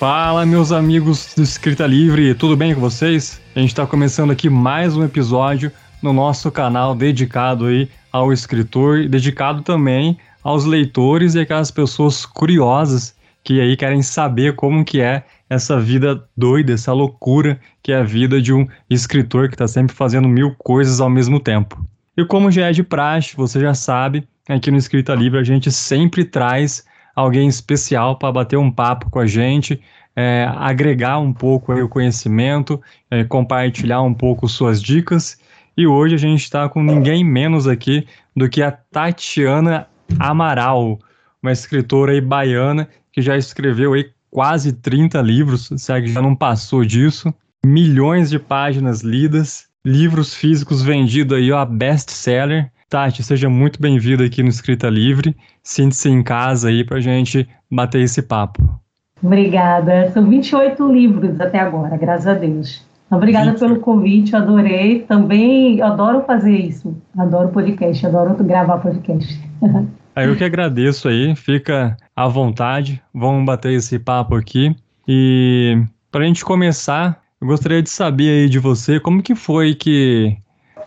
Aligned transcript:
Fala, 0.00 0.46
meus 0.46 0.72
amigos 0.72 1.34
do 1.36 1.42
Escrita 1.42 1.86
Livre, 1.86 2.34
tudo 2.34 2.56
bem 2.56 2.74
com 2.74 2.80
vocês? 2.80 3.38
A 3.54 3.60
gente 3.60 3.68
está 3.68 3.86
começando 3.86 4.30
aqui 4.30 4.48
mais 4.48 4.96
um 4.96 5.04
episódio 5.04 5.70
no 6.02 6.10
nosso 6.10 6.50
canal 6.50 6.94
dedicado 6.94 7.66
aí 7.66 7.86
ao 8.10 8.32
escritor, 8.32 9.06
dedicado 9.06 9.60
também 9.60 10.16
aos 10.42 10.64
leitores 10.64 11.34
e 11.34 11.40
aquelas 11.40 11.70
pessoas 11.70 12.24
curiosas 12.24 13.14
que 13.44 13.60
aí 13.60 13.76
querem 13.76 14.00
saber 14.00 14.56
como 14.56 14.86
que 14.86 15.02
é 15.02 15.22
essa 15.50 15.78
vida 15.78 16.26
doida, 16.34 16.72
essa 16.72 16.94
loucura 16.94 17.60
que 17.82 17.92
é 17.92 17.98
a 17.98 18.02
vida 18.02 18.40
de 18.40 18.54
um 18.54 18.66
escritor 18.88 19.48
que 19.48 19.54
está 19.54 19.68
sempre 19.68 19.94
fazendo 19.94 20.26
mil 20.26 20.54
coisas 20.56 20.98
ao 21.02 21.10
mesmo 21.10 21.38
tempo. 21.38 21.86
E 22.16 22.24
como 22.24 22.50
já 22.50 22.68
é 22.68 22.72
de 22.72 22.82
praxe, 22.82 23.36
você 23.36 23.60
já 23.60 23.74
sabe, 23.74 24.26
aqui 24.48 24.70
no 24.70 24.78
Escrita 24.78 25.14
Livre 25.14 25.38
a 25.38 25.44
gente 25.44 25.70
sempre 25.70 26.24
traz 26.24 26.88
alguém 27.14 27.48
especial 27.48 28.18
para 28.18 28.32
bater 28.32 28.56
um 28.56 28.70
papo 28.70 29.10
com 29.10 29.18
a 29.18 29.26
gente, 29.26 29.80
é, 30.14 30.48
agregar 30.56 31.18
um 31.18 31.32
pouco 31.32 31.72
o 31.72 31.88
conhecimento, 31.88 32.80
é, 33.10 33.24
compartilhar 33.24 34.02
um 34.02 34.14
pouco 34.14 34.48
suas 34.48 34.82
dicas. 34.82 35.38
E 35.76 35.86
hoje 35.86 36.14
a 36.14 36.18
gente 36.18 36.42
está 36.42 36.68
com 36.68 36.82
ninguém 36.82 37.24
menos 37.24 37.66
aqui 37.66 38.06
do 38.36 38.48
que 38.48 38.62
a 38.62 38.70
Tatiana 38.70 39.86
Amaral, 40.18 40.98
uma 41.42 41.52
escritora 41.52 42.12
aí 42.12 42.20
baiana 42.20 42.88
que 43.12 43.22
já 43.22 43.36
escreveu 43.36 43.94
aí 43.94 44.10
quase 44.30 44.72
30 44.72 45.20
livros, 45.20 45.70
será 45.76 46.00
que 46.00 46.12
já 46.12 46.22
não 46.22 46.36
passou 46.36 46.84
disso? 46.84 47.34
Milhões 47.64 48.30
de 48.30 48.38
páginas 48.38 49.02
lidas, 49.02 49.68
livros 49.84 50.34
físicos 50.34 50.82
vendidos 50.82 51.36
aí, 51.36 51.50
ó, 51.50 51.64
best-seller. 51.64 52.70
Tati, 52.90 53.22
seja 53.22 53.48
muito 53.48 53.80
bem-vinda 53.80 54.24
aqui 54.24 54.42
no 54.42 54.48
Escrita 54.48 54.88
Livre. 54.90 55.36
Sinta-se 55.62 56.08
em 56.08 56.24
casa 56.24 56.70
aí 56.70 56.82
pra 56.82 56.98
gente 56.98 57.48
bater 57.70 58.00
esse 58.00 58.20
papo. 58.20 58.80
Obrigada. 59.22 60.10
São 60.10 60.28
28 60.28 60.92
livros 60.92 61.40
até 61.40 61.60
agora, 61.60 61.96
graças 61.96 62.26
a 62.26 62.34
Deus. 62.34 62.84
Obrigada 63.08 63.52
20. 63.52 63.60
pelo 63.60 63.78
convite, 63.78 64.34
adorei. 64.34 65.02
Também 65.02 65.80
adoro 65.80 66.24
fazer 66.26 66.56
isso. 66.56 67.00
Adoro 67.16 67.50
podcast, 67.50 68.04
adoro 68.04 68.34
gravar 68.42 68.78
podcast. 68.78 69.40
Aí 70.16 70.26
eu 70.26 70.34
que 70.34 70.42
agradeço 70.42 71.08
aí, 71.08 71.36
fica 71.36 71.96
à 72.16 72.26
vontade, 72.26 73.00
vamos 73.14 73.46
bater 73.46 73.72
esse 73.72 73.96
papo 73.96 74.34
aqui. 74.34 74.74
E 75.06 75.80
para 76.10 76.24
a 76.24 76.26
gente 76.26 76.44
começar, 76.44 77.22
eu 77.40 77.46
gostaria 77.46 77.80
de 77.80 77.88
saber 77.88 78.28
aí 78.28 78.48
de 78.48 78.58
você 78.58 78.98
como 78.98 79.22
que 79.22 79.36
foi 79.36 79.76
que 79.76 80.36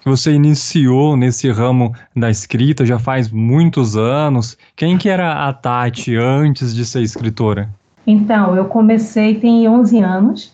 você 0.09 0.34
iniciou 0.34 1.16
nesse 1.16 1.50
ramo 1.50 1.94
da 2.16 2.30
escrita, 2.30 2.86
já 2.86 3.00
faz 3.00 3.30
muitos 3.30 3.96
anos. 3.96 4.58
Quem 4.76 4.98
que 4.98 5.09
era 5.09 5.48
a 5.48 5.54
Tati 5.54 6.16
antes 6.16 6.76
de 6.76 6.86
ser 6.86 7.02
escritora? 7.02 7.70
Então, 8.06 8.56
eu 8.56 8.66
comecei 8.66 9.36
tem 9.36 9.68
11 9.68 10.00
anos. 10.00 10.54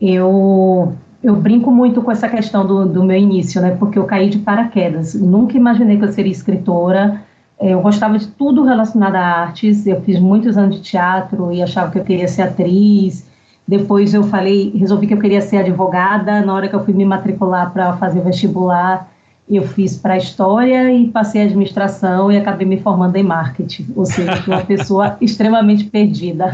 Eu 0.00 0.96
eu 1.22 1.36
brinco 1.36 1.70
muito 1.70 2.00
com 2.00 2.10
essa 2.10 2.28
questão 2.28 2.66
do, 2.66 2.86
do 2.86 3.04
meu 3.04 3.16
início, 3.16 3.60
né? 3.60 3.76
Porque 3.78 3.98
eu 3.98 4.04
caí 4.04 4.30
de 4.30 4.38
paraquedas. 4.38 5.14
nunca 5.14 5.56
imaginei 5.56 5.98
que 5.98 6.04
eu 6.04 6.12
seria 6.12 6.32
escritora. 6.32 7.22
É, 7.58 7.74
eu 7.74 7.80
gostava 7.82 8.18
de 8.18 8.26
tudo 8.26 8.64
relacionado 8.64 9.16
a 9.16 9.20
artes. 9.20 9.86
Eu 9.86 10.00
fiz 10.00 10.18
muitos 10.18 10.56
anos 10.56 10.76
de 10.76 10.82
teatro 10.82 11.52
e 11.52 11.62
achava 11.62 11.92
que 11.92 11.98
eu 11.98 12.04
queria 12.04 12.26
ser 12.26 12.42
atriz. 12.42 13.29
Depois 13.70 14.12
eu 14.12 14.24
falei, 14.24 14.72
resolvi 14.74 15.06
que 15.06 15.14
eu 15.14 15.20
queria 15.20 15.40
ser 15.40 15.58
advogada. 15.58 16.40
Na 16.40 16.52
hora 16.52 16.66
que 16.66 16.74
eu 16.74 16.84
fui 16.84 16.92
me 16.92 17.04
matricular 17.04 17.72
para 17.72 17.92
fazer 17.98 18.20
vestibular, 18.20 19.08
eu 19.48 19.62
fiz 19.62 19.96
para 19.96 20.16
história 20.16 20.92
e 20.92 21.06
passei 21.06 21.42
administração 21.42 22.32
e 22.32 22.36
acabei 22.36 22.66
me 22.66 22.80
formando 22.80 23.14
em 23.14 23.22
marketing. 23.22 23.86
Ou 23.94 24.04
seja, 24.04 24.42
uma 24.44 24.64
pessoa 24.64 25.16
extremamente 25.22 25.84
perdida. 25.84 26.50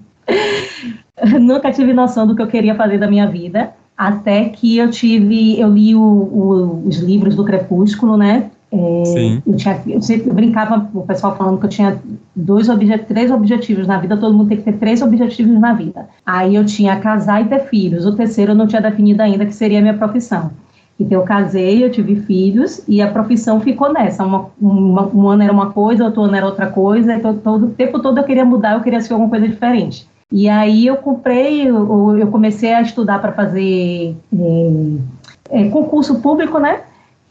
Nunca 1.38 1.70
tive 1.70 1.92
noção 1.92 2.26
do 2.26 2.34
que 2.34 2.40
eu 2.40 2.46
queria 2.46 2.74
fazer 2.74 2.96
da 2.96 3.06
minha 3.06 3.26
vida 3.26 3.74
até 3.94 4.48
que 4.48 4.78
eu 4.78 4.90
tive, 4.90 5.60
eu 5.60 5.68
li 5.68 5.94
o, 5.94 6.00
o, 6.00 6.82
os 6.88 6.96
livros 6.96 7.36
do 7.36 7.44
Crepúsculo, 7.44 8.16
né? 8.16 8.50
É, 8.76 9.40
eu, 9.46 9.56
tinha, 9.56 9.80
eu 9.86 10.02
sempre 10.02 10.32
brincava 10.32 10.90
o 10.92 11.02
pessoal 11.02 11.36
falando 11.36 11.58
que 11.60 11.66
eu 11.66 11.70
tinha 11.70 12.02
dois 12.34 12.68
obje 12.68 12.98
três 12.98 13.30
objetivos 13.30 13.86
na 13.86 13.98
vida, 13.98 14.16
todo 14.16 14.34
mundo 14.34 14.48
tem 14.48 14.56
que 14.56 14.64
ter 14.64 14.78
três 14.78 15.00
objetivos 15.00 15.60
na 15.60 15.72
vida. 15.72 16.08
Aí 16.26 16.56
eu 16.56 16.64
tinha 16.64 16.98
casar 16.98 17.42
e 17.42 17.44
ter 17.44 17.60
filhos. 17.68 18.04
O 18.04 18.16
terceiro 18.16 18.50
eu 18.50 18.56
não 18.56 18.66
tinha 18.66 18.82
definido 18.82 19.22
ainda, 19.22 19.46
que 19.46 19.54
seria 19.54 19.78
a 19.78 19.82
minha 19.82 19.94
profissão. 19.94 20.50
Então 20.98 21.20
eu 21.20 21.24
casei, 21.24 21.84
eu 21.84 21.90
tive 21.90 22.16
filhos 22.16 22.82
e 22.88 23.00
a 23.00 23.10
profissão 23.10 23.60
ficou 23.60 23.92
nessa. 23.92 24.24
Uma, 24.24 24.46
uma, 24.60 25.06
um 25.06 25.28
ano 25.28 25.42
era 25.44 25.52
uma 25.52 25.70
coisa, 25.70 26.04
outro 26.04 26.22
ano 26.22 26.34
era 26.34 26.46
outra 26.46 26.66
coisa. 26.66 27.14
Então, 27.14 27.36
todo, 27.36 27.66
o 27.66 27.70
tempo 27.70 28.00
todo 28.00 28.18
eu 28.18 28.24
queria 28.24 28.44
mudar, 28.44 28.74
eu 28.74 28.80
queria 28.80 29.00
ser 29.00 29.12
alguma 29.12 29.30
coisa 29.30 29.46
diferente. 29.46 30.08
E 30.32 30.48
aí 30.48 30.86
eu 30.86 30.96
comprei, 30.96 31.68
eu, 31.68 32.18
eu 32.18 32.26
comecei 32.28 32.72
a 32.72 32.82
estudar 32.82 33.20
para 33.20 33.32
fazer 33.32 34.16
é, 34.36 35.60
é, 35.60 35.68
concurso 35.68 36.20
público, 36.20 36.58
né? 36.58 36.80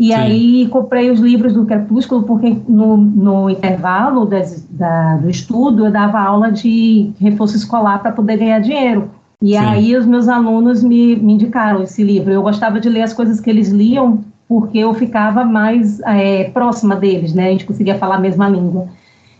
E 0.04 0.08
Sim. 0.08 0.16
aí 0.16 0.68
comprei 0.68 1.10
os 1.10 1.22
livros 1.22 1.54
do 1.54 1.66
Crepúsculo, 1.66 2.24
porque 2.24 2.58
no, 2.68 2.98
no 2.98 3.50
intervalo 3.50 4.26
das, 4.26 4.68
da, 4.70 5.16
do 5.16 5.30
estudo 5.30 5.86
eu 5.86 5.92
dava 5.94 6.20
aula 6.20 6.52
de 6.52 7.14
reforço 7.22 7.56
escolar 7.56 8.00
para 8.00 8.12
poder 8.12 8.36
ganhar 8.36 8.60
dinheiro. 8.60 9.10
E 9.42 9.52
Sim. 9.52 9.60
aí 9.60 9.96
os 9.96 10.06
meus 10.06 10.28
alunos 10.28 10.84
me, 10.84 11.16
me 11.16 11.36
indicaram 11.36 11.82
esse 11.82 12.04
livro. 12.04 12.34
Eu 12.34 12.42
gostava 12.42 12.82
de 12.82 12.90
ler 12.90 13.04
as 13.04 13.14
coisas 13.14 13.40
que 13.40 13.50
eles 13.50 13.70
liam, 13.70 14.20
porque 14.46 14.78
eu 14.80 14.94
ficava 14.94 15.46
mais 15.46 16.02
é, 16.02 16.50
próxima 16.50 16.98
deles, 16.98 17.34
né? 17.34 17.48
A 17.48 17.52
gente 17.52 17.66
conseguia 17.66 17.98
falar 17.98 18.16
a 18.16 18.20
mesma 18.20 18.50
língua. 18.50 18.90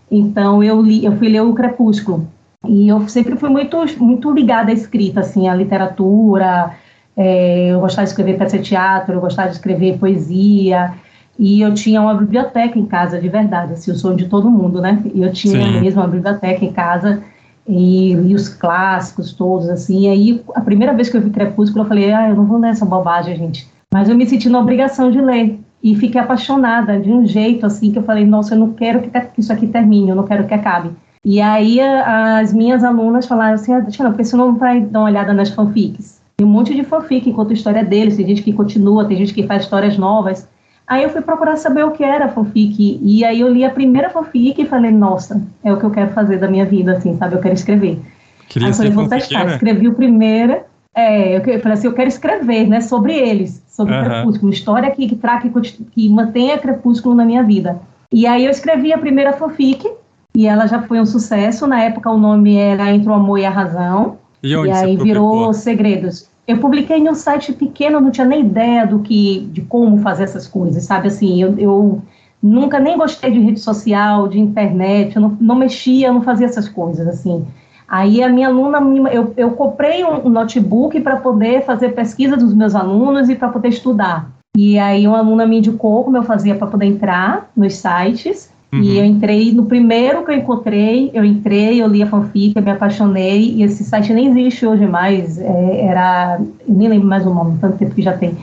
Então 0.10 0.64
eu 0.64 0.82
li, 0.82 1.04
eu 1.04 1.12
fui 1.18 1.28
ler 1.28 1.42
o 1.42 1.54
Crepúsculo. 1.54 2.26
E 2.66 2.88
eu 2.88 3.06
sempre 3.10 3.36
fui 3.36 3.50
muito, 3.50 3.78
muito 4.00 4.32
ligada 4.32 4.72
à 4.72 4.74
escrita, 4.74 5.20
assim, 5.20 5.50
à 5.50 5.56
literatura, 5.56 6.74
é, 7.16 7.68
eu 7.68 7.80
gostava 7.80 8.06
de 8.06 8.10
escrever 8.10 8.38
peça 8.38 8.58
de 8.58 8.64
teatro, 8.64 9.16
eu 9.16 9.22
gostava 9.22 9.50
de 9.50 9.56
escrever 9.56 9.98
poesia, 9.98 10.94
e 11.38 11.62
eu 11.62 11.74
tinha 11.74 12.02
uma 12.02 12.14
biblioteca 12.14 12.78
em 12.78 12.86
casa, 12.86 13.20
de 13.20 13.28
verdade, 13.28 13.74
assim, 13.74 13.92
o 13.92 13.96
sonho 13.96 14.16
de 14.16 14.26
todo 14.26 14.50
mundo, 14.50 14.80
né? 14.82 15.02
E 15.14 15.24
eu 15.24 15.32
tinha 15.32 15.66
Sim. 15.66 15.80
mesmo 15.80 16.02
uma 16.02 16.08
biblioteca 16.08 16.64
em 16.64 16.72
casa, 16.72 17.22
e 17.68 18.14
li 18.14 18.36
os 18.36 18.50
clássicos 18.50 19.34
todos, 19.34 19.70
assim, 19.70 20.02
e 20.02 20.08
aí 20.10 20.44
a 20.54 20.62
primeira 20.62 20.94
vez 20.94 21.10
que 21.10 21.18
eu 21.18 21.22
vi 21.22 21.30
Crepúsculo, 21.30 21.84
eu 21.84 21.88
falei, 21.88 22.12
ah, 22.12 22.30
eu 22.30 22.36
não 22.36 22.46
vou 22.46 22.60
nessa 22.60 22.86
bobagem, 22.86 23.36
gente. 23.38 23.68
Mas 23.94 24.10
eu 24.10 24.16
me 24.16 24.26
senti 24.26 24.50
na 24.50 24.60
obrigação 24.60 25.10
de 25.12 25.22
ler, 25.22 25.60
e 25.82 25.96
fiquei 25.96 26.20
apaixonada 26.20 27.00
de 27.00 27.12
um 27.12 27.26
jeito, 27.26 27.66
assim, 27.66 27.92
que 27.92 28.00
eu 28.00 28.04
falei, 28.04 28.26
nossa, 28.26 28.56
eu 28.56 28.60
não 28.60 28.72
quero 28.72 29.02
que 29.02 29.12
isso 29.38 29.52
aqui 29.52 29.68
termine, 29.68 30.10
eu 30.10 30.16
não 30.16 30.24
quero 30.24 30.46
que 30.46 30.54
acabe. 30.54 30.92
E 31.26 31.42
aí 31.42 31.80
as 31.80 32.54
minhas 32.54 32.84
alunas 32.84 33.26
falaram 33.26 33.56
assim, 33.56 33.74
ah, 33.74 33.82
Tina, 33.82 34.10
por 34.10 34.18
que 34.18 34.24
você 34.24 34.36
não 34.36 34.56
vai 34.56 34.82
dar 34.82 35.00
uma 35.00 35.10
olhada 35.10 35.34
nas 35.34 35.50
fanfics? 35.50 36.23
Tem 36.38 36.48
um 36.48 36.50
monte 36.50 36.74
de 36.74 36.84
fanfic, 36.84 37.32
conta 37.32 37.52
a 37.52 37.54
história 37.54 37.84
deles, 37.84 38.18
tem 38.18 38.28
gente 38.28 38.42
que 38.42 38.54
continua, 38.54 39.06
tem 39.06 39.18
gente 39.18 39.34
que 39.34 39.44
faz 39.44 39.64
histórias 39.64 39.98
novas. 39.98 40.48
Aí 40.88 41.04
eu 41.04 41.10
fui 41.10 41.22
procurar 41.22 41.56
saber 41.58 41.86
o 41.86 41.92
que 41.92 42.04
era 42.04 42.28
fanfic, 42.28 43.00
e 43.02 43.24
aí 43.24 43.40
eu 43.40 43.48
li 43.48 43.64
a 43.64 43.70
primeira 43.70 44.10
fanfic 44.10 44.62
e 44.62 44.66
falei, 44.66 44.92
nossa, 44.92 45.42
é 45.64 45.72
o 45.72 45.78
que 45.78 45.86
eu 45.86 45.92
quero 45.92 46.12
fazer 46.12 46.38
da 46.38 46.48
minha 46.48 46.66
vida, 46.66 46.94
assim, 46.94 47.16
sabe? 47.18 47.36
Eu 47.36 47.40
quero 47.40 47.54
escrever. 47.54 48.00
Queria 48.50 48.68
aí 48.68 48.72
eu 48.72 48.76
falei, 48.76 48.92
vou 48.92 49.08
testar. 49.08 49.46
Escrevi 49.48 49.88
o 49.88 49.94
primeiro, 49.94 50.60
é, 50.94 51.38
eu 51.38 51.42
falei 51.62 51.74
assim, 51.74 51.88
eu 51.88 51.94
quero 51.94 52.10
escrever, 52.10 52.68
né, 52.68 52.82
sobre 52.82 53.14
eles, 53.14 53.64
sobre 53.68 53.96
uhum. 53.96 54.04
Crepúsculo, 54.04 54.52
história 54.52 54.92
que, 54.92 55.08
que, 55.08 55.16
traga, 55.16 55.50
que, 55.50 55.84
que 55.86 56.10
mantenha 56.10 56.58
Crepúsculo 56.58 57.16
na 57.16 57.24
minha 57.24 57.44
vida. 57.44 57.80
E 58.12 58.28
aí 58.28 58.46
eu 58.46 58.52
escrevi 58.52 58.92
a 58.92 58.98
primeira 58.98 59.34
fanfic, 59.34 59.90
e 60.36 60.48
ela 60.48 60.66
já 60.66 60.82
foi 60.82 61.00
um 61.00 61.06
sucesso. 61.06 61.68
Na 61.68 61.82
época 61.84 62.10
o 62.10 62.18
nome 62.18 62.56
era 62.58 62.92
Entre 62.92 63.08
o 63.08 63.14
Amor 63.14 63.38
e 63.40 63.46
a 63.46 63.50
Razão. 63.50 64.18
E, 64.42 64.52
e 64.52 64.72
aí 64.72 64.98
virou 64.98 65.54
Segredos. 65.54 66.28
Eu 66.48 66.58
publiquei 66.58 66.98
em 66.98 67.10
um 67.10 67.16
site 67.16 67.54
pequeno, 67.54 68.02
não 68.02 68.12
tinha 68.12 68.26
nem 68.26 68.42
ideia 68.42 68.86
do 68.86 69.00
que, 69.00 69.48
de 69.52 69.62
como 69.62 69.98
fazer 70.00 70.24
essas 70.24 70.48
coisas, 70.48 70.84
sabe? 70.84 71.08
Assim, 71.08 71.42
eu, 71.42 71.58
eu 71.58 72.02
nunca 72.42 72.80
nem 72.80 72.98
gostei 72.98 73.32
de 73.32 73.40
rede 73.40 73.62
social, 73.62 74.28
de 74.28 74.40
internet, 74.40 75.16
eu 75.16 75.22
não, 75.22 75.38
não 75.40 75.56
mexia, 75.56 76.12
não 76.12 76.22
fazia 76.22 76.48
essas 76.48 76.68
coisas, 76.68 77.08
assim. 77.08 77.46
Aí 77.88 78.22
a 78.22 78.30
minha 78.30 78.48
aluna, 78.48 78.80
eu, 79.12 79.34
eu 79.38 79.52
comprei 79.52 80.04
um, 80.04 80.30
notebook 80.30 81.00
para 81.02 81.18
poder 81.18 81.64
fazer 81.64 81.90
pesquisa 81.90 82.36
dos 82.36 82.54
meus 82.54 82.76
alunos 82.76 83.30
e 83.30 83.36
para 83.36 83.50
poder 83.50 83.70
estudar. 83.70 84.30
E 84.58 84.78
aí 84.78 85.08
uma 85.08 85.20
aluna 85.20 85.46
me 85.46 85.58
indicou 85.58 86.04
como 86.04 86.18
eu 86.18 86.24
fazia 86.24 86.56
para 86.56 86.68
poder 86.68 86.86
entrar 86.86 87.50
nos 87.56 87.76
sites. 87.76 88.53
Uhum. 88.74 88.82
E 88.82 88.98
eu 88.98 89.06
entrei, 89.06 89.52
no 89.52 89.68
primeiro 89.68 90.26
que 90.26 90.32
eu 90.32 90.36
encontrei, 90.36 91.12
eu 91.14 91.24
entrei, 91.24 91.80
eu 91.80 91.88
li 91.88 92.02
a 92.02 92.08
fanfic, 92.08 92.56
eu 92.56 92.64
me 92.64 92.72
apaixonei, 92.72 93.54
e 93.54 93.62
esse 93.62 93.84
site 93.84 94.12
nem 94.12 94.30
existe 94.30 94.66
hoje 94.66 94.88
mais, 94.88 95.40
é, 95.40 95.82
era, 95.82 96.42
nem 96.68 96.88
lembro 96.88 97.08
mais 97.08 97.24
o 97.24 97.32
nome, 97.32 97.60
tanto 97.62 97.78
tempo 97.78 97.94
que 97.94 98.02
já 98.02 98.18
tem. 98.18 98.36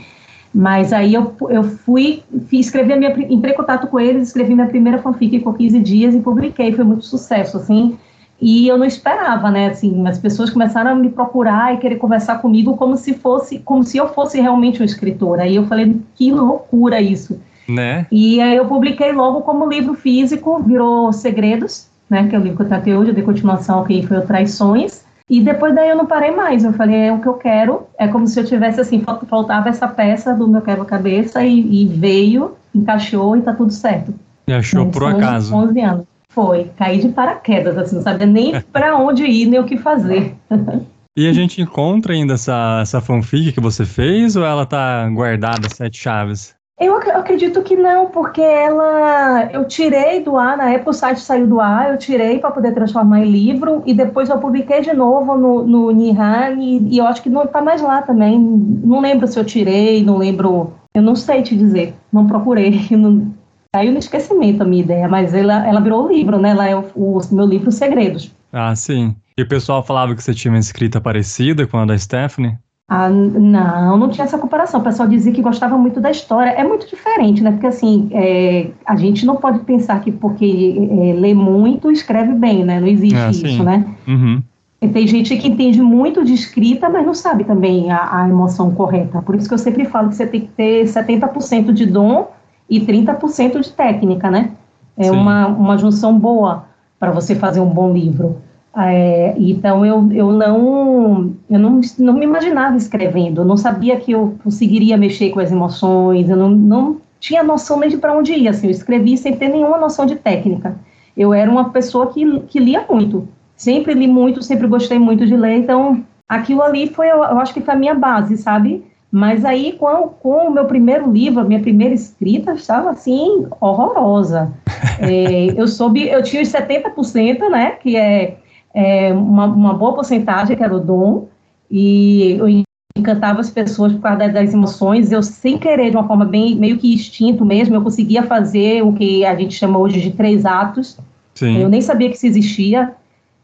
Mas 0.55 0.93
aí 0.93 1.13
eu, 1.13 1.35
eu 1.49 1.63
fui, 1.63 2.23
fiz, 2.47 2.67
escrevi 2.67 2.93
a 2.93 2.95
minha, 2.95 3.11
entrei 3.29 3.53
em 3.53 3.57
contato 3.57 3.87
com 3.87 3.99
eles, 3.99 4.29
escrevi 4.29 4.55
minha 4.55 4.67
primeira 4.67 4.99
fanfic 4.99 5.37
com 5.41 5.53
15 5.53 5.79
dias 5.81 6.15
e 6.15 6.19
publiquei, 6.21 6.71
foi 6.71 6.85
muito 6.85 7.03
sucesso, 7.03 7.57
assim, 7.57 7.97
e 8.39 8.69
eu 8.69 8.77
não 8.77 8.85
esperava, 8.85 9.51
né, 9.51 9.67
assim, 9.67 10.07
as 10.07 10.17
pessoas 10.17 10.49
começaram 10.49 10.91
a 10.91 10.95
me 10.95 11.09
procurar 11.09 11.73
e 11.73 11.77
querer 11.77 11.97
conversar 11.97 12.41
comigo 12.41 12.77
como 12.77 12.95
se 12.95 13.13
fosse, 13.13 13.59
como 13.59 13.83
se 13.83 13.97
eu 13.97 14.07
fosse 14.07 14.39
realmente 14.39 14.79
uma 14.79 14.85
escritora, 14.85 15.43
aí 15.43 15.57
eu 15.57 15.65
falei, 15.65 15.99
que 16.15 16.31
loucura 16.31 17.01
isso, 17.01 17.37
né? 17.67 18.05
E 18.11 18.41
aí 18.41 18.55
eu 18.55 18.65
publiquei 18.65 19.11
logo 19.11 19.41
como 19.41 19.69
livro 19.69 19.93
físico, 19.93 20.61
virou 20.63 21.11
Segredos, 21.13 21.87
né, 22.09 22.27
que 22.27 22.35
é 22.35 22.39
o 22.39 22.41
livro 22.41 22.57
que 22.57 22.63
eu 22.63 22.67
tratei 22.67 22.95
hoje, 22.95 23.13
de 23.13 23.21
continuação, 23.21 23.83
que 23.85 24.05
foi 24.05 24.17
o 24.17 24.25
Traições, 24.25 25.05
e 25.29 25.39
depois 25.39 25.73
daí 25.73 25.89
eu 25.89 25.95
não 25.95 26.05
parei 26.05 26.31
mais, 26.31 26.65
eu 26.65 26.73
falei, 26.73 27.07
é 27.07 27.13
o 27.13 27.19
que 27.19 27.27
eu 27.27 27.35
quero, 27.35 27.83
é 27.97 28.05
como 28.05 28.27
se 28.27 28.37
eu 28.37 28.45
tivesse, 28.45 28.81
assim, 28.81 29.01
faltava 29.29 29.69
essa 29.69 29.87
peça 29.87 30.33
do 30.33 30.45
meu 30.45 30.61
quebra-cabeça 30.61 31.41
e, 31.45 31.83
e, 31.83 31.85
veio, 31.87 32.55
encaixou 32.75 33.37
e 33.37 33.41
tá 33.41 33.53
tudo 33.53 33.71
certo. 33.71 34.13
E 34.45 34.51
achou 34.51 34.83
né, 34.83 34.91
por 34.91 35.05
acaso. 35.05 35.55
11 35.55 35.79
anos. 35.79 36.05
Foi, 36.27 36.69
caí 36.77 36.99
de 36.99 37.07
paraquedas, 37.09 37.77
assim, 37.77 37.95
não 37.95 38.03
sabia 38.03 38.27
nem 38.27 38.59
para 38.73 38.97
onde 38.97 39.23
ir, 39.23 39.45
nem 39.45 39.59
o 39.59 39.63
que 39.63 39.77
fazer. 39.77 40.35
E 41.13 41.27
a 41.27 41.33
gente 41.33 41.61
encontra 41.61 42.13
ainda 42.13 42.35
essa, 42.35 42.79
essa 42.81 43.01
fanfic 43.01 43.51
que 43.51 43.59
você 43.59 43.85
fez 43.85 44.37
ou 44.37 44.45
ela 44.45 44.65
tá 44.65 45.09
guardada, 45.09 45.67
sete 45.67 45.97
chaves? 45.97 46.55
Eu 46.81 46.97
acredito 46.97 47.61
que 47.61 47.75
não, 47.75 48.07
porque 48.07 48.41
ela. 48.41 49.51
Eu 49.53 49.65
tirei 49.65 50.23
do 50.23 50.35
ar, 50.35 50.57
na 50.57 50.71
época 50.71 50.89
o 50.89 50.93
site 50.93 51.19
saiu 51.19 51.45
do 51.45 51.61
ar, 51.61 51.91
eu 51.91 51.97
tirei 51.99 52.39
para 52.39 52.49
poder 52.49 52.73
transformar 52.73 53.19
em 53.19 53.31
livro 53.31 53.83
e 53.85 53.93
depois 53.93 54.29
eu 54.29 54.39
publiquei 54.39 54.81
de 54.81 54.91
novo 54.91 55.37
no, 55.37 55.63
no 55.63 55.91
Nihan 55.91 56.55
e, 56.59 56.95
e 56.95 56.97
eu 56.97 57.05
acho 57.05 57.21
que 57.21 57.29
não 57.29 57.43
está 57.43 57.61
mais 57.61 57.83
lá 57.83 58.01
também. 58.01 58.39
Não 58.39 58.99
lembro 58.99 59.27
se 59.27 59.39
eu 59.39 59.45
tirei, 59.45 60.03
não 60.03 60.17
lembro. 60.17 60.73
Eu 60.91 61.03
não 61.03 61.15
sei 61.15 61.43
te 61.43 61.55
dizer, 61.55 61.93
não 62.11 62.25
procurei. 62.25 62.87
Não, 62.89 63.31
caiu 63.71 63.91
no 63.91 63.99
esquecimento 63.99 64.63
a 64.63 64.65
minha 64.65 64.83
ideia, 64.83 65.07
mas 65.07 65.33
ela, 65.33 65.65
ela 65.65 65.79
virou 65.79 66.11
livro, 66.11 66.39
né? 66.39 66.49
Ela 66.49 66.67
é 66.67 66.75
o, 66.75 66.83
o 66.95 67.21
meu 67.31 67.45
livro 67.45 67.71
Segredos. 67.71 68.31
Ah, 68.51 68.75
sim. 68.75 69.15
E 69.37 69.43
o 69.43 69.47
pessoal 69.47 69.83
falava 69.83 70.13
que 70.15 70.21
você 70.21 70.33
tinha 70.33 70.51
uma 70.51 70.59
escrita 70.59 70.99
parecida 70.99 71.65
com 71.67 71.77
a 71.77 71.85
da 71.85 71.97
Stephanie? 71.97 72.57
Ah, 72.93 73.09
não, 73.09 73.95
não 73.95 74.09
tinha 74.09 74.25
essa 74.25 74.37
comparação. 74.37 74.81
O 74.81 74.83
pessoal 74.83 75.07
dizia 75.07 75.31
que 75.31 75.41
gostava 75.41 75.77
muito 75.77 76.01
da 76.01 76.11
história. 76.11 76.49
É 76.49 76.61
muito 76.61 76.85
diferente, 76.89 77.41
né? 77.41 77.49
Porque, 77.51 77.67
assim, 77.67 78.09
é, 78.11 78.67
a 78.85 78.97
gente 78.97 79.25
não 79.25 79.37
pode 79.37 79.59
pensar 79.59 80.01
que 80.01 80.11
porque 80.11 80.75
é, 80.91 81.13
lê 81.13 81.33
muito, 81.33 81.89
escreve 81.89 82.33
bem, 82.33 82.65
né? 82.65 82.81
Não 82.81 82.87
existe 82.89 83.15
é, 83.15 83.29
isso, 83.29 83.63
né? 83.63 83.85
Uhum. 84.05 84.43
E 84.81 84.89
tem 84.89 85.07
gente 85.07 85.37
que 85.37 85.47
entende 85.47 85.81
muito 85.81 86.25
de 86.25 86.33
escrita, 86.33 86.89
mas 86.89 87.05
não 87.05 87.13
sabe 87.13 87.45
também 87.45 87.89
a, 87.89 88.23
a, 88.23 88.27
emoção 88.27 88.71
correta. 88.71 89.21
Por 89.21 89.35
isso 89.35 89.47
que 89.47 89.53
eu 89.53 89.57
sempre 89.57 89.85
falo 89.85 90.09
que 90.09 90.15
você 90.15 90.27
tem 90.27 90.41
que 90.41 90.49
ter 90.49 90.83
70% 90.83 91.71
de 91.71 91.85
dom 91.85 92.29
e 92.69 92.81
30% 92.81 93.61
de 93.61 93.69
técnica, 93.71 94.29
né? 94.29 94.51
É 94.97 95.09
uma, 95.09 95.47
uma 95.47 95.77
junção 95.77 96.19
boa 96.19 96.65
para 96.99 97.11
você 97.11 97.35
fazer 97.35 97.61
um 97.61 97.69
bom 97.69 97.93
livro. 97.93 98.35
É, 98.75 99.35
então 99.37 99.85
eu, 99.85 100.09
eu 100.13 100.31
não 100.31 101.33
eu 101.49 101.59
não, 101.59 101.81
não 101.99 102.13
me 102.13 102.23
imaginava 102.23 102.77
escrevendo, 102.77 103.41
eu 103.41 103.45
não 103.45 103.57
sabia 103.57 103.97
que 103.97 104.13
eu 104.13 104.35
conseguiria 104.41 104.95
mexer 104.95 105.29
com 105.31 105.41
as 105.41 105.51
emoções, 105.51 106.29
eu 106.29 106.37
não, 106.37 106.49
não 106.49 107.01
tinha 107.19 107.43
noção 107.43 107.79
nem 107.79 107.89
de 107.89 107.97
para 107.97 108.17
onde 108.17 108.31
ia, 108.33 108.51
assim, 108.51 108.67
eu 108.67 108.71
escrevi 108.71 109.17
sem 109.17 109.35
ter 109.35 109.49
nenhuma 109.49 109.77
noção 109.77 110.05
de 110.05 110.15
técnica. 110.15 110.75
Eu 111.17 111.33
era 111.33 111.51
uma 111.51 111.69
pessoa 111.69 112.13
que, 112.13 112.39
que 112.47 112.59
lia 112.59 112.85
muito, 112.89 113.27
sempre 113.57 113.93
li 113.93 114.07
muito, 114.07 114.41
sempre 114.41 114.67
gostei 114.67 114.97
muito 114.97 115.25
de 115.25 115.35
ler, 115.35 115.57
então 115.57 116.01
aquilo 116.27 116.61
ali 116.61 116.87
foi, 116.87 117.11
eu, 117.11 117.17
eu 117.17 117.39
acho 117.39 117.53
que 117.53 117.59
foi 117.59 117.73
a 117.73 117.77
minha 117.77 117.93
base, 117.93 118.37
sabe? 118.37 118.85
Mas 119.11 119.43
aí, 119.43 119.73
com, 119.73 120.07
com 120.21 120.47
o 120.47 120.51
meu 120.51 120.63
primeiro 120.63 121.11
livro, 121.11 121.41
a 121.41 121.43
minha 121.43 121.59
primeira 121.59 121.93
escrita, 121.93 122.53
estava 122.53 122.91
assim, 122.91 123.45
horrorosa. 123.59 124.53
É, 125.03 125.59
eu 125.59 125.67
soube, 125.67 126.07
eu 126.07 126.21
tinha 126.21 126.43
os 126.43 126.49
70%, 126.49 127.49
né, 127.49 127.71
que 127.71 127.97
é 127.97 128.37
é, 128.73 129.13
uma, 129.13 129.45
uma, 129.45 129.73
boa 129.73 129.93
porcentagem, 129.93 130.55
que 130.55 130.63
era 130.63 130.75
o 130.75 130.79
dom, 130.79 131.27
e 131.69 132.33
eu 132.33 132.63
encantava 132.95 133.39
as 133.39 133.49
pessoas 133.49 133.93
por 133.93 134.01
causa 134.01 134.29
das 134.29 134.53
emoções. 134.53 135.11
Eu, 135.11 135.23
sem 135.23 135.57
querer, 135.57 135.91
de 135.91 135.97
uma 135.97 136.07
forma 136.07 136.25
bem 136.25 136.55
meio 136.55 136.77
que 136.77 136.93
instinto 136.93 137.45
mesmo, 137.45 137.75
eu 137.75 137.81
conseguia 137.81 138.23
fazer 138.23 138.83
o 138.83 138.93
que 138.93 139.25
a 139.25 139.35
gente 139.35 139.53
chama 139.53 139.79
hoje 139.79 139.99
de 140.01 140.11
três 140.11 140.45
atos. 140.45 140.97
Sim. 141.35 141.57
Eu 141.57 141.69
nem 141.69 141.81
sabia 141.81 142.09
que 142.09 142.15
isso 142.15 142.27
existia, 142.27 142.93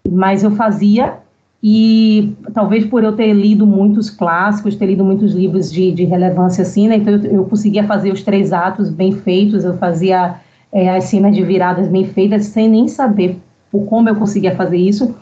mas 0.09 0.43
eu 0.43 0.51
fazia. 0.51 1.15
E 1.63 2.33
talvez 2.53 2.85
por 2.85 3.03
eu 3.03 3.13
ter 3.13 3.33
lido 3.33 3.65
muitos 3.65 4.09
clássicos, 4.09 4.75
ter 4.75 4.85
lido 4.85 5.03
muitos 5.03 5.33
livros 5.33 5.71
de, 5.71 5.91
de 5.91 6.05
relevância 6.05 6.61
assim, 6.61 6.87
né? 6.87 6.97
Então 6.97 7.13
eu, 7.13 7.23
eu, 7.23 7.45
conseguia 7.45 7.83
fazer 7.83 8.11
os 8.13 8.21
três 8.21 8.53
atos 8.53 8.91
bem 8.91 9.11
feitos, 9.11 9.63
eu 9.65 9.75
fazia 9.77 10.35
é, 10.71 10.95
as 10.95 11.05
cenas 11.05 11.35
de 11.35 11.43
viradas 11.43 11.87
bem 11.87 12.05
feitas, 12.05 12.45
sem 12.45 12.69
nem 12.69 12.87
saber 12.87 13.39
por 13.71 13.85
como 13.85 14.09
eu 14.09 14.15
conseguia 14.15 14.55
fazer 14.55 14.77
isso. 14.77 15.15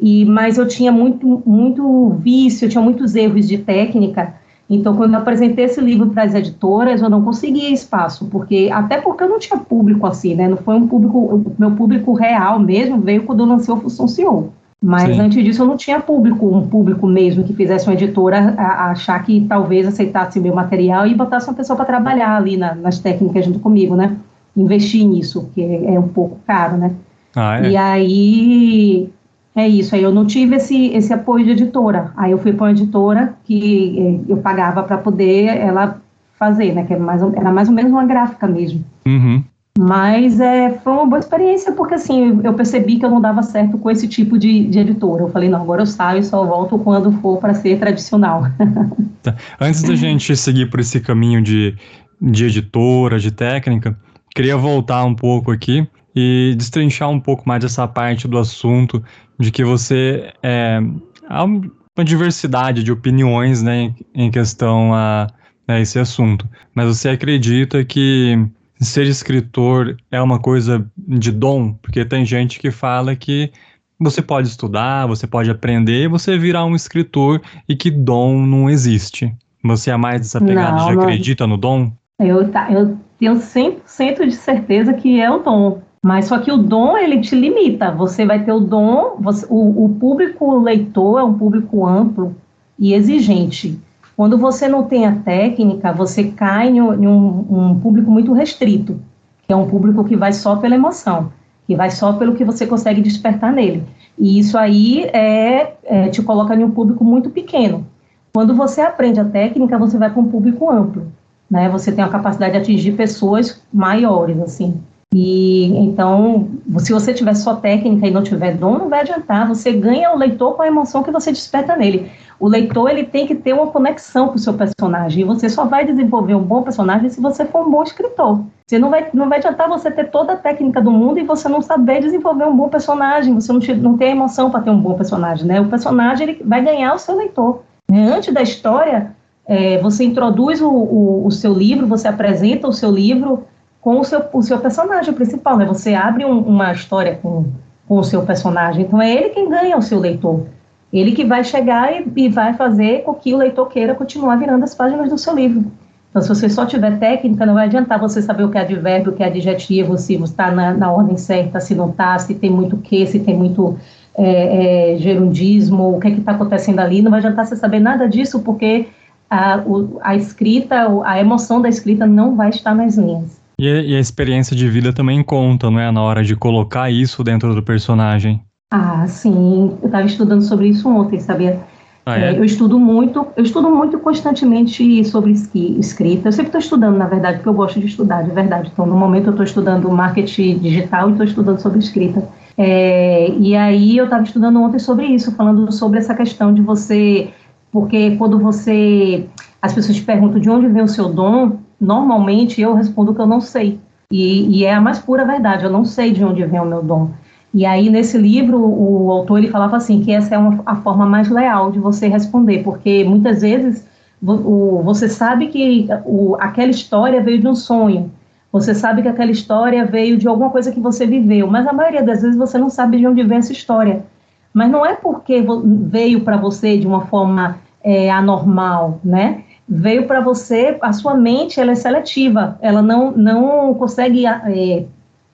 E 0.00 0.24
mas 0.24 0.56
eu 0.56 0.66
tinha 0.66 0.90
muito 0.90 1.42
muito 1.44 2.10
vício, 2.20 2.64
eu 2.64 2.68
tinha 2.70 2.82
muitos 2.82 3.14
erros 3.14 3.46
de 3.46 3.58
técnica. 3.58 4.34
Então, 4.68 4.96
quando 4.96 5.14
eu 5.14 5.18
apresentei 5.18 5.64
esse 5.64 5.80
livro 5.80 6.10
para 6.10 6.22
as 6.22 6.32
editoras, 6.32 7.02
eu 7.02 7.10
não 7.10 7.22
conseguia 7.22 7.70
espaço, 7.70 8.26
porque 8.26 8.70
até 8.72 9.00
porque 9.00 9.24
eu 9.24 9.28
não 9.28 9.40
tinha 9.40 9.58
público 9.58 10.06
assim, 10.06 10.36
né? 10.36 10.46
Não 10.46 10.56
foi 10.56 10.76
um 10.76 10.86
público, 10.86 11.18
o 11.18 11.52
meu 11.58 11.72
público 11.72 12.12
real 12.12 12.60
mesmo 12.60 13.00
veio 13.00 13.24
quando 13.24 13.40
eu 13.40 13.46
lancei 13.46 13.74
o 13.74 13.76
Função 13.78 14.06
CEO. 14.06 14.52
Mas 14.80 15.14
Sim. 15.14 15.20
antes 15.20 15.44
disso 15.44 15.62
eu 15.62 15.66
não 15.66 15.76
tinha 15.76 16.00
público, 16.00 16.46
um 16.46 16.66
público 16.66 17.06
mesmo 17.06 17.44
que 17.44 17.52
fizesse 17.52 17.86
uma 17.86 17.94
editora 17.94 18.54
a, 18.56 18.62
a 18.62 18.90
achar 18.92 19.22
que 19.24 19.44
talvez 19.46 19.86
aceitasse 19.86 20.38
meu 20.40 20.54
material 20.54 21.06
e 21.06 21.14
botasse 21.14 21.48
uma 21.48 21.54
pessoa 21.54 21.76
para 21.76 21.84
trabalhar 21.84 22.36
ali 22.36 22.56
na, 22.56 22.74
nas 22.74 23.00
técnicas 23.00 23.44
junto 23.44 23.58
comigo, 23.58 23.96
né? 23.96 24.16
Investir 24.56 25.04
nisso, 25.04 25.50
que 25.52 25.62
é 25.62 25.98
um 25.98 26.08
pouco 26.08 26.38
caro, 26.46 26.76
né? 26.76 26.92
Ah, 27.34 27.60
é? 27.60 27.70
E 27.70 27.76
aí 27.76 29.10
é 29.54 29.66
isso, 29.66 29.94
aí 29.94 30.02
eu 30.02 30.12
não 30.12 30.26
tive 30.26 30.56
esse, 30.56 30.88
esse 30.88 31.12
apoio 31.12 31.44
de 31.44 31.52
editora. 31.52 32.12
Aí 32.16 32.32
eu 32.32 32.38
fui 32.38 32.52
para 32.52 32.66
uma 32.66 32.70
editora 32.70 33.34
que 33.44 33.98
eh, 33.98 34.32
eu 34.32 34.36
pagava 34.38 34.82
para 34.82 34.98
poder 34.98 35.46
ela 35.46 36.00
fazer, 36.38 36.72
né? 36.72 36.84
Que 36.84 36.94
era 36.94 37.02
mais, 37.02 37.22
era 37.22 37.52
mais 37.52 37.68
ou 37.68 37.74
menos 37.74 37.92
uma 37.92 38.04
gráfica 38.04 38.46
mesmo. 38.46 38.84
Uhum. 39.06 39.42
Mas 39.78 40.40
é, 40.40 40.70
foi 40.82 40.92
uma 40.92 41.06
boa 41.06 41.18
experiência, 41.18 41.72
porque 41.72 41.94
assim, 41.94 42.40
eu 42.42 42.54
percebi 42.54 42.98
que 42.98 43.04
eu 43.04 43.10
não 43.10 43.20
dava 43.20 43.42
certo 43.42 43.78
com 43.78 43.90
esse 43.90 44.08
tipo 44.08 44.38
de, 44.38 44.66
de 44.66 44.78
editora. 44.78 45.22
Eu 45.22 45.30
falei, 45.30 45.48
não, 45.48 45.62
agora 45.62 45.82
eu 45.82 45.86
saio 45.86 46.20
e 46.20 46.24
só 46.24 46.44
volto 46.44 46.78
quando 46.78 47.12
for 47.12 47.38
para 47.38 47.54
ser 47.54 47.78
tradicional. 47.78 48.44
Tá. 49.22 49.36
Antes 49.60 49.82
da 49.82 49.94
gente 49.94 50.34
seguir 50.34 50.70
por 50.70 50.80
esse 50.80 50.98
caminho 50.98 51.42
de, 51.42 51.76
de 52.22 52.46
editora, 52.46 53.18
de 53.18 53.30
técnica, 53.30 53.94
queria 54.34 54.56
voltar 54.56 55.04
um 55.04 55.14
pouco 55.14 55.50
aqui 55.50 55.86
e 56.14 56.54
destrinchar 56.56 57.08
um 57.08 57.20
pouco 57.20 57.48
mais 57.48 57.64
essa 57.64 57.86
parte 57.86 58.26
do 58.26 58.38
assunto 58.38 59.02
de 59.38 59.50
que 59.50 59.64
você 59.64 60.32
é, 60.42 60.80
há 61.28 61.44
uma 61.44 62.04
diversidade 62.04 62.82
de 62.82 62.92
opiniões 62.92 63.62
né, 63.62 63.94
em 64.14 64.30
questão 64.30 64.92
a, 64.94 65.26
a 65.66 65.80
esse 65.80 65.98
assunto. 65.98 66.48
Mas 66.74 66.86
você 66.86 67.10
acredita 67.10 67.84
que 67.84 68.38
ser 68.80 69.06
escritor 69.06 69.96
é 70.10 70.20
uma 70.20 70.38
coisa 70.38 70.86
de 70.96 71.30
dom? 71.30 71.74
Porque 71.74 72.04
tem 72.04 72.24
gente 72.24 72.58
que 72.58 72.70
fala 72.70 73.14
que 73.14 73.52
você 73.98 74.22
pode 74.22 74.48
estudar, 74.48 75.06
você 75.06 75.26
pode 75.26 75.50
aprender, 75.50 76.08
você 76.08 76.38
virar 76.38 76.64
um 76.64 76.74
escritor 76.74 77.40
e 77.68 77.76
que 77.76 77.90
dom 77.90 78.46
não 78.46 78.70
existe. 78.70 79.32
Você 79.62 79.90
é 79.90 79.96
mais 79.96 80.22
dessa 80.22 80.40
pegada 80.40 80.78
não, 80.78 80.86
de 80.86 80.98
acredita 80.98 81.46
no 81.46 81.58
dom? 81.58 81.92
Eu, 82.18 82.50
tá, 82.50 82.72
eu 82.72 82.98
tenho 83.18 83.34
100% 83.34 84.26
de 84.26 84.32
certeza 84.32 84.94
que 84.94 85.20
é 85.20 85.30
o 85.30 85.40
dom. 85.40 85.82
Mas 86.02 86.26
só 86.26 86.38
que 86.38 86.50
o 86.50 86.56
dom 86.56 86.96
ele 86.96 87.20
te 87.20 87.34
limita. 87.34 87.90
Você 87.92 88.24
vai 88.24 88.42
ter 88.42 88.52
o 88.52 88.60
dom, 88.60 89.16
você, 89.20 89.46
o, 89.50 89.84
o, 89.84 89.88
público 89.90 90.58
leitor 90.58 91.20
é 91.20 91.24
um 91.24 91.36
público 91.36 91.86
amplo 91.86 92.34
e 92.78 92.94
exigente. 92.94 93.78
Quando 94.16 94.38
você 94.38 94.66
não 94.66 94.84
tem 94.84 95.06
a 95.06 95.16
técnica, 95.16 95.92
você 95.92 96.24
cai 96.24 96.68
em 96.68 96.80
um, 96.80 97.70
um 97.70 97.80
público 97.80 98.10
muito 98.10 98.32
restrito, 98.32 98.98
que 99.46 99.52
é 99.52 99.56
um 99.56 99.68
público 99.68 100.04
que 100.04 100.16
vai 100.16 100.32
só 100.32 100.56
pela 100.56 100.74
emoção, 100.74 101.32
que 101.66 101.76
vai 101.76 101.90
só 101.90 102.14
pelo 102.14 102.34
que 102.34 102.44
você 102.44 102.66
consegue 102.66 103.02
despertar 103.02 103.52
nele. 103.52 103.84
E 104.18 104.38
isso 104.38 104.56
aí 104.56 105.04
é, 105.12 105.74
é 105.84 106.08
te 106.08 106.22
coloca 106.22 106.54
em 106.54 106.64
um 106.64 106.70
público 106.70 107.04
muito 107.04 107.28
pequeno. 107.30 107.86
Quando 108.32 108.54
você 108.54 108.80
aprende 108.80 109.20
a 109.20 109.24
técnica, 109.24 109.78
você 109.78 109.98
vai 109.98 110.10
para 110.10 110.20
um 110.20 110.28
público 110.28 110.70
amplo, 110.70 111.10
né? 111.50 111.68
Você 111.68 111.92
tem 111.92 112.04
a 112.04 112.08
capacidade 112.08 112.52
de 112.52 112.58
atingir 112.58 112.92
pessoas 112.92 113.62
maiores, 113.72 114.38
assim. 114.40 114.80
E 115.12 115.64
então, 115.76 116.48
se 116.78 116.92
você 116.92 117.12
tiver 117.12 117.34
só 117.34 117.56
técnica 117.56 118.06
e 118.06 118.12
não 118.12 118.22
tiver 118.22 118.56
dom, 118.56 118.78
não 118.78 118.88
vai 118.88 119.00
adiantar. 119.00 119.48
Você 119.48 119.72
ganha 119.72 120.12
o 120.12 120.16
leitor 120.16 120.54
com 120.54 120.62
a 120.62 120.68
emoção 120.68 121.02
que 121.02 121.10
você 121.10 121.32
desperta 121.32 121.76
nele. 121.76 122.12
O 122.38 122.48
leitor 122.48 122.88
ele 122.88 123.04
tem 123.04 123.26
que 123.26 123.34
ter 123.34 123.52
uma 123.52 123.66
conexão 123.66 124.28
com 124.28 124.36
o 124.36 124.38
seu 124.38 124.54
personagem. 124.54 125.22
E 125.22 125.26
você 125.26 125.48
só 125.48 125.64
vai 125.64 125.84
desenvolver 125.84 126.36
um 126.36 126.42
bom 126.42 126.62
personagem 126.62 127.10
se 127.10 127.20
você 127.20 127.44
for 127.44 127.66
um 127.66 127.70
bom 127.70 127.82
escritor. 127.82 128.44
Você 128.66 128.78
não 128.78 128.88
vai, 128.88 129.08
não 129.12 129.28
vai 129.28 129.38
adiantar 129.38 129.68
você 129.68 129.90
ter 129.90 130.10
toda 130.10 130.34
a 130.34 130.36
técnica 130.36 130.80
do 130.80 130.92
mundo 130.92 131.18
e 131.18 131.24
você 131.24 131.48
não 131.48 131.60
saber 131.60 132.00
desenvolver 132.00 132.44
um 132.44 132.56
bom 132.56 132.68
personagem. 132.68 133.34
Você 133.34 133.52
não, 133.52 133.58
te, 133.58 133.74
não 133.74 133.98
tem 133.98 134.12
emoção 134.12 134.48
para 134.48 134.60
ter 134.60 134.70
um 134.70 134.80
bom 134.80 134.94
personagem, 134.94 135.44
né? 135.44 135.60
O 135.60 135.68
personagem 135.68 136.28
ele 136.28 136.42
vai 136.44 136.62
ganhar 136.62 136.94
o 136.94 136.98
seu 136.98 137.16
leitor. 137.16 137.62
Antes 137.92 138.32
da 138.32 138.42
história, 138.42 139.10
é, 139.44 139.78
você 139.78 140.04
introduz 140.04 140.62
o, 140.62 140.70
o, 140.70 141.26
o 141.26 141.30
seu 141.32 141.52
livro, 141.52 141.84
você 141.88 142.06
apresenta 142.06 142.68
o 142.68 142.72
seu 142.72 142.92
livro 142.92 143.44
com 143.80 143.98
o 143.98 144.04
seu, 144.04 144.22
o 144.32 144.42
seu 144.42 144.58
personagem 144.58 145.12
principal, 145.14 145.56
né? 145.56 145.64
Você 145.64 145.94
abre 145.94 146.24
um, 146.24 146.38
uma 146.38 146.72
história 146.72 147.18
com, 147.22 147.46
com 147.88 147.98
o 147.98 148.04
seu 148.04 148.22
personagem, 148.22 148.84
então 148.84 149.00
é 149.00 149.10
ele 149.10 149.30
quem 149.30 149.48
ganha 149.48 149.76
o 149.76 149.82
seu 149.82 149.98
leitor. 149.98 150.46
Ele 150.92 151.12
que 151.12 151.24
vai 151.24 151.44
chegar 151.44 151.92
e, 151.92 152.12
e, 152.16 152.28
vai 152.28 152.52
fazer 152.54 153.04
com 153.04 153.14
que 153.14 153.32
o 153.32 153.38
leitor 153.38 153.68
queira 153.68 153.94
continuar 153.94 154.36
virando 154.36 154.64
as 154.64 154.74
páginas 154.74 155.08
do 155.08 155.16
seu 155.16 155.34
livro. 155.34 155.64
Então, 156.10 156.20
se 156.20 156.28
você 156.28 156.50
só 156.50 156.66
tiver 156.66 156.98
técnica, 156.98 157.46
não 157.46 157.54
vai 157.54 157.66
adiantar 157.66 158.00
você 158.00 158.20
saber 158.20 158.42
o 158.42 158.50
que 158.50 158.58
é 158.58 158.62
advérbio, 158.62 159.12
o 159.12 159.14
que 159.14 159.22
é 159.22 159.26
adjetivo, 159.26 159.96
se 159.96 160.14
está 160.14 160.50
na, 160.50 160.74
na, 160.74 160.90
ordem 160.90 161.16
certa, 161.16 161.60
se 161.60 161.72
não 161.72 161.90
está, 161.90 162.18
se 162.18 162.34
tem 162.34 162.50
muito 162.50 162.76
que, 162.78 163.06
se 163.06 163.20
tem 163.20 163.36
muito 163.36 163.78
é, 164.18 164.94
é, 164.94 164.98
gerundismo, 164.98 165.96
o 165.96 166.00
que 166.00 166.08
é 166.08 166.10
está 166.10 166.32
acontecendo 166.32 166.80
ali. 166.80 167.00
Não 167.00 167.12
vai 167.12 167.20
adiantar 167.20 167.46
você 167.46 167.54
saber 167.54 167.78
nada 167.78 168.08
disso, 168.08 168.40
porque 168.40 168.88
a, 169.30 169.58
o, 169.64 170.00
a 170.02 170.16
escrita, 170.16 170.88
a 171.04 171.20
emoção 171.20 171.62
da 171.62 171.68
escrita 171.68 172.04
não 172.04 172.34
vai 172.34 172.50
estar 172.50 172.74
nas 172.74 172.96
linhas. 172.96 173.39
E 173.60 173.68
a, 173.68 173.82
e 173.82 173.94
a 173.94 174.00
experiência 174.00 174.56
de 174.56 174.66
vida 174.70 174.90
também 174.90 175.22
conta, 175.22 175.70
não 175.70 175.78
é? 175.78 175.92
Na 175.92 176.00
hora 176.00 176.24
de 176.24 176.34
colocar 176.34 176.90
isso 176.90 177.22
dentro 177.22 177.54
do 177.54 177.62
personagem. 177.62 178.40
Ah, 178.72 179.06
sim. 179.06 179.76
Eu 179.82 179.86
estava 179.86 180.06
estudando 180.06 180.40
sobre 180.40 180.68
isso 180.68 180.88
ontem, 180.88 181.20
sabia? 181.20 181.60
Ah, 182.06 182.18
é? 182.18 182.38
Eu 182.38 182.42
estudo 182.42 182.78
muito, 182.78 183.26
eu 183.36 183.44
estudo 183.44 183.68
muito 183.68 183.98
constantemente 183.98 185.04
sobre 185.04 185.32
escrita. 185.32 186.28
Eu 186.28 186.32
sempre 186.32 186.46
estou 186.46 186.58
estudando, 186.58 186.96
na 186.96 187.06
verdade, 187.06 187.36
porque 187.36 187.50
eu 187.50 187.54
gosto 187.54 187.78
de 187.78 187.84
estudar, 187.84 188.22
de 188.22 188.30
verdade. 188.30 188.70
Então, 188.72 188.86
no 188.86 188.96
momento 188.96 189.26
eu 189.26 189.32
estou 189.32 189.44
estudando 189.44 189.90
marketing 189.90 190.58
digital 190.58 191.10
e 191.10 191.12
estou 191.12 191.26
estudando 191.26 191.60
sobre 191.60 191.80
escrita. 191.80 192.26
É, 192.56 193.28
e 193.28 193.54
aí 193.54 193.94
eu 193.94 194.04
estava 194.04 194.22
estudando 194.22 194.58
ontem 194.62 194.78
sobre 194.78 195.04
isso, 195.04 195.32
falando 195.32 195.70
sobre 195.70 195.98
essa 195.98 196.14
questão 196.14 196.54
de 196.54 196.62
você, 196.62 197.28
porque 197.70 198.16
quando 198.16 198.38
você, 198.38 199.26
as 199.60 199.74
pessoas 199.74 199.98
te 199.98 200.02
perguntam 200.02 200.40
de 200.40 200.48
onde 200.48 200.66
vem 200.66 200.82
o 200.82 200.88
seu 200.88 201.10
dom, 201.10 201.58
normalmente 201.80 202.60
eu 202.60 202.74
respondo 202.74 203.14
que 203.14 203.20
eu 203.20 203.26
não 203.26 203.40
sei. 203.40 203.80
E, 204.10 204.58
e 204.58 204.64
é 204.64 204.74
a 204.74 204.80
mais 204.80 204.98
pura 204.98 205.24
verdade, 205.24 205.64
eu 205.64 205.70
não 205.70 205.84
sei 205.84 206.12
de 206.12 206.24
onde 206.24 206.44
vem 206.44 206.60
o 206.60 206.66
meu 206.66 206.82
dom. 206.82 207.10
E 207.52 207.66
aí, 207.66 207.90
nesse 207.90 208.16
livro, 208.16 208.58
o 208.58 209.10
autor 209.10 209.38
ele 209.38 209.48
falava 209.48 209.76
assim 209.76 210.02
que 210.02 210.12
essa 210.12 210.34
é 210.34 210.38
uma, 210.38 210.62
a 210.64 210.76
forma 210.76 211.04
mais 211.06 211.28
leal 211.28 211.72
de 211.72 211.78
você 211.78 212.06
responder, 212.06 212.62
porque 212.62 213.02
muitas 213.04 213.42
vezes 213.42 213.86
o, 214.22 214.82
você 214.84 215.08
sabe 215.08 215.48
que 215.48 215.88
o, 216.04 216.36
aquela 216.38 216.70
história 216.70 217.20
veio 217.22 217.40
de 217.40 217.48
um 217.48 217.54
sonho, 217.54 218.10
você 218.52 218.74
sabe 218.74 219.02
que 219.02 219.08
aquela 219.08 219.30
história 219.30 219.84
veio 219.84 220.16
de 220.16 220.28
alguma 220.28 220.50
coisa 220.50 220.72
que 220.72 220.80
você 220.80 221.06
viveu, 221.06 221.46
mas 221.46 221.66
a 221.66 221.72
maioria 221.72 222.02
das 222.02 222.22
vezes 222.22 222.36
você 222.36 222.58
não 222.58 222.68
sabe 222.68 222.98
de 222.98 223.06
onde 223.06 223.22
vem 223.22 223.38
essa 223.38 223.52
história. 223.52 224.04
Mas 224.52 224.70
não 224.70 224.84
é 224.84 224.94
porque 224.94 225.44
veio 225.64 226.22
para 226.22 226.36
você 226.36 226.76
de 226.76 226.86
uma 226.86 227.06
forma 227.06 227.58
é, 227.82 228.10
anormal, 228.10 228.98
né? 229.04 229.44
Veio 229.72 230.08
para 230.08 230.20
você, 230.20 230.76
a 230.80 230.92
sua 230.92 231.14
mente 231.14 231.60
ela 231.60 231.70
é 231.70 231.76
seletiva, 231.76 232.58
ela 232.60 232.82
não, 232.82 233.12
não 233.12 233.72
consegue 233.74 234.26
é, 234.26 234.84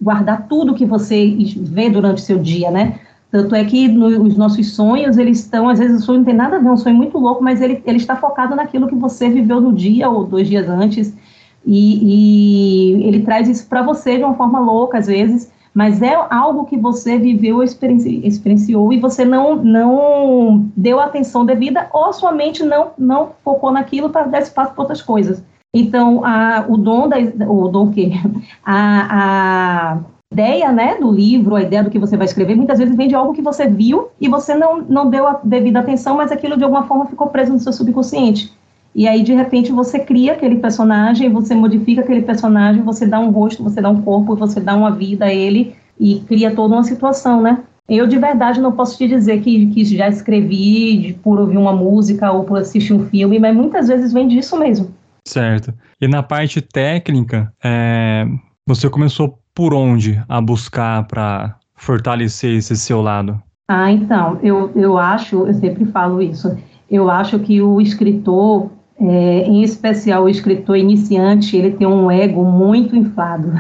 guardar 0.01 0.47
tudo 0.47 0.75
que 0.75 0.85
você 0.85 1.35
vê 1.57 1.89
durante 1.89 2.21
seu 2.21 2.39
dia, 2.39 2.71
né? 2.71 3.01
Tanto 3.31 3.55
é 3.55 3.65
que 3.65 3.89
no, 3.89 4.23
os 4.23 4.37
nossos 4.37 4.75
sonhos, 4.75 5.17
eles 5.17 5.39
estão, 5.39 5.71
às 5.71 5.79
vezes 5.79 6.03
o 6.03 6.05
sonho 6.05 6.19
não 6.19 6.25
tem 6.27 6.35
nada 6.35 6.57
a 6.57 6.59
ver, 6.59 6.69
é 6.69 6.71
um 6.71 6.77
sonho 6.77 6.97
muito 6.97 7.17
louco, 7.19 7.43
mas 7.43 7.63
ele, 7.63 7.83
ele 7.87 7.97
está 7.97 8.15
focado 8.15 8.55
naquilo 8.55 8.87
que 8.87 8.95
você 8.95 9.31
viveu 9.31 9.59
no 9.59 9.73
dia 9.73 10.09
ou 10.09 10.25
dois 10.25 10.47
dias 10.47 10.69
antes, 10.69 11.15
e, 11.65 12.95
e 12.95 13.09
ele 13.09 13.23
traz 13.23 13.49
isso 13.49 13.67
para 13.67 13.83
você 13.83 14.19
de 14.19 14.23
uma 14.25 14.35
forma 14.35 14.61
louca, 14.61 14.99
às 14.99 15.07
vezes, 15.07 15.51
mas 15.77 16.01
é 16.01 16.15
algo 16.31 16.65
que 16.65 16.79
você 16.79 17.19
viveu, 17.19 17.63
experienci, 17.63 18.27
experienciou, 18.27 18.95
e 18.95 18.99
você 18.99 19.27
não, 19.27 19.57
não 19.57 20.71
deu 20.75 20.99
atenção 20.99 21.45
devida, 21.45 21.87
ou 21.93 22.15
sua 22.15 22.33
mente 22.33 22.63
não, 22.63 22.93
não 22.97 23.33
focou 23.45 23.71
naquilo 23.71 24.09
para 24.09 24.27
dar 24.27 24.41
espaço 24.41 24.73
para 24.73 24.81
outras 24.81 25.03
coisas. 25.03 25.45
Então, 25.75 26.25
a, 26.25 26.65
o 26.67 26.79
dom 26.79 27.07
da, 27.07 27.19
o 27.47 27.69
dom 27.69 27.91
que 27.91 28.11
a, 28.65 29.99
a 29.99 29.99
ideia, 30.33 30.73
né, 30.73 30.95
do 30.99 31.13
livro, 31.13 31.55
a 31.55 31.63
ideia 31.63 31.85
do 31.85 31.91
que 31.91 31.99
você 31.99 32.17
vai 32.17 32.25
escrever, 32.25 32.57
muitas 32.57 32.79
vezes 32.79 32.97
vem 32.97 33.09
de 33.09 33.15
algo 33.15 33.35
que 33.35 33.43
você 33.43 33.69
viu 33.69 34.09
e 34.19 34.31
você 34.31 34.55
não, 34.55 34.81
não 34.81 35.11
deu 35.11 35.29
a 35.29 35.39
devida 35.45 35.81
atenção, 35.81 36.17
mas 36.17 36.33
aquilo 36.33 36.57
de 36.57 36.65
alguma 36.65 36.85
forma 36.85 37.05
ficou 37.05 37.27
preso 37.27 37.53
no 37.53 37.61
seu 37.61 37.75
subconsciente. 37.75 38.56
E 38.97 39.07
aí, 39.07 39.23
de 39.23 39.35
repente, 39.35 39.71
você 39.71 39.99
cria 39.99 40.33
aquele 40.33 40.57
personagem, 40.57 41.29
você 41.29 41.55
modifica 41.55 42.01
aquele 42.01 42.23
personagem, 42.23 42.81
você 42.81 43.07
dá 43.07 43.21
um 43.21 43.31
rosto, 43.31 43.63
você 43.63 43.79
dá 43.79 43.91
um 43.91 44.01
corpo, 44.01 44.35
você 44.35 44.59
dá 44.59 44.75
uma 44.75 44.91
vida 44.91 45.27
a 45.27 45.35
ele 45.35 45.77
e 46.01 46.21
cria 46.21 46.51
toda 46.55 46.77
uma 46.77 46.83
situação, 46.83 47.43
né? 47.43 47.59
Eu, 47.87 48.07
de 48.07 48.17
verdade, 48.17 48.59
não 48.59 48.73
posso 48.73 48.97
te 48.97 49.07
dizer 49.07 49.43
que, 49.43 49.67
que 49.67 49.85
já 49.85 50.09
escrevi 50.09 51.13
por 51.23 51.39
ouvir 51.39 51.59
uma 51.59 51.75
música 51.75 52.33
ou 52.33 52.45
por 52.45 52.57
assistir 52.57 52.95
um 52.95 53.07
filme, 53.07 53.39
mas 53.39 53.55
muitas 53.55 53.87
vezes 53.87 54.15
vem 54.15 54.27
disso 54.27 54.59
mesmo. 54.59 54.91
Certo. 55.27 55.75
E 56.01 56.09
na 56.09 56.23
parte 56.23 56.63
técnica, 56.63 57.53
é, 57.63 58.27
você 58.67 58.89
começou 58.89 59.39
por 59.55 59.75
onde 59.75 60.25
a 60.27 60.41
buscar 60.41 61.07
para 61.07 61.57
fortalecer 61.75 62.57
esse 62.57 62.75
seu 62.75 63.03
lado? 63.03 63.39
Ah, 63.69 63.93
então, 63.93 64.39
eu, 64.43 64.73
eu 64.75 64.97
acho, 64.97 65.47
eu 65.47 65.53
sempre 65.53 65.85
falo 65.85 66.23
isso, 66.23 66.57
eu 66.91 67.11
acho 67.11 67.39
que 67.41 67.61
o 67.61 67.81
escritor, 67.81 68.71
é, 68.99 69.43
em 69.43 69.63
especial 69.63 70.25
o 70.25 70.29
escritor 70.29 70.77
iniciante, 70.77 71.57
ele 71.57 71.73
tem 71.73 71.87
um 71.87 72.11
ego 72.11 72.45
muito 72.45 72.97
inflado. 72.97 73.53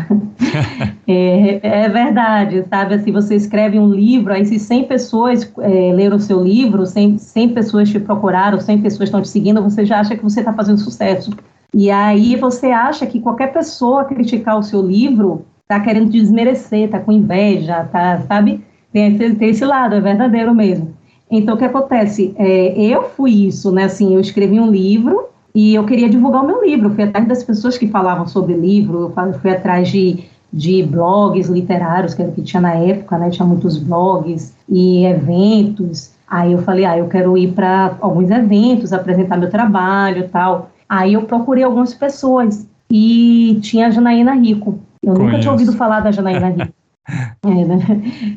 é, 1.06 1.60
é, 1.62 1.88
verdade, 1.88 2.64
sabe? 2.70 2.94
Assim, 2.94 3.12
você 3.12 3.34
escreve 3.34 3.78
um 3.78 3.92
livro, 3.92 4.32
aí 4.32 4.46
se 4.46 4.58
100 4.58 4.84
pessoas 4.84 5.52
é, 5.58 5.92
leram 5.92 6.16
o 6.16 6.20
seu 6.20 6.42
livro, 6.42 6.86
100, 6.86 7.18
100 7.18 7.48
pessoas 7.50 7.90
te 7.90 8.00
procuraram, 8.00 8.58
100 8.58 8.80
pessoas 8.80 9.08
estão 9.08 9.20
te 9.20 9.28
seguindo, 9.28 9.62
você 9.62 9.84
já 9.84 10.00
acha 10.00 10.16
que 10.16 10.22
você 10.22 10.40
está 10.40 10.54
fazendo 10.54 10.78
sucesso. 10.78 11.30
E 11.74 11.90
aí 11.90 12.36
você 12.36 12.68
acha 12.68 13.04
que 13.04 13.20
qualquer 13.20 13.52
pessoa 13.52 14.04
criticar 14.04 14.58
o 14.58 14.62
seu 14.62 14.80
livro 14.80 15.44
está 15.62 15.78
querendo 15.80 16.10
desmerecer, 16.10 16.84
está 16.84 16.98
com 16.98 17.12
inveja, 17.12 17.84
tá, 17.92 18.22
sabe? 18.26 18.64
Tem 18.90 19.14
esse, 19.14 19.34
tem 19.34 19.50
esse 19.50 19.64
lado, 19.64 19.94
é 19.94 20.00
verdadeiro 20.00 20.54
mesmo. 20.54 20.95
Então, 21.30 21.54
o 21.54 21.58
que 21.58 21.64
acontece? 21.64 22.34
É, 22.36 22.80
eu 22.80 23.04
fui 23.10 23.46
isso, 23.46 23.72
né? 23.72 23.84
Assim, 23.84 24.14
eu 24.14 24.20
escrevi 24.20 24.60
um 24.60 24.70
livro 24.70 25.26
e 25.54 25.74
eu 25.74 25.84
queria 25.84 26.08
divulgar 26.08 26.44
o 26.44 26.46
meu 26.46 26.64
livro. 26.64 26.90
fui 26.90 27.04
atrás 27.04 27.26
das 27.26 27.42
pessoas 27.42 27.76
que 27.76 27.88
falavam 27.88 28.26
sobre 28.26 28.54
livro, 28.54 29.12
eu 29.16 29.32
fui 29.40 29.50
atrás 29.50 29.88
de, 29.88 30.24
de 30.52 30.82
blogs 30.82 31.48
literários, 31.48 32.14
que 32.14 32.22
era 32.22 32.30
o 32.30 32.34
que 32.34 32.42
tinha 32.42 32.60
na 32.60 32.74
época, 32.74 33.18
né? 33.18 33.30
Tinha 33.30 33.46
muitos 33.46 33.76
blogs 33.78 34.54
e 34.68 35.04
eventos. 35.04 36.12
Aí 36.28 36.52
eu 36.52 36.58
falei, 36.58 36.84
ah, 36.84 36.98
eu 36.98 37.08
quero 37.08 37.36
ir 37.36 37.52
para 37.52 37.96
alguns 38.00 38.30
eventos, 38.30 38.92
apresentar 38.92 39.36
meu 39.36 39.50
trabalho 39.50 40.24
e 40.24 40.28
tal. 40.28 40.70
Aí 40.88 41.14
eu 41.14 41.22
procurei 41.22 41.64
algumas 41.64 41.94
pessoas 41.94 42.68
e 42.90 43.58
tinha 43.62 43.88
a 43.88 43.90
Janaína 43.90 44.34
Rico. 44.34 44.78
Eu 45.02 45.14
Conheço. 45.14 45.24
nunca 45.24 45.40
tinha 45.40 45.52
ouvido 45.52 45.72
falar 45.72 46.00
da 46.00 46.12
Janaína 46.12 46.48
Rico. 46.50 46.72
É, 47.08 47.48
né? 47.48 47.78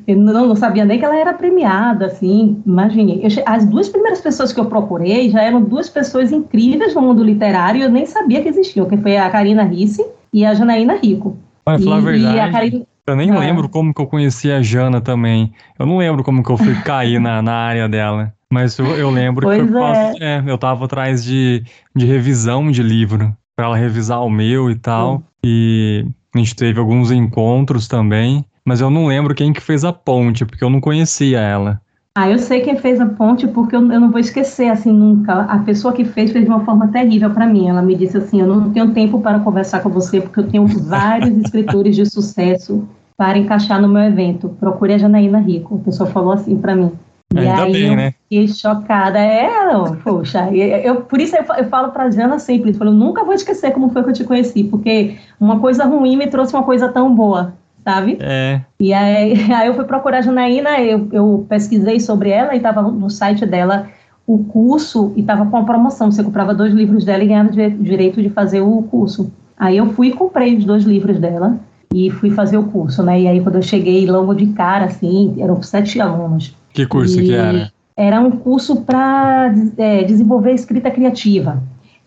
Eu 0.07 0.17
não, 0.17 0.47
não, 0.47 0.55
sabia 0.55 0.85
nem 0.85 0.99
que 0.99 1.05
ela 1.05 1.17
era 1.17 1.33
premiada, 1.33 2.05
assim, 2.05 2.61
imagine. 2.65 3.21
Eu, 3.23 3.43
as 3.45 3.65
duas 3.65 3.89
primeiras 3.89 4.21
pessoas 4.21 4.53
que 4.53 4.59
eu 4.59 4.65
procurei 4.65 5.29
já 5.29 5.41
eram 5.41 5.61
duas 5.63 5.89
pessoas 5.89 6.31
incríveis 6.31 6.93
no 6.93 7.01
mundo 7.01 7.23
literário, 7.23 7.81
eu 7.81 7.89
nem 7.89 8.05
sabia 8.05 8.41
que 8.41 8.49
existiam, 8.49 8.87
que 8.87 8.97
foi 8.97 9.17
a 9.17 9.29
Karina 9.29 9.63
Risse 9.63 10.05
e 10.31 10.45
a 10.45 10.53
Janaína 10.53 10.95
Rico. 10.95 11.35
Falar 11.65 11.97
a 11.97 11.99
verdade, 11.99 12.51
Karina... 12.51 12.85
eu 13.07 13.15
nem 13.15 13.29
é. 13.29 13.39
lembro 13.39 13.69
como 13.69 13.93
que 13.93 14.01
eu 14.01 14.07
conheci 14.07 14.51
a 14.51 14.61
Jana 14.61 15.01
também. 15.01 15.51
Eu 15.77 15.85
não 15.85 15.97
lembro 15.97 16.23
como 16.23 16.43
que 16.43 16.49
eu 16.49 16.57
fui 16.57 16.75
cair 16.81 17.19
na, 17.19 17.41
na 17.41 17.53
área 17.53 17.89
dela. 17.89 18.33
Mas 18.51 18.77
eu, 18.79 18.85
eu 18.97 19.09
lembro 19.11 19.45
pois 19.45 19.61
que 19.61 19.71
foi 19.71 19.81
é. 19.81 20.15
é, 20.19 20.43
eu 20.45 20.57
tava 20.57 20.85
atrás 20.85 21.23
de, 21.23 21.63
de 21.95 22.05
revisão 22.05 22.71
de 22.71 22.81
livro, 22.81 23.35
para 23.55 23.65
ela 23.65 23.77
revisar 23.77 24.23
o 24.23 24.29
meu 24.29 24.71
e 24.71 24.75
tal. 24.75 25.17
Hum. 25.17 25.23
E 25.43 26.05
a 26.33 26.37
gente 26.37 26.55
teve 26.55 26.79
alguns 26.79 27.11
encontros 27.11 27.87
também, 27.87 28.43
mas 28.69 28.81
eu 28.81 28.91
não 28.91 29.07
lembro 29.07 29.33
quem 29.33 29.51
que 29.51 29.59
fez 29.59 29.83
a 29.83 29.91
ponte, 29.91 30.45
porque 30.45 30.63
eu 30.63 30.69
não 30.69 30.79
conhecia 30.79 31.39
ela. 31.39 31.81
Ah, 32.13 32.29
eu 32.29 32.37
sei 32.37 32.61
quem 32.61 32.77
fez 32.77 33.01
a 33.01 33.05
ponte 33.07 33.47
porque 33.47 33.75
eu, 33.75 33.79
eu 33.91 33.99
não 33.99 34.11
vou 34.11 34.19
esquecer 34.19 34.69
assim 34.69 34.91
nunca. 34.91 35.41
A 35.41 35.57
pessoa 35.57 35.91
que 35.91 36.05
fez 36.05 36.31
fez 36.31 36.45
de 36.45 36.51
uma 36.51 36.63
forma 36.63 36.87
terrível 36.89 37.31
para 37.31 37.47
mim. 37.47 37.67
Ela 37.67 37.81
me 37.81 37.95
disse 37.95 38.17
assim: 38.17 38.41
"Eu 38.41 38.45
não 38.45 38.69
tenho 38.69 38.93
tempo 38.93 39.19
para 39.21 39.39
conversar 39.39 39.79
com 39.79 39.89
você 39.89 40.21
porque 40.21 40.39
eu 40.39 40.47
tenho 40.47 40.67
vários 40.67 41.35
escritores 41.43 41.95
de 41.95 42.05
sucesso 42.05 42.87
para 43.17 43.39
encaixar 43.39 43.81
no 43.81 43.87
meu 43.87 44.03
evento. 44.03 44.49
Procure 44.59 44.93
a 44.93 44.97
Janaína 44.99 45.39
Rico." 45.39 45.77
A 45.81 45.85
pessoa 45.85 46.07
falou 46.07 46.33
assim 46.33 46.55
para 46.55 46.75
mim. 46.75 46.91
E 47.33 47.39
Ainda 47.39 47.63
aí 47.63 47.71
bem, 47.71 47.87
eu 47.87 47.95
né? 47.95 48.13
fiquei 48.23 48.47
chocada. 48.49 49.17
É, 49.17 49.65
não, 49.65 49.95
poxa, 49.95 50.47
eu, 50.53 51.01
por 51.01 51.19
isso 51.19 51.35
eu, 51.35 51.43
eu 51.55 51.65
falo 51.69 51.91
pra 51.91 52.11
Jana 52.11 52.37
sempre, 52.37 52.69
eu, 52.69 52.75
falo, 52.75 52.91
nunca 52.91 53.23
vou 53.23 53.33
esquecer 53.33 53.71
como 53.71 53.89
foi 53.89 54.03
que 54.03 54.09
eu 54.09 54.13
te 54.13 54.23
conheci, 54.23 54.63
porque 54.63 55.15
uma 55.39 55.59
coisa 55.59 55.85
ruim 55.85 56.17
me 56.17 56.27
trouxe 56.27 56.53
uma 56.53 56.63
coisa 56.63 56.89
tão 56.89 57.15
boa, 57.15 57.53
sabe? 57.89 58.17
É. 58.21 58.61
E 58.79 58.93
aí, 58.93 59.33
aí 59.51 59.67
eu 59.67 59.73
fui 59.73 59.85
procurar 59.85 60.19
a 60.19 60.21
Janaína, 60.21 60.79
eu, 60.79 61.07
eu 61.11 61.45
pesquisei 61.49 61.99
sobre 61.99 62.29
ela 62.29 62.53
e 62.53 62.57
estava 62.57 62.81
no 62.83 63.09
site 63.09 63.45
dela 63.45 63.87
o 64.27 64.43
curso 64.43 65.11
e 65.15 65.21
estava 65.21 65.45
com 65.45 65.57
uma 65.57 65.65
promoção. 65.65 66.11
Você 66.11 66.23
comprava 66.23 66.53
dois 66.53 66.71
livros 66.71 67.03
dela 67.03 67.23
e 67.23 67.27
ganhava 67.27 67.49
direito 67.51 68.21
de 68.21 68.29
fazer 68.29 68.61
o 68.61 68.83
curso. 68.83 69.31
Aí 69.57 69.77
eu 69.77 69.87
fui 69.87 70.09
e 70.09 70.13
comprei 70.13 70.55
os 70.55 70.65
dois 70.65 70.83
livros 70.83 71.17
dela 71.19 71.57
e 71.93 72.11
fui 72.11 72.29
fazer 72.29 72.57
o 72.57 72.63
curso, 72.63 73.01
né? 73.01 73.21
E 73.21 73.27
aí 73.27 73.41
quando 73.41 73.55
eu 73.55 73.61
cheguei 73.63 74.05
logo 74.05 74.35
de 74.35 74.47
cara, 74.47 74.85
assim, 74.85 75.35
eram 75.39 75.61
sete 75.63 75.99
alunos. 75.99 76.55
Que 76.71 76.85
curso 76.85 77.19
e 77.19 77.25
que 77.25 77.33
era? 77.33 77.71
Era 77.97 78.21
um 78.21 78.31
curso 78.31 78.81
para 78.81 79.51
é, 79.77 80.03
desenvolver 80.03 80.53
escrita 80.53 80.91
criativa. 80.91 81.61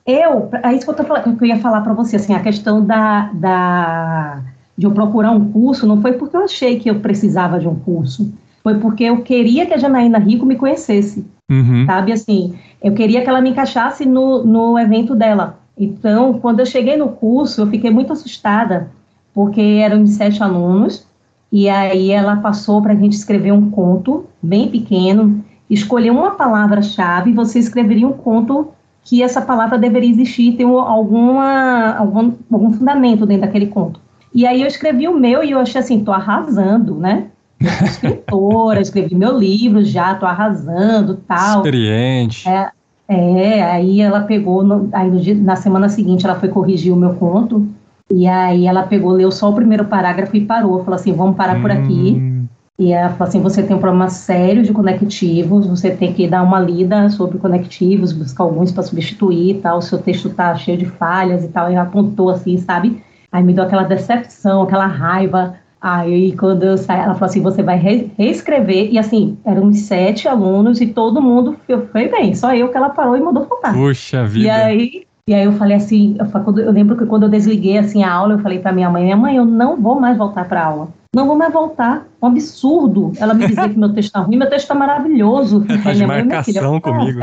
Eu, 0.06 0.48
é 0.62 0.72
isso 0.72 0.84
que 0.84 0.90
eu, 0.90 0.94
tô 0.94 1.04
falando, 1.04 1.36
que 1.36 1.44
eu 1.44 1.48
ia 1.48 1.58
falar 1.58 1.80
para 1.80 1.92
você, 1.92 2.16
assim, 2.16 2.34
a 2.34 2.40
questão 2.40 2.84
da, 2.84 3.30
da, 3.34 4.42
de 4.76 4.87
eu 4.87 4.93
procurar 4.93 5.31
um 5.31 5.52
curso 5.52 5.87
não 5.87 6.00
foi 6.00 6.12
porque 6.14 6.37
eu 6.37 6.45
achei 6.45 6.79
que 6.79 6.91
eu 6.91 7.00
precisava 7.00 7.59
de 7.59 7.69
um 7.69 7.75
curso, 7.75 8.33
foi 8.62 8.79
porque 8.79 9.05
eu 9.05 9.23
queria 9.23 9.67
que 9.67 9.75
a 9.75 9.79
Janaína 9.79 10.19
Rico 10.19 10.47
me 10.47 10.57
conhecesse, 10.57 11.26
uhum. 11.50 11.85
sabe, 11.87 12.12
assim, 12.12 12.55
eu 12.83 12.93
queria 12.95 13.23
que 13.23 13.29
ela 13.29 13.41
me 13.41 13.50
encaixasse 13.50 14.07
no, 14.07 14.45
no 14.45 14.79
evento 14.79 15.14
dela, 15.14 15.59
Então, 15.76 16.35
quando 16.35 16.61
eu 16.61 16.67
cheguei 16.67 16.97
no 16.97 17.09
curso, 17.09 17.62
eu 17.62 17.67
fiquei 17.67 17.91
muito 17.91 18.12
assustada, 18.12 18.91
porque 19.35 19.61
eram 19.61 20.07
sete 20.07 20.43
alunos, 20.43 21.07
e 21.50 21.69
aí 21.69 22.11
ela 22.11 22.37
passou 22.37 22.81
para 22.81 22.93
a 22.93 22.97
gente 22.97 23.12
escrever 23.12 23.52
um 23.52 23.71
conto 23.71 24.25
bem 24.43 24.69
pequeno, 24.69 25.45
escolher 25.69 26.11
uma 26.11 26.33
palavra-chave, 26.33 27.33
você 27.33 27.59
escreveria 27.59 28.07
um 28.07 28.12
conto 28.12 28.69
que 29.05 29.23
essa 29.23 29.41
palavra 29.41 29.79
deveria 29.79 30.11
existir, 30.11 30.57
ter 30.57 30.64
alguma, 30.64 31.95
algum, 31.97 32.33
algum 32.50 32.73
fundamento 32.73 33.26
dentro 33.26 33.47
daquele 33.47 33.67
conto. 33.67 34.00
E 34.34 34.46
aí 34.46 34.62
eu 34.62 34.66
escrevi 34.66 35.08
o 35.08 35.18
meu 35.18 35.44
e 35.44 35.50
eu 35.50 35.58
achei 35.58 35.80
assim, 35.80 36.04
tô 36.04 36.12
arrasando, 36.12 36.96
né? 36.96 37.26
Escritora, 37.60 38.80
escrevi 38.82 39.14
meu 39.14 39.38
livro 39.38 39.84
já, 39.84 40.14
tô 40.14 40.26
arrasando, 40.26 41.20
tal. 41.26 41.58
Experiente. 41.58 42.48
É, 42.48 42.70
é 43.08 43.62
aí 43.62 44.00
ela 44.00 44.22
pegou, 44.22 44.64
no, 44.64 44.88
aí 44.92 45.34
na 45.34 45.56
semana 45.56 45.88
seguinte 45.88 46.24
ela 46.24 46.38
foi 46.38 46.48
corrigir 46.48 46.92
o 46.92 46.96
meu 46.96 47.14
conto, 47.14 47.66
e 48.10 48.26
aí 48.26 48.66
ela 48.66 48.82
pegou, 48.82 49.12
leu 49.12 49.30
só 49.30 49.50
o 49.50 49.54
primeiro 49.54 49.84
parágrafo 49.84 50.36
e 50.36 50.44
parou, 50.44 50.84
falou 50.84 50.94
assim, 50.94 51.12
vamos 51.12 51.36
parar 51.36 51.56
hum. 51.56 51.62
por 51.62 51.70
aqui. 51.70 52.16
Hum. 52.18 52.32
E 52.78 52.90
ela 52.92 53.10
falou 53.10 53.28
assim, 53.28 53.40
você 53.40 53.62
tem 53.62 53.76
um 53.76 53.78
problema 53.78 54.08
sério 54.08 54.62
de 54.62 54.72
conectivos, 54.72 55.66
você 55.66 55.90
tem 55.90 56.12
que 56.12 56.26
dar 56.26 56.42
uma 56.42 56.58
lida 56.58 57.08
sobre 57.10 57.38
conectivos, 57.38 58.12
buscar 58.12 58.44
alguns 58.44 58.72
para 58.72 58.82
substituir 58.82 59.50
e 59.50 59.60
tal, 59.60 59.78
o 59.78 59.82
seu 59.82 59.98
texto 59.98 60.30
tá 60.30 60.54
cheio 60.56 60.78
de 60.78 60.86
falhas 60.86 61.44
e 61.44 61.48
tal, 61.48 61.70
e 61.70 61.74
ela 61.74 61.84
apontou 61.84 62.30
assim, 62.30 62.56
sabe? 62.58 63.00
Aí 63.32 63.42
me 63.42 63.54
deu 63.54 63.64
aquela 63.64 63.84
decepção, 63.84 64.62
aquela 64.62 64.86
raiva. 64.86 65.54
Aí 65.80 66.36
quando 66.36 66.62
eu 66.62 66.78
saí, 66.78 67.00
ela 67.00 67.14
falou 67.14 67.30
assim, 67.30 67.40
você 67.40 67.62
vai 67.62 67.78
re 67.78 68.12
reescrever. 68.18 68.92
E 68.92 68.98
assim, 68.98 69.38
eram 69.44 69.64
uns 69.64 69.80
sete 69.80 70.28
alunos 70.28 70.80
e 70.80 70.86
todo 70.86 71.22
mundo 71.22 71.56
foi 71.90 72.08
bem. 72.08 72.34
Só 72.34 72.54
eu 72.54 72.68
que 72.68 72.76
ela 72.76 72.90
parou 72.90 73.16
e 73.16 73.20
mandou 73.20 73.46
faltar. 73.46 73.72
Puxa 73.72 74.24
vida. 74.24 74.46
E 74.46 74.50
aí, 74.50 75.06
e 75.26 75.34
aí 75.34 75.44
eu 75.44 75.52
falei 75.52 75.76
assim, 75.76 76.16
eu, 76.18 76.58
eu 76.58 76.72
lembro 76.72 76.96
que 76.96 77.06
quando 77.06 77.22
eu 77.22 77.28
desliguei 77.28 77.78
assim 77.78 78.02
a 78.02 78.12
aula, 78.12 78.34
eu 78.34 78.38
falei 78.40 78.58
para 78.58 78.72
minha 78.72 78.90
mãe, 78.90 79.04
minha 79.04 79.16
mãe, 79.16 79.36
eu 79.36 79.44
não 79.44 79.80
vou 79.80 79.98
mais 79.98 80.18
voltar 80.18 80.46
para 80.46 80.64
aula. 80.64 80.88
Não 81.14 81.26
vou 81.26 81.36
mais 81.36 81.52
voltar. 81.52 82.06
Um 82.20 82.26
absurdo 82.26 83.12
ela 83.18 83.34
me 83.34 83.46
dizer 83.46 83.70
que 83.70 83.78
meu 83.78 83.92
texto 83.92 84.08
está 84.08 84.20
ruim, 84.20 84.36
meu 84.36 84.48
texto 84.48 84.64
está 84.64 84.74
maravilhoso. 84.74 85.64
Tá 85.82 85.92
de 85.92 86.06
marcação 86.06 86.80
comigo. 86.80 87.20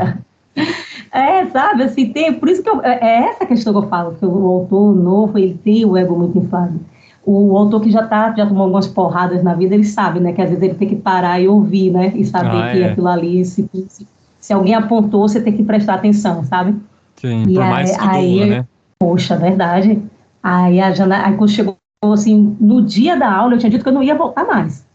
É, 1.12 1.44
sabe, 1.46 1.82
assim, 1.82 2.12
tem, 2.12 2.32
por 2.32 2.48
isso 2.48 2.62
que 2.62 2.70
eu, 2.70 2.80
é, 2.82 2.98
é 3.02 3.28
essa 3.30 3.44
questão 3.44 3.72
que 3.72 3.78
eu 3.80 3.88
falo, 3.88 4.14
que 4.14 4.24
o 4.24 4.46
autor 4.46 4.94
novo, 4.94 5.36
ele 5.38 5.54
tem 5.54 5.84
o 5.84 5.96
ego 5.96 6.16
muito 6.16 6.38
inflado. 6.38 6.78
O 7.24 7.56
autor 7.58 7.80
que 7.80 7.90
já 7.90 8.06
tá, 8.06 8.32
já 8.36 8.46
tomou 8.46 8.62
algumas 8.62 8.86
porradas 8.86 9.42
na 9.42 9.54
vida, 9.54 9.74
ele 9.74 9.84
sabe, 9.84 10.20
né, 10.20 10.32
que 10.32 10.40
às 10.40 10.48
vezes 10.48 10.62
ele 10.62 10.74
tem 10.74 10.88
que 10.88 10.96
parar 10.96 11.40
e 11.40 11.48
ouvir, 11.48 11.90
né, 11.90 12.12
e 12.14 12.24
saber 12.24 12.56
ah, 12.56 12.72
que 12.72 12.82
é. 12.82 12.90
aquilo 12.90 13.08
ali, 13.08 13.44
se, 13.44 13.68
se, 13.88 14.06
se, 14.38 14.52
alguém 14.52 14.74
apontou, 14.74 15.28
você 15.28 15.40
tem 15.40 15.52
que 15.52 15.64
prestar 15.64 15.94
atenção, 15.94 16.44
sabe? 16.44 16.76
Sim, 17.16 17.42
e 17.42 17.54
por 17.54 17.62
aí, 17.62 17.70
mais 17.70 17.96
que 17.96 18.08
aí, 18.08 18.36
doa, 18.36 18.46
né? 18.46 18.66
Poxa, 18.98 19.36
verdade. 19.36 20.02
Aí 20.42 20.80
a 20.80 20.92
Jana, 20.92 21.26
aí 21.26 21.36
quando 21.36 21.50
chegou, 21.50 21.76
assim, 22.04 22.56
no 22.60 22.82
dia 22.82 23.16
da 23.16 23.30
aula, 23.30 23.54
eu 23.54 23.58
tinha 23.58 23.70
dito 23.70 23.82
que 23.82 23.88
eu 23.88 23.94
não 23.94 24.02
ia 24.02 24.14
voltar 24.14 24.46
mais. 24.46 24.86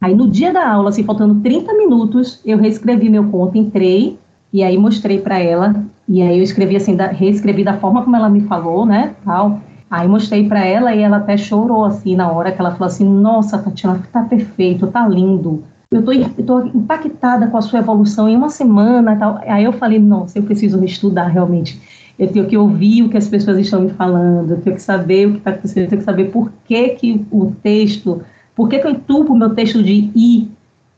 Aí 0.00 0.14
no 0.14 0.28
dia 0.28 0.52
da 0.52 0.68
aula, 0.68 0.90
assim, 0.90 1.04
faltando 1.04 1.40
30 1.40 1.72
minutos, 1.74 2.40
eu 2.44 2.58
reescrevi 2.58 3.08
meu 3.08 3.24
conto, 3.30 3.56
entrei, 3.56 4.18
e 4.52 4.62
aí 4.62 4.76
mostrei 4.76 5.18
para 5.18 5.38
ela, 5.38 5.74
e 6.08 6.20
aí 6.20 6.36
eu 6.36 6.42
escrevi 6.42 6.76
assim, 6.76 6.94
da, 6.94 7.06
reescrevi 7.06 7.64
da 7.64 7.78
forma 7.78 8.02
como 8.02 8.16
ela 8.16 8.28
me 8.28 8.42
falou, 8.42 8.84
né, 8.84 9.14
tal. 9.24 9.60
Aí 9.90 10.08
mostrei 10.08 10.48
para 10.48 10.64
ela 10.64 10.94
e 10.94 11.02
ela 11.02 11.18
até 11.18 11.36
chorou 11.36 11.84
assim 11.84 12.16
na 12.16 12.30
hora 12.30 12.50
que 12.50 12.58
ela 12.58 12.72
falou 12.72 12.86
assim: 12.86 13.04
"Nossa, 13.04 13.58
Tatiana, 13.58 14.00
tá 14.10 14.22
perfeito, 14.22 14.86
tá 14.86 15.06
lindo. 15.06 15.64
Eu 15.90 16.02
tô, 16.02 16.12
eu 16.12 16.46
tô 16.46 16.60
impactada 16.66 17.46
com 17.48 17.58
a 17.58 17.60
sua 17.60 17.80
evolução 17.80 18.26
em 18.26 18.34
uma 18.34 18.48
semana, 18.48 19.16
tal". 19.16 19.38
Aí 19.46 19.64
eu 19.64 19.72
falei: 19.74 19.98
"Nossa, 19.98 20.38
eu 20.38 20.44
preciso 20.44 20.82
estudar 20.82 21.26
realmente. 21.26 21.78
Eu 22.18 22.28
tenho 22.32 22.46
que 22.46 22.56
ouvir 22.56 23.02
o 23.02 23.10
que 23.10 23.18
as 23.18 23.28
pessoas 23.28 23.58
estão 23.58 23.82
me 23.82 23.90
falando, 23.90 24.52
eu 24.52 24.60
tenho 24.62 24.76
que 24.76 24.82
saber 24.82 25.26
o 25.26 25.32
que 25.32 25.38
está 25.38 25.50
acontecendo, 25.50 25.84
eu 25.84 25.90
tenho 25.90 26.00
que 26.00 26.06
saber 26.06 26.24
por 26.30 26.50
que, 26.64 26.88
que 26.90 27.26
o 27.30 27.52
texto, 27.62 28.22
por 28.54 28.68
que, 28.68 28.78
que 28.78 28.86
eu 28.86 28.92
entupo 28.92 29.34
o 29.34 29.36
meu 29.36 29.54
texto 29.54 29.82
de 29.82 30.10
i 30.14 30.50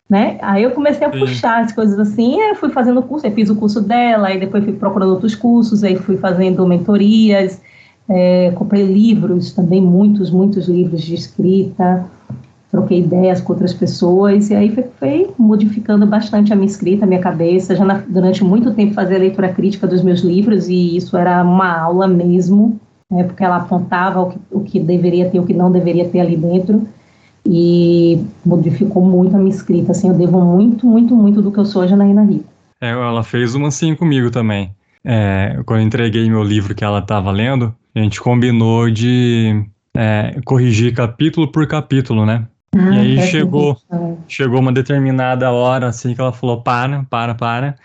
né? 0.08 0.38
Aí 0.42 0.62
eu 0.62 0.70
comecei 0.70 1.06
a 1.06 1.12
Sim. 1.12 1.18
puxar 1.18 1.62
as 1.62 1.72
coisas 1.72 1.98
assim, 1.98 2.40
aí 2.40 2.54
fui 2.54 2.70
fazendo 2.70 3.00
o 3.00 3.02
curso, 3.02 3.26
aí 3.26 3.32
fiz 3.32 3.48
o 3.48 3.56
curso 3.56 3.80
dela, 3.80 4.28
aí 4.28 4.38
depois 4.38 4.64
fui 4.64 4.74
procurando 4.74 5.12
outros 5.12 5.34
cursos, 5.34 5.82
aí 5.82 5.96
fui 5.96 6.16
fazendo 6.18 6.66
mentorias, 6.66 7.60
é, 8.08 8.50
comprei 8.54 8.84
livros 8.84 9.52
também, 9.52 9.80
muitos, 9.80 10.30
muitos 10.30 10.68
livros 10.68 11.02
de 11.02 11.14
escrita, 11.14 12.04
troquei 12.70 12.98
ideias 12.98 13.40
com 13.40 13.52
outras 13.52 13.72
pessoas, 13.72 14.50
e 14.50 14.54
aí 14.54 14.74
foi, 14.74 14.84
foi 14.98 15.30
modificando 15.38 16.04
bastante 16.04 16.52
a 16.52 16.56
minha 16.56 16.66
escrita, 16.66 17.04
a 17.04 17.08
minha 17.08 17.20
cabeça, 17.20 17.74
já 17.74 17.84
na, 17.84 18.02
durante 18.06 18.44
muito 18.44 18.74
tempo 18.74 18.94
fazia 18.94 19.16
leitura 19.16 19.48
crítica 19.48 19.86
dos 19.86 20.02
meus 20.02 20.20
livros, 20.20 20.68
e 20.68 20.96
isso 20.96 21.16
era 21.16 21.42
uma 21.42 21.80
aula 21.80 22.06
mesmo, 22.06 22.78
né, 23.10 23.22
porque 23.22 23.44
ela 23.44 23.56
apontava 23.56 24.20
o 24.20 24.30
que, 24.30 24.38
o 24.50 24.60
que 24.60 24.80
deveria 24.80 25.30
ter, 25.30 25.38
o 25.38 25.46
que 25.46 25.54
não 25.54 25.72
deveria 25.72 26.06
ter 26.06 26.20
ali 26.20 26.36
dentro, 26.36 26.86
e 27.46 28.24
modificou 28.44 29.04
muito 29.04 29.36
a 29.36 29.38
minha 29.38 29.54
escrita, 29.54 29.92
assim, 29.92 30.08
eu 30.08 30.14
devo 30.14 30.40
muito, 30.40 30.86
muito, 30.86 31.14
muito 31.14 31.42
do 31.42 31.52
que 31.52 31.58
eu 31.58 31.64
sou 31.64 31.82
a 31.82 31.86
Janaína 31.86 32.24
Rico. 32.24 32.48
É, 32.80 32.90
ela 32.90 33.22
fez 33.22 33.54
uma 33.54 33.68
assim 33.68 33.94
comigo 33.94 34.30
também. 34.30 34.72
É, 35.04 35.60
quando 35.66 35.80
eu 35.80 35.86
entreguei 35.86 36.28
meu 36.28 36.42
livro 36.42 36.74
que 36.74 36.84
ela 36.84 37.00
estava 37.00 37.30
lendo, 37.30 37.74
a 37.94 38.00
gente 38.00 38.20
combinou 38.20 38.90
de 38.90 39.64
é, 39.94 40.40
corrigir 40.44 40.94
capítulo 40.94 41.50
por 41.50 41.66
capítulo, 41.66 42.24
né? 42.24 42.46
Ah, 42.76 42.96
e 42.96 43.18
aí 43.18 43.26
chegou, 43.28 43.76
chegou 44.26 44.58
uma 44.58 44.72
determinada 44.72 45.50
hora, 45.52 45.88
assim, 45.88 46.14
que 46.14 46.20
ela 46.20 46.32
falou, 46.32 46.60
para, 46.60 47.04
para, 47.08 47.34
para, 47.34 47.76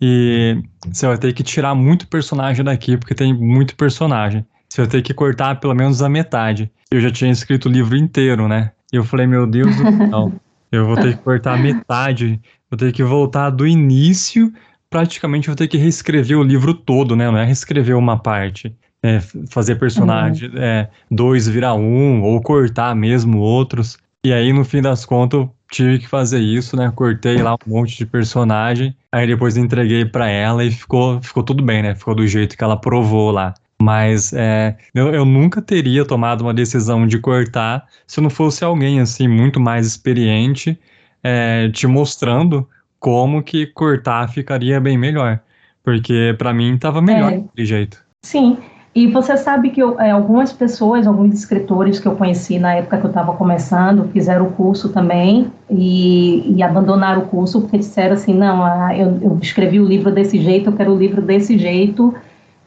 e 0.00 0.60
você 0.86 1.06
vai 1.06 1.16
ter 1.16 1.32
que 1.32 1.42
tirar 1.42 1.74
muito 1.74 2.06
personagem 2.08 2.64
daqui, 2.64 2.96
porque 2.96 3.14
tem 3.14 3.32
muito 3.32 3.74
personagem. 3.74 4.44
Você 4.68 4.82
vai 4.82 4.90
ter 4.90 5.02
que 5.02 5.14
cortar 5.14 5.60
pelo 5.60 5.74
menos 5.74 6.02
a 6.02 6.08
metade. 6.08 6.70
Eu 6.90 7.00
já 7.00 7.10
tinha 7.10 7.30
escrito 7.30 7.68
o 7.68 7.72
livro 7.72 7.96
inteiro, 7.96 8.48
né? 8.48 8.72
E 8.94 8.96
eu 8.96 9.02
falei, 9.02 9.26
meu 9.26 9.44
Deus 9.44 9.74
do 9.74 9.82
céu, 9.82 10.32
eu 10.70 10.86
vou 10.86 10.94
ter 10.94 11.16
que 11.16 11.22
cortar 11.24 11.58
metade, 11.58 12.40
vou 12.70 12.78
ter 12.78 12.92
que 12.92 13.02
voltar 13.02 13.50
do 13.50 13.66
início, 13.66 14.52
praticamente 14.88 15.48
vou 15.48 15.56
ter 15.56 15.66
que 15.66 15.76
reescrever 15.76 16.38
o 16.38 16.44
livro 16.44 16.72
todo, 16.72 17.16
né? 17.16 17.28
Não 17.28 17.36
é 17.36 17.44
reescrever 17.44 17.98
uma 17.98 18.16
parte. 18.16 18.72
É 19.02 19.18
fazer 19.50 19.80
personagem 19.80 20.48
uhum. 20.48 20.58
é, 20.58 20.88
dois 21.10 21.48
virar 21.48 21.74
um, 21.74 22.22
ou 22.22 22.40
cortar 22.40 22.94
mesmo 22.94 23.40
outros. 23.40 23.98
E 24.24 24.32
aí, 24.32 24.52
no 24.52 24.64
fim 24.64 24.80
das 24.80 25.04
contas, 25.04 25.40
eu 25.40 25.52
tive 25.68 25.98
que 25.98 26.06
fazer 26.06 26.38
isso, 26.38 26.76
né? 26.76 26.92
Cortei 26.94 27.42
lá 27.42 27.54
um 27.66 27.70
monte 27.74 27.98
de 27.98 28.06
personagem, 28.06 28.96
aí 29.10 29.26
depois 29.26 29.56
entreguei 29.56 30.04
para 30.04 30.28
ela 30.28 30.64
e 30.64 30.70
ficou, 30.70 31.20
ficou 31.20 31.42
tudo 31.42 31.64
bem, 31.64 31.82
né? 31.82 31.96
Ficou 31.96 32.14
do 32.14 32.28
jeito 32.28 32.56
que 32.56 32.62
ela 32.62 32.76
provou 32.76 33.32
lá. 33.32 33.54
Mas 33.80 34.32
é, 34.32 34.76
eu, 34.94 35.12
eu, 35.12 35.24
nunca 35.24 35.60
teria 35.60 36.04
tomado 36.04 36.42
uma 36.42 36.54
decisão 36.54 37.06
de 37.06 37.18
cortar 37.18 37.86
se 38.06 38.20
não 38.20 38.30
fosse 38.30 38.64
alguém 38.64 39.00
assim 39.00 39.28
muito 39.28 39.60
mais 39.60 39.86
experiente 39.86 40.78
é, 41.22 41.68
te 41.70 41.86
mostrando 41.86 42.68
como 43.00 43.42
que 43.42 43.66
cortar 43.66 44.28
ficaria 44.28 44.80
bem 44.80 44.96
melhor. 44.96 45.40
Porque 45.82 46.34
para 46.38 46.54
mim 46.54 46.74
estava 46.74 47.02
melhor 47.02 47.32
é, 47.32 47.38
daquele 47.38 47.66
jeito. 47.66 48.02
Sim, 48.24 48.56
e 48.94 49.08
você 49.08 49.36
sabe 49.36 49.70
que 49.70 49.82
eu, 49.82 50.00
é, 50.00 50.12
algumas 50.12 50.52
pessoas, 50.52 51.04
alguns 51.04 51.34
escritores 51.34 51.98
que 51.98 52.06
eu 52.06 52.14
conheci 52.14 52.60
na 52.60 52.74
época 52.74 52.98
que 52.98 53.04
eu 53.04 53.08
estava 53.08 53.32
começando, 53.34 54.08
fizeram 54.12 54.46
o 54.46 54.52
curso 54.52 54.90
também 54.90 55.50
e, 55.68 56.54
e, 56.56 56.62
abandonaram 56.62 57.22
o 57.22 57.26
curso 57.26 57.62
porque 57.62 57.78
disseram 57.78 58.14
assim, 58.14 58.32
não, 58.32 58.62
ah, 58.62 58.96
eu, 58.96 59.18
eu 59.20 59.38
escrevi 59.42 59.80
o 59.80 59.84
livro 59.84 60.12
desse 60.12 60.40
jeito, 60.40 60.70
eu 60.70 60.76
quero 60.76 60.92
o 60.92 60.98
livro 60.98 61.20
desse 61.20 61.58
jeito 61.58 62.14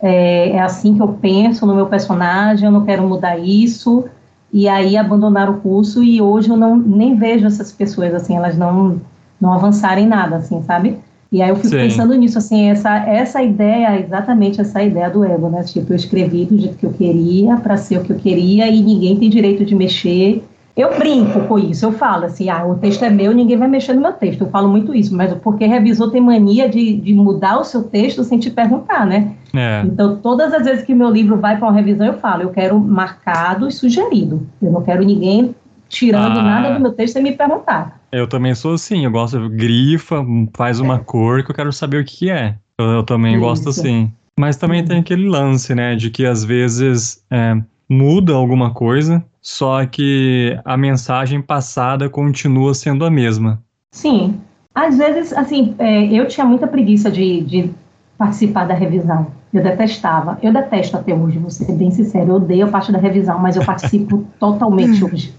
é, 0.01 0.51
é, 0.51 0.59
assim 0.59 0.95
que 0.95 1.01
eu 1.01 1.09
penso 1.09 1.65
no 1.65 1.75
meu 1.75 1.87
personagem, 1.87 2.65
eu 2.65 2.71
não 2.71 2.85
quero 2.85 3.07
mudar 3.07 3.37
isso, 3.37 4.05
e 4.53 4.67
aí 4.67 4.95
abandonar 4.95 5.49
o 5.49 5.57
curso, 5.57 6.03
e 6.03 6.21
hoje 6.21 6.49
eu 6.49 6.57
não, 6.57 6.77
nem 6.77 7.15
vejo 7.15 7.45
essas 7.45 7.71
pessoas, 7.71 8.13
assim, 8.13 8.35
elas 8.35 8.57
não, 8.57 9.01
não 9.39 9.53
avançaram 9.53 10.01
em 10.01 10.07
nada, 10.07 10.37
assim, 10.37 10.61
sabe? 10.63 10.97
E 11.31 11.41
aí 11.41 11.49
eu 11.49 11.55
fico 11.57 11.69
Sim. 11.69 11.77
pensando 11.77 12.15
nisso, 12.15 12.37
assim, 12.37 12.69
essa, 12.69 12.95
essa 13.05 13.43
ideia, 13.43 13.99
exatamente 13.99 14.61
essa 14.61 14.81
ideia 14.81 15.09
do 15.09 15.25
ego, 15.25 15.49
né? 15.49 15.61
Tipo, 15.63 15.91
eu 15.91 15.97
escrevi 15.97 16.45
do 16.45 16.57
jeito 16.57 16.77
que 16.77 16.85
eu 16.85 16.93
queria, 16.93 17.57
para 17.57 17.75
ser 17.75 17.97
o 17.97 18.03
que 18.03 18.13
eu 18.13 18.17
queria, 18.17 18.67
e 18.69 18.81
ninguém 18.81 19.17
tem 19.17 19.29
direito 19.29 19.65
de 19.65 19.75
mexer, 19.75 20.43
eu 20.77 20.95
brinco 20.95 21.41
com 21.47 21.57
isso, 21.57 21.83
eu 21.87 21.91
falo 21.91 22.25
assim, 22.25 22.49
ah, 22.49 22.63
o 22.63 22.75
texto 22.75 23.03
é 23.03 23.09
meu, 23.09 23.33
ninguém 23.33 23.57
vai 23.57 23.67
mexer 23.67 23.95
no 23.95 24.01
meu 24.01 24.13
texto. 24.13 24.41
Eu 24.41 24.49
falo 24.51 24.69
muito 24.69 24.93
isso, 24.93 25.15
mas 25.15 25.33
porque 25.39 25.65
revisor 25.65 26.11
tem 26.11 26.21
mania 26.21 26.69
de, 26.69 26.95
de 26.97 27.15
mudar 27.15 27.59
o 27.59 27.63
seu 27.63 27.81
texto 27.81 28.23
sem 28.23 28.37
te 28.37 28.51
perguntar, 28.51 29.03
né? 29.03 29.33
É. 29.55 29.83
Então, 29.85 30.17
todas 30.17 30.53
as 30.53 30.65
vezes 30.65 30.85
que 30.85 30.93
meu 30.93 31.09
livro 31.09 31.37
vai 31.37 31.57
para 31.57 31.67
uma 31.67 31.75
revisão, 31.75 32.05
eu 32.05 32.19
falo, 32.19 32.43
eu 32.43 32.49
quero 32.49 32.79
marcado 32.79 33.67
e 33.67 33.71
sugerido. 33.71 34.47
Eu 34.61 34.71
não 34.71 34.81
quero 34.81 35.03
ninguém 35.03 35.55
tirando 35.89 36.39
ah. 36.39 36.43
nada 36.43 36.73
do 36.73 36.79
meu 36.79 36.93
texto 36.93 37.13
sem 37.13 37.23
me 37.23 37.31
perguntar. 37.31 37.99
Eu 38.11 38.27
também 38.27 38.53
sou 38.55 38.73
assim, 38.73 39.05
eu 39.05 39.11
gosto, 39.11 39.49
grifa, 39.49 40.25
faz 40.55 40.79
uma 40.79 40.95
é. 40.95 40.99
cor 40.99 41.43
que 41.43 41.51
eu 41.51 41.55
quero 41.55 41.71
saber 41.71 42.01
o 42.01 42.05
que 42.05 42.29
é. 42.29 42.55
Eu, 42.77 42.85
eu 42.85 43.03
também 43.03 43.33
isso. 43.33 43.41
gosto 43.41 43.69
assim. 43.69 44.11
Mas 44.39 44.55
também 44.55 44.85
tem 44.85 44.99
aquele 44.99 45.27
lance, 45.27 45.73
né, 45.73 45.95
de 45.95 46.11
que 46.11 46.25
às 46.25 46.43
vezes 46.43 47.23
é, 47.31 47.59
muda 47.89 48.33
alguma 48.33 48.71
coisa, 48.71 49.23
só 49.41 49.83
que 49.85 50.57
a 50.63 50.77
mensagem 50.77 51.41
passada 51.41 52.07
continua 52.07 52.73
sendo 52.73 53.03
a 53.03 53.09
mesma. 53.09 53.61
Sim. 53.91 54.39
Às 54.75 54.97
vezes, 54.97 55.33
assim, 55.33 55.73
é, 55.79 56.05
eu 56.13 56.27
tinha 56.27 56.45
muita 56.45 56.67
preguiça 56.67 57.09
de, 57.09 57.41
de 57.41 57.71
participar 58.15 58.65
da 58.65 58.75
revisão. 58.75 59.31
Eu 59.53 59.63
detestava. 59.63 60.37
Eu 60.41 60.51
detesto 60.51 60.97
até 60.97 61.13
hoje, 61.13 61.37
vou 61.37 61.49
ser 61.49 61.71
bem 61.73 61.91
sincero. 61.91 62.31
Eu 62.31 62.35
odeio 62.35 62.65
a 62.65 62.69
parte 62.69 62.91
da 62.91 62.99
revisão, 62.99 63.39
mas 63.39 63.55
eu 63.55 63.63
participo 63.63 64.25
totalmente 64.39 65.03
hoje. 65.03 65.33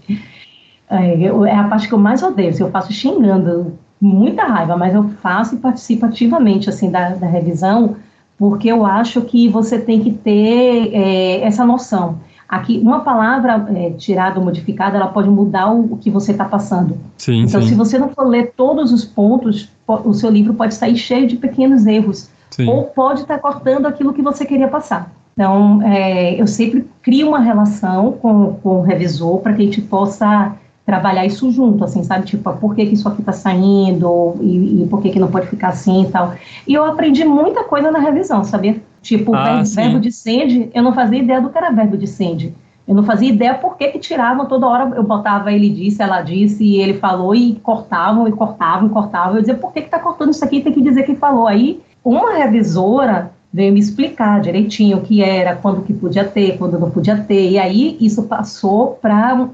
É, 0.90 1.16
eu, 1.20 1.44
é, 1.44 1.54
a 1.54 1.64
parte 1.64 1.88
que 1.88 1.94
eu 1.94 1.98
mais 1.98 2.22
odeio. 2.22 2.54
Eu 2.58 2.70
faço 2.70 2.92
xingando, 2.92 3.74
muita 4.00 4.44
raiva, 4.44 4.76
mas 4.76 4.94
eu 4.94 5.04
faço 5.22 5.54
e 5.54 5.58
participo 5.58 6.06
ativamente 6.06 6.68
assim 6.68 6.90
da, 6.90 7.10
da 7.10 7.26
revisão, 7.26 7.96
porque 8.38 8.68
eu 8.68 8.86
acho 8.86 9.22
que 9.22 9.48
você 9.48 9.78
tem 9.78 10.00
que 10.00 10.12
ter 10.12 10.94
é, 10.94 11.42
essa 11.42 11.64
noção. 11.64 12.20
Aqui, 12.48 12.78
uma 12.78 13.00
palavra 13.00 13.66
é, 13.74 13.90
tirada 13.90 14.38
ou 14.38 14.44
modificada, 14.44 14.96
ela 14.96 15.08
pode 15.08 15.28
mudar 15.28 15.70
o, 15.70 15.92
o 15.92 15.96
que 15.98 16.08
você 16.08 16.32
está 16.32 16.46
passando. 16.46 16.96
Sim, 17.18 17.42
então, 17.42 17.60
sim. 17.60 17.68
se 17.68 17.74
você 17.74 17.98
não 17.98 18.08
for 18.08 18.26
ler 18.26 18.54
todos 18.56 18.90
os 18.90 19.04
pontos, 19.04 19.68
o 19.86 20.14
seu 20.14 20.30
livro 20.30 20.54
pode 20.54 20.74
sair 20.74 20.96
cheio 20.96 21.26
de 21.28 21.36
pequenos 21.36 21.84
erros. 21.84 22.30
Sim. 22.58 22.68
Ou 22.68 22.84
pode 22.84 23.20
estar 23.20 23.36
tá 23.36 23.40
cortando 23.40 23.86
aquilo 23.86 24.12
que 24.12 24.20
você 24.20 24.44
queria 24.44 24.66
passar. 24.66 25.12
Então, 25.32 25.80
é, 25.84 26.34
eu 26.34 26.48
sempre 26.48 26.84
crio 27.00 27.28
uma 27.28 27.38
relação 27.38 28.10
com, 28.12 28.54
com 28.54 28.80
o 28.80 28.82
revisor 28.82 29.38
para 29.38 29.54
que 29.54 29.62
a 29.62 29.64
gente 29.64 29.80
possa 29.80 30.56
trabalhar 30.84 31.24
isso 31.24 31.48
junto, 31.52 31.84
assim, 31.84 32.02
sabe? 32.02 32.26
Tipo, 32.26 32.52
por 32.54 32.74
que, 32.74 32.86
que 32.86 32.94
isso 32.94 33.06
aqui 33.06 33.20
está 33.20 33.30
saindo 33.30 34.34
e, 34.40 34.82
e, 34.82 34.86
por 34.88 35.00
que, 35.00 35.10
que 35.10 35.20
não 35.20 35.30
pode 35.30 35.46
ficar 35.46 35.68
assim 35.68 36.04
e 36.04 36.10
tal. 36.10 36.34
E 36.66 36.74
eu 36.74 36.84
aprendi 36.84 37.24
muita 37.24 37.62
coisa 37.62 37.90
na 37.92 38.00
revisão, 38.00 38.42
sabia? 38.42 38.80
Tipo, 39.00 39.32
ah, 39.34 39.62
verbo, 39.62 39.68
verbo 39.68 40.00
de 40.00 40.10
sende, 40.10 40.70
eu 40.74 40.82
não 40.82 40.92
fazia 40.92 41.18
ideia 41.18 41.40
do 41.40 41.50
que 41.50 41.58
era 41.58 41.70
verbo 41.70 41.96
de 41.96 42.06
sende. 42.08 42.52
Eu 42.88 42.94
não 42.94 43.04
fazia 43.04 43.28
ideia 43.28 43.54
por 43.54 43.76
que, 43.76 43.86
que 43.88 43.98
tiravam 43.98 44.46
toda 44.46 44.66
hora. 44.66 44.90
Eu 44.96 45.04
botava 45.04 45.52
ele 45.52 45.68
disse, 45.68 46.02
ela 46.02 46.22
disse, 46.22 46.64
e 46.64 46.80
ele 46.80 46.94
falou, 46.94 47.34
e 47.34 47.54
cortavam, 47.62 48.26
e 48.26 48.32
cortavam, 48.32 48.88
e 48.88 48.90
cortavam. 48.90 49.34
Eu 49.34 49.40
dizia, 49.40 49.54
por 49.54 49.72
que, 49.72 49.82
que 49.82 49.90
tá 49.90 49.98
cortando 49.98 50.30
isso 50.30 50.42
aqui? 50.42 50.62
Tem 50.62 50.72
que 50.72 50.80
dizer 50.80 51.02
que 51.02 51.14
falou. 51.14 51.46
Aí, 51.46 51.82
uma 52.08 52.34
revisora 52.34 53.30
veio 53.52 53.72
me 53.72 53.80
explicar 53.80 54.40
direitinho 54.40 54.98
o 54.98 55.00
que 55.02 55.22
era, 55.22 55.56
quando 55.56 55.82
que 55.82 55.92
podia 55.92 56.24
ter, 56.24 56.58
quando 56.58 56.78
não 56.78 56.90
podia 56.90 57.16
ter. 57.16 57.50
E 57.50 57.58
aí, 57.58 57.96
isso 58.00 58.22
passou 58.24 58.98
para 59.00 59.46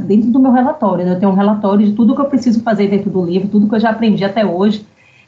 dentro 0.00 0.30
do 0.30 0.38
meu 0.38 0.52
relatório. 0.52 1.04
Né? 1.04 1.12
Eu 1.12 1.18
tenho 1.18 1.32
um 1.32 1.36
relatório 1.36 1.86
de 1.86 1.92
tudo 1.92 2.14
que 2.14 2.20
eu 2.20 2.26
preciso 2.26 2.62
fazer 2.62 2.88
dentro 2.88 3.10
do 3.10 3.24
livro, 3.24 3.48
tudo 3.48 3.68
que 3.68 3.74
eu 3.74 3.80
já 3.80 3.90
aprendi 3.90 4.24
até 4.24 4.44
hoje, 4.44 4.86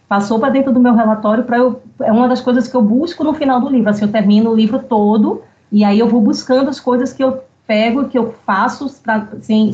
passou 0.08 0.38
para 0.38 0.50
dentro 0.50 0.72
do 0.72 0.80
meu 0.80 0.94
relatório 0.94 1.44
para 1.44 1.56
eu 1.56 1.80
é 2.00 2.12
uma 2.12 2.28
das 2.28 2.40
coisas 2.40 2.68
que 2.68 2.76
eu 2.76 2.82
busco 2.82 3.24
no 3.24 3.34
final 3.34 3.60
do 3.60 3.68
livro. 3.68 3.90
Assim, 3.90 4.04
eu 4.04 4.12
termino 4.12 4.50
o 4.50 4.54
livro 4.54 4.78
todo 4.78 5.42
e 5.70 5.84
aí 5.84 5.98
eu 5.98 6.08
vou 6.08 6.20
buscando 6.20 6.68
as 6.68 6.78
coisas 6.78 7.12
que 7.12 7.22
eu 7.22 7.42
pego, 7.66 8.04
que 8.04 8.18
eu 8.18 8.34
faço 8.44 8.92
pra, 9.02 9.26
sem, 9.40 9.72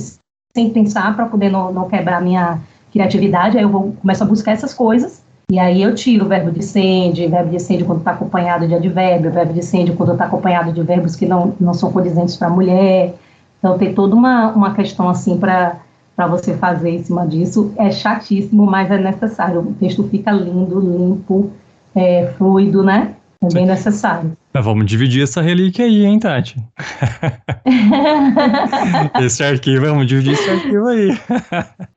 pensar 0.72 1.14
para 1.16 1.26
poder 1.26 1.50
não, 1.50 1.72
não 1.72 1.88
quebrar 1.88 2.20
minha 2.20 2.60
criatividade. 2.92 3.56
Aí 3.56 3.64
eu 3.64 3.68
vou 3.68 3.92
começo 4.00 4.22
a 4.22 4.26
buscar 4.26 4.52
essas 4.52 4.72
coisas 4.72 5.22
e 5.50 5.58
aí 5.58 5.82
eu 5.82 5.94
tiro 5.94 6.26
o 6.26 6.28
verbo 6.28 6.50
de 6.50 6.62
sende, 6.62 7.26
verbo 7.26 7.50
de 7.50 7.58
sende 7.58 7.84
quando 7.84 8.00
está 8.00 8.10
acompanhado 8.10 8.68
de 8.68 8.74
advérbio, 8.74 9.32
verbo 9.32 9.54
de 9.54 9.64
sende 9.64 9.92
quando 9.92 10.12
está 10.12 10.26
acompanhado 10.26 10.72
de 10.72 10.82
verbos 10.82 11.16
que 11.16 11.24
não, 11.24 11.54
não 11.58 11.72
são 11.72 11.90
condizentes 11.90 12.36
para 12.36 12.50
mulher. 12.50 13.14
Então 13.58 13.78
tem 13.78 13.94
toda 13.94 14.14
uma, 14.14 14.52
uma 14.52 14.74
questão 14.74 15.08
assim 15.08 15.38
para 15.38 15.80
para 16.18 16.26
você 16.26 16.56
fazer 16.56 16.90
em 16.90 17.04
cima 17.04 17.24
disso. 17.28 17.72
É 17.78 17.92
chatíssimo, 17.92 18.66
mas 18.66 18.90
é 18.90 18.98
necessário. 18.98 19.60
O 19.60 19.72
texto 19.74 20.02
fica 20.08 20.32
lindo, 20.32 20.80
limpo, 20.80 21.52
é, 21.94 22.26
fluido, 22.36 22.82
né? 22.82 23.14
É 23.40 23.46
bem 23.54 23.64
necessário. 23.64 24.36
Mas 24.52 24.64
vamos 24.64 24.84
dividir 24.84 25.22
essa 25.22 25.40
relíquia 25.40 25.84
aí, 25.84 26.04
hein, 26.04 26.18
Tati? 26.18 26.56
esse 29.22 29.44
arquivo, 29.44 29.86
vamos 29.86 30.08
dividir 30.08 30.32
esse 30.32 30.50
arquivo 30.50 30.88
aí. 30.88 31.16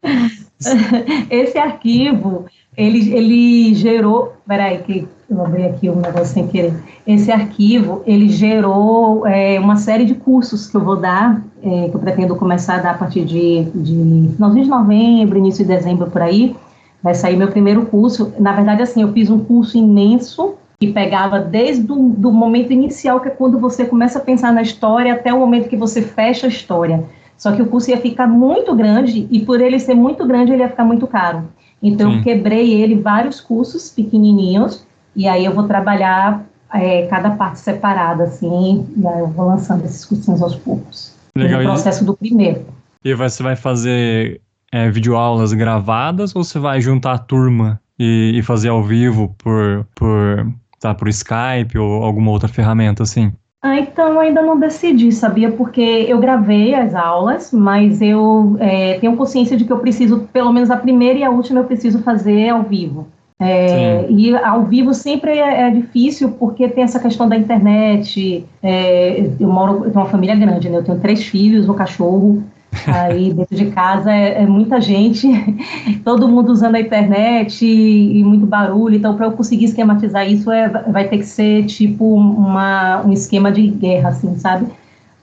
esse 1.31 1.57
arquivo, 1.57 2.45
ele, 2.77 3.13
ele 3.13 3.73
gerou. 3.73 4.33
Peraí, 4.47 4.79
que 4.79 5.07
eu 5.29 5.45
abri 5.45 5.63
aqui 5.63 5.89
um 5.89 5.95
negócio 5.95 6.33
sem 6.33 6.47
querer. 6.47 6.73
Esse 7.05 7.31
arquivo, 7.31 8.01
ele 8.05 8.29
gerou 8.29 9.25
é, 9.25 9.59
uma 9.59 9.77
série 9.77 10.05
de 10.05 10.15
cursos 10.15 10.67
que 10.67 10.75
eu 10.75 10.81
vou 10.81 10.97
dar, 10.97 11.41
é, 11.63 11.89
que 11.89 11.95
eu 11.95 11.99
pretendo 11.99 12.35
começar 12.35 12.75
a 12.75 12.81
dar 12.81 12.91
a 12.91 12.97
partir 12.97 13.23
de, 13.23 13.63
de 13.75 14.27
de 14.27 14.69
novembro, 14.69 15.37
início 15.37 15.65
de 15.65 15.73
dezembro, 15.73 16.09
por 16.09 16.21
aí. 16.21 16.55
Vai 17.01 17.15
sair 17.15 17.35
meu 17.35 17.47
primeiro 17.47 17.85
curso. 17.85 18.33
Na 18.39 18.51
verdade, 18.51 18.81
assim, 18.81 19.01
eu 19.01 19.11
fiz 19.11 19.29
um 19.29 19.39
curso 19.39 19.77
imenso 19.77 20.55
que 20.79 20.91
pegava 20.91 21.39
desde 21.39 21.91
o 21.91 22.09
do 22.09 22.31
momento 22.31 22.73
inicial, 22.73 23.19
que 23.19 23.27
é 23.27 23.31
quando 23.31 23.59
você 23.59 23.85
começa 23.85 24.19
a 24.19 24.21
pensar 24.21 24.51
na 24.51 24.61
história, 24.61 25.13
até 25.13 25.33
o 25.33 25.39
momento 25.39 25.69
que 25.69 25.77
você 25.77 26.01
fecha 26.01 26.47
a 26.47 26.49
história. 26.49 27.03
Só 27.37 27.51
que 27.51 27.61
o 27.61 27.67
curso 27.67 27.89
ia 27.89 27.97
ficar 27.97 28.27
muito 28.27 28.75
grande, 28.75 29.27
e 29.31 29.39
por 29.39 29.61
ele 29.61 29.79
ser 29.79 29.95
muito 29.95 30.25
grande, 30.25 30.51
ele 30.51 30.61
ia 30.61 30.69
ficar 30.69 30.83
muito 30.83 31.07
caro. 31.07 31.43
Então, 31.81 32.11
Sim. 32.11 32.17
eu 32.17 32.23
quebrei 32.23 32.73
ele 32.81 32.95
vários 32.95 33.41
cursos 33.41 33.89
pequenininhos, 33.89 34.85
e 35.15 35.27
aí 35.27 35.43
eu 35.43 35.53
vou 35.53 35.63
trabalhar 35.63 36.45
é, 36.73 37.07
cada 37.07 37.31
parte 37.31 37.59
separada, 37.59 38.23
assim, 38.23 38.87
e 38.95 39.07
aí 39.07 39.19
eu 39.19 39.27
vou 39.27 39.47
lançando 39.47 39.83
esses 39.83 40.05
cursinhos 40.05 40.41
aos 40.41 40.55
poucos. 40.55 41.13
Legal. 41.35 41.61
No 41.61 41.69
processo 41.69 42.05
do 42.05 42.15
primeiro. 42.15 42.65
E 43.03 43.13
você 43.13 43.41
vai 43.41 43.55
fazer 43.55 44.41
é, 44.71 44.89
videoaulas 44.89 45.53
gravadas 45.53 46.35
ou 46.35 46.43
você 46.43 46.59
vai 46.59 46.79
juntar 46.79 47.13
a 47.13 47.17
turma 47.17 47.81
e, 47.97 48.33
e 48.35 48.41
fazer 48.41 48.69
ao 48.69 48.83
vivo 48.83 49.35
por, 49.37 49.85
por, 49.95 50.53
tá, 50.79 50.93
por 50.93 51.07
Skype 51.07 51.77
ou 51.77 52.03
alguma 52.03 52.31
outra 52.31 52.47
ferramenta 52.47 53.03
assim? 53.03 53.33
Ah, 53.63 53.77
então 53.79 54.19
ainda 54.19 54.41
não 54.41 54.59
decidi, 54.59 55.11
sabia? 55.11 55.51
Porque 55.51 55.81
eu 55.81 56.17
gravei 56.19 56.73
as 56.73 56.95
aulas, 56.95 57.51
mas 57.51 58.01
eu 58.01 58.55
é, 58.59 58.97
tenho 58.99 59.15
consciência 59.15 59.55
de 59.55 59.65
que 59.65 59.71
eu 59.71 59.77
preciso, 59.77 60.27
pelo 60.33 60.51
menos 60.51 60.71
a 60.71 60.77
primeira 60.77 61.19
e 61.19 61.23
a 61.23 61.29
última, 61.29 61.59
eu 61.59 61.65
preciso 61.65 62.01
fazer 62.01 62.49
ao 62.49 62.63
vivo. 62.63 63.07
É, 63.39 64.05
e 64.09 64.35
ao 64.35 64.65
vivo 64.65 64.93
sempre 64.93 65.31
é, 65.31 65.61
é, 65.61 65.69
difícil 65.71 66.31
porque 66.33 66.69
tem 66.69 66.83
essa 66.83 66.99
questão 66.99 67.29
da 67.29 67.35
internet. 67.35 68.45
É, 68.63 69.29
eu 69.39 69.47
moro, 69.47 69.85
eu 69.85 69.91
tenho 69.91 70.05
uma 70.05 70.09
família 70.09 70.35
grande, 70.35 70.67
né? 70.67 70.77
Eu 70.77 70.83
tenho 70.83 70.99
três 70.99 71.23
filhos, 71.23 71.69
um 71.69 71.73
cachorro. 71.73 72.43
Aí 72.87 73.33
dentro 73.33 73.55
de 73.55 73.65
casa 73.67 74.11
é, 74.11 74.43
é 74.43 74.45
muita 74.45 74.79
gente, 74.79 75.27
todo 76.03 76.27
mundo 76.27 76.51
usando 76.51 76.75
a 76.75 76.79
internet 76.79 77.65
e, 77.65 78.19
e 78.19 78.23
muito 78.23 78.45
barulho. 78.45 78.95
Então, 78.95 79.15
para 79.15 79.27
eu 79.27 79.31
conseguir 79.33 79.65
esquematizar 79.65 80.29
isso, 80.29 80.51
é, 80.51 80.69
vai 80.69 81.07
ter 81.07 81.17
que 81.17 81.25
ser 81.25 81.65
tipo 81.65 82.15
uma, 82.15 83.03
um 83.05 83.11
esquema 83.11 83.51
de 83.51 83.67
guerra, 83.67 84.09
assim, 84.09 84.35
sabe? 84.37 84.67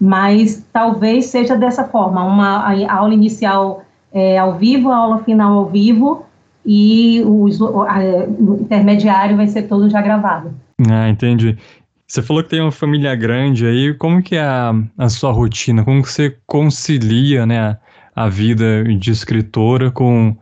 Mas 0.00 0.64
talvez 0.72 1.26
seja 1.26 1.56
dessa 1.56 1.84
forma: 1.84 2.22
uma 2.22 2.58
a 2.58 2.94
aula 2.94 3.14
inicial 3.14 3.82
é, 4.12 4.38
ao 4.38 4.54
vivo, 4.54 4.90
a 4.90 4.96
aula 4.96 5.18
final 5.24 5.58
ao 5.58 5.66
vivo 5.66 6.24
e 6.64 7.22
o, 7.24 7.46
o 7.46 8.60
intermediário 8.60 9.36
vai 9.36 9.48
ser 9.48 9.62
todo 9.62 9.88
já 9.88 10.02
gravado. 10.02 10.50
Ah, 10.88 11.08
entendi. 11.08 11.56
Você 12.08 12.22
falou 12.22 12.42
que 12.42 12.48
tem 12.48 12.62
uma 12.62 12.72
família 12.72 13.14
grande 13.14 13.66
aí, 13.66 13.92
como 13.92 14.22
que 14.22 14.34
é 14.34 14.40
a, 14.40 14.74
a 14.96 15.10
sua 15.10 15.30
rotina? 15.30 15.84
Como 15.84 16.02
que 16.02 16.10
você 16.10 16.34
concilia, 16.46 17.44
né, 17.44 17.76
a 18.16 18.30
vida 18.30 18.82
de 18.82 19.10
escritora 19.10 19.90
com, 19.90 20.34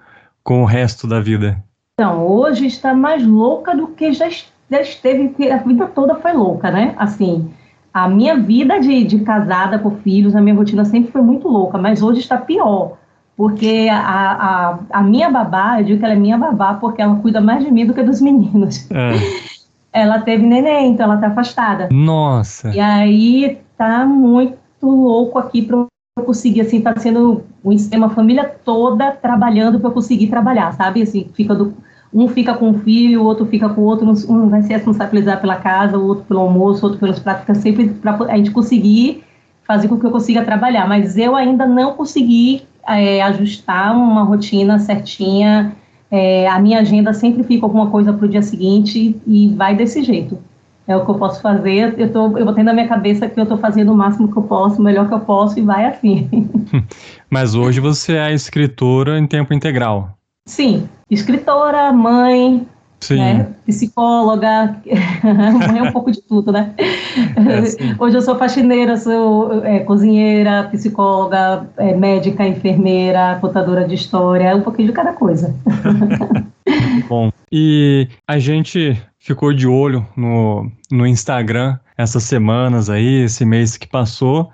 com 0.45 0.63
o 0.63 0.65
resto 0.65 1.09
da 1.09 1.19
vida? 1.19 1.61
Então, 1.99 2.25
hoje 2.25 2.67
está 2.67 2.95
mais 2.95 3.27
louca 3.27 3.75
do 3.75 3.89
que 3.89 4.13
já, 4.13 4.29
já 4.31 4.81
esteve, 4.81 5.31
porque 5.31 5.51
a 5.51 5.57
vida 5.57 5.87
toda 5.89 6.15
foi 6.15 6.33
louca, 6.35 6.71
né? 6.71 6.95
Assim, 6.97 7.51
a 7.93 8.09
minha 8.09 8.37
vida 8.37 8.79
de, 8.79 9.03
de 9.03 9.19
casada 9.21 9.77
com 9.77 9.91
filhos, 9.91 10.37
a 10.37 10.41
minha 10.41 10.55
rotina 10.55 10.85
sempre 10.85 11.11
foi 11.11 11.21
muito 11.21 11.49
louca, 11.49 11.77
mas 11.79 12.01
hoje 12.01 12.21
está 12.21 12.37
pior, 12.37 12.97
porque 13.37 13.89
a, 13.91 13.99
a, 13.99 14.79
a 15.01 15.03
minha 15.03 15.29
babá, 15.29 15.81
eu 15.81 15.85
digo 15.85 15.99
que 15.99 16.05
ela 16.05 16.15
é 16.15 16.19
minha 16.19 16.39
babá 16.39 16.75
porque 16.75 17.03
ela 17.03 17.17
cuida 17.17 17.41
mais 17.41 17.65
de 17.65 17.73
mim 17.73 17.85
do 17.85 17.93
que 17.93 18.05
dos 18.05 18.21
meninos. 18.21 18.89
É. 18.93 19.47
ela 19.97 20.21
teve 20.21 20.47
neném, 20.47 20.93
então 20.93 21.07
ela 21.07 21.17
tá 21.17 21.29
afastada. 21.29 21.89
Nossa! 21.91 22.71
E 22.75 22.79
aí 22.79 23.59
tá 23.79 24.05
muito 24.05 24.59
louco 24.83 25.39
aqui 25.39 25.63
para 25.63 25.79
eu 25.79 26.25
conseguir, 26.25 26.61
assim, 26.61 26.83
tá 26.83 26.95
sendo 26.99 27.45
um 27.65 27.73
esquema, 27.73 28.07
a 28.07 28.11
família 28.11 28.45
toda 28.65 29.11
trabalhando 29.11 29.81
para 29.81 29.89
eu 29.89 29.95
conseguir 29.95 30.27
trabalhar, 30.27 30.73
sabe? 30.73 31.01
Assim, 31.01 31.31
fica 31.33 31.55
do, 31.55 31.75
um 32.13 32.29
fica 32.29 32.53
com 32.55 32.71
o 32.71 32.79
filho, 32.81 33.23
o 33.23 33.25
outro 33.25 33.47
fica 33.47 33.71
com 33.71 33.81
o 33.81 33.85
outro, 33.85 34.07
um 34.07 34.49
vai 34.51 34.63
se 34.63 34.69
responsabilizar 34.69 35.41
pela 35.41 35.57
casa, 35.57 35.97
o 35.97 36.07
outro 36.07 36.25
pelo 36.25 36.41
almoço, 36.41 36.83
o 36.83 36.85
outro 36.91 37.01
pelos 37.01 37.19
pratos, 37.19 37.43
fica 37.43 37.55
sempre 37.55 37.89
para 37.89 38.17
a 38.29 38.37
gente 38.37 38.51
conseguir 38.51 39.25
fazer 39.67 39.89
com 39.89 39.99
que 39.99 40.07
eu 40.07 40.11
consiga 40.11 40.45
trabalhar. 40.45 40.87
Mas 40.87 41.17
eu 41.17 41.35
ainda 41.35 41.67
não 41.67 41.95
consegui 41.95 42.65
é, 42.87 43.23
ajustar 43.23 43.97
uma 43.97 44.25
rotina 44.25 44.79
certinha 44.79 45.75
é, 46.11 46.49
a 46.49 46.59
minha 46.59 46.81
agenda 46.81 47.13
sempre 47.13 47.43
fica 47.43 47.67
alguma 47.67 47.91
coisa 47.91 48.13
para 48.13 48.27
o 48.27 48.29
dia 48.29 48.43
seguinte 48.43 49.17
e 49.27 49.49
vai 49.49 49.75
desse 49.75 50.03
jeito. 50.03 50.39
É 50.87 50.97
o 50.97 51.05
que 51.05 51.11
eu 51.11 51.17
posso 51.17 51.41
fazer. 51.41 51.95
Eu, 51.99 52.13
tô, 52.13 52.39
eu 52.39 52.45
vou 52.45 52.55
tendo 52.55 52.67
na 52.67 52.73
minha 52.73 52.87
cabeça 52.87 53.29
que 53.29 53.39
eu 53.39 53.43
estou 53.43 53.59
fazendo 53.59 53.93
o 53.93 53.97
máximo 53.97 54.31
que 54.31 54.37
eu 54.37 54.43
posso, 54.45 54.81
o 54.81 54.85
melhor 54.85 55.09
que 55.09 55.15
eu 55.15 55.21
posso, 55.21 55.59
e 55.59 55.63
vai 55.63 55.85
assim. 55.85 56.29
Mas 57.29 57.57
hoje 57.57 57.81
você 57.81 58.17
é 58.17 58.33
escritora 58.33 59.19
em 59.19 59.27
tempo 59.27 59.53
integral. 59.53 60.17
Sim, 60.47 60.89
escritora, 61.11 61.93
mãe, 61.93 62.65
Sim. 63.01 63.17
Né? 63.17 63.49
Psicóloga, 63.67 64.81
é 64.87 65.83
um 65.83 65.93
pouco 65.93 66.11
de 66.11 66.23
tudo, 66.23 66.51
né? 66.51 66.75
É, 66.79 67.95
Hoje 68.03 68.17
eu 68.17 68.23
sou 68.23 68.37
faxineira, 68.37 68.97
sou 68.97 69.65
é, 69.65 69.81
cozinheira, 69.81 70.69
psicóloga, 70.71 71.69
é, 71.77 71.95
médica, 71.95 72.47
enfermeira, 72.47 73.39
contadora 73.41 73.87
de 73.87 73.95
história, 73.95 74.57
um 74.57 74.63
pouquinho 74.63 74.89
de 74.89 74.95
cada 74.95 75.13
coisa. 75.13 75.55
bom. 77.09 77.31
E 77.53 78.09
a 78.27 78.39
gente 78.39 79.01
ficou 79.19 79.53
de 79.53 79.67
olho 79.67 80.07
no, 80.17 80.71
no 80.91 81.07
Instagram 81.07 81.79
essas 81.97 82.25
semanas 82.25 82.91
aí, 82.91 83.23
esse 83.23 83.45
mês 83.45 83.77
que 83.77 83.89
passou, 83.89 84.51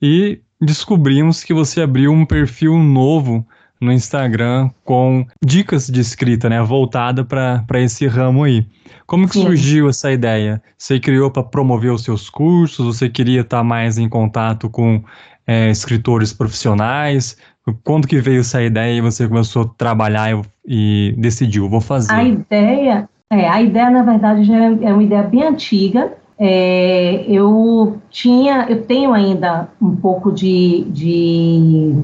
e 0.00 0.40
descobrimos 0.60 1.44
que 1.44 1.52
você 1.52 1.82
abriu 1.82 2.12
um 2.12 2.24
perfil 2.24 2.78
novo 2.78 3.46
no 3.80 3.92
Instagram 3.92 4.70
com 4.84 5.26
dicas 5.44 5.86
de 5.88 6.00
escrita, 6.00 6.48
né, 6.48 6.62
voltada 6.62 7.24
para 7.24 7.80
esse 7.80 8.06
ramo 8.06 8.44
aí. 8.44 8.66
Como 9.06 9.28
que 9.28 9.34
Sim. 9.34 9.42
surgiu 9.42 9.88
essa 9.88 10.10
ideia? 10.10 10.62
Você 10.76 10.98
criou 10.98 11.30
para 11.30 11.42
promover 11.42 11.92
os 11.92 12.02
seus 12.02 12.28
cursos? 12.28 12.96
Você 12.96 13.08
queria 13.08 13.42
estar 13.42 13.62
mais 13.62 13.98
em 13.98 14.08
contato 14.08 14.68
com 14.68 15.02
é, 15.46 15.70
escritores 15.70 16.32
profissionais? 16.32 17.36
Quando 17.84 18.06
que 18.06 18.20
veio 18.20 18.40
essa 18.40 18.62
ideia 18.62 18.98
e 18.98 19.00
você 19.00 19.26
começou 19.28 19.62
a 19.62 19.68
trabalhar 19.76 20.30
e, 20.66 21.12
e 21.12 21.14
decidiu, 21.18 21.68
vou 21.68 21.80
fazer? 21.80 22.12
A 22.12 22.22
ideia, 22.24 23.08
é, 23.30 23.48
a 23.48 23.60
ideia 23.60 23.90
na 23.90 24.02
verdade 24.02 24.44
já 24.44 24.56
é, 24.56 24.66
é 24.82 24.92
uma 24.92 25.02
ideia 25.02 25.22
bem 25.22 25.42
antiga. 25.42 26.12
É, 26.38 27.24
eu 27.28 27.98
tinha, 28.10 28.66
eu 28.68 28.82
tenho 28.82 29.12
ainda 29.12 29.68
um 29.80 29.96
pouco 29.96 30.30
de, 30.30 30.84
de 30.90 31.96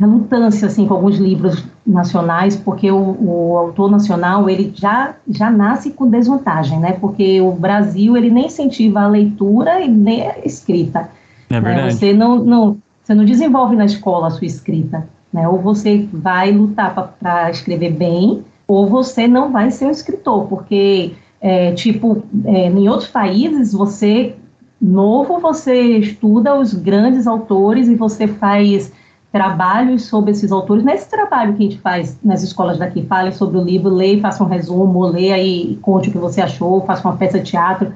relutância 0.00 0.66
assim 0.66 0.86
com 0.86 0.94
alguns 0.94 1.18
livros 1.18 1.62
nacionais, 1.86 2.56
porque 2.56 2.90
o, 2.90 2.96
o, 2.98 3.58
autor 3.58 3.90
nacional 3.90 4.48
ele 4.48 4.72
já 4.74 5.14
já 5.28 5.50
nasce 5.50 5.90
com 5.90 6.08
desvantagem, 6.08 6.80
né? 6.80 6.92
Porque 6.92 7.38
o 7.42 7.52
Brasil 7.52 8.16
ele 8.16 8.30
nem 8.30 8.46
incentiva 8.46 9.02
a 9.02 9.08
leitura 9.08 9.78
e 9.82 9.88
nem 9.88 10.26
a 10.26 10.38
escrita. 10.42 11.10
É 11.50 11.60
né? 11.60 11.90
Você 11.90 12.14
não, 12.14 12.42
não 12.42 12.78
você 13.02 13.14
não 13.14 13.26
desenvolve 13.26 13.76
na 13.76 13.84
escola 13.84 14.28
a 14.28 14.30
sua 14.30 14.46
escrita, 14.46 15.06
né? 15.30 15.46
Ou 15.46 15.58
você 15.58 16.08
vai 16.10 16.50
lutar 16.50 16.94
para 17.20 17.50
escrever 17.50 17.92
bem, 17.92 18.42
ou 18.66 18.86
você 18.86 19.28
não 19.28 19.52
vai 19.52 19.70
ser 19.70 19.84
um 19.84 19.90
escritor, 19.90 20.46
porque 20.46 21.12
é, 21.42 21.72
tipo 21.72 22.22
é, 22.46 22.68
em 22.68 22.88
outros 22.88 23.10
países 23.10 23.74
você 23.74 24.34
novo 24.80 25.38
você 25.40 25.98
estuda 25.98 26.58
os 26.58 26.72
grandes 26.72 27.26
autores 27.26 27.86
e 27.86 27.94
você 27.94 28.26
faz 28.26 28.90
trabalhos 29.32 30.06
sobre 30.06 30.32
esses 30.32 30.50
autores, 30.50 30.84
nesse 30.84 31.08
trabalho 31.08 31.54
que 31.54 31.64
a 31.64 31.70
gente 31.70 31.78
faz 31.78 32.18
nas 32.22 32.42
escolas 32.42 32.78
daqui, 32.78 33.06
fale 33.06 33.32
sobre 33.32 33.58
o 33.58 33.62
livro, 33.62 33.88
leia, 33.88 34.20
faça 34.20 34.42
um 34.42 34.48
resumo, 34.48 35.06
leia 35.06 35.38
e 35.38 35.76
conte 35.82 36.08
o 36.08 36.12
que 36.12 36.18
você 36.18 36.40
achou, 36.40 36.84
faça 36.84 37.06
uma 37.06 37.16
peça 37.16 37.38
de 37.38 37.50
teatro. 37.50 37.92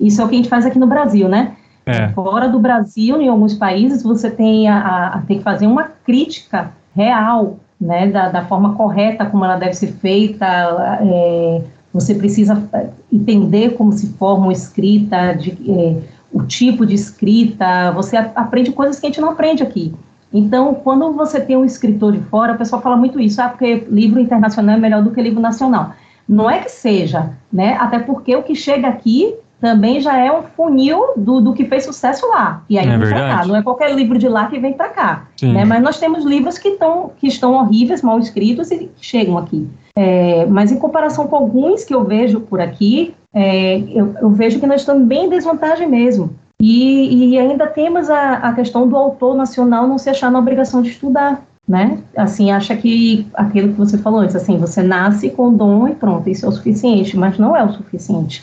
Isso 0.00 0.20
é 0.20 0.24
o 0.24 0.28
que 0.28 0.34
a 0.34 0.38
gente 0.38 0.48
faz 0.48 0.64
aqui 0.64 0.78
no 0.78 0.86
Brasil, 0.86 1.28
né? 1.28 1.56
É. 1.84 2.08
Fora 2.10 2.48
do 2.48 2.58
Brasil, 2.58 3.20
em 3.20 3.28
alguns 3.28 3.54
países, 3.54 4.02
você 4.02 4.30
tem, 4.30 4.68
a, 4.68 5.08
a, 5.08 5.22
tem 5.26 5.38
que 5.38 5.44
fazer 5.44 5.66
uma 5.66 5.84
crítica 6.04 6.70
real, 6.94 7.58
né, 7.80 8.08
da, 8.08 8.28
da 8.28 8.44
forma 8.44 8.74
correta 8.74 9.24
como 9.24 9.44
ela 9.44 9.56
deve 9.56 9.74
ser 9.74 9.92
feita, 9.92 10.46
é, 11.00 11.62
você 11.92 12.14
precisa 12.14 12.62
entender 13.12 13.74
como 13.74 13.92
se 13.92 14.08
forma 14.14 14.46
uma 14.46 14.52
escrita, 14.52 15.32
de, 15.32 15.50
é, 15.70 15.96
o 16.32 16.42
tipo 16.42 16.84
de 16.84 16.94
escrita, 16.94 17.90
você 17.92 18.16
aprende 18.16 18.72
coisas 18.72 18.98
que 18.98 19.06
a 19.06 19.08
gente 19.08 19.20
não 19.20 19.30
aprende 19.30 19.62
aqui. 19.62 19.94
Então, 20.32 20.74
quando 20.74 21.12
você 21.12 21.40
tem 21.40 21.56
um 21.56 21.64
escritor 21.64 22.12
de 22.12 22.20
fora, 22.20 22.52
o 22.52 22.58
pessoal 22.58 22.82
fala 22.82 22.96
muito 22.96 23.18
isso, 23.18 23.40
ah, 23.40 23.48
porque 23.48 23.86
livro 23.88 24.20
internacional 24.20 24.76
é 24.76 24.78
melhor 24.78 25.02
do 25.02 25.10
que 25.10 25.22
livro 25.22 25.40
nacional. 25.40 25.92
Não 26.28 26.50
é 26.50 26.58
que 26.58 26.70
seja, 26.70 27.30
né? 27.50 27.76
Até 27.80 27.98
porque 27.98 28.36
o 28.36 28.42
que 28.42 28.54
chega 28.54 28.86
aqui 28.86 29.34
também 29.60 30.00
já 30.00 30.16
é 30.16 30.30
um 30.30 30.42
funil 30.42 31.14
do, 31.16 31.40
do 31.40 31.52
que 31.52 31.64
fez 31.64 31.84
sucesso 31.84 32.28
lá. 32.28 32.62
E 32.68 32.78
aí 32.78 32.88
é 32.88 32.98
vem 32.98 33.10
cá. 33.10 33.44
Não 33.46 33.56
é 33.56 33.62
qualquer 33.62 33.94
livro 33.94 34.18
de 34.18 34.28
lá 34.28 34.46
que 34.46 34.58
vem 34.58 34.72
para 34.72 34.88
cá. 34.88 35.26
Né? 35.42 35.64
Mas 35.64 35.82
nós 35.82 35.98
temos 35.98 36.24
livros 36.24 36.58
que, 36.58 36.72
tão, 36.72 37.10
que 37.18 37.26
estão 37.26 37.54
horríveis, 37.54 38.02
mal 38.02 38.18
escritos 38.18 38.70
e 38.70 38.90
chegam 39.00 39.36
aqui. 39.36 39.68
É, 39.96 40.46
mas 40.46 40.70
em 40.70 40.78
comparação 40.78 41.26
com 41.26 41.34
alguns 41.34 41.84
que 41.84 41.92
eu 41.92 42.04
vejo 42.04 42.40
por 42.40 42.60
aqui, 42.60 43.14
é, 43.34 43.78
eu, 43.92 44.14
eu, 44.20 44.30
vejo 44.30 44.60
que 44.60 44.66
nós 44.66 44.82
estamos 44.82 45.06
bem 45.06 45.26
em 45.26 45.28
desvantagem 45.28 45.88
mesmo. 45.88 46.30
E, 46.60 47.34
e 47.34 47.38
ainda 47.38 47.68
temos 47.68 48.10
a, 48.10 48.32
a, 48.38 48.52
questão 48.52 48.88
do 48.88 48.96
autor 48.96 49.36
nacional 49.36 49.86
não 49.86 49.96
se 49.96 50.10
achar 50.10 50.30
na 50.30 50.40
obrigação 50.40 50.82
de 50.82 50.90
estudar, 50.90 51.42
né? 51.66 51.98
Assim, 52.16 52.50
acha 52.50 52.76
que 52.76 53.28
aquilo 53.32 53.68
que 53.68 53.78
você 53.78 53.96
falou 53.96 54.20
antes, 54.20 54.34
assim, 54.34 54.58
você 54.58 54.82
nasce 54.82 55.30
com 55.30 55.54
dom 55.54 55.86
e 55.86 55.94
pronto, 55.94 56.28
isso 56.28 56.44
é 56.44 56.48
o 56.48 56.52
suficiente, 56.52 57.16
mas 57.16 57.38
não 57.38 57.56
é 57.56 57.64
o 57.64 57.72
suficiente. 57.72 58.42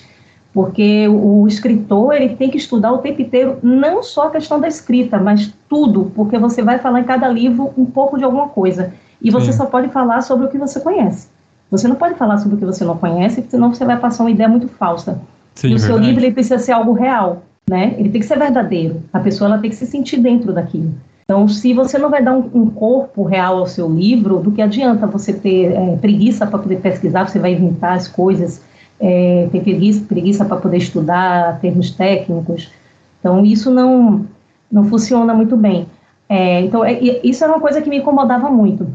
Porque 0.53 1.05
o 1.09 1.45
escritor, 1.45 2.13
ele 2.13 2.37
tem 2.37 2.49
que 2.49 2.55
estudar 2.55 2.93
o 2.93 2.99
tempo 2.99 3.21
inteiro, 3.21 3.57
não 3.61 4.01
só 4.01 4.27
a 4.27 4.31
questão 4.31 4.61
da 4.61 4.69
escrita, 4.69 5.19
mas 5.19 5.53
tudo, 5.67 6.09
porque 6.15 6.37
você 6.37 6.61
vai 6.61 6.79
falar 6.79 7.01
em 7.01 7.03
cada 7.03 7.27
livro 7.27 7.73
um 7.77 7.83
pouco 7.83 8.17
de 8.17 8.23
alguma 8.23 8.47
coisa. 8.47 8.93
E 9.21 9.29
você 9.29 9.51
Sim. 9.51 9.57
só 9.57 9.65
pode 9.65 9.89
falar 9.89 10.21
sobre 10.21 10.45
o 10.45 10.49
que 10.49 10.57
você 10.57 10.79
conhece. 10.79 11.27
Você 11.69 11.89
não 11.89 11.97
pode 11.97 12.15
falar 12.15 12.37
sobre 12.37 12.55
o 12.55 12.59
que 12.59 12.65
você 12.65 12.85
não 12.85 12.95
conhece, 12.95 13.45
senão 13.49 13.73
você 13.73 13.83
vai 13.83 13.99
passar 13.99 14.23
uma 14.23 14.31
ideia 14.31 14.47
muito 14.47 14.69
falsa. 14.69 15.19
Sim, 15.55 15.71
e 15.71 15.75
o 15.75 15.77
verdade. 15.77 15.85
seu 15.85 15.97
livro 15.97 16.23
ele 16.23 16.33
precisa 16.33 16.59
ser 16.59 16.71
algo 16.71 16.93
real 16.93 17.41
né? 17.69 17.95
Ele 17.97 18.09
tem 18.09 18.21
que 18.21 18.27
ser 18.27 18.37
verdadeiro. 18.37 19.03
A 19.11 19.19
pessoa 19.19 19.49
ela 19.49 19.59
tem 19.59 19.69
que 19.69 19.75
se 19.75 19.85
sentir 19.85 20.17
dentro 20.17 20.53
daquilo. 20.53 20.93
Então, 21.23 21.47
se 21.47 21.73
você 21.73 21.97
não 21.97 22.09
vai 22.09 22.23
dar 22.23 22.37
um, 22.37 22.49
um 22.53 22.69
corpo 22.69 23.23
real 23.23 23.57
ao 23.57 23.65
seu 23.65 23.89
livro, 23.89 24.39
do 24.39 24.51
que 24.51 24.61
adianta 24.61 25.07
você 25.07 25.33
ter 25.33 25.71
é, 25.71 25.95
preguiça 25.97 26.45
para 26.45 26.59
poder 26.59 26.79
pesquisar, 26.79 27.27
você 27.27 27.39
vai 27.39 27.53
inventar 27.53 27.97
as 27.97 28.07
coisas, 28.07 28.61
é, 28.99 29.47
ter 29.51 29.61
preguiça, 29.61 30.05
preguiça 30.07 30.45
para 30.45 30.57
poder 30.57 30.77
estudar 30.77 31.59
termos 31.59 31.89
técnicos. 31.89 32.71
Então, 33.19 33.43
isso 33.43 33.71
não, 33.71 34.25
não 34.71 34.83
funciona 34.85 35.33
muito 35.33 35.57
bem. 35.57 35.87
É, 36.29 36.61
então, 36.61 36.85
é, 36.85 36.93
isso 37.23 37.43
era 37.43 37.53
uma 37.53 37.61
coisa 37.61 37.81
que 37.81 37.89
me 37.89 37.97
incomodava 37.97 38.51
muito. 38.51 38.87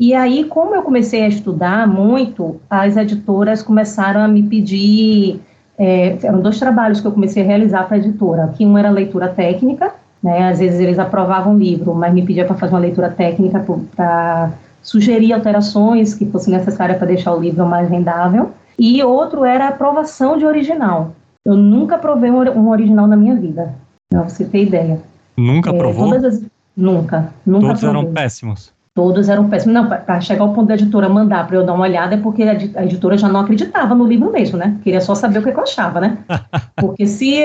E 0.00 0.14
aí, 0.14 0.44
como 0.44 0.74
eu 0.74 0.82
comecei 0.82 1.22
a 1.22 1.28
estudar 1.28 1.86
muito, 1.86 2.60
as 2.68 2.96
editoras 2.96 3.62
começaram 3.62 4.22
a 4.22 4.28
me 4.28 4.42
pedir 4.42 5.40
é, 5.78 6.16
eram 6.22 6.40
dois 6.40 6.58
trabalhos 6.58 7.00
que 7.00 7.06
eu 7.06 7.12
comecei 7.12 7.42
a 7.42 7.46
realizar 7.46 7.86
para 7.86 7.96
a 7.96 7.98
editora. 7.98 8.52
Que 8.56 8.64
um 8.64 8.76
era 8.78 8.90
leitura 8.90 9.28
técnica, 9.28 9.92
né? 10.22 10.48
Às 10.48 10.58
vezes 10.58 10.80
eles 10.80 10.98
aprovavam 10.98 11.54
o 11.54 11.58
livro, 11.58 11.94
mas 11.94 12.12
me 12.12 12.24
pediam 12.24 12.46
para 12.46 12.56
fazer 12.56 12.74
uma 12.74 12.80
leitura 12.80 13.10
técnica 13.10 13.64
para 13.94 14.52
sugerir 14.82 15.32
alterações 15.32 16.14
que 16.14 16.26
fossem 16.26 16.54
necessárias 16.54 16.98
para 16.98 17.06
deixar 17.06 17.34
o 17.34 17.40
livro 17.40 17.66
mais 17.66 17.88
vendável. 17.88 18.52
E 18.78 19.02
outro 19.02 19.44
era 19.44 19.66
a 19.66 19.68
aprovação 19.68 20.36
de 20.36 20.44
original. 20.44 21.12
Eu 21.44 21.56
nunca 21.56 21.98
provei 21.98 22.30
um, 22.30 22.70
original 22.70 23.06
na 23.06 23.16
minha 23.16 23.34
vida, 23.34 23.74
para 24.10 24.22
você 24.22 24.44
ter 24.44 24.62
ideia. 24.62 25.00
Nunca 25.36 25.70
é, 25.70 25.76
provou? 25.76 26.12
As, 26.14 26.42
nunca, 26.76 27.32
nunca 27.44 27.66
Todos 27.66 27.80
provei. 27.80 28.00
eram 28.00 28.12
péssimos. 28.12 28.73
Todos 28.94 29.28
eram 29.28 29.48
péssimos. 29.48 29.74
Não, 29.74 29.88
para 29.88 30.20
chegar 30.20 30.42
ao 30.42 30.52
ponto 30.52 30.68
da 30.68 30.74
editora 30.74 31.08
mandar 31.08 31.48
para 31.48 31.56
eu 31.56 31.66
dar 31.66 31.72
uma 31.72 31.82
olhada 31.82 32.14
é 32.14 32.18
porque 32.18 32.44
a 32.44 32.84
editora 32.84 33.18
já 33.18 33.28
não 33.28 33.40
acreditava 33.40 33.92
no 33.92 34.06
livro 34.06 34.30
mesmo, 34.30 34.56
né? 34.56 34.76
Queria 34.84 35.00
só 35.00 35.16
saber 35.16 35.40
o 35.40 35.42
que 35.42 35.50
eu 35.50 35.60
achava, 35.60 36.00
né? 36.00 36.18
Porque 36.76 37.06
se, 37.06 37.36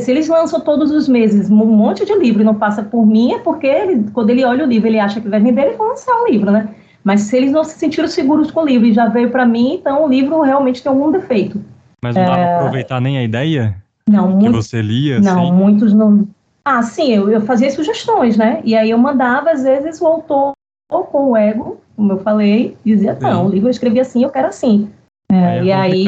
se 0.00 0.10
eles 0.10 0.28
lançam 0.28 0.60
todos 0.60 0.90
os 0.90 1.06
meses 1.06 1.50
um 1.50 1.66
monte 1.66 2.04
de 2.04 2.14
livro 2.18 2.40
e 2.42 2.44
não 2.44 2.54
passa 2.54 2.82
por 2.82 3.04
mim, 3.04 3.32
é 3.34 3.38
porque 3.38 3.66
ele, 3.66 4.06
quando 4.12 4.30
ele 4.30 4.44
olha 4.44 4.64
o 4.64 4.68
livro, 4.68 4.88
ele 4.88 4.98
acha 4.98 5.20
que 5.20 5.28
vai 5.28 5.38
vender, 5.38 5.66
ele 5.66 5.76
vai 5.76 5.88
lançar 5.88 6.12
o 6.22 6.26
livro, 6.28 6.50
né? 6.50 6.68
Mas 7.04 7.22
se 7.22 7.36
eles 7.36 7.52
não 7.52 7.62
se 7.62 7.78
sentiram 7.78 8.08
seguros 8.08 8.50
com 8.50 8.62
o 8.62 8.66
livro 8.66 8.86
e 8.86 8.92
já 8.92 9.06
veio 9.06 9.30
para 9.30 9.44
mim, 9.44 9.74
então 9.74 10.04
o 10.04 10.08
livro 10.08 10.40
realmente 10.40 10.82
tem 10.82 10.90
algum 10.90 11.10
defeito. 11.10 11.62
Mas 12.02 12.14
não 12.14 12.24
dá 12.24 12.32
é... 12.32 12.34
para 12.34 12.56
aproveitar 12.56 13.00
nem 13.00 13.18
a 13.18 13.22
ideia? 13.22 13.76
Não, 14.08 14.38
que 14.38 14.48
você 14.48 14.80
lia? 14.80 15.20
Não, 15.20 15.44
assim? 15.44 15.52
muitos 15.52 15.92
não. 15.92 16.26
Ah, 16.64 16.82
sim, 16.82 17.12
eu, 17.12 17.30
eu 17.30 17.40
fazia 17.42 17.70
sugestões, 17.70 18.36
né? 18.36 18.60
E 18.64 18.74
aí 18.74 18.90
eu 18.90 18.98
mandava, 18.98 19.50
às 19.50 19.62
vezes, 19.62 20.00
o 20.00 20.06
autor 20.06 20.52
ou 20.90 21.04
com 21.04 21.30
o 21.30 21.36
ego, 21.36 21.78
como 21.96 22.12
eu 22.12 22.18
falei, 22.18 22.76
dizia, 22.84 23.16
não, 23.20 23.46
o 23.46 23.48
livro 23.48 23.68
eu 23.68 23.70
escrevi 23.70 24.00
assim, 24.00 24.22
eu 24.22 24.30
quero 24.30 24.48
assim. 24.48 24.88
É, 25.30 25.58
é 25.58 25.64
e 25.64 25.72
aí, 25.72 26.04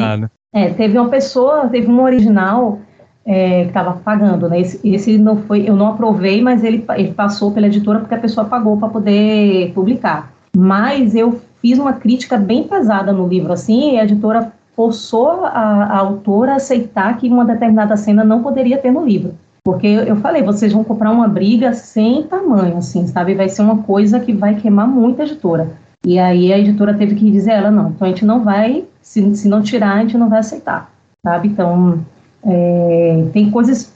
é, 0.53 0.69
teve 0.69 0.97
uma 0.97 1.09
pessoa, 1.09 1.67
teve 1.67 1.89
um 1.89 2.01
original 2.01 2.79
é, 3.25 3.63
que 3.63 3.67
estava 3.69 3.93
pagando, 3.93 4.47
né? 4.49 4.61
Esse, 4.61 4.79
esse, 4.87 5.17
não 5.17 5.37
foi, 5.43 5.67
eu 5.67 5.75
não 5.75 5.87
aprovei, 5.87 6.41
mas 6.41 6.63
ele, 6.63 6.85
ele 6.97 7.13
passou 7.13 7.51
pela 7.51 7.67
editora 7.67 7.99
porque 7.99 8.15
a 8.15 8.19
pessoa 8.19 8.47
pagou 8.47 8.77
para 8.77 8.89
poder 8.89 9.71
publicar. 9.73 10.31
Mas 10.55 11.13
eu 11.15 11.39
fiz 11.61 11.77
uma 11.77 11.93
crítica 11.93 12.37
bem 12.37 12.63
pesada 12.63 13.11
no 13.11 13.27
livro, 13.27 13.51
assim, 13.51 13.95
e 13.95 13.99
a 13.99 14.03
editora 14.03 14.51
forçou 14.75 15.45
a, 15.45 15.83
a 15.83 15.97
autora 15.97 16.53
a 16.53 16.55
aceitar 16.55 17.17
que 17.17 17.27
uma 17.27 17.43
determinada 17.43 17.97
cena 17.97 18.23
não 18.23 18.41
poderia 18.41 18.77
ter 18.77 18.91
no 18.91 19.05
livro. 19.05 19.35
Porque 19.71 19.87
eu 19.87 20.15
falei, 20.15 20.41
vocês 20.41 20.73
vão 20.73 20.83
comprar 20.83 21.11
uma 21.11 21.27
briga 21.27 21.73
sem 21.73 22.23
tamanho, 22.23 22.77
assim, 22.77 23.05
sabe? 23.05 23.35
Vai 23.35 23.47
ser 23.47 23.61
uma 23.61 23.83
coisa 23.83 24.19
que 24.19 24.33
vai 24.33 24.55
queimar 24.55 24.87
muito 24.87 25.21
a 25.21 25.25
editora. 25.25 25.69
E 26.03 26.17
aí 26.17 26.51
a 26.51 26.57
editora 26.57 26.93
teve 26.93 27.13
que 27.13 27.29
dizer 27.29 27.51
ela, 27.51 27.69
não, 27.69 27.89
então 27.89 28.07
a 28.07 28.09
gente 28.09 28.25
não 28.25 28.43
vai, 28.43 28.85
se, 29.01 29.35
se 29.35 29.47
não 29.47 29.61
tirar, 29.61 29.97
a 29.97 30.01
gente 30.01 30.17
não 30.17 30.27
vai 30.27 30.39
aceitar, 30.39 30.91
sabe? 31.23 31.49
Então, 31.49 31.99
é, 32.43 33.25
tem 33.31 33.51
coisas, 33.51 33.93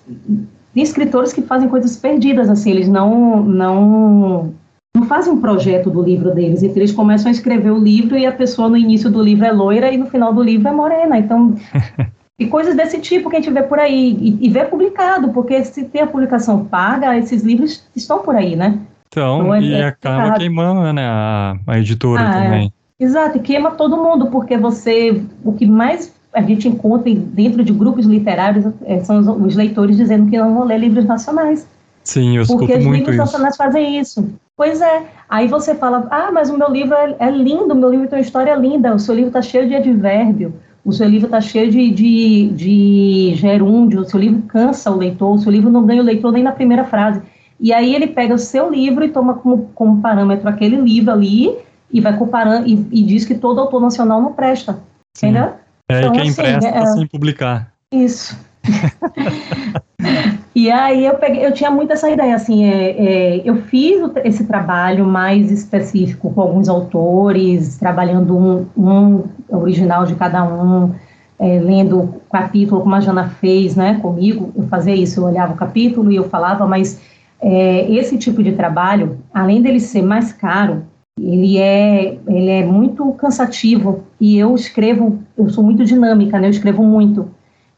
tem 0.73 0.83
escritores 0.83 1.33
que 1.33 1.41
fazem 1.41 1.69
coisas 1.69 1.95
perdidas, 1.95 2.49
assim, 2.49 2.69
eles 2.69 2.87
não, 2.87 3.41
não, 3.41 4.53
não 4.95 5.05
fazem 5.07 5.33
um 5.33 5.41
projeto 5.41 5.89
do 5.89 6.03
livro 6.03 6.35
deles, 6.35 6.61
então 6.61 6.77
eles 6.77 6.91
começam 6.91 7.29
a 7.29 7.31
escrever 7.31 7.71
o 7.71 7.79
livro 7.79 8.17
e 8.17 8.25
a 8.25 8.31
pessoa 8.31 8.69
no 8.69 8.77
início 8.77 9.09
do 9.09 9.23
livro 9.23 9.45
é 9.45 9.51
loira 9.51 9.91
e 9.91 9.97
no 9.97 10.05
final 10.05 10.33
do 10.33 10.43
livro 10.43 10.67
é 10.67 10.71
morena, 10.71 11.17
então 11.17 11.55
E 12.39 12.47
coisas 12.47 12.75
desse 12.75 12.99
tipo 12.99 13.29
que 13.29 13.35
a 13.35 13.39
gente 13.39 13.53
vê 13.53 13.61
por 13.61 13.79
aí, 13.79 14.17
e, 14.19 14.47
e 14.47 14.49
vê 14.49 14.65
publicado, 14.65 15.29
porque 15.29 15.63
se 15.63 15.85
tem 15.85 16.01
a 16.01 16.07
publicação 16.07 16.65
paga, 16.65 17.17
esses 17.17 17.43
livros 17.43 17.83
estão 17.95 18.19
por 18.19 18.35
aí, 18.35 18.55
né? 18.55 18.79
Então, 19.07 19.41
então 19.41 19.53
é, 19.53 19.61
e 19.61 19.73
é 19.73 19.85
acaba 19.85 20.33
queimando 20.33 20.91
né, 20.91 21.05
a, 21.05 21.55
a 21.67 21.79
editora 21.79 22.21
ah, 22.21 22.33
também. 22.33 22.73
Exato, 22.99 23.37
e 23.37 23.41
queima 23.41 23.71
todo 23.71 23.97
mundo, 23.97 24.27
porque 24.27 24.57
você, 24.57 25.21
o 25.43 25.53
que 25.53 25.67
mais 25.67 26.11
a 26.33 26.41
gente 26.41 26.67
encontra 26.67 27.13
dentro 27.13 27.63
de 27.63 27.71
grupos 27.71 28.07
literários 28.07 28.73
é, 28.85 28.99
são 29.01 29.19
os, 29.19 29.27
os, 29.27 29.55
leitores 29.55 29.97
dizendo 29.97 30.29
que 30.29 30.37
não 30.37 30.55
vão 30.55 30.63
ler 30.63 30.79
livros 30.79 31.05
nacionais. 31.05 31.67
Sim, 32.03 32.35
eu 32.35 32.41
escuto 32.41 32.65
Porque 32.65 32.73
os 32.73 32.85
livros 32.85 33.09
isso. 33.09 33.17
nacionais 33.17 33.55
fazem 33.55 33.99
isso. 33.99 34.27
Pois 34.57 34.81
é. 34.81 35.03
Aí 35.29 35.47
você 35.47 35.75
fala, 35.75 36.07
ah, 36.09 36.31
mas 36.31 36.49
o 36.49 36.57
meu 36.57 36.69
livro 36.69 36.95
é, 36.95 37.15
é 37.19 37.29
lindo, 37.29 37.73
o 37.73 37.77
meu 37.77 37.91
livro 37.91 38.07
tem 38.07 38.17
uma 38.17 38.25
história 38.25 38.53
linda, 38.55 38.93
o 38.93 38.99
seu 38.99 39.13
livro 39.13 39.29
está 39.29 39.41
cheio 39.41 39.67
de 39.67 39.75
advérbio, 39.75 40.53
o 40.85 40.91
seu 40.91 41.07
livro 41.07 41.27
está 41.27 41.39
cheio 41.39 41.71
de, 41.71 41.89
de, 41.91 42.49
de 42.49 43.35
gerúndio, 43.35 44.01
o 44.01 44.05
seu 44.05 44.19
livro 44.19 44.41
cansa 44.43 44.91
o 44.91 44.97
leitor, 44.97 45.33
o 45.33 45.37
seu 45.37 45.51
livro 45.51 45.69
não 45.69 45.85
ganha 45.85 46.01
o 46.01 46.05
leitor 46.05 46.31
nem 46.31 46.43
na 46.43 46.51
primeira 46.51 46.83
frase. 46.83 47.21
E 47.59 47.71
aí 47.71 47.95
ele 47.95 48.07
pega 48.07 48.33
o 48.33 48.39
seu 48.39 48.69
livro 48.69 49.05
e 49.05 49.09
toma 49.09 49.35
como, 49.35 49.69
como 49.73 50.01
parâmetro 50.01 50.49
aquele 50.49 50.75
livro 50.75 51.11
ali 51.11 51.55
e 51.89 52.01
vai 52.01 52.17
comparando 52.17 52.67
e, 52.67 52.73
e 52.91 53.03
diz 53.03 53.23
que 53.23 53.35
todo 53.35 53.61
autor 53.61 53.81
nacional 53.81 54.21
não 54.21 54.33
presta. 54.33 54.79
Sim. 55.15 55.27
Entendeu? 55.27 55.53
É, 55.89 55.99
então, 55.99 56.11
quem 56.11 56.29
assim, 56.29 56.41
presta 56.41 56.69
é, 56.69 56.85
sem 56.87 57.07
publicar. 57.07 57.71
Isso. 57.91 58.37
e 60.55 60.69
aí 60.69 61.05
eu 61.05 61.15
peguei, 61.15 61.45
eu 61.45 61.51
tinha 61.51 61.71
muito 61.71 61.93
essa 61.93 62.09
ideia, 62.09 62.35
assim, 62.35 62.65
é, 62.65 62.91
é, 62.91 63.41
eu 63.43 63.55
fiz 63.63 64.01
esse 64.23 64.45
trabalho 64.45 65.05
mais 65.05 65.51
específico 65.51 66.31
com 66.31 66.41
alguns 66.41 66.69
autores, 66.69 67.77
trabalhando 67.77 68.37
um, 68.37 68.65
um 68.77 69.23
original 69.49 70.05
de 70.05 70.15
cada 70.15 70.43
um, 70.43 70.93
é, 71.39 71.59
lendo 71.59 72.21
capítulo, 72.31 72.81
como 72.81 72.95
a 72.95 72.99
Jana 72.99 73.29
fez, 73.29 73.75
né, 73.75 73.99
comigo, 74.01 74.51
eu 74.55 74.63
fazia 74.67 74.95
isso, 74.95 75.19
eu 75.19 75.25
olhava 75.25 75.53
o 75.53 75.57
capítulo 75.57 76.11
e 76.11 76.15
eu 76.15 76.29
falava, 76.29 76.67
mas 76.67 77.01
é, 77.41 77.91
esse 77.91 78.17
tipo 78.17 78.41
de 78.41 78.53
trabalho, 78.53 79.17
além 79.33 79.61
dele 79.61 79.79
ser 79.79 80.01
mais 80.01 80.31
caro, 80.31 80.83
ele 81.19 81.57
é, 81.57 82.17
ele 82.27 82.49
é 82.49 82.65
muito 82.65 83.11
cansativo 83.13 84.03
e 84.19 84.37
eu 84.37 84.55
escrevo, 84.55 85.19
eu 85.37 85.49
sou 85.49 85.63
muito 85.63 85.85
dinâmica, 85.85 86.39
né? 86.39 86.47
Eu 86.47 86.51
escrevo 86.51 86.83
muito. 86.83 87.29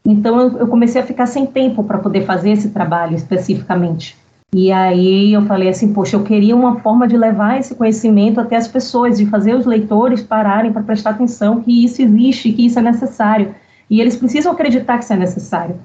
Então 0.06 0.40
eu, 0.40 0.58
eu 0.58 0.66
comecei 0.68 1.00
a 1.00 1.04
ficar 1.04 1.26
sem 1.26 1.44
tempo 1.44 1.82
para 1.82 1.98
poder 1.98 2.24
fazer 2.24 2.52
esse 2.52 2.70
trabalho 2.70 3.16
especificamente. 3.16 4.16
E 4.54 4.70
aí 4.70 5.32
eu 5.32 5.42
falei 5.42 5.68
assim, 5.68 5.92
poxa, 5.92 6.16
eu 6.16 6.22
queria 6.22 6.54
uma 6.54 6.78
forma 6.78 7.08
de 7.08 7.16
levar 7.16 7.58
esse 7.58 7.74
conhecimento 7.74 8.40
até 8.40 8.56
as 8.56 8.68
pessoas, 8.68 9.18
de 9.18 9.26
fazer 9.26 9.54
os 9.54 9.66
leitores 9.66 10.22
pararem 10.22 10.72
para 10.72 10.82
prestar 10.82 11.10
atenção 11.10 11.60
que 11.60 11.84
isso 11.84 12.00
existe, 12.00 12.52
que 12.52 12.66
isso 12.66 12.78
é 12.78 12.82
necessário. 12.82 13.54
E 13.90 14.00
eles 14.00 14.16
precisam 14.16 14.52
acreditar 14.52 14.98
que 14.98 15.04
isso 15.04 15.12
é 15.12 15.16
necessário. 15.16 15.76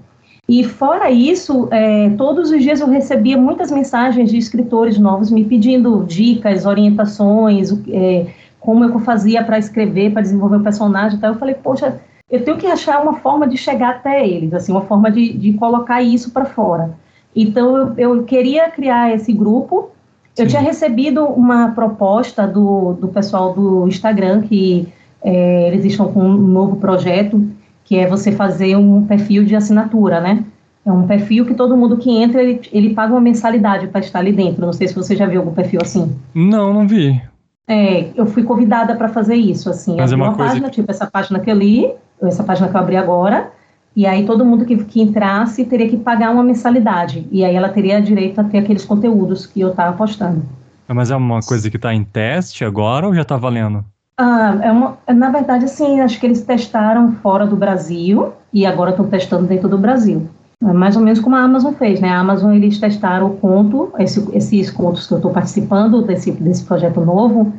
E 0.48 0.64
fora 0.64 1.10
isso, 1.10 1.68
é, 1.72 2.10
todos 2.12 2.52
os 2.52 2.62
dias 2.62 2.80
eu 2.80 2.88
recebia 2.88 3.38
muitas 3.38 3.72
mensagens 3.72 4.30
de 4.30 4.38
escritores 4.38 4.98
novos 4.98 5.32
me 5.32 5.44
pedindo 5.44 6.04
dicas, 6.04 6.66
orientações, 6.66 7.72
é, 7.90 8.28
como 8.60 8.84
eu 8.84 9.00
fazia 9.00 9.44
para 9.44 9.58
escrever, 9.58 10.12
para 10.12 10.22
desenvolver 10.22 10.58
o 10.58 10.64
personagem. 10.64 11.18
Então 11.18 11.34
eu 11.34 11.40
falei, 11.40 11.56
poxa, 11.56 12.00
eu 12.32 12.44
tenho 12.46 12.58
que 12.58 12.66
achar 12.66 13.02
uma 13.02 13.16
forma 13.16 13.46
de 13.48 13.58
chegar 13.58 13.90
até 13.90 14.26
eles, 14.26 14.54
assim, 14.54 14.72
uma 14.72 14.82
forma 14.82 15.12
de, 15.12 15.34
de 15.34 15.54
colocar 15.54 16.02
isso 16.02 16.32
para 16.32 16.46
fora. 16.46 16.92
Então 17.36 17.78
eu, 17.78 17.94
eu, 17.98 18.24
queria 18.24 18.70
criar 18.70 19.14
esse 19.14 19.34
grupo. 19.34 19.90
Sim. 20.34 20.44
Eu 20.44 20.48
tinha 20.48 20.62
recebido 20.62 21.26
uma 21.26 21.72
proposta 21.72 22.48
do, 22.48 22.94
do 22.94 23.10
pessoal 23.10 23.54
do 23.54 23.86
Instagram 23.88 24.42
que 24.42 24.88
é, 25.22 25.68
eles 25.68 25.84
estão 25.86 26.12
com 26.12 26.24
um 26.24 26.38
novo 26.38 26.78
projeto 26.78 27.46
que 27.84 27.98
é 27.98 28.08
você 28.08 28.32
fazer 28.32 28.78
um 28.78 29.06
perfil 29.06 29.44
de 29.44 29.54
assinatura, 29.54 30.22
né? 30.22 30.46
É 30.86 30.92
um 30.92 31.06
perfil 31.06 31.46
que 31.46 31.54
todo 31.54 31.76
mundo 31.76 31.98
que 31.98 32.10
entra, 32.10 32.42
ele, 32.42 32.62
ele 32.72 32.94
paga 32.94 33.14
uma 33.14 33.22
mensalidade 33.22 33.88
para 33.88 34.00
estar 34.00 34.20
ali 34.20 34.32
dentro. 34.32 34.66
Não 34.66 34.74
sei 34.74 34.88
se 34.88 34.96
você 34.96 35.16
já 35.16 35.26
viu 35.26 35.42
algum 35.42 35.54
perfil 35.54 35.82
assim. 35.82 36.16
Não, 36.34 36.74
não 36.74 36.88
vi. 36.88 37.22
É, 37.68 38.10
eu 38.16 38.26
fui 38.26 38.44
convidada 38.44 38.96
para 38.96 39.08
fazer 39.08 39.36
isso, 39.36 39.70
assim. 39.70 40.00
É 40.00 40.06
uma, 40.06 40.16
uma 40.16 40.34
coisa 40.34 40.52
página, 40.52 40.70
tipo 40.70 40.92
essa 40.92 41.06
página 41.06 41.40
que 41.40 41.50
eu 41.50 41.56
li, 41.56 41.94
essa 42.22 42.44
página 42.44 42.68
que 42.68 42.76
eu 42.76 42.80
abri 42.80 42.98
agora, 42.98 43.52
e 43.96 44.06
aí 44.06 44.26
todo 44.26 44.46
mundo 44.46 44.66
que, 44.66 44.78
que 44.84 45.02
entrasse 45.02 45.66
teria 45.66 45.90
que 45.90 45.98
pagar 45.98 46.32
uma 46.32 46.44
mensalidade. 46.44 47.28
E 47.32 47.44
aí 47.44 47.56
ela 47.56 47.70
teria 47.70 48.02
direito 48.02 48.40
a 48.40 48.44
ter 48.44 48.60
aqueles 48.60 48.86
conteúdos 48.86 49.46
que 49.46 49.62
eu 49.62 49.70
estava 49.70 49.96
postando. 49.96 50.44
Mas 50.88 51.12
é 51.12 51.16
uma 51.16 51.40
coisa 51.42 51.70
que 51.70 51.78
está 51.78 51.94
em 51.94 52.04
teste 52.04 52.66
agora 52.66 53.08
ou 53.08 53.16
já 53.16 53.22
está 53.22 53.38
valendo? 53.38 53.84
Ah, 54.18 54.58
é 54.62 54.72
uma, 54.72 54.98
na 55.08 55.30
verdade, 55.30 55.66
assim, 55.66 56.00
acho 56.02 56.20
que 56.20 56.26
eles 56.26 56.44
testaram 56.44 57.14
fora 57.14 57.46
do 57.46 57.56
Brasil 57.56 58.34
e 58.54 58.66
agora 58.66 58.92
estão 58.92 59.08
testando 59.08 59.48
dentro 59.48 59.70
do 59.70 59.78
Brasil. 59.78 60.30
É 60.62 60.74
mais 60.74 60.96
ou 60.96 61.02
menos 61.02 61.20
como 61.20 61.36
a 61.36 61.40
Amazon 61.40 61.74
fez, 61.74 62.00
né? 62.00 62.10
A 62.10 62.20
Amazon, 62.20 62.54
eles 62.54 62.80
testaram 62.80 63.28
o 63.28 63.38
conto, 63.38 63.92
esse, 63.98 64.24
esses 64.36 64.70
contos 64.70 65.08
que 65.08 65.14
eu 65.14 65.18
estou 65.18 65.32
participando 65.32 66.02
desse, 66.04 66.32
desse 66.32 66.64
projeto 66.64 67.02
novo, 67.02 67.52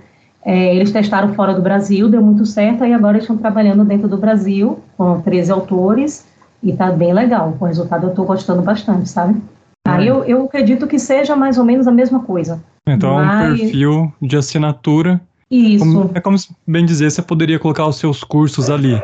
é, 0.45 0.75
eles 0.75 0.93
testaram 0.93 1.35
fora 1.35 1.53
do 1.53 1.63
Brasil, 1.63 2.09
deu 2.09 2.23
muito 2.23 2.47
certo, 2.47 2.85
e 2.85 2.93
agora 2.93 3.17
eles 3.17 3.25
estão 3.25 3.37
trabalhando 3.37 3.85
dentro 3.85 4.09
do 4.09 4.17
Brasil, 4.17 4.79
com 4.97 5.21
13 5.21 5.51
autores, 5.51 6.27
e 6.63 6.71
está 6.71 6.93
bem 6.93 7.13
legal. 7.13 7.57
O 7.61 7.65
resultado 7.65 8.07
eu 8.07 8.11
estou 8.11 8.25
gostando 8.25 8.63
bastante, 8.63 9.09
sabe? 9.09 9.41
Aí 9.85 10.07
eu, 10.07 10.23
eu 10.25 10.45
acredito 10.45 10.87
que 10.87 10.99
seja 10.99 11.35
mais 11.35 11.59
ou 11.59 11.65
menos 11.65 11.89
a 11.89 11.93
mesma 11.93 12.21
coisa. 12.21 12.63
Então, 12.87 13.17
Mas... 13.17 13.53
um 13.53 13.57
perfil 13.59 14.13
de 14.23 14.37
assinatura 14.37 15.21
isso. 15.53 15.85
Como, 15.85 16.11
é 16.15 16.21
como, 16.21 16.37
bem 16.67 16.87
dizer, 16.87 17.11
você 17.11 17.21
poderia 17.21 17.59
colocar 17.59 17.87
os 17.87 17.97
seus 17.97 18.25
cursos 18.25 18.71
ali. 18.71 19.01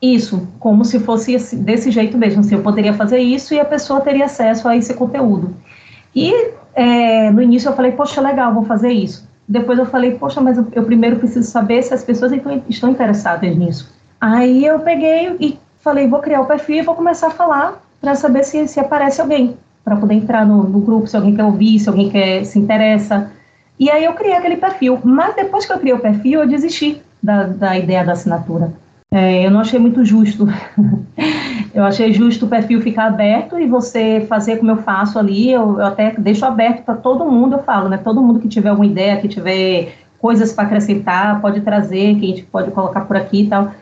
Isso, 0.00 0.46
como 0.60 0.84
se 0.84 1.00
fosse 1.00 1.56
desse 1.56 1.90
jeito 1.90 2.16
mesmo. 2.16 2.40
Assim, 2.40 2.54
eu 2.54 2.62
poderia 2.62 2.94
fazer 2.94 3.18
isso 3.18 3.52
e 3.52 3.60
a 3.60 3.64
pessoa 3.64 4.00
teria 4.00 4.26
acesso 4.26 4.68
a 4.68 4.76
esse 4.76 4.94
conteúdo. 4.94 5.54
E 6.14 6.32
é, 6.74 7.30
no 7.30 7.42
início 7.42 7.68
eu 7.68 7.74
falei, 7.74 7.92
poxa, 7.92 8.20
legal, 8.20 8.54
vou 8.54 8.64
fazer 8.64 8.90
isso. 8.90 9.28
Depois 9.48 9.78
eu 9.78 9.86
falei, 9.86 10.12
poxa, 10.12 10.40
mas 10.40 10.58
eu, 10.72 10.84
primeiro 10.84 11.16
preciso 11.16 11.50
saber 11.50 11.82
se 11.82 11.92
as 11.92 12.04
pessoas 12.04 12.32
estão, 12.32 12.62
estão 12.68 12.90
interessadas 12.90 13.56
nisso. 13.56 13.92
Aí 14.20 14.64
eu 14.64 14.78
peguei 14.80 15.36
e 15.40 15.58
falei, 15.80 16.06
vou 16.06 16.20
criar 16.20 16.42
o 16.42 16.46
perfil 16.46 16.76
e 16.76 16.82
vou 16.82 16.94
começar 16.94 17.28
a 17.28 17.30
falar 17.30 17.82
para 18.00 18.14
saber 18.14 18.44
se, 18.44 18.68
se 18.68 18.78
aparece 18.78 19.20
alguém, 19.20 19.56
para 19.84 19.96
poder 19.96 20.14
entrar 20.14 20.46
no, 20.46 20.62
no 20.64 20.80
grupo, 20.80 21.06
se 21.06 21.16
alguém 21.16 21.34
quer 21.34 21.44
ouvir, 21.44 21.80
se 21.80 21.88
alguém 21.88 22.10
quer 22.10 22.44
se 22.44 22.58
interessa. 22.58 23.32
E 23.78 23.90
aí 23.90 24.04
eu 24.04 24.12
criei 24.12 24.34
aquele 24.34 24.56
perfil. 24.56 25.00
Mas 25.02 25.34
depois 25.34 25.66
que 25.66 25.72
eu 25.72 25.78
criei 25.78 25.94
o 25.94 26.00
perfil, 26.00 26.40
eu 26.40 26.48
desisti 26.48 27.02
da, 27.22 27.44
da 27.44 27.78
ideia 27.78 28.04
da 28.04 28.12
assinatura. 28.12 28.72
É, 29.10 29.46
eu 29.46 29.50
não 29.50 29.60
achei 29.60 29.78
muito 29.78 30.04
justo. 30.04 30.46
eu 31.72 31.82
achei 31.84 32.12
justo 32.12 32.44
o 32.44 32.48
perfil 32.48 32.80
ficar 32.82 33.06
aberto 33.06 33.58
e 33.58 33.66
você 33.66 34.24
fazer 34.28 34.58
como 34.58 34.70
eu 34.70 34.76
faço 34.78 35.18
ali. 35.18 35.50
Eu, 35.50 35.78
eu 35.78 35.86
até 35.86 36.12
deixo 36.18 36.44
aberto 36.44 36.84
para 36.84 36.94
todo 36.94 37.24
mundo, 37.24 37.54
eu 37.56 37.62
falo, 37.62 37.88
né? 37.88 37.96
Todo 37.98 38.22
mundo 38.22 38.40
que 38.40 38.48
tiver 38.48 38.68
alguma 38.68 38.86
ideia, 38.86 39.20
que 39.20 39.28
tiver 39.28 39.94
coisas 40.18 40.52
para 40.52 40.64
acrescentar, 40.64 41.40
pode 41.40 41.60
trazer, 41.62 42.16
que 42.16 42.24
a 42.24 42.28
gente 42.28 42.42
pode 42.44 42.70
colocar 42.70 43.02
por 43.02 43.16
aqui 43.16 43.42
e 43.42 43.46
tal. 43.46 43.72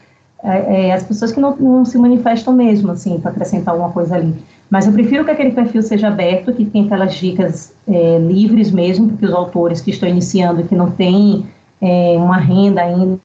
É, 0.42 0.88
é, 0.88 0.92
as 0.92 1.02
pessoas 1.02 1.32
que 1.32 1.40
não, 1.40 1.56
não 1.56 1.84
se 1.84 1.98
manifestam 1.98 2.54
mesmo, 2.54 2.92
assim, 2.92 3.18
para 3.18 3.32
acrescentar 3.32 3.74
alguma 3.74 3.90
coisa 3.90 4.14
ali. 4.14 4.34
Mas 4.70 4.86
eu 4.86 4.92
prefiro 4.92 5.24
que 5.24 5.30
aquele 5.30 5.52
perfil 5.52 5.82
seja 5.82 6.08
aberto, 6.08 6.52
que 6.52 6.64
tenha 6.64 6.84
aquelas 6.84 7.14
dicas 7.14 7.74
é, 7.88 8.18
livres 8.18 8.70
mesmo, 8.70 9.08
porque 9.08 9.26
os 9.26 9.32
autores 9.32 9.80
que 9.80 9.90
estão 9.90 10.08
iniciando, 10.08 10.64
que 10.64 10.74
não 10.74 10.90
têm 10.90 11.46
é, 11.80 12.14
uma 12.16 12.36
renda 12.36 12.82
ainda, 12.82 13.18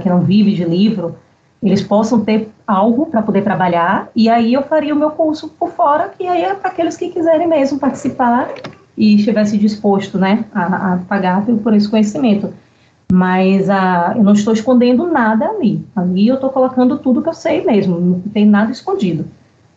que 0.00 0.08
não 0.08 0.20
vive 0.20 0.54
de 0.54 0.64
livro, 0.64 1.16
eles 1.62 1.82
possam 1.82 2.24
ter 2.24 2.50
algo 2.66 3.06
para 3.06 3.22
poder 3.22 3.42
trabalhar, 3.42 4.08
e 4.14 4.28
aí 4.28 4.54
eu 4.54 4.62
faria 4.62 4.94
o 4.94 4.98
meu 4.98 5.10
curso 5.10 5.48
por 5.48 5.70
fora, 5.70 6.08
que 6.16 6.26
aí 6.26 6.42
é 6.42 6.54
para 6.54 6.70
aqueles 6.70 6.96
que 6.96 7.08
quiserem 7.08 7.48
mesmo 7.48 7.78
participar 7.78 8.48
e 8.96 9.16
estivesse 9.16 9.56
disposto 9.58 10.18
né, 10.18 10.44
a, 10.54 10.94
a 10.94 10.96
pagar 10.98 11.44
por 11.44 11.74
esse 11.74 11.88
conhecimento. 11.88 12.52
Mas 13.10 13.70
a, 13.70 14.14
eu 14.16 14.22
não 14.22 14.34
estou 14.34 14.52
escondendo 14.52 15.06
nada 15.06 15.46
ali. 15.46 15.84
Ali 15.96 16.28
eu 16.28 16.34
estou 16.34 16.50
colocando 16.50 16.98
tudo 16.98 17.22
que 17.22 17.28
eu 17.28 17.34
sei 17.34 17.64
mesmo, 17.64 17.98
não 17.98 18.20
tem 18.20 18.44
nada 18.44 18.70
escondido. 18.70 19.24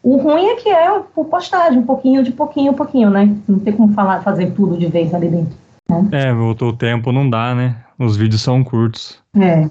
O 0.03 0.17
ruim 0.17 0.47
é 0.47 0.55
que 0.55 0.69
é 0.69 0.99
por 1.13 1.25
postagem, 1.25 1.79
um 1.79 1.85
pouquinho 1.85 2.23
de 2.23 2.31
pouquinho, 2.31 2.71
um 2.71 2.75
pouquinho, 2.75 3.09
né? 3.09 3.35
Não 3.47 3.59
tem 3.59 3.71
como 3.71 3.93
falar, 3.93 4.21
fazer 4.21 4.51
tudo 4.51 4.77
de 4.77 4.87
vez 4.87 5.13
ali 5.13 5.29
dentro. 5.29 5.55
Né? 5.89 6.09
É, 6.11 6.33
o 6.33 6.73
tempo 6.73 7.11
não 7.11 7.29
dá, 7.29 7.53
né? 7.53 7.75
Os 7.99 8.17
vídeos 8.17 8.41
são 8.41 8.63
curtos. 8.63 9.19
É. 9.35 9.69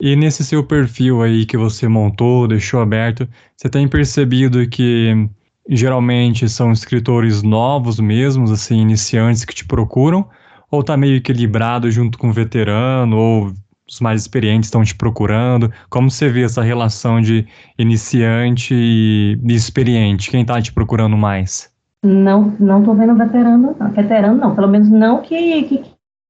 E 0.00 0.16
nesse 0.16 0.44
seu 0.44 0.64
perfil 0.64 1.22
aí 1.22 1.46
que 1.46 1.56
você 1.56 1.86
montou, 1.86 2.48
deixou 2.48 2.80
aberto, 2.80 3.28
você 3.56 3.68
tem 3.68 3.86
percebido 3.86 4.68
que 4.68 5.28
geralmente 5.68 6.48
são 6.48 6.72
escritores 6.72 7.42
novos 7.42 7.98
mesmos, 8.00 8.50
assim, 8.50 8.80
iniciantes 8.80 9.44
que 9.44 9.54
te 9.54 9.64
procuram? 9.64 10.28
Ou 10.70 10.82
tá 10.82 10.96
meio 10.96 11.16
equilibrado 11.16 11.90
junto 11.90 12.18
com 12.18 12.32
veterano, 12.32 13.16
ou 13.16 13.52
os 13.88 14.00
mais 14.00 14.22
experientes 14.22 14.66
estão 14.66 14.82
te 14.82 14.94
procurando? 14.94 15.72
Como 15.88 16.10
você 16.10 16.28
vê 16.28 16.42
essa 16.42 16.62
relação 16.62 17.20
de 17.20 17.46
iniciante 17.78 18.74
e 18.74 19.38
experiente? 19.46 20.30
Quem 20.30 20.42
está 20.42 20.60
te 20.60 20.72
procurando 20.72 21.16
mais? 21.16 21.72
Não, 22.04 22.54
não 22.58 22.80
estou 22.80 22.94
vendo 22.94 23.14
veterano, 23.14 23.76
não. 23.78 23.90
veterano 23.90 24.36
não, 24.36 24.54
pelo 24.54 24.68
menos 24.68 24.88
não 24.90 25.22
que, 25.22 25.62
que 25.62 25.82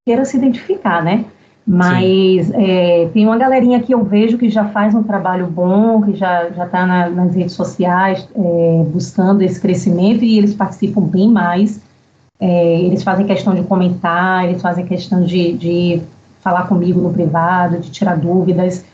queira 0.06 0.24
se 0.24 0.36
identificar, 0.36 1.02
né? 1.02 1.24
Mas 1.66 2.50
é, 2.52 3.08
tem 3.14 3.24
uma 3.24 3.38
galerinha 3.38 3.80
que 3.80 3.94
eu 3.94 4.04
vejo 4.04 4.36
que 4.36 4.50
já 4.50 4.66
faz 4.66 4.94
um 4.94 5.02
trabalho 5.02 5.46
bom, 5.46 6.02
que 6.02 6.14
já 6.14 6.50
já 6.50 6.66
está 6.66 6.86
na, 6.86 7.08
nas 7.08 7.34
redes 7.34 7.54
sociais 7.54 8.28
é, 8.36 8.84
buscando 8.92 9.40
esse 9.40 9.58
crescimento 9.58 10.22
e 10.22 10.36
eles 10.36 10.54
participam 10.54 11.00
bem 11.00 11.30
mais. 11.30 11.80
É, 12.38 12.80
eles 12.80 13.02
fazem 13.02 13.26
questão 13.26 13.54
de 13.54 13.62
comentar, 13.62 14.44
eles 14.44 14.60
fazem 14.60 14.84
questão 14.84 15.22
de, 15.22 15.52
de 15.54 16.02
falar 16.40 16.66
comigo 16.66 17.00
no 17.00 17.12
privado, 17.12 17.78
de 17.78 17.90
tirar 17.90 18.18
dúvidas. 18.18 18.84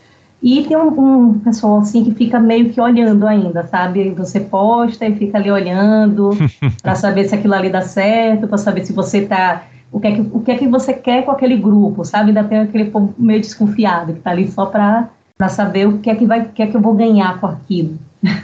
E 0.41 0.63
tem 0.63 0.77
um, 0.77 1.29
um, 1.29 1.39
pessoal 1.41 1.81
assim 1.81 2.05
que 2.05 2.15
fica 2.15 2.39
meio 2.39 2.71
que 2.71 2.81
olhando 2.81 3.27
ainda, 3.27 3.67
sabe? 3.67 4.11
Você 4.11 4.41
posta 4.41 5.05
e 5.07 5.17
fica 5.17 5.39
ali 5.39 5.51
olhando 5.51 6.31
para 6.81 6.95
saber 6.95 7.29
se 7.29 7.35
aquilo 7.35 7.55
ali 7.55 7.69
dá 7.69 7.83
certo, 7.83 8.47
para 8.47 8.57
saber 8.57 8.87
se 8.87 8.93
você 8.93 9.23
tá 9.23 9.65
o 9.93 9.99
que, 9.99 10.07
é 10.07 10.15
que, 10.15 10.21
o 10.21 10.41
que 10.41 10.51
é 10.51 10.59
que 10.59 10.69
você 10.69 10.95
quer 10.95 11.25
com 11.25 11.31
aquele 11.31 11.57
grupo, 11.57 12.05
sabe? 12.05 12.29
Ainda 12.29 12.45
tem 12.45 12.59
aquele 12.59 12.87
povo 12.87 13.15
meio 13.19 13.41
desconfiado 13.41 14.15
que 14.15 14.21
tá 14.21 14.31
ali 14.31 14.51
só 14.51 14.67
para 14.67 15.11
saber 15.49 15.89
o 15.89 15.99
que 15.99 16.11
é 16.11 16.15
que 16.15 16.27
vai, 16.27 16.47
que 16.47 16.63
é 16.63 16.67
que 16.67 16.77
eu 16.77 16.81
vou 16.81 16.95
ganhar 16.95 17.41
com 17.41 17.47
aquilo. 17.47 17.99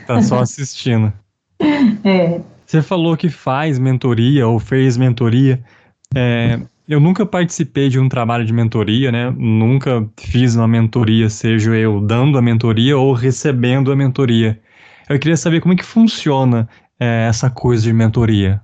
Tá 0.06 0.20
só 0.22 0.40
assistindo. 0.42 1.12
é. 2.04 2.40
Você 2.66 2.82
falou 2.82 3.16
que 3.16 3.28
faz 3.28 3.78
mentoria 3.78 4.46
ou 4.46 4.58
fez 4.58 4.96
mentoria. 4.96 5.62
É, 6.14 6.58
eu 6.88 6.98
nunca 6.98 7.24
participei 7.24 7.88
de 7.88 7.98
um 7.98 8.08
trabalho 8.08 8.44
de 8.44 8.52
mentoria, 8.52 9.12
né? 9.12 9.32
Nunca 9.36 10.04
fiz 10.16 10.56
uma 10.56 10.66
mentoria, 10.66 11.30
seja 11.30 11.74
eu 11.76 12.00
dando 12.00 12.36
a 12.38 12.42
mentoria 12.42 12.98
ou 12.98 13.12
recebendo 13.12 13.92
a 13.92 13.96
mentoria. 13.96 14.60
Eu 15.08 15.18
queria 15.18 15.36
saber 15.36 15.60
como 15.60 15.74
é 15.74 15.76
que 15.76 15.84
funciona 15.84 16.68
é, 16.98 17.26
essa 17.28 17.48
coisa 17.48 17.84
de 17.84 17.92
mentoria. 17.92 18.60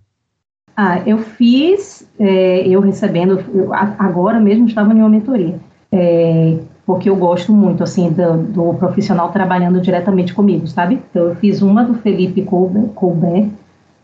Ah, 0.76 1.00
eu 1.06 1.18
fiz, 1.18 2.08
é, 2.18 2.66
eu 2.66 2.80
recebendo, 2.80 3.44
eu, 3.54 3.72
agora 3.74 4.40
mesmo 4.40 4.66
estava 4.66 4.92
em 4.92 4.98
uma 4.98 5.08
mentoria, 5.08 5.60
é, 5.90 6.58
porque 6.86 7.10
eu 7.10 7.16
gosto 7.16 7.52
muito, 7.52 7.82
assim, 7.82 8.10
do, 8.10 8.38
do, 8.38 8.74
profissional 8.74 9.30
trabalhando 9.30 9.80
diretamente 9.80 10.32
comigo, 10.32 10.66
sabe? 10.66 10.98
Então, 11.10 11.28
eu 11.28 11.36
fiz 11.36 11.60
uma 11.62 11.84
do 11.84 11.94
Felipe 11.94 12.42
Colbert. 12.42 13.48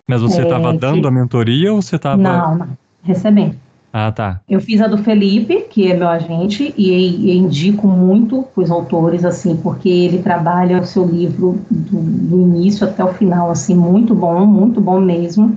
Mas 0.07 0.21
você 0.21 0.43
estava 0.43 0.75
é, 0.75 0.77
dando 0.77 1.03
que... 1.03 1.07
a 1.09 1.11
mentoria 1.11 1.73
ou 1.73 1.81
você 1.81 1.97
estava... 1.97 2.17
Não, 2.17 2.57
não, 2.57 2.69
recebendo. 3.03 3.57
Ah, 3.93 4.13
tá. 4.13 4.41
Eu 4.49 4.61
fiz 4.61 4.81
a 4.83 4.87
do 4.87 4.99
Felipe, 4.99 5.63
que 5.71 5.91
é 5.91 5.97
meu 5.97 6.09
agente, 6.09 6.75
e, 6.77 6.91
e 6.91 7.37
indico 7.37 7.89
muito 7.89 8.47
os 8.55 8.71
autores, 8.71 9.25
assim, 9.25 9.57
porque 9.57 9.89
ele 9.89 10.19
trabalha 10.19 10.81
o 10.81 10.87
seu 10.87 11.07
livro 11.07 11.59
do, 11.71 12.01
do, 12.01 12.41
início 12.41 12.87
até 12.87 13.03
o 13.03 13.15
final, 13.15 13.51
assim, 13.51 13.75
muito 13.75 14.15
bom, 14.15 14.45
muito 14.45 14.81
bom 14.81 15.01
mesmo. 15.01 15.57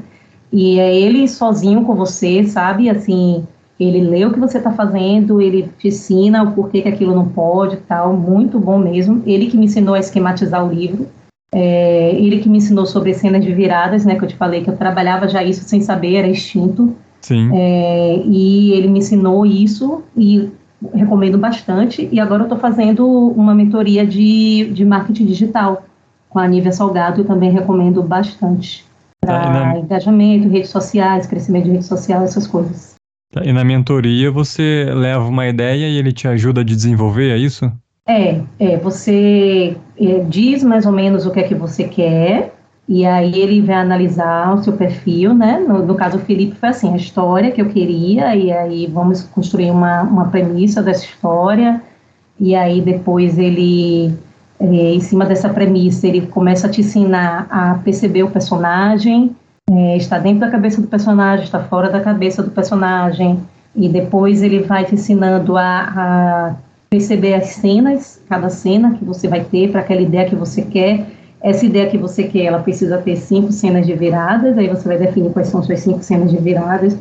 E 0.52 0.80
é 0.80 0.96
ele 0.96 1.28
sozinho 1.28 1.84
com 1.84 1.96
você, 1.96 2.44
sabe? 2.44 2.90
Assim, 2.90 3.46
ele 3.80 4.02
lê 4.02 4.26
o 4.26 4.32
que 4.32 4.40
você 4.40 4.58
está 4.58 4.72
fazendo, 4.72 5.42
ele 5.42 5.70
te 5.80 5.88
ensina 5.88 6.44
o 6.44 6.52
porquê 6.52 6.82
que 6.82 6.90
aquilo 6.90 7.16
não 7.16 7.28
pode 7.28 7.78
tal, 7.78 8.14
muito 8.14 8.60
bom 8.60 8.78
mesmo. 8.78 9.24
Ele 9.26 9.48
que 9.48 9.58
me 9.58 9.66
ensinou 9.66 9.96
a 9.96 10.00
esquematizar 10.00 10.66
o 10.66 10.72
livro. 10.72 11.08
É, 11.54 12.12
ele 12.16 12.40
que 12.40 12.48
me 12.48 12.60
ensinou 12.60 12.86
sobre 12.86 13.14
cenas 13.14 13.44
de 13.44 13.54
viradas, 13.54 14.06
né? 14.06 14.16
Que 14.16 14.24
eu 14.24 14.28
te 14.28 14.36
falei 14.36 14.62
que 14.62 14.70
eu 14.70 14.78
trabalhava 14.78 15.28
já 15.28 15.44
isso 15.44 15.64
sem 15.64 15.82
saber, 15.82 16.16
era 16.16 16.28
instinto. 16.28 16.96
Sim. 17.22 17.50
É, 17.54 18.22
e 18.26 18.72
ele 18.74 18.88
me 18.88 19.00
ensinou 19.00 19.46
isso 19.46 20.04
e 20.16 20.50
recomendo 20.94 21.38
bastante. 21.38 22.10
E 22.12 22.20
agora 22.20 22.42
eu 22.42 22.46
estou 22.46 22.60
fazendo 22.60 23.08
uma 23.08 23.54
mentoria 23.54 24.06
de, 24.06 24.72
de 24.74 24.84
marketing 24.84 25.26
digital 25.26 25.84
com 26.30 26.40
a 26.40 26.48
Nívia 26.48 26.72
Salgado 26.72 27.22
e 27.22 27.24
também 27.26 27.52
recomendo 27.52 28.02
bastante 28.02 28.86
tá, 29.22 29.50
na... 29.50 29.80
engajamento, 29.80 30.50
redes 30.50 30.70
sociais, 30.70 31.28
crescimento 31.28 31.66
de 31.66 31.72
redes 31.72 31.88
sociais, 31.88 32.24
essas 32.24 32.48
coisas. 32.48 32.96
Tá, 33.32 33.44
e 33.44 33.54
na 33.54 33.64
mentoria 33.64 34.30
você 34.30 34.86
leva 34.94 35.26
uma 35.26 35.48
ideia 35.48 35.88
e 35.88 35.98
ele 35.98 36.12
te 36.12 36.28
ajuda 36.28 36.62
a 36.62 36.66
desenvolver, 36.66 37.32
é 37.32 37.38
isso? 37.38 37.72
É, 38.08 38.42
é 38.60 38.78
você 38.78 39.78
é, 39.98 40.20
diz 40.28 40.64
mais 40.64 40.86
ou 40.86 40.92
menos 40.92 41.26
o 41.26 41.32
que 41.32 41.40
é 41.40 41.44
que 41.44 41.56
você 41.56 41.86
quer, 41.86 42.54
e 42.90 43.06
aí 43.06 43.40
ele 43.40 43.62
vai 43.62 43.76
analisar 43.76 44.54
o 44.54 44.64
seu 44.64 44.74
perfil, 44.74 45.34
né? 45.34 45.64
No, 45.66 45.86
no, 45.86 45.96
caso, 45.96 46.18
o 46.18 46.22
Felipe 46.22 46.58
foi 46.58 46.70
assim, 46.70 46.94
a 46.94 46.98
história 46.98 47.52
que 47.52 47.62
eu 47.62 47.70
queria, 47.70 48.36
e 48.36 48.52
aí 48.52 48.88
vamos 48.88 49.24
construir 49.24 49.72
uma, 49.72 50.02
uma 50.02 50.28
premissa 50.30 50.82
dessa 50.84 51.06
história, 51.06 51.82
e 52.40 52.54
aí 52.54 52.82
depois 52.82 53.38
ele, 53.38 54.14
é, 54.62 54.94
em 54.94 55.00
cima 55.02 55.26
dessa 55.26 55.50
premissa, 55.50 56.08
ele 56.08 56.22
começa 56.28 56.68
a 56.68 56.70
te 56.70 56.82
ensinar 56.82 57.48
a 57.50 57.80
perceber 57.84 58.22
o 58.22 58.30
personagem, 58.30 59.36
é, 59.70 59.98
está 59.98 60.20
dentro 60.20 60.42
da 60.42 60.52
cabeça 60.52 60.80
do 60.80 60.88
personagem, 60.88 61.46
está 61.46 61.60
fora 61.60 61.90
da 61.90 62.00
cabeça 62.00 62.44
do 62.44 62.52
personagem, 62.52 63.40
e 63.76 63.90
depois 63.90 64.44
ele 64.44 64.60
vai 64.60 64.86
te 64.86 64.94
ensinando 64.94 65.58
a, 65.58 65.64
a 65.64 66.56
perceber 66.92 67.34
as 67.34 67.48
cenas, 67.48 68.22
cada 68.30 68.50
cena 68.50 68.94
que 68.94 69.04
você 69.04 69.28
vai 69.28 69.44
ter 69.44 69.72
para 69.72 69.82
aquela 69.82 70.02
ideia 70.02 70.30
que 70.30 70.36
você 70.36 70.62
quer, 70.62 71.08
essa 71.42 71.66
ideia 71.66 71.90
que 71.90 71.98
você 71.98 72.26
quer, 72.26 72.44
ela 72.44 72.60
precisa 72.60 73.00
ter 73.00 73.16
cinco 73.16 73.52
cenas 73.52 73.88
de 73.88 73.94
viradas, 73.94 74.60
aí 74.60 74.68
você 74.68 74.88
vai 74.88 74.98
definir 75.00 75.32
quais 75.32 75.48
são 75.48 75.64
suas 75.64 75.80
cinco 75.80 76.04
cenas 76.04 76.30
de 76.30 76.38
viradas. 76.38 76.96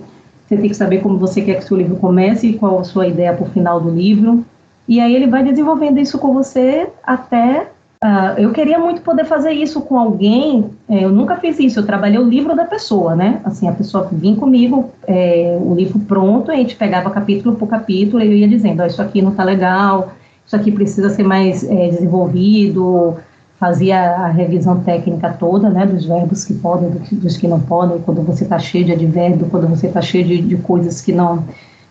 Você 0.46 0.56
tem 0.56 0.68
que 0.68 0.74
saber 0.74 1.02
como 1.02 1.18
você 1.18 1.42
quer 1.42 1.58
que 1.58 1.64
seu 1.64 1.76
livro 1.76 1.96
comece 1.96 2.46
e 2.46 2.52
qual 2.54 2.78
a 2.78 2.84
sua 2.84 3.06
ideia 3.06 3.34
para 3.34 3.44
o 3.44 3.50
final 3.50 3.78
do 3.78 3.90
livro. 3.90 4.44
E 4.90 4.98
aí 4.98 5.14
ele 5.14 5.28
vai 5.28 5.44
desenvolvendo 5.44 6.00
isso 6.00 6.18
com 6.18 6.34
você 6.34 6.88
até. 7.04 7.68
Uh, 8.02 8.40
eu 8.40 8.50
queria 8.50 8.76
muito 8.76 9.02
poder 9.02 9.24
fazer 9.24 9.52
isso 9.52 9.80
com 9.82 9.96
alguém. 9.96 10.68
É, 10.88 11.04
eu 11.04 11.10
nunca 11.10 11.36
fiz 11.36 11.60
isso. 11.60 11.78
Eu 11.78 11.86
trabalhei 11.86 12.18
o 12.18 12.28
livro 12.28 12.56
da 12.56 12.64
pessoa, 12.64 13.14
né? 13.14 13.40
Assim, 13.44 13.68
a 13.68 13.72
pessoa 13.72 14.08
vinha 14.10 14.34
comigo, 14.34 14.90
é, 15.06 15.56
o 15.62 15.74
livro 15.76 16.00
pronto, 16.00 16.50
a 16.50 16.56
gente 16.56 16.74
pegava 16.74 17.08
capítulo 17.08 17.54
por 17.54 17.68
capítulo 17.68 18.20
e 18.20 18.26
eu 18.26 18.32
ia 18.32 18.48
dizendo: 18.48 18.82
oh, 18.82 18.86
isso 18.86 19.00
aqui 19.00 19.22
não 19.22 19.30
está 19.30 19.44
legal, 19.44 20.12
isso 20.44 20.56
aqui 20.56 20.72
precisa 20.72 21.08
ser 21.08 21.22
mais 21.22 21.62
é, 21.62 21.90
desenvolvido 21.90 23.16
fazia 23.60 24.00
a 24.00 24.28
revisão 24.28 24.80
técnica 24.80 25.36
toda, 25.38 25.68
né, 25.68 25.84
dos 25.84 26.06
verbos 26.06 26.46
que 26.46 26.54
podem, 26.54 26.88
dos 27.12 27.36
que 27.36 27.46
não 27.46 27.60
podem, 27.60 27.98
quando 27.98 28.22
você 28.22 28.44
está 28.44 28.58
cheio 28.58 28.86
de 28.86 28.92
advérbio, 28.92 29.48
quando 29.50 29.68
você 29.68 29.86
está 29.86 30.00
cheio 30.00 30.24
de, 30.26 30.40
de, 30.40 30.56
coisas 30.56 31.02
que 31.02 31.12
não 31.12 31.44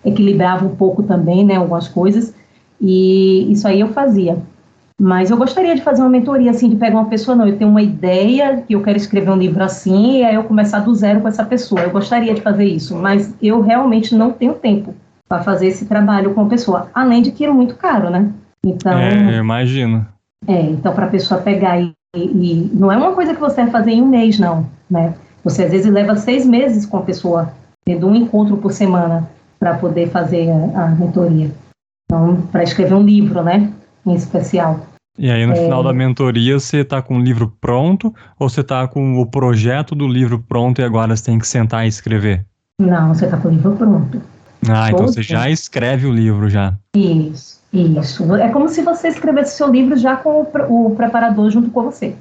equilibrava 0.04 0.66
um 0.66 0.76
pouco 0.76 1.04
também, 1.04 1.46
né, 1.46 1.58
algumas 1.58 1.88
coisas, 1.88 2.34
e 2.80 3.52
isso 3.52 3.68
aí 3.68 3.80
eu 3.80 3.90
fazia. 3.90 4.38
Mas 5.00 5.32
eu 5.32 5.38
gostaria 5.38 5.74
de 5.74 5.82
fazer 5.82 6.02
uma 6.02 6.10
mentoria, 6.10 6.52
assim, 6.52 6.70
de 6.70 6.76
pegar 6.76 6.98
uma 6.98 7.10
pessoa, 7.10 7.36
não, 7.36 7.48
eu 7.48 7.58
tenho 7.58 7.70
uma 7.70 7.82
ideia 7.82 8.62
que 8.68 8.74
eu 8.76 8.84
quero 8.84 8.98
escrever 8.98 9.32
um 9.32 9.38
livro 9.38 9.64
assim, 9.64 10.20
e 10.20 10.26
aí 10.26 10.36
eu 10.36 10.44
começar 10.44 10.80
do 10.80 10.94
zero 10.94 11.22
com 11.22 11.28
essa 11.28 11.46
pessoa. 11.46 11.82
Eu 11.82 11.90
gostaria 11.90 12.34
de 12.34 12.42
fazer 12.42 12.66
isso, 12.66 12.96
mas 12.98 13.34
eu 13.42 13.62
realmente 13.62 14.14
não 14.14 14.32
tenho 14.32 14.56
tempo 14.56 14.94
para 15.28 15.42
fazer 15.42 15.68
esse 15.68 15.86
trabalho 15.86 16.34
com 16.34 16.42
a 16.42 16.50
pessoa, 16.50 16.90
além 16.94 17.22
de 17.22 17.32
que 17.32 17.46
é 17.46 17.50
muito 17.50 17.76
caro, 17.76 18.10
né? 18.10 18.30
Então... 18.66 18.98
É, 18.98 19.36
eu 19.36 19.40
imagino. 19.40 20.06
É, 20.46 20.62
então, 20.62 20.94
para 20.94 21.06
a 21.06 21.10
pessoa 21.10 21.40
pegar 21.40 21.80
e, 21.80 21.94
e, 22.16 22.72
não 22.74 22.92
é 22.92 22.98
uma 22.98 23.14
coisa 23.14 23.34
que 23.34 23.40
você 23.40 23.62
vai 23.62 23.72
fazer 23.72 23.92
em 23.92 24.02
um 24.02 24.08
mês, 24.08 24.38
não, 24.38 24.66
né? 24.90 25.14
Você 25.44 25.64
às 25.64 25.72
vezes 25.72 25.92
leva 25.92 26.16
seis 26.16 26.46
meses 26.46 26.86
com 26.86 26.98
a 26.98 27.02
pessoa, 27.02 27.54
tendo 27.86 28.08
um 28.08 28.16
encontro 28.16 28.58
por 28.58 28.74
semana 28.74 29.30
para 29.60 29.76
poder 29.76 30.10
fazer 30.10 30.50
a, 30.50 30.84
a 30.84 30.88
mentoria. 30.88 31.52
Então, 32.12 32.42
para 32.52 32.64
escrever 32.64 32.96
um 32.96 33.04
livro, 33.04 33.44
né, 33.44 33.72
em 34.04 34.16
especial. 34.16 34.84
E 35.18 35.30
aí, 35.30 35.46
no 35.46 35.54
é... 35.54 35.56
final 35.58 35.84
da 35.84 35.94
mentoria, 35.94 36.60
você 36.60 36.78
está 36.78 37.04
com 37.04 37.18
o 37.18 37.22
livro 37.22 37.54
pronto 37.62 38.12
ou 38.40 38.50
você 38.50 38.62
está 38.62 38.88
com 38.88 39.22
o 39.22 39.26
projeto 39.28 39.94
do 39.94 40.08
livro 40.08 40.40
pronto 40.40 40.82
e 40.82 40.84
agora 40.84 41.16
você 41.16 41.26
tem 41.26 41.38
que 41.38 41.48
sentar 41.48 41.86
e 41.86 41.90
escrever? 41.90 42.46
Não, 42.82 43.14
você 43.14 43.26
está 43.26 43.38
com 43.38 43.50
o 43.50 43.52
livro 43.52 43.76
pronto. 43.76 44.22
Ah, 44.68 44.90
então 44.90 45.06
você 45.06 45.22
já 45.22 45.50
escreve 45.50 46.08
o 46.08 46.12
livro 46.12 46.50
já. 46.50 46.74
Isso. 46.96 47.60
Isso. 47.72 48.36
É 48.36 48.50
como 48.50 48.68
se 48.68 48.82
você 48.82 49.10
escrevesse 49.10 49.56
seu 49.56 49.70
livro 49.70 49.96
já 49.96 50.16
com 50.16 50.42
o, 50.42 50.88
o 50.88 50.96
preparador 50.96 51.52
junto 51.52 51.70
com 51.70 51.84
você. 51.84 52.16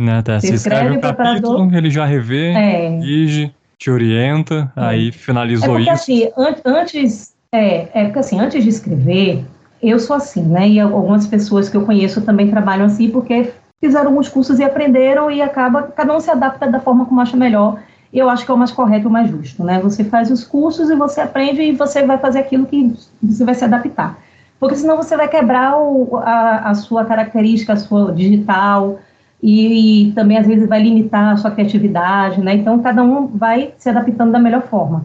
Né, 0.00 0.22
tá. 0.22 0.38
Você, 0.38 0.48
você 0.48 0.54
escreve, 0.54 0.94
escreve 0.94 0.98
o 0.98 1.00
capítulo, 1.00 1.56
preparador... 1.56 1.74
ele 1.74 1.90
já 1.90 2.04
revê, 2.04 2.52
é. 2.52 3.50
te 3.78 3.90
orienta, 3.90 4.72
é. 4.76 4.80
aí 4.80 5.10
finalizou 5.10 5.78
é 5.80 5.84
porque, 5.84 5.90
isso. 5.90 5.92
Assim, 5.92 6.28
an 6.36 6.54
antes, 6.64 7.34
é, 7.52 7.88
é 7.92 8.04
porque 8.04 8.18
assim, 8.18 8.40
antes 8.40 8.62
de 8.62 8.70
escrever, 8.70 9.44
eu 9.82 9.98
sou 9.98 10.16
assim, 10.16 10.42
né? 10.42 10.68
E 10.68 10.80
algumas 10.80 11.26
pessoas 11.26 11.68
que 11.68 11.76
eu 11.76 11.84
conheço 11.84 12.22
também 12.22 12.50
trabalham 12.50 12.86
assim 12.86 13.10
porque 13.10 13.52
fizeram 13.80 14.08
alguns 14.08 14.28
cursos 14.28 14.58
e 14.58 14.64
aprenderam 14.64 15.30
e 15.30 15.42
acaba, 15.42 15.82
cada 15.82 16.16
um 16.16 16.20
se 16.20 16.30
adapta 16.30 16.66
da 16.66 16.80
forma 16.80 17.04
como 17.04 17.20
acha 17.20 17.36
melhor. 17.36 17.80
E 18.12 18.18
eu 18.18 18.28
acho 18.28 18.44
que 18.44 18.50
é 18.50 18.54
o 18.54 18.58
mais 18.58 18.70
correto 18.70 19.06
e 19.06 19.08
o 19.08 19.10
mais 19.10 19.30
justo, 19.30 19.64
né? 19.64 19.80
Você 19.80 20.04
faz 20.04 20.30
os 20.30 20.44
cursos 20.44 20.90
e 20.90 20.94
você 20.94 21.20
aprende 21.20 21.62
e 21.62 21.72
você 21.72 22.04
vai 22.04 22.18
fazer 22.18 22.40
aquilo 22.40 22.66
que 22.66 22.94
você 23.22 23.44
vai 23.44 23.54
se 23.54 23.64
adaptar 23.64 24.18
porque 24.62 24.76
senão 24.76 24.96
você 24.96 25.16
vai 25.16 25.26
quebrar 25.26 25.76
o, 25.76 26.18
a, 26.18 26.70
a, 26.70 26.74
sua 26.76 27.04
característica, 27.04 27.72
a 27.72 27.76
sua 27.76 28.12
digital, 28.12 29.00
e, 29.42 30.06
e, 30.06 30.12
também 30.12 30.38
às 30.38 30.46
vezes 30.46 30.68
vai 30.68 30.80
limitar 30.80 31.32
a 31.32 31.36
sua 31.36 31.50
criatividade, 31.50 32.40
né? 32.40 32.54
Então 32.54 32.78
cada 32.78 33.02
um 33.02 33.26
vai 33.26 33.74
se 33.76 33.88
adaptando 33.88 34.30
da 34.30 34.38
melhor 34.38 34.62
forma. 34.62 35.04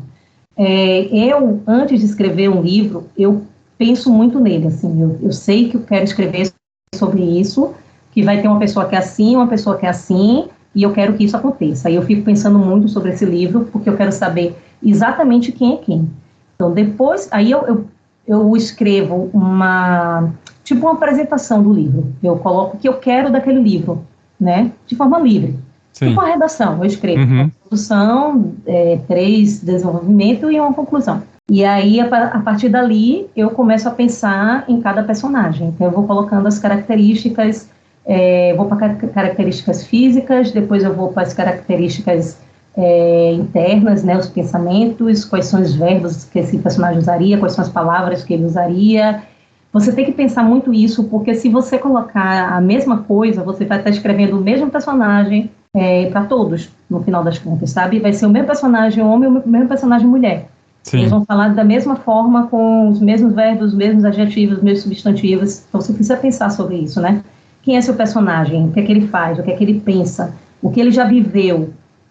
É, 0.58 1.08
eu, 1.12 1.62
antes 1.68 1.99
de 1.99 2.05
escrever 2.05 2.49
um 2.49 2.62
livro, 2.62 3.08
eu 3.18 3.43
penso 3.78 4.12
muito 4.12 4.39
nele, 4.39 4.68
assim, 4.68 5.01
eu, 5.01 5.20
eu 5.22 5.32
sei 5.32 5.70
que 5.70 5.78
eu 5.78 5.82
quero 5.82 6.03
escrever 6.03 6.51
sobre 6.95 7.22
isso, 7.22 7.74
que 8.12 8.24
vai 8.24 8.41
ter 8.41 8.47
uma 8.47 8.58
pessoa 8.58 8.86
que 8.88 8.95
é 8.95 8.97
assim, 8.97 9.36
uma 9.36 9.47
pessoa 9.47 9.78
que 9.78 9.86
é 9.86 9.89
assim, 9.89 10.47
e 10.74 10.82
eu 10.82 10.91
quero 10.91 11.14
que 11.14 11.24
isso 11.24 11.38
aconteça. 11.38 11.88
Aí 11.88 11.95
eu 11.95 12.01
fico 12.01 12.24
pensando 12.24 12.58
muito 12.58 12.89
sobre 12.89 13.12
esse 13.12 13.26
livro, 13.26 13.68
porque 13.72 13.89
eu 13.89 13.95
quero 13.95 14.12
saber 14.12 14.55
exatamente 14.84 15.51
quem 15.51 15.74
é 15.74 15.78
quem. 15.78 16.10
Então, 16.55 16.72
depois, 16.72 17.28
aí 17.32 17.51
eu, 17.51 17.62
eu 17.68 17.86
eu 18.28 18.55
escrevo 18.58 19.30
uma 19.34 20.34
tipo 20.64 20.86
uma 20.86 20.93
apresentação 20.93 21.64
do 21.64 21.74
livro. 21.74 22.14
Eu 22.22 22.36
coloco 22.38 22.76
o 22.76 22.80
que 22.80 22.89
eu 22.89 22.95
quero 22.95 23.32
daquele 23.32 23.62
livro, 23.62 24.05
né? 24.38 24.72
De 24.86 24.95
forma 24.95 25.18
livre. 25.18 25.55
Sim. 25.93 26.10
Tipo 26.10 26.20
uma 26.20 26.28
redação. 26.28 26.80
Eu 26.80 26.86
escrevo 26.86 27.22
uhum. 27.22 27.49
Uma 27.68 27.76
introdução, 27.76 28.53
é, 28.65 28.99
três 29.07 29.61
desenvolvimento 29.61 30.49
e 30.49 30.59
uma 30.59 30.74
conclusão. 30.74 31.22
E 31.49 31.63
aí, 31.63 31.99
a, 32.01 32.39
partir 32.39 32.70
dali, 32.70 33.30
eu 33.36 33.49
começo 33.51 33.88
a 33.88 33.91
pensar 33.91 34.65
em 34.68 34.82
cada 34.82 35.03
personagem. 35.03 35.70
Então, 35.70 35.88
eu 35.88 35.93
vou 35.93 36.05
colocando 36.05 36.45
as 36.45 36.59
características, 36.59 37.70
é, 38.05 38.53
vou 38.55 38.65
para 38.65 38.95
características 38.95 39.86
físicas, 39.86 40.51
depois 40.51 40.84
eu 40.84 40.93
vou 40.93 41.13
para 41.13 41.24
as 41.24 41.34
características 41.34 42.38
é, 42.76 43.32
internas, 43.34 44.03
né, 44.03 44.18
os 44.18 44.28
pensamentos, 44.28 45.24
quais 45.24 45.45
são 45.45 45.61
os 45.61 45.74
verbos 45.74 46.26
que 46.26 46.39
esse 46.39 46.57
personagem 46.57 46.99
usaria, 46.99 47.38
quais 47.38 47.53
são 47.53 47.63
as 47.63 47.72
palavras 47.72 48.24
que 48.24 48.34
ele 48.34 48.45
usaria. 48.45 49.24
Você 49.72 49.93
tem 49.93 50.05
que 50.05 50.11
pensar 50.11 50.43
muito 50.43 50.74
isso, 50.74 51.05
porque 51.05 51.34
se 51.34 51.49
você 51.49 51.78
colocar 51.78 52.51
a 52.51 52.59
mesma 52.59 53.03
coisa, 53.03 53.41
você 53.41 53.63
vai 53.63 53.78
estar 53.78 53.89
escrevendo 53.89 54.38
o 54.38 54.41
mesmo 54.41 54.70
personagem 54.70 55.49
é, 55.78 56.07
para 56.07 56.23
todos, 56.23 56.69
no 56.89 57.03
final 57.03 57.23
das 57.23 57.38
contas, 57.38 57.69
sabe? 57.69 57.99
Vai 57.99 58.11
ser 58.11 58.25
o 58.25 58.30
mesmo 58.30 58.47
personagem 58.47 59.03
homem 59.03 59.30
e 59.30 59.38
o 59.38 59.47
mesmo 59.47 59.67
personagem 59.67 60.07
mulher. 60.07 60.49
Sim. 60.82 60.99
Eles 60.99 61.11
vão 61.11 61.23
falar 61.23 61.49
da 61.49 61.63
mesma 61.63 61.95
forma, 61.97 62.47
com 62.47 62.89
os 62.89 62.99
mesmos 62.99 63.34
verbos, 63.34 63.67
os 63.67 63.73
mesmos 63.73 64.03
adjetivos, 64.03 64.57
os 64.57 64.63
mesmos 64.63 64.84
substantivos. 64.84 65.63
Então 65.67 65.80
você 65.80 65.93
precisa 65.93 66.17
pensar 66.17 66.49
sobre 66.49 66.78
isso, 66.78 66.99
né? 66.99 67.21
Quem 67.61 67.78
é 67.78 67.82
seu 67.82 67.93
personagem? 67.93 68.67
O 68.67 68.71
que 68.71 68.80
é 68.80 68.84
que 68.84 68.91
ele 68.91 69.07
faz? 69.07 69.38
O 69.38 69.43
que 69.43 69.51
é 69.51 69.55
que 69.55 69.63
ele 69.63 69.80
pensa? 69.80 70.34
O 70.61 70.71
que 70.71 70.80
ele 70.80 70.91
já 70.91 71.03
viveu? 71.03 71.69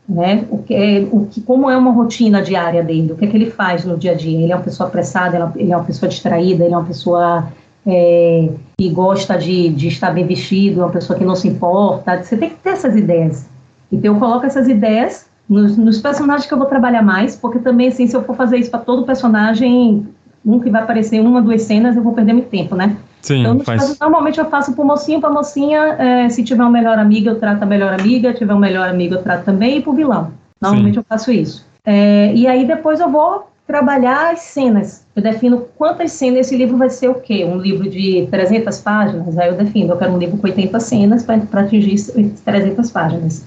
Né? 0.09 0.45
O 0.51 0.59
que, 0.59 0.73
é, 0.73 1.09
o 1.11 1.27
que, 1.27 1.41
como 1.41 1.69
é 1.69 1.77
uma 1.77 1.91
rotina 1.91 2.41
diária 2.41 2.85
dele? 2.85 3.13
O 3.13 3.17
que 3.17 3.25
é 3.25 3.29
que 3.29 3.37
ele 3.37 3.51
faz 3.51 3.85
no 3.85 3.97
dia 3.97 4.13
a 4.13 4.15
dia? 4.15 4.41
Ele 4.41 4.53
é 4.53 4.55
uma 4.55 4.63
pessoa 4.63 4.89
apressada? 4.89 5.53
Ele 5.57 5.73
é 5.73 5.77
uma 5.77 5.85
pessoa 5.85 6.09
distraída? 6.09 6.65
Ele 6.65 6.75
é 6.75 6.77
uma 6.77 6.87
pessoa 6.87 7.49
é, 7.85 8.51
que 8.79 8.89
gosta 8.91 9.37
de, 9.37 9.71
de 9.71 9.89
estar 9.89 10.13
bem 10.13 10.27
vestido? 10.27 10.83
É 10.83 10.85
uma 10.85 10.93
pessoa 10.93 11.19
que 11.19 11.25
não 11.25 11.35
se 11.35 11.49
importa? 11.49 12.23
Você 12.23 12.37
tem 12.37 12.51
que 12.51 12.57
ter 12.57 12.71
essas 12.71 12.95
ideias. 12.95 13.47
Então 13.91 14.15
eu 14.15 14.21
coloco 14.21 14.47
essas 14.47 14.69
ideias 14.69 15.27
nos, 15.49 15.77
nos, 15.77 16.01
personagens 16.01 16.47
que 16.47 16.53
eu 16.53 16.59
vou 16.59 16.67
trabalhar 16.67 17.03
mais, 17.03 17.37
porque 17.37 17.59
também, 17.59 17.89
assim, 17.89 18.07
se 18.07 18.17
eu 18.17 18.23
for 18.25 18.35
fazer 18.35 18.59
isso 18.59 18.71
para 18.71 18.81
todo 18.81 19.05
personagem, 19.05 20.07
um 20.45 20.59
que 20.59 20.71
vai 20.71 20.83
aparecer 20.83 21.17
em 21.17 21.21
uma, 21.21 21.41
duas 21.41 21.63
cenas, 21.63 21.97
eu 21.97 22.03
vou 22.03 22.13
perder 22.13 22.33
muito 22.33 22.49
tempo, 22.49 22.75
né? 22.75 22.97
Sim, 23.23 23.41
então, 23.41 23.61
faz... 23.61 23.81
casos, 23.81 23.99
normalmente 23.99 24.39
eu 24.39 24.45
faço 24.47 24.73
para 24.73 24.85
mocinho, 24.85 25.21
para 25.21 25.31
mocinha, 25.31 25.81
é, 25.99 26.29
se 26.29 26.43
tiver 26.43 26.63
uma 26.63 26.71
melhor 26.71 26.99
amiga, 26.99 27.31
eu 27.31 27.39
trato 27.39 27.63
a 27.63 27.67
melhor 27.67 27.93
amiga, 27.93 28.33
se 28.33 28.39
tiver 28.39 28.55
um 28.55 28.59
melhor 28.59 28.89
amigo, 28.89 29.15
eu 29.15 29.23
trato 29.23 29.45
também, 29.45 29.79
e 29.79 29.83
para 29.83 29.93
vilão. 29.93 30.33
Normalmente 30.61 30.95
Sim. 30.95 31.01
eu 31.01 31.05
faço 31.09 31.31
isso. 31.31 31.67
É, 31.85 32.33
e 32.35 32.47
aí 32.47 32.67
depois 32.67 33.01
eu 33.01 33.11
vou 33.11 33.49
trabalhar 33.67 34.33
as 34.33 34.41
cenas. 34.41 35.05
Eu 35.15 35.23
defino 35.23 35.67
quantas 35.77 36.13
cenas 36.13 36.47
esse 36.47 36.57
livro 36.57 36.77
vai 36.77 36.89
ser 36.89 37.09
o 37.09 37.15
quê? 37.15 37.45
Um 37.45 37.59
livro 37.59 37.89
de 37.89 38.29
300 38.31 38.79
páginas? 38.81 39.37
Aí 39.37 39.49
eu 39.49 39.57
defino, 39.57 39.93
eu 39.93 39.97
quero 39.97 40.13
um 40.13 40.19
livro 40.19 40.37
com 40.39 40.47
80 40.47 40.79
cenas 40.79 41.25
para 41.25 41.61
atingir 41.61 41.97
300 42.45 42.91
páginas. 42.91 43.45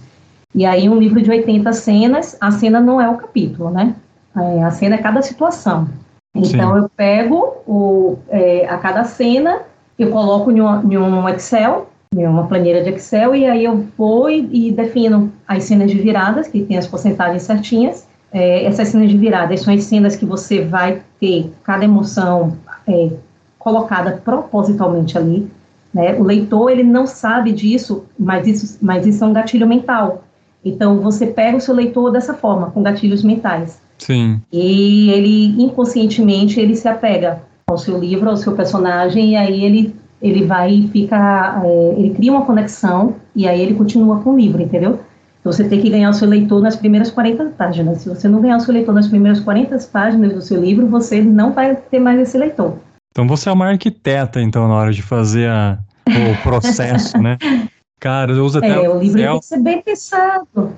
E 0.54 0.66
aí, 0.66 0.90
um 0.90 0.98
livro 0.98 1.22
de 1.22 1.30
80 1.30 1.72
cenas, 1.74 2.36
a 2.42 2.50
cena 2.52 2.80
não 2.80 3.00
é 3.00 3.08
o 3.08 3.18
capítulo, 3.18 3.70
né? 3.70 3.96
É, 4.36 4.64
a 4.64 4.72
cena 4.72 4.96
é 4.96 4.98
cada 4.98 5.22
situação. 5.22 5.88
Então, 6.34 6.74
Sim. 6.74 6.78
eu 6.78 6.90
pego 6.90 7.58
o, 7.68 8.18
é, 8.30 8.68
a 8.68 8.78
cada 8.78 9.04
cena, 9.04 9.62
eu 9.98 10.10
coloco 10.10 10.52
em 10.52 10.62
um, 10.62 10.92
em 10.92 10.98
um 10.98 11.30
Excel, 11.30 11.90
em 12.16 12.26
uma 12.26 12.48
planilha 12.48 12.84
de 12.84 12.90
Excel, 12.90 13.36
e 13.36 13.46
aí 13.46 13.64
eu 13.64 13.86
vou 13.96 14.30
e, 14.30 14.70
e 14.70 14.72
defino 14.72 15.32
as 15.48 15.66
cenas 15.66 15.92
de 15.92 16.00
viradas, 16.00 16.48
que 16.48 16.64
tem 16.64 16.78
as 16.78 16.88
porcentagens 16.88 17.44
certinhas. 17.44 18.08
É, 18.32 18.64
essas 18.66 18.90
cenas 18.90 19.10
de 19.10 19.18
viradas 19.18 19.62
são 19.62 19.74
as 19.74 19.84
cenas 19.84 20.16
que 20.16 20.26
você 20.26 20.62
vai 20.62 21.02
ter 21.20 21.52
cada 21.64 21.84
emoção 21.84 22.58
é, 22.88 23.12
colocada 23.58 24.20
propositalmente 24.24 25.18
ali. 25.18 25.50
Né? 25.94 26.16
O 26.16 26.24
leitor 26.24 26.72
ele 26.72 26.84
não 26.84 27.06
sabe 27.06 27.52
disso, 27.52 28.06
mas 28.18 28.48
isso, 28.48 28.78
mas 28.82 29.06
isso 29.06 29.24
é 29.24 29.28
um 29.28 29.34
gatilho 29.34 29.68
mental. 29.68 30.24
Então, 30.64 31.00
você 31.00 31.28
pega 31.28 31.58
o 31.58 31.62
seu 31.62 31.74
leitor 31.74 32.12
dessa 32.12 32.34
forma, 32.34 32.72
com 32.72 32.84
gatilhos 32.84 33.24
mentais. 33.24 33.80
Sim. 33.98 34.42
E 34.52 35.10
ele, 35.12 35.62
inconscientemente, 35.62 36.60
ele 36.60 36.76
se 36.76 36.88
apega 36.88 37.42
ao 37.68 37.78
seu 37.78 37.98
livro, 37.98 38.30
ao 38.30 38.38
seu 38.38 38.54
personagem, 38.54 39.32
e 39.32 39.36
aí 39.36 39.64
ele, 39.64 39.96
ele 40.22 40.46
vai 40.46 40.72
e 40.72 40.88
fica... 40.90 41.62
É, 41.64 41.96
ele 41.98 42.10
cria 42.12 42.32
uma 42.32 42.46
conexão, 42.46 43.16
e 43.36 43.48
aí 43.48 43.62
ele 43.62 43.74
continua 43.74 44.20
com 44.22 44.32
o 44.34 44.38
livro, 44.38 44.62
entendeu? 44.62 45.00
Então, 45.40 45.54
você 45.54 45.64
tem 45.64 45.82
que 45.82 45.90
ganhar 45.90 46.10
o 46.10 46.14
seu 46.14 46.28
leitor 46.28 46.62
nas 46.62 46.76
primeiras 46.76 47.10
40 47.10 47.46
páginas. 47.58 48.00
Se 48.00 48.10
você 48.10 48.28
não 48.28 48.42
ganhar 48.42 48.58
o 48.58 48.60
seu 48.60 48.74
leitor 48.74 48.94
nas 48.94 49.08
primeiras 49.08 49.40
40 49.40 49.78
páginas 49.92 50.34
do 50.34 50.42
seu 50.42 50.60
livro, 50.62 50.88
você 50.88 51.22
não 51.22 51.54
vai 51.54 51.76
ter 51.76 52.00
mais 52.00 52.20
esse 52.20 52.38
leitor. 52.38 52.74
Então, 53.12 53.26
você 53.26 53.50
é 53.50 53.52
uma 53.52 53.68
arquiteta, 53.68 54.42
então, 54.42 54.68
na 54.68 54.76
hora 54.76 54.92
de 54.92 55.02
fazer 55.02 55.50
a, 55.50 55.80
o 56.06 56.44
processo, 56.44 57.18
né? 57.18 57.38
Cara, 58.00 58.32
eu 58.32 58.46
uso 58.46 58.60
até 58.60 58.70
é, 58.70 58.90
o, 58.90 59.00
livro 59.00 59.22
tem 59.22 59.40
que 59.40 59.46
ser 59.46 59.60
bem 59.60 59.82
pensado. 59.82 60.74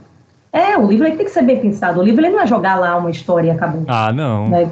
É, 0.52 0.78
o 0.78 0.88
livro 0.88 1.06
tem 1.06 1.26
que 1.26 1.30
ser 1.30 1.44
bem 1.44 1.60
pensado. 1.60 2.00
O 2.00 2.04
livro 2.04 2.22
ele 2.22 2.32
não 2.32 2.42
é 2.42 2.48
jogar 2.48 2.76
lá 2.76 2.98
uma 2.98 3.12
história 3.12 3.48
e 3.48 3.52
acabou. 3.52 3.84
Ah, 3.88 4.12
não. 4.12 4.50
Né? 4.50 4.70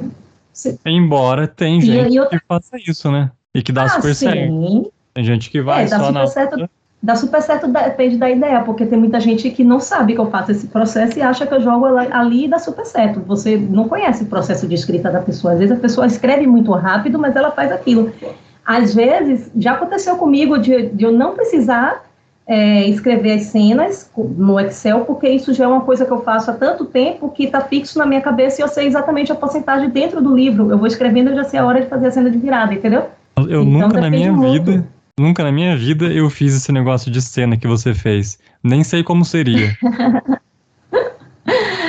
Embora 0.84 1.46
tem 1.46 1.80
gente 1.80 2.16
eu... 2.16 2.28
que 2.28 2.38
faça 2.46 2.76
isso, 2.76 3.10
né? 3.10 3.30
E 3.54 3.62
que 3.62 3.72
dá 3.72 3.84
ah, 3.84 3.88
super 3.88 4.14
sim. 4.14 4.26
certo. 4.26 4.92
Tem 5.14 5.24
gente 5.24 5.48
que 5.50 5.62
vai 5.62 5.84
é, 5.84 5.88
dá 5.88 5.98
só 5.98 6.06
super 6.06 6.20
na... 6.20 6.26
Certo, 6.26 6.70
dá 7.02 7.16
super 7.16 7.42
certo, 7.42 7.68
depende 7.68 8.16
da 8.16 8.28
ideia, 8.28 8.60
porque 8.60 8.84
tem 8.84 8.98
muita 8.98 9.18
gente 9.20 9.48
que 9.50 9.64
não 9.64 9.80
sabe 9.80 10.14
que 10.14 10.20
eu 10.20 10.30
faço 10.30 10.50
esse 10.50 10.66
processo 10.66 11.18
e 11.18 11.22
acha 11.22 11.46
que 11.46 11.54
eu 11.54 11.60
jogo 11.60 11.86
ali 11.86 12.44
e 12.44 12.48
dá 12.48 12.58
super 12.58 12.84
certo. 12.84 13.20
Você 13.20 13.56
não 13.56 13.88
conhece 13.88 14.24
o 14.24 14.26
processo 14.26 14.66
de 14.66 14.74
escrita 14.74 15.10
da 15.10 15.20
pessoa. 15.20 15.54
Às 15.54 15.60
vezes 15.60 15.76
a 15.76 15.80
pessoa 15.80 16.06
escreve 16.06 16.46
muito 16.46 16.72
rápido, 16.72 17.18
mas 17.18 17.34
ela 17.34 17.50
faz 17.52 17.72
aquilo. 17.72 18.12
Às 18.64 18.94
vezes, 18.94 19.50
já 19.56 19.72
aconteceu 19.72 20.16
comigo 20.16 20.58
de, 20.58 20.88
de 20.88 21.04
eu 21.04 21.12
não 21.12 21.34
precisar 21.34 22.09
é, 22.50 22.88
escrever 22.88 23.34
as 23.34 23.42
cenas 23.44 24.10
no 24.16 24.58
Excel, 24.58 25.04
porque 25.04 25.28
isso 25.28 25.54
já 25.54 25.66
é 25.66 25.68
uma 25.68 25.82
coisa 25.82 26.04
que 26.04 26.10
eu 26.10 26.24
faço 26.24 26.50
há 26.50 26.54
tanto 26.54 26.84
tempo 26.84 27.30
que 27.30 27.44
está 27.44 27.60
fixo 27.60 27.96
na 27.96 28.04
minha 28.04 28.20
cabeça 28.20 28.60
e 28.60 28.64
eu 28.64 28.66
sei 28.66 28.88
exatamente 28.88 29.30
a 29.30 29.36
porcentagem 29.36 29.88
dentro 29.88 30.20
do 30.20 30.34
livro. 30.34 30.68
Eu 30.68 30.76
vou 30.76 30.88
escrevendo 30.88 31.30
e 31.30 31.36
já 31.36 31.44
sei 31.44 31.60
a 31.60 31.64
hora 31.64 31.80
de 31.80 31.86
fazer 31.86 32.08
a 32.08 32.10
cena 32.10 32.28
de 32.28 32.38
virada, 32.38 32.74
entendeu? 32.74 33.08
Eu 33.36 33.62
então, 33.62 33.64
nunca 33.64 34.00
na 34.00 34.10
minha 34.10 34.32
muito. 34.32 34.64
vida, 34.64 34.88
nunca 35.16 35.44
na 35.44 35.52
minha 35.52 35.76
vida 35.76 36.06
eu 36.06 36.28
fiz 36.28 36.56
esse 36.56 36.72
negócio 36.72 37.08
de 37.08 37.22
cena 37.22 37.56
que 37.56 37.68
você 37.68 37.94
fez. 37.94 38.36
Nem 38.64 38.82
sei 38.82 39.04
como 39.04 39.24
seria. 39.24 39.76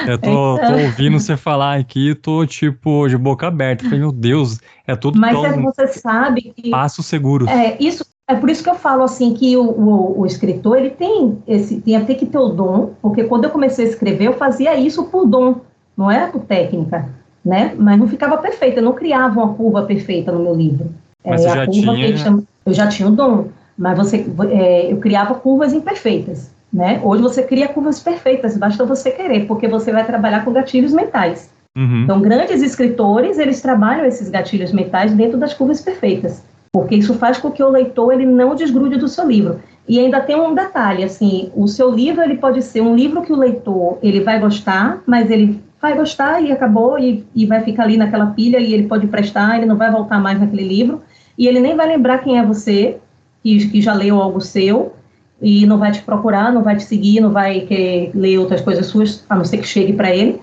Eu 0.07 0.18
tô, 0.18 0.57
então... 0.57 0.68
tô, 0.68 0.84
ouvindo 0.84 1.20
você 1.20 1.38
falar 1.38 1.78
aqui, 1.78 2.16
tô 2.16 2.43
tipo 2.45 3.07
de 3.07 3.16
boca 3.16 3.47
aberta. 3.47 3.84
Falei, 3.84 3.99
meu 3.99 4.12
Deus, 4.12 4.59
é 4.88 4.95
tudo 4.95 5.20
Mas 5.20 5.34
tão... 5.34 5.45
é, 5.45 5.57
você 5.57 5.88
sabe 5.88 6.53
que. 6.55 6.72
Passo 6.72 7.03
seguro. 7.03 7.47
É, 7.47 7.78
isso, 7.80 8.03
é 8.32 8.36
por 8.36 8.49
isso 8.49 8.63
que 8.63 8.69
eu 8.69 8.75
falo 8.75 9.03
assim 9.03 9.34
que 9.34 9.55
o, 9.57 9.63
o, 9.63 10.21
o, 10.21 10.25
escritor 10.25 10.77
ele 10.77 10.89
tem 10.89 11.38
esse 11.47 11.82
tem 11.82 11.95
até 11.95 12.13
que 12.13 12.25
ter 12.25 12.38
o 12.38 12.49
dom, 12.49 12.91
porque 13.01 13.23
quando 13.25 13.45
eu 13.45 13.49
comecei 13.49 13.86
a 13.86 13.89
escrever 13.89 14.25
eu 14.25 14.34
fazia 14.34 14.75
isso 14.75 15.05
por 15.05 15.25
dom, 15.25 15.55
não 15.97 16.09
era 16.09 16.27
por 16.27 16.41
técnica, 16.41 17.09
né? 17.43 17.73
Mas 17.77 17.99
não 17.99 18.07
ficava 18.07 18.38
perfeita, 18.38 18.79
eu 18.79 18.84
não 18.84 18.93
criava 18.93 19.39
uma 19.41 19.53
curva 19.53 19.84
perfeita 19.84 20.32
no 20.32 20.39
meu 20.39 20.55
livro. 20.55 20.89
Mas 21.25 21.45
é, 21.45 21.49
já 21.49 21.67
tinha... 21.67 22.17
Chama, 22.17 22.43
eu 22.65 22.73
já 22.73 22.88
tinha 22.88 23.07
o 23.07 23.11
dom, 23.11 23.47
mas 23.77 23.97
você 23.97 24.25
é, 24.51 24.91
eu 24.91 24.97
criava 24.97 25.36
curvas 25.36 25.73
imperfeitas, 25.73 26.51
né? 26.71 26.99
Hoje 27.03 27.21
você 27.21 27.43
cria 27.43 27.67
curvas 27.67 27.99
perfeitas, 27.99 28.57
basta 28.57 28.86
você 28.86 29.11
querer, 29.11 29.45
porque 29.45 29.67
você 29.67 29.91
vai 29.91 30.05
trabalhar 30.05 30.45
com 30.45 30.51
gatilhos 30.51 30.93
mentais. 30.93 31.49
Uhum. 31.77 32.03
Então, 32.03 32.19
grandes 32.19 32.61
escritores, 32.61 33.39
eles 33.39 33.61
trabalham 33.61 34.05
esses 34.05 34.29
gatilhos 34.29 34.71
mentais 34.73 35.13
dentro 35.13 35.38
das 35.38 35.53
curvas 35.53 35.82
perfeitas 35.82 36.43
porque 36.72 36.95
isso 36.95 37.15
faz 37.15 37.38
com 37.38 37.51
que 37.51 37.61
o 37.61 37.69
leitor 37.69 38.13
ele 38.13 38.26
não 38.26 38.55
desgrude 38.55 38.97
do 38.97 39.09
seu 39.09 39.28
livro. 39.28 39.59
E 39.88 39.99
ainda 39.99 40.22
tem 40.22 40.39
um 40.39 40.55
detalhe, 40.55 41.03
assim, 41.03 41.51
o 41.53 41.67
seu 41.67 41.91
livro 41.91 42.22
ele 42.22 42.38
pode 42.38 42.61
ser 42.61 42.82
um 42.82 42.95
livro 42.95 43.22
que 43.24 43.34
o 43.34 43.36
leitor 43.36 43.97
ele 44.01 44.22
vai 44.22 44.39
gostar, 44.39 45.01
mas 45.05 45.30
ele 45.30 45.61
vai 45.82 45.97
gostar 45.97 46.41
e 46.41 46.51
acabou 46.51 46.97
e, 46.97 47.26
e 47.36 47.45
vai 47.45 47.61
ficar 47.61 47.84
ali 47.84 47.97
naquela 47.97 48.28
pilha 48.28 48.57
e 48.57 48.74
ele 48.74 48.88
pode 48.88 49.07
prestar, 49.07 49.57
ele 49.57 49.65
não 49.65 49.76
vai 49.76 49.91
voltar 49.91 50.19
mais 50.19 50.39
naquele 50.39 50.65
livro 50.65 51.01
e 51.38 51.45
ele 51.45 51.59
nem 51.59 51.76
vai 51.76 51.88
lembrar 51.88 52.19
quem 52.19 52.39
é 52.39 52.45
você 52.45 52.99
que, 53.43 53.67
que 53.67 53.82
já 53.82 53.93
leu 53.93 54.22
algo 54.22 54.39
seu 54.39 54.93
e 55.41 55.65
não 55.65 55.78
vai 55.78 55.91
te 55.91 56.01
procurar, 56.03 56.53
não 56.53 56.61
vai 56.61 56.78
te 56.78 56.84
seguir, 56.84 57.19
não 57.19 57.32
vai 57.32 57.61
querer 57.61 58.11
ler 58.13 58.38
outras 58.38 58.61
coisas 58.61 58.86
suas, 58.86 59.26
a 59.28 59.36
não 59.36 59.43
ser 59.43 59.57
que 59.57 59.67
chegue 59.67 59.91
para 59.91 60.15
ele. 60.15 60.39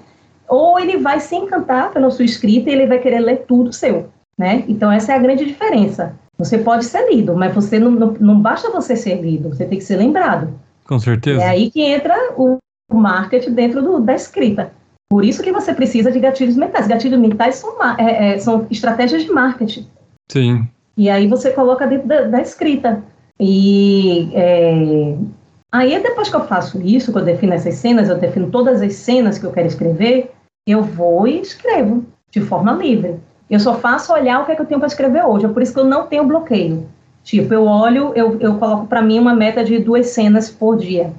Ou 0.47 0.79
ele 0.79 0.99
vai 0.99 1.21
se 1.21 1.37
encantar 1.37 1.91
pela 1.93 2.11
sua 2.11 2.25
escrita 2.25 2.69
e 2.69 2.73
ele 2.73 2.87
vai 2.87 2.99
querer 2.99 3.21
ler 3.21 3.45
tudo 3.47 3.73
seu 3.73 4.11
né? 4.39 4.65
Então 4.69 4.91
essa 4.91 5.13
é 5.13 5.17
a 5.17 5.19
grande 5.19 5.45
diferença. 5.45 6.15
Você 6.39 6.57
pode 6.57 6.85
ser 6.85 7.13
lido, 7.13 7.35
mas 7.35 7.53
você 7.53 7.81
não, 7.81 7.91
não, 7.91 8.15
não 8.21 8.41
basta 8.41 8.71
você 8.71 8.95
ser 8.95 9.21
lido, 9.21 9.49
você 9.49 9.65
tem 9.65 9.79
que 9.79 9.85
ser 9.85 9.97
lembrado. 9.97 10.49
Com 10.87 10.99
certeza. 10.99 11.43
É 11.43 11.49
aí 11.49 11.71
que 11.71 11.83
entra 11.83 12.15
o 12.37 12.59
marketing 12.91 13.53
dentro 13.53 13.83
do, 13.83 14.01
da 14.01 14.15
escrita. 14.15 14.73
Por 15.11 15.25
isso 15.25 15.43
que 15.43 15.53
você 15.53 15.75
precisa 15.75 16.13
de 16.13 16.21
gatilhos 16.21 16.57
mentais. 16.57 16.87
Gatilhos 16.87 17.19
mentais 17.19 17.57
são, 17.57 17.77
é, 17.99 18.35
é, 18.35 18.39
são 18.39 18.67
estratégias 18.71 19.25
de 19.25 19.31
marketing. 19.31 19.87
Sim. 20.31 20.69
E 20.97 21.09
aí 21.09 21.27
você 21.27 21.51
coloca 21.51 21.87
dentro 21.87 22.07
da, 22.07 22.23
da 22.23 22.41
escrita. 22.41 23.03
E 23.41 24.31
é, 24.35 25.17
aí 25.73 26.03
depois 26.03 26.29
que 26.29 26.37
eu 26.37 26.45
faço 26.45 26.81
isso, 26.83 27.13
que 27.13 27.19
eu 27.19 27.25
defino 27.25 27.55
essas 27.55 27.75
cenas, 27.75 28.09
eu 28.09 28.19
defino 28.19 28.51
todas 28.51 28.83
as 28.83 28.95
cenas 28.95 29.39
que 29.39 29.47
eu 29.47 29.53
quero 29.53 29.67
escrever, 29.67 30.33
eu 30.67 30.83
vou 30.83 31.27
e 31.27 31.41
escrevo 31.41 32.05
de 32.31 32.41
forma 32.41 32.73
livre. 32.73 33.17
Eu 33.51 33.61
só 33.61 33.75
faço 33.75 34.13
olhar 34.13 34.41
o 34.41 34.45
que 34.45 34.53
é 34.53 34.55
que 34.55 34.63
eu 34.63 34.67
tenho 34.67 34.81
para 34.81 34.89
escrever 34.89 35.25
hoje. 35.25 35.47
É 35.47 35.49
por 35.49 35.63
isso 35.63 35.73
que 35.73 35.81
eu 35.81 35.85
não 35.85 36.07
tenho 36.07 36.25
bloqueio. 36.25 36.87
Tipo, 37.25 37.53
eu 37.55 37.65
olho, 37.65 38.13
eu, 38.15 38.39
eu 38.41 38.55
coloco 38.55 38.87
para 38.87 39.03
mim 39.03 39.19
uma 39.19 39.35
meta 39.35 39.65
de 39.65 39.79
duas 39.79 40.09
cenas 40.09 40.51
por 40.51 40.77
dia. 40.77 41.13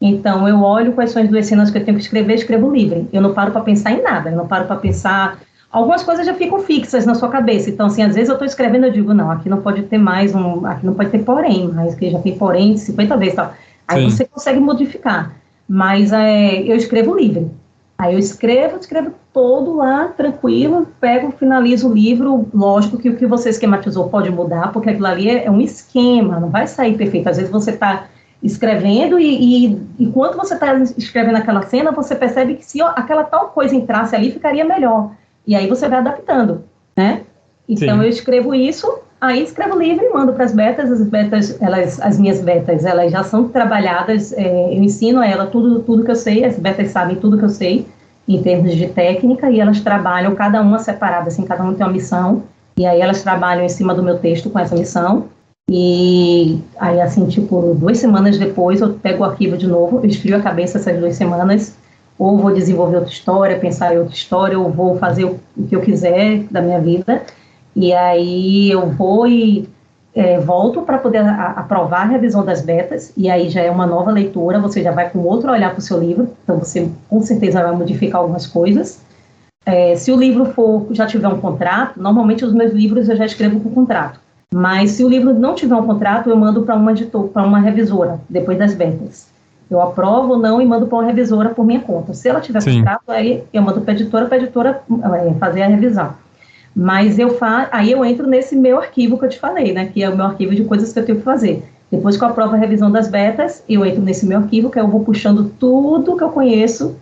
Então, 0.00 0.48
eu 0.48 0.60
olho 0.60 0.92
quais 0.92 1.10
são 1.10 1.22
as 1.22 1.28
duas 1.28 1.46
cenas 1.46 1.70
que 1.70 1.78
eu 1.78 1.84
tenho 1.84 1.96
que 1.96 2.02
escrever, 2.02 2.34
escrevo 2.34 2.70
livre. 2.72 3.08
Eu 3.12 3.22
não 3.22 3.32
paro 3.32 3.52
para 3.52 3.60
pensar 3.60 3.92
em 3.92 4.02
nada. 4.02 4.30
Eu 4.30 4.36
não 4.36 4.48
paro 4.48 4.66
para 4.66 4.76
pensar, 4.76 5.38
algumas 5.70 6.02
coisas 6.02 6.26
já 6.26 6.34
ficam 6.34 6.58
fixas 6.60 7.06
na 7.06 7.14
sua 7.14 7.28
cabeça. 7.28 7.70
Então, 7.70 7.86
assim, 7.86 8.02
às 8.02 8.14
vezes 8.14 8.28
eu 8.28 8.34
estou 8.34 8.46
escrevendo, 8.46 8.86
eu 8.86 8.92
digo, 8.92 9.14
não, 9.14 9.30
aqui 9.30 9.48
não 9.48 9.62
pode 9.62 9.82
ter 9.82 9.98
mais 9.98 10.34
um, 10.34 10.66
aqui 10.66 10.84
não 10.84 10.94
pode 10.94 11.10
ter 11.10 11.20
porém, 11.20 11.70
mas 11.72 11.94
que 11.94 12.10
já 12.10 12.18
tem 12.18 12.36
porém 12.36 12.76
50 12.76 13.16
vezes 13.16 13.34
tal. 13.36 13.54
Aí 13.86 14.02
Sim. 14.02 14.10
você 14.10 14.24
consegue 14.24 14.60
modificar. 14.60 15.32
Mas 15.68 16.12
é, 16.12 16.60
eu 16.62 16.76
escrevo 16.76 17.16
livre. 17.16 17.48
Aí 17.98 18.14
eu 18.14 18.18
escrevo, 18.18 18.78
escrevo 18.78 19.12
todo 19.32 19.76
lá, 19.76 20.08
tranquilo, 20.08 20.88
pego, 21.00 21.30
finalizo 21.32 21.88
o 21.88 21.94
livro. 21.94 22.48
Lógico 22.52 22.98
que 22.98 23.08
o 23.08 23.16
que 23.16 23.26
você 23.26 23.50
esquematizou 23.50 24.08
pode 24.08 24.30
mudar, 24.30 24.72
porque 24.72 24.90
aquilo 24.90 25.06
ali 25.06 25.30
é, 25.30 25.44
é 25.44 25.50
um 25.50 25.60
esquema, 25.60 26.40
não 26.40 26.50
vai 26.50 26.66
sair 26.66 26.96
perfeito. 26.96 27.28
Às 27.28 27.36
vezes 27.36 27.52
você 27.52 27.70
está 27.70 28.06
escrevendo 28.42 29.20
e, 29.20 29.66
e 29.66 29.86
enquanto 30.00 30.36
você 30.36 30.54
está 30.54 30.74
escrevendo 30.96 31.36
aquela 31.36 31.62
cena, 31.62 31.92
você 31.92 32.14
percebe 32.16 32.54
que 32.54 32.64
se 32.64 32.82
ó, 32.82 32.88
aquela 32.88 33.22
tal 33.22 33.48
coisa 33.48 33.74
entrasse 33.74 34.16
ali, 34.16 34.32
ficaria 34.32 34.64
melhor. 34.64 35.12
E 35.46 35.54
aí 35.54 35.68
você 35.68 35.88
vai 35.88 36.00
adaptando, 36.00 36.64
né? 36.96 37.22
Então 37.68 37.98
Sim. 37.98 38.02
eu 38.02 38.08
escrevo 38.08 38.54
isso, 38.54 38.98
aí 39.22 39.42
escrevo 39.42 39.78
livre 39.78 40.04
e 40.04 40.12
mando 40.12 40.32
para 40.32 40.44
as 40.44 40.52
betas. 40.52 40.90
As 40.90 41.02
betas, 41.06 41.56
elas, 41.60 42.00
as 42.00 42.18
minhas 42.18 42.40
betas, 42.40 42.84
elas 42.84 43.10
já 43.12 43.22
são 43.22 43.48
trabalhadas. 43.48 44.32
É, 44.32 44.76
eu 44.76 44.82
ensino 44.82 45.20
a 45.20 45.26
ela 45.26 45.46
tudo, 45.46 45.80
tudo 45.80 46.04
que 46.04 46.10
eu 46.10 46.16
sei. 46.16 46.44
As 46.44 46.58
betas 46.58 46.90
sabem 46.90 47.16
tudo 47.16 47.38
que 47.38 47.44
eu 47.44 47.48
sei 47.48 47.86
em 48.28 48.42
termos 48.42 48.74
de 48.74 48.88
técnica 48.88 49.50
e 49.50 49.60
elas 49.60 49.80
trabalham 49.80 50.34
cada 50.34 50.60
uma 50.60 50.78
separada, 50.78 51.28
assim, 51.28 51.44
cada 51.44 51.62
uma 51.62 51.74
tem 51.74 51.84
uma 51.84 51.92
missão. 51.92 52.42
E 52.76 52.86
aí 52.86 53.00
elas 53.00 53.22
trabalham 53.22 53.64
em 53.64 53.68
cima 53.68 53.94
do 53.94 54.02
meu 54.02 54.18
texto 54.18 54.50
com 54.50 54.58
essa 54.58 54.74
missão. 54.76 55.28
E 55.70 56.58
aí, 56.78 57.00
assim, 57.00 57.26
tipo, 57.26 57.74
duas 57.78 57.98
semanas 57.98 58.38
depois 58.38 58.80
eu 58.80 58.94
pego 58.94 59.22
o 59.22 59.24
arquivo 59.24 59.56
de 59.56 59.66
novo, 59.66 60.04
esfrio 60.04 60.36
a 60.36 60.40
cabeça 60.40 60.78
essas 60.78 60.98
duas 60.98 61.14
semanas 61.14 61.76
ou 62.18 62.38
vou 62.38 62.52
desenvolver 62.52 62.98
outra 62.98 63.12
história, 63.12 63.58
pensar 63.58 63.94
em 63.94 63.98
outra 63.98 64.14
história, 64.14 64.58
ou 64.58 64.70
vou 64.70 64.96
fazer 64.98 65.24
o, 65.24 65.40
que 65.68 65.74
eu 65.74 65.80
quiser 65.80 66.44
da 66.50 66.60
minha 66.60 66.78
vida. 66.78 67.22
E 67.74 67.92
aí 67.92 68.70
eu 68.70 68.88
vou 68.90 69.26
e 69.26 69.68
é, 70.14 70.38
volto 70.38 70.82
para 70.82 70.98
poder 70.98 71.18
a, 71.18 71.52
aprovar 71.52 72.02
a 72.02 72.10
revisão 72.10 72.44
das 72.44 72.60
betas, 72.62 73.12
e 73.16 73.30
aí 73.30 73.48
já 73.48 73.62
é 73.62 73.70
uma 73.70 73.86
nova 73.86 74.10
leitura, 74.10 74.58
você 74.58 74.82
já 74.82 74.92
vai 74.92 75.08
com 75.08 75.20
outro 75.20 75.50
olhar 75.50 75.70
para 75.70 75.78
o 75.78 75.82
seu 75.82 75.98
livro, 75.98 76.28
então 76.44 76.58
você 76.58 76.88
com 77.08 77.20
certeza 77.22 77.62
vai 77.62 77.74
modificar 77.74 78.20
algumas 78.20 78.46
coisas. 78.46 79.00
É, 79.64 79.94
se 79.96 80.10
o 80.10 80.16
livro 80.16 80.46
for 80.46 80.86
já 80.90 81.06
tiver 81.06 81.28
um 81.28 81.40
contrato, 81.40 82.00
normalmente 82.00 82.44
os 82.44 82.52
meus 82.52 82.72
livros 82.72 83.08
eu 83.08 83.16
já 83.16 83.24
escrevo 83.24 83.60
com 83.60 83.70
contrato. 83.70 84.20
Mas 84.52 84.90
se 84.90 85.04
o 85.04 85.08
livro 85.08 85.32
não 85.32 85.54
tiver 85.54 85.74
um 85.74 85.86
contrato, 85.86 86.28
eu 86.28 86.36
mando 86.36 86.62
para 86.62 86.74
uma 86.74 86.90
editor, 86.90 87.28
para 87.28 87.42
uma 87.42 87.58
revisora, 87.58 88.20
depois 88.28 88.58
das 88.58 88.74
betas. 88.74 89.28
Eu 89.70 89.80
aprovo 89.80 90.34
ou 90.34 90.38
não 90.38 90.60
e 90.60 90.66
mando 90.66 90.86
para 90.86 90.98
uma 90.98 91.06
revisora 91.06 91.48
por 91.48 91.64
minha 91.64 91.80
conta. 91.80 92.12
Se 92.12 92.28
ela 92.28 92.40
tiver 92.40 92.60
Sim. 92.60 92.78
contrato, 92.78 93.04
aí 93.08 93.42
eu 93.50 93.62
mando 93.62 93.80
para 93.80 93.92
a 93.92 93.94
editora, 93.94 94.26
para 94.26 94.36
a 94.36 94.40
editora 94.40 94.82
é, 94.90 95.34
fazer 95.38 95.62
a 95.62 95.68
revisão. 95.68 96.12
Mas 96.74 97.18
eu 97.18 97.36
fa 97.36 97.68
aí 97.70 97.92
eu 97.92 98.04
entro 98.04 98.26
nesse 98.26 98.56
meu 98.56 98.78
arquivo 98.78 99.18
que 99.18 99.24
eu 99.24 99.28
te 99.28 99.38
falei, 99.38 99.72
né? 99.72 99.86
Que 99.86 100.02
é 100.02 100.08
o 100.08 100.16
meu 100.16 100.26
arquivo 100.26 100.54
de 100.54 100.64
coisas 100.64 100.92
que 100.92 100.98
eu 100.98 101.04
tenho 101.04 101.18
que 101.18 101.24
fazer. 101.24 101.62
Depois 101.90 102.16
que 102.16 102.24
eu 102.24 102.28
aprovo 102.28 102.54
a 102.54 102.58
revisão 102.58 102.90
das 102.90 103.08
betas, 103.08 103.62
eu 103.68 103.84
entro 103.84 104.00
nesse 104.00 104.24
meu 104.24 104.38
arquivo, 104.38 104.70
que 104.70 104.80
eu 104.80 104.88
vou 104.88 105.04
puxando 105.04 105.50
tudo 105.58 106.16
que 106.16 106.24
eu 106.24 106.30
conheço 106.30 106.96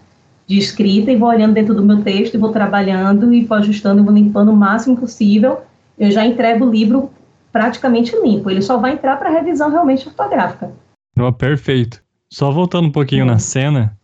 de 0.48 0.58
escrita 0.58 1.12
e 1.12 1.16
vou 1.16 1.28
olhando 1.28 1.54
dentro 1.54 1.72
do 1.72 1.82
meu 1.84 2.02
texto 2.02 2.34
e 2.34 2.38
vou 2.38 2.50
trabalhando 2.50 3.32
e 3.32 3.44
vou 3.44 3.58
ajustando 3.58 4.00
e 4.00 4.04
vou 4.04 4.12
limpando 4.12 4.50
o 4.50 4.56
máximo 4.56 4.96
possível. 4.96 5.60
Eu 5.96 6.10
já 6.10 6.26
entrego 6.26 6.64
o 6.64 6.70
livro 6.70 7.10
praticamente 7.52 8.16
limpo. 8.20 8.50
Ele 8.50 8.60
só 8.60 8.76
vai 8.76 8.94
entrar 8.94 9.16
para 9.16 9.30
revisão 9.30 9.70
realmente 9.70 10.08
ortográfica. 10.08 10.72
Oh, 11.16 11.32
perfeito. 11.32 12.02
Só 12.28 12.50
voltando 12.50 12.88
um 12.88 12.92
pouquinho 12.92 13.24
na 13.24 13.38
cena, 13.38 13.96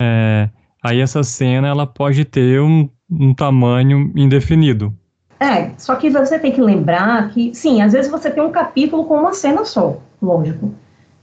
é, 0.00 0.48
aí 0.82 1.00
essa 1.00 1.22
cena 1.22 1.68
ela 1.68 1.86
pode 1.86 2.24
ter 2.24 2.60
um, 2.60 2.88
um 3.08 3.32
tamanho 3.32 4.12
indefinido. 4.16 4.92
É, 5.42 5.72
só 5.76 5.96
que 5.96 6.08
você 6.08 6.38
tem 6.38 6.52
que 6.52 6.60
lembrar 6.60 7.30
que, 7.30 7.52
sim, 7.52 7.82
às 7.82 7.92
vezes 7.92 8.08
você 8.08 8.30
tem 8.30 8.42
um 8.42 8.52
capítulo 8.52 9.04
com 9.06 9.16
uma 9.16 9.32
cena 9.32 9.64
só, 9.64 9.98
lógico. 10.22 10.72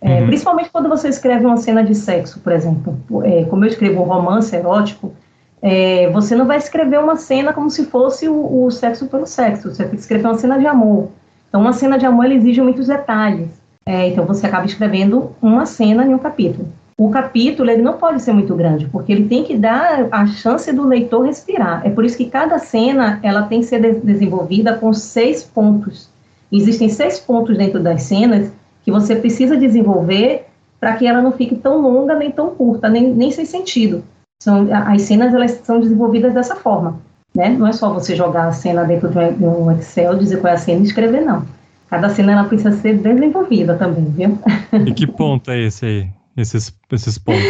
É, 0.01 0.19
uhum. 0.19 0.27
Principalmente 0.27 0.69
quando 0.69 0.89
você 0.89 1.07
escreve 1.07 1.45
uma 1.45 1.55
cena 1.55 1.81
de 1.83 1.95
sexo, 1.95 2.41
por 2.41 2.51
exemplo. 2.51 2.99
É, 3.23 3.45
como 3.45 3.63
eu 3.63 3.69
escrevo 3.69 4.01
um 4.01 4.05
romance 4.05 4.53
erótico, 4.53 5.13
é, 5.61 6.09
você 6.09 6.35
não 6.35 6.45
vai 6.45 6.57
escrever 6.57 6.99
uma 6.99 7.15
cena 7.15 7.53
como 7.53 7.69
se 7.69 7.85
fosse 7.85 8.27
o, 8.27 8.65
o, 8.65 8.69
sexo 8.71 9.07
pelo 9.07 9.25
sexo. 9.25 9.73
Você 9.73 9.83
tem 9.83 9.93
que 9.93 10.01
escrever 10.01 10.25
uma 10.25 10.37
cena 10.37 10.59
de 10.59 10.67
amor. 10.67 11.09
Então, 11.47 11.61
uma 11.61 11.73
cena 11.73 11.97
de 11.97 12.05
amor 12.05 12.29
exige 12.29 12.61
muitos 12.61 12.87
detalhes. 12.87 13.49
É, 13.85 14.07
então 14.07 14.25
você 14.25 14.45
acaba 14.45 14.65
escrevendo 14.65 15.31
uma 15.41 15.65
cena 15.65 16.05
em 16.05 16.13
um 16.13 16.19
capítulo. 16.19 16.67
O 16.99 17.09
capítulo 17.09 17.71
ele 17.71 17.81
não 17.81 17.93
pode 17.93 18.21
ser 18.21 18.33
muito 18.33 18.53
grande, 18.53 18.85
porque 18.87 19.09
ele 19.09 19.29
tem 19.29 19.45
que 19.45 19.55
dar 19.55 20.09
a 20.11 20.27
chance 20.27 20.69
do 20.73 20.85
leitor 20.85 21.25
respirar. 21.25 21.81
É 21.85 21.89
por 21.89 22.03
isso 22.03 22.17
que 22.17 22.25
cada 22.25 22.59
cena 22.59 23.21
ela 23.23 23.43
tem 23.43 23.61
que 23.61 23.67
ser 23.67 23.79
de 23.79 24.01
desenvolvida 24.01 24.73
com 24.73 24.91
seis 24.91 25.41
pontos. 25.41 26.09
Existem 26.51 26.89
seis 26.89 27.17
pontos 27.17 27.57
dentro 27.57 27.79
das 27.79 28.03
cenas 28.03 28.51
que 28.83 28.91
você 28.91 29.15
precisa 29.15 29.55
desenvolver 29.55 30.47
para 30.77 30.93
que 30.97 31.07
ela 31.07 31.21
não 31.21 31.31
fique 31.31 31.55
tão 31.55 31.79
longa 31.79 32.15
nem 32.15 32.31
tão 32.31 32.49
curta, 32.49 32.89
nem, 32.89 33.13
nem 33.13 33.31
sem 33.31 33.45
sentido. 33.45 34.03
São, 34.43 34.67
as 34.69 35.03
cenas 35.03 35.33
elas 35.33 35.51
são 35.63 35.79
desenvolvidas 35.79 36.33
dessa 36.33 36.57
forma. 36.57 36.99
Né? 37.33 37.47
Não 37.47 37.65
é 37.65 37.71
só 37.71 37.93
você 37.93 38.13
jogar 38.13 38.49
a 38.49 38.51
cena 38.51 38.83
dentro 38.83 39.07
de 39.07 39.45
um 39.45 39.71
Excel, 39.71 40.17
dizer 40.17 40.41
qual 40.41 40.51
é 40.51 40.55
a 40.57 40.59
cena 40.59 40.81
e 40.81 40.83
escrever, 40.83 41.21
não. 41.21 41.45
Cada 41.89 42.09
cena 42.09 42.33
ela 42.33 42.43
precisa 42.43 42.73
ser 42.73 42.97
desenvolvida 42.97 43.75
também, 43.75 44.03
viu? 44.03 44.37
E 44.85 44.91
que 44.91 45.07
ponto 45.07 45.49
é 45.49 45.61
esse 45.61 45.85
aí? 45.85 46.18
Esses, 46.39 46.73
esses 46.91 47.17
pontos? 47.17 47.43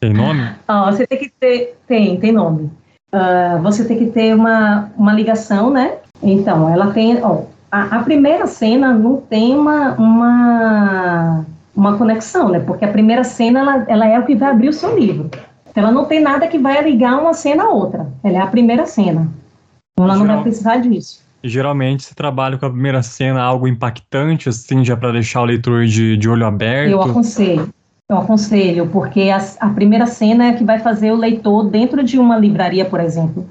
Tem 0.00 0.12
nome? 0.12 0.42
Ah, 0.68 0.90
você 0.90 1.06
tem 1.06 1.18
que 1.18 1.32
ter. 1.40 1.78
Tem, 1.86 2.20
tem 2.20 2.32
nome. 2.32 2.70
Uh, 3.12 3.62
você 3.62 3.84
tem 3.84 3.98
que 3.98 4.06
ter 4.06 4.34
uma, 4.34 4.90
uma 4.96 5.12
ligação, 5.12 5.70
né? 5.70 5.98
Então, 6.22 6.68
ela 6.68 6.92
tem. 6.92 7.22
Ó, 7.22 7.44
a, 7.70 7.98
a, 7.98 8.02
primeira 8.02 8.46
cena 8.46 8.92
não 8.92 9.18
tem 9.18 9.54
uma, 9.54 9.92
uma, 9.92 11.46
uma 11.74 11.96
conexão, 11.96 12.48
né? 12.48 12.60
Porque 12.60 12.84
a 12.84 12.90
primeira 12.90 13.24
cena 13.24 13.60
ela, 13.60 13.84
ela 13.88 14.06
é 14.06 14.18
o 14.18 14.26
que 14.26 14.34
vai 14.34 14.50
abrir 14.50 14.68
o 14.68 14.72
seu 14.72 14.98
livro. 14.98 15.30
Então, 15.70 15.82
ela 15.82 15.92
não 15.92 16.04
tem 16.04 16.20
nada 16.20 16.48
que 16.48 16.58
vai 16.58 16.82
ligar 16.82 17.18
uma 17.20 17.32
cena 17.32 17.64
a 17.64 17.70
outra. 17.70 18.06
Ela 18.22 18.38
é 18.38 18.40
a 18.40 18.46
primeira 18.46 18.84
cena. 18.86 19.28
Então, 19.92 20.04
ela 20.04 20.16
não 20.16 20.26
vai 20.26 20.42
precisar 20.42 20.78
disso. 20.78 21.22
Geralmente 21.42 22.04
você 22.04 22.14
trabalha 22.14 22.56
com 22.56 22.66
a 22.66 22.70
primeira 22.70 23.02
cena 23.02 23.42
algo 23.42 23.68
impactante, 23.68 24.48
assim, 24.48 24.84
já 24.84 24.96
para 24.96 25.12
deixar 25.12 25.42
o 25.42 25.44
leitor 25.44 25.84
de, 25.84 26.16
de 26.16 26.28
olho 26.28 26.46
aberto. 26.46 26.90
Eu 26.90 27.02
aconselho. 27.02 27.68
Eu 28.14 28.18
aconselho, 28.20 28.86
porque 28.86 29.28
a, 29.28 29.44
a 29.58 29.68
primeira 29.70 30.06
cena 30.06 30.46
é 30.46 30.52
que 30.52 30.62
vai 30.62 30.78
fazer 30.78 31.10
o 31.10 31.16
leitor 31.16 31.64
dentro 31.64 32.00
de 32.04 32.16
uma 32.16 32.38
livraria, 32.38 32.84
por 32.84 33.00
exemplo. 33.00 33.44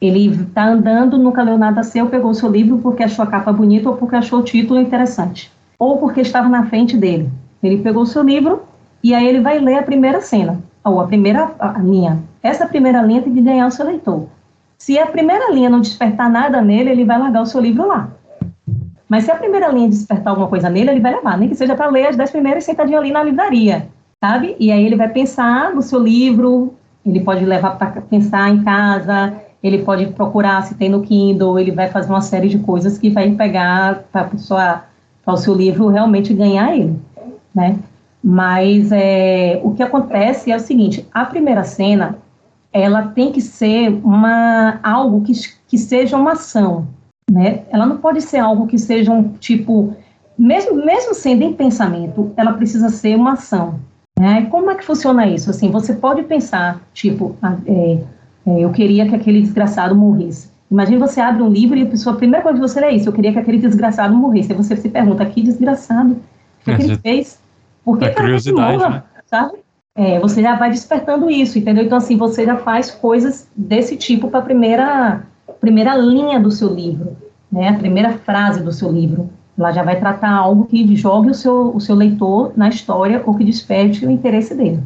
Ele 0.00 0.26
está 0.26 0.66
andando, 0.66 1.16
nunca 1.16 1.40
leu 1.40 1.56
nada 1.56 1.84
seu, 1.84 2.08
pegou 2.08 2.32
o 2.32 2.34
seu 2.34 2.50
livro 2.50 2.78
porque 2.78 3.04
achou 3.04 3.22
a 3.22 3.28
capa 3.28 3.52
bonita 3.52 3.88
ou 3.88 3.96
porque 3.96 4.16
achou 4.16 4.40
o 4.40 4.42
título 4.42 4.80
interessante. 4.80 5.52
Ou 5.78 5.98
porque 5.98 6.20
estava 6.20 6.48
na 6.48 6.66
frente 6.66 6.96
dele. 6.96 7.30
Ele 7.62 7.78
pegou 7.78 8.02
o 8.02 8.06
seu 8.06 8.24
livro 8.24 8.62
e 9.04 9.14
aí 9.14 9.24
ele 9.24 9.40
vai 9.40 9.60
ler 9.60 9.78
a 9.78 9.82
primeira 9.84 10.20
cena, 10.20 10.60
ou 10.82 11.00
a 11.00 11.06
primeira 11.06 11.52
linha. 11.80 12.18
Essa 12.42 12.66
primeira 12.66 13.00
linha 13.02 13.22
tem 13.22 13.32
que 13.32 13.40
ganhar 13.40 13.68
o 13.68 13.70
seu 13.70 13.86
leitor. 13.86 14.26
Se 14.78 14.98
a 14.98 15.06
primeira 15.06 15.52
linha 15.52 15.70
não 15.70 15.80
despertar 15.80 16.28
nada 16.28 16.60
nele, 16.60 16.90
ele 16.90 17.04
vai 17.04 17.20
largar 17.20 17.42
o 17.42 17.46
seu 17.46 17.60
livro 17.60 17.86
lá. 17.86 18.08
Mas 19.08 19.24
se 19.24 19.30
a 19.30 19.36
primeira 19.36 19.68
linha 19.68 19.88
despertar 19.88 20.30
alguma 20.30 20.48
coisa 20.48 20.68
nele, 20.68 20.90
ele 20.90 21.00
vai 21.00 21.14
levar, 21.14 21.38
nem 21.38 21.48
que 21.48 21.54
seja 21.54 21.76
para 21.76 21.86
ler 21.86 22.08
as 22.08 22.16
dez 22.16 22.32
primeiras 22.32 22.64
sentadinho 22.64 22.98
ali 22.98 23.12
na 23.12 23.22
livraria, 23.22 23.88
sabe? 24.22 24.56
E 24.58 24.70
aí 24.70 24.84
ele 24.84 24.96
vai 24.96 25.08
pensar 25.08 25.74
no 25.74 25.82
seu 25.82 26.00
livro, 26.00 26.74
ele 27.04 27.20
pode 27.20 27.44
levar 27.44 27.78
para 27.78 28.00
pensar 28.02 28.50
em 28.50 28.62
casa, 28.62 29.34
ele 29.62 29.82
pode 29.82 30.06
procurar 30.06 30.62
se 30.62 30.74
tem 30.74 30.88
no 30.88 31.02
Kindle, 31.02 31.58
ele 31.58 31.70
vai 31.70 31.88
fazer 31.88 32.10
uma 32.10 32.20
série 32.20 32.48
de 32.48 32.58
coisas 32.58 32.98
que 32.98 33.10
vai 33.10 33.30
pegar 33.32 34.04
para 34.12 34.30
o 35.26 35.36
seu 35.36 35.54
livro 35.54 35.88
realmente 35.88 36.34
ganhar 36.34 36.76
ele, 36.76 36.98
né? 37.54 37.78
Mas 38.22 38.90
é, 38.90 39.60
o 39.62 39.72
que 39.72 39.82
acontece 39.82 40.50
é 40.50 40.56
o 40.56 40.60
seguinte: 40.60 41.06
a 41.12 41.24
primeira 41.24 41.64
cena 41.64 42.18
ela 42.72 43.02
tem 43.02 43.32
que 43.32 43.40
ser 43.40 43.88
uma, 44.04 44.78
algo 44.82 45.22
que, 45.22 45.32
que 45.66 45.78
seja 45.78 46.16
uma 46.16 46.32
ação, 46.32 46.86
né? 47.30 47.62
Ela 47.70 47.86
não 47.86 47.98
pode 47.98 48.20
ser 48.20 48.38
algo 48.38 48.66
que 48.66 48.78
seja 48.78 49.12
um 49.12 49.32
tipo, 49.34 49.94
mesmo, 50.36 50.74
mesmo 50.84 51.14
sendo 51.14 51.42
em 51.42 51.52
pensamento, 51.52 52.32
ela 52.36 52.52
precisa 52.52 52.88
ser 52.90 53.16
uma 53.16 53.32
ação. 53.32 53.78
Né? 54.18 54.46
Como 54.50 54.70
é 54.70 54.74
que 54.74 54.84
funciona 54.84 55.26
isso? 55.26 55.50
Assim, 55.50 55.70
você 55.70 55.94
pode 55.94 56.22
pensar, 56.22 56.80
tipo, 56.92 57.36
ah, 57.42 57.56
é, 57.66 57.98
é, 58.46 58.64
eu 58.64 58.70
queria 58.70 59.08
que 59.08 59.14
aquele 59.14 59.40
desgraçado 59.40 59.94
morresse. 59.94 60.50
Imagina 60.70 61.06
você 61.06 61.20
abre 61.20 61.42
um 61.42 61.48
livro 61.48 61.78
e 61.78 61.82
a, 61.82 61.86
pessoa, 61.86 62.14
a 62.14 62.18
primeira 62.18 62.42
coisa 62.42 62.58
que 62.58 62.68
você 62.68 62.80
lê 62.80 62.86
é 62.88 62.94
isso, 62.94 63.08
eu 63.08 63.12
queria 63.12 63.32
que 63.32 63.38
aquele 63.38 63.58
desgraçado 63.58 64.14
morresse. 64.14 64.52
Aí 64.52 64.58
você 64.58 64.76
se 64.76 64.88
pergunta, 64.88 65.24
que 65.24 65.42
desgraçado? 65.42 66.12
O 66.12 66.64
que, 66.64 66.70
é, 66.70 66.76
que 66.76 66.82
ele 66.82 66.98
fez? 66.98 67.38
Por 67.84 67.98
que, 67.98 68.04
é 68.04 68.10
curiosidade, 68.10 68.76
morra, 68.76 68.90
né? 68.90 69.02
sabe? 69.26 69.58
é, 69.98 70.20
você 70.20 70.40
já 70.40 70.54
vai 70.54 70.70
despertando 70.70 71.28
isso, 71.28 71.58
entendeu? 71.58 71.82
Então, 71.82 71.98
assim, 71.98 72.16
você 72.16 72.44
já 72.44 72.56
faz 72.56 72.88
coisas 72.88 73.48
desse 73.56 73.96
tipo 73.96 74.30
para 74.30 74.38
a 74.38 74.42
primeira, 74.42 75.24
primeira 75.60 75.96
linha 75.96 76.38
do 76.38 76.52
seu 76.52 76.72
livro, 76.72 77.16
né? 77.50 77.70
A 77.70 77.74
primeira 77.74 78.12
frase 78.12 78.62
do 78.62 78.70
seu 78.70 78.92
livro. 78.92 79.28
Ela 79.58 79.72
já 79.72 79.82
vai 79.82 79.98
tratar 79.98 80.30
algo 80.30 80.66
que 80.66 80.94
jogue 80.94 81.30
o 81.30 81.34
seu, 81.34 81.74
o 81.74 81.80
seu 81.80 81.96
leitor 81.96 82.52
na 82.56 82.68
história 82.68 83.22
ou 83.26 83.34
que 83.34 83.44
desperte 83.44 84.06
o 84.06 84.10
interesse 84.10 84.54
dele. 84.54 84.80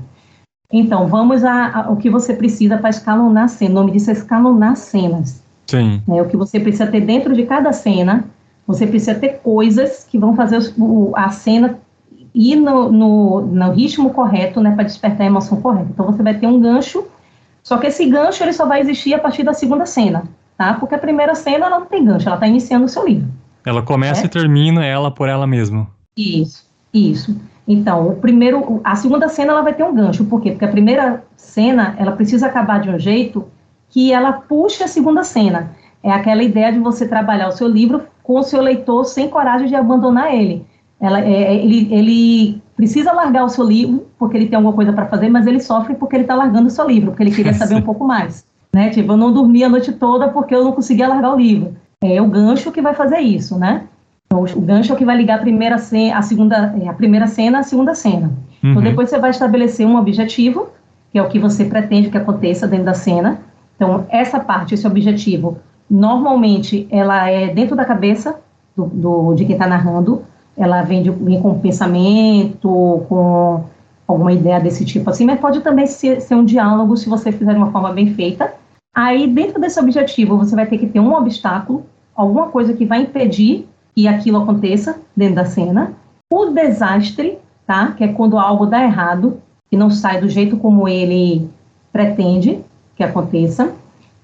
Então, 0.73 1.07
vamos 1.07 1.45
ao 1.45 1.97
que 1.97 2.09
você 2.09 2.33
precisa 2.33 2.79
para 2.79 2.89
escalonar 2.89 3.49
cenas. 3.51 3.73
O 3.73 3.75
nome 3.75 3.93
disso 3.93 4.09
é 4.09 4.15
escalonar 4.15 4.75
cenas. 4.77 5.43
Sim. 5.67 6.03
É, 6.09 6.23
o 6.23 6.27
que 6.27 6.37
você 6.37 6.59
precisa 6.59 6.87
ter 6.87 7.03
dentro 7.03 7.35
de 7.35 7.45
cada 7.45 7.73
cena, 7.73 8.25
você 8.67 8.87
precisa 8.87 9.15
ter 9.15 9.41
coisas 9.41 10.07
que 10.11 10.19
vão 10.19 10.35
fazer 10.35 10.73
o, 10.79 11.13
a 11.15 11.29
cena 11.29 11.79
ir 12.35 12.57
no, 12.57 12.91
no, 12.91 13.41
no 13.43 13.73
ritmo 13.73 14.11
correto, 14.11 14.61
né, 14.61 14.75
para 14.75 14.85
despertar 14.85 15.25
a 15.25 15.27
emoção 15.27 15.61
correta. 15.61 15.89
Então 15.91 16.07
você 16.07 16.23
vai 16.23 16.35
ter 16.35 16.47
um 16.47 16.59
gancho, 16.59 17.05
só 17.63 17.77
que 17.77 17.89
esse 17.89 18.07
gancho 18.07 18.43
ele 18.43 18.53
só 18.55 18.67
vai 18.67 18.81
existir 18.81 19.13
a 19.13 19.19
partir 19.19 19.43
da 19.43 19.53
segunda 19.53 19.85
cena, 19.85 20.25
tá? 20.57 20.75
Porque 20.75 20.95
a 20.95 20.99
primeira 20.99 21.35
cena 21.35 21.67
ela 21.67 21.81
não 21.81 21.87
tem 21.87 22.05
gancho, 22.05 22.27
ela 22.29 22.37
está 22.37 22.47
iniciando 22.47 22.87
o 22.87 22.89
seu 22.89 23.07
livro. 23.07 23.29
Ela 23.65 23.83
começa 23.83 24.27
e 24.27 24.29
termina 24.29 24.85
ela 24.85 25.11
por 25.11 25.29
ela 25.29 25.47
mesma. 25.47 25.89
Isso, 26.17 26.65
isso. 26.93 27.37
Então, 27.67 28.09
o 28.09 28.17
primeiro, 28.17 28.81
a 28.83 28.97
segunda 28.97 29.29
cena 29.29 29.53
ela 29.53 29.63
vai 29.63 29.73
ter 29.73 29.85
um 29.85 29.95
gancho, 29.95 30.25
por 30.25 30.41
quê? 30.41 30.51
Porque 30.51 30.65
a 30.65 30.71
primeira 30.71 31.23
cena 31.37 31.95
ela 31.99 32.13
precisa 32.13 32.47
acabar 32.47 32.81
de 32.81 32.91
um 32.91 32.99
jeito 32.99 33.47
que 33.89 34.13
ela 34.13 34.33
puxe 34.33 34.83
a 34.83 34.89
segunda 34.89 35.23
cena. 35.23 35.71
É 36.03 36.11
aquela 36.11 36.43
ideia 36.43 36.73
de 36.73 36.81
você 36.81 37.07
trabalhar 37.07 37.49
o 37.49 37.53
seu 37.53 37.69
livro 37.69 38.03
com 38.23 38.39
o 38.39 38.43
seu 38.43 38.61
leitor 38.61 39.05
sem 39.05 39.29
coragem 39.29 39.69
de 39.69 39.75
abandonar 39.75 40.35
ele. 40.35 40.67
Ela, 41.01 41.21
é, 41.21 41.33
é 41.33 41.55
ele, 41.55 41.89
ele 41.93 42.63
precisa 42.77 43.13
largar 43.13 43.45
o 43.45 43.49
seu 43.49 43.65
livro 43.65 44.07
porque 44.19 44.37
ele 44.37 44.47
tem 44.47 44.57
alguma 44.57 44.75
coisa 44.75 44.93
para 44.93 45.07
fazer, 45.07 45.29
mas 45.29 45.47
ele 45.47 45.61
sofre 45.61 45.95
porque 45.95 46.17
ele 46.17 46.25
está 46.25 46.35
largando 46.35 46.67
o 46.67 46.71
seu 46.71 46.87
livro, 46.87 47.11
porque 47.11 47.23
ele 47.23 47.35
queria 47.35 47.55
saber 47.55 47.75
um 47.77 47.83
pouco 47.83 48.05
mais. 48.05 48.45
Né? 48.75 48.91
Tipo, 48.91 49.13
eu 49.13 49.17
não 49.17 49.33
dormi 49.33 49.63
a 49.63 49.69
noite 49.69 49.93
toda 49.93 50.29
porque 50.29 50.55
eu 50.55 50.65
não 50.65 50.73
conseguia 50.73 51.07
largar 51.07 51.35
o 51.35 51.37
livro. 51.37 51.77
É 52.03 52.21
o 52.21 52.27
gancho 52.27 52.73
que 52.73 52.83
vai 52.83 52.95
fazer 52.95 53.21
isso, 53.21 53.59
né? 53.59 53.83
Então, 54.27 54.43
o 54.43 54.61
gancho 54.61 54.93
é 54.93 54.95
o 54.95 54.99
que 54.99 55.05
vai 55.05 55.17
ligar 55.17 55.39
a 55.39 55.43
primeira 55.43 55.79
cena, 55.79 56.19
a 56.19 56.23
segunda, 56.23 56.75
é, 56.83 56.89
a 56.89 56.93
primeira 56.93 57.27
cena 57.27 57.59
à 57.59 57.63
segunda 57.63 57.95
cena. 57.95 58.33
Então, 58.59 58.71
uhum. 58.71 58.71
Então 58.71 58.83
depois 58.83 59.11
você 59.11 59.19
vai 59.19 59.31
estabelecer 59.31 59.87
um 59.87 59.97
objetivo, 59.97 60.69
que 61.11 61.19
é 61.19 61.23
o 61.23 61.29
que 61.29 61.39
você 61.39 61.65
pretende 61.65 62.11
que 62.11 62.17
aconteça 62.17 62.67
dentro 62.67 62.87
da 62.87 62.95
cena. 62.95 63.39
Então 63.77 64.07
essa 64.09 64.41
parte, 64.41 64.75
esse 64.75 64.87
objetivo, 64.87 65.59
normalmente 65.91 66.87
ela 66.91 67.29
é 67.29 67.49
dentro 67.49 67.77
da 67.77 67.85
cabeça 67.85 68.37
do, 68.77 68.87
do 68.87 69.35
de 69.35 69.45
quem 69.45 69.55
está 69.55 69.67
narrando. 69.67 70.23
Ela 70.57 70.83
vem, 70.83 71.03
de, 71.03 71.11
vem 71.11 71.41
com 71.41 71.59
pensamento, 71.59 73.03
com 73.09 73.65
alguma 74.07 74.33
ideia 74.33 74.61
desse 74.61 74.85
tipo 74.85 75.09
assim, 75.09 75.25
mas 75.25 75.41
pode 75.41 75.61
também 75.61 75.87
ser, 75.87 76.21
ser 76.21 76.35
um 76.35 76.45
diálogo 76.45 76.97
se 76.97 77.09
você 77.09 77.33
fizer 77.33 77.53
de 77.53 77.59
uma 77.59 77.71
forma 77.71 77.93
bem 77.93 78.15
feita. 78.15 78.53
Aí, 78.95 79.27
dentro 79.27 79.61
desse 79.61 79.81
objetivo, 79.81 80.37
você 80.37 80.55
vai 80.55 80.67
ter 80.67 80.79
que 80.79 80.87
ter 80.87 81.01
um 81.01 81.15
obstáculo, 81.15 81.87
alguma 82.15 82.49
coisa 82.49 82.75
que 82.75 82.85
vai 82.85 83.03
impedir 83.03 83.67
que 83.95 84.07
aquilo 84.07 84.43
aconteça 84.43 85.01
dentro 85.17 85.37
da 85.37 85.45
cena. 85.45 85.93
O 86.31 86.47
desastre, 86.47 87.39
tá? 87.67 87.93
Que 87.93 88.05
é 88.05 88.09
quando 88.09 88.39
algo 88.39 88.67
dá 88.67 88.83
errado 88.83 89.41
e 89.71 89.77
não 89.77 89.91
sai 89.91 90.21
do 90.21 90.29
jeito 90.29 90.59
como 90.59 90.87
ele 90.87 91.49
pretende 91.91 92.61
que 92.95 93.03
aconteça. 93.03 93.73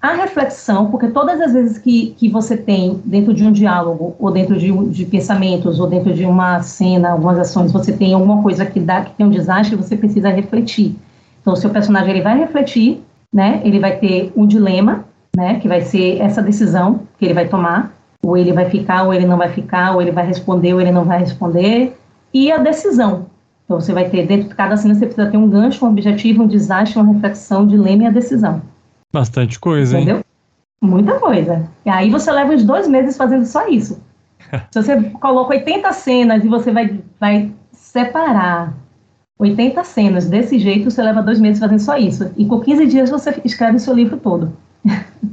A 0.00 0.12
reflexão, 0.12 0.90
porque 0.90 1.08
todas 1.08 1.40
as 1.40 1.52
vezes 1.52 1.78
que, 1.78 2.14
que 2.16 2.28
você 2.28 2.56
tem 2.56 3.00
dentro 3.04 3.34
de 3.34 3.44
um 3.44 3.50
diálogo, 3.50 4.14
ou 4.18 4.30
dentro 4.30 4.56
de, 4.56 4.70
de 4.90 5.04
pensamentos, 5.06 5.80
ou 5.80 5.88
dentro 5.88 6.14
de 6.14 6.24
uma 6.24 6.62
cena, 6.62 7.10
algumas 7.10 7.38
ações, 7.38 7.72
você 7.72 7.92
tem 7.92 8.14
alguma 8.14 8.40
coisa 8.42 8.64
que 8.64 8.78
dá, 8.78 9.02
que 9.02 9.12
tem 9.14 9.26
um 9.26 9.30
desastre, 9.30 9.74
você 9.74 9.96
precisa 9.96 10.28
refletir. 10.28 10.94
Então, 11.40 11.52
o 11.52 11.56
seu 11.56 11.70
personagem 11.70 12.10
ele 12.10 12.22
vai 12.22 12.38
refletir, 12.38 13.02
né? 13.33 13.61
Ele 13.64 13.79
vai 13.79 13.97
ter 13.97 14.33
um 14.37 14.47
dilema, 14.47 15.05
né? 15.37 15.59
Que 15.61 15.68
vai 15.68 15.83
ser 15.83 16.20
essa 16.20 16.43
decisão 16.43 17.03
que 17.18 17.24
ele 17.24 17.35
vai 17.35 17.49
tomar 17.49 17.99
ou 18.22 18.37
ele 18.37 18.53
vai 18.53 18.68
ficar, 18.68 19.05
ou 19.05 19.14
ele 19.14 19.26
não 19.26 19.37
vai 19.37 19.49
ficar, 19.49 19.95
ou 19.95 20.03
ele 20.03 20.11
vai 20.11 20.26
responder, 20.26 20.74
ou 20.74 20.81
ele 20.81 20.91
não 20.91 21.05
vai 21.05 21.18
responder, 21.20 21.97
e 22.33 22.51
a 22.51 22.59
decisão. 22.59 23.26
Então, 23.64 23.81
você 23.81 23.93
vai 23.93 24.09
ter, 24.09 24.26
dentro 24.26 24.49
de 24.49 24.55
cada 24.55 24.76
cena, 24.76 24.95
você 24.95 25.07
precisa 25.07 25.31
ter 25.31 25.37
um 25.37 25.49
gancho, 25.49 25.85
um 25.85 25.91
objetivo, 25.91 26.43
um 26.43 26.47
desastre, 26.47 26.99
uma 26.99 27.12
reflexão, 27.12 27.62
um 27.62 27.66
dilema 27.66 28.05
e 28.05 28.07
a 28.07 28.11
decisão. 28.11 28.62
Bastante 29.12 29.59
coisa, 29.59 29.97
Entendeu? 29.97 30.16
hein? 30.16 30.24
Muita 30.81 31.18
coisa. 31.18 31.68
E 31.85 31.91
aí 31.91 32.11
você 32.11 32.31
leva 32.31 32.53
uns 32.53 32.64
dois 32.64 32.89
meses 32.89 33.16
fazendo 33.16 33.45
só 33.45 33.68
isso. 33.68 34.01
Se 34.70 34.83
você 34.83 35.01
coloca 35.11 35.55
80 35.55 35.93
cenas 35.93 36.45
e 36.45 36.49
você 36.49 36.70
vai, 36.70 37.01
vai 37.18 37.53
separar 37.72 38.74
80 39.39 39.84
cenas 39.84 40.26
desse 40.26 40.59
jeito, 40.59 40.91
você 40.91 41.03
leva 41.03 41.22
dois 41.22 41.41
meses 41.41 41.61
fazendo 41.61 41.78
só 41.78 41.97
isso. 41.97 42.30
E 42.36 42.45
com 42.45 42.61
15 42.61 42.86
dias 42.86 43.11
você 43.11 43.41
escreve 43.45 43.76
o 43.76 43.80
seu 43.80 43.95
livro 43.95 44.16
todo. 44.16 44.53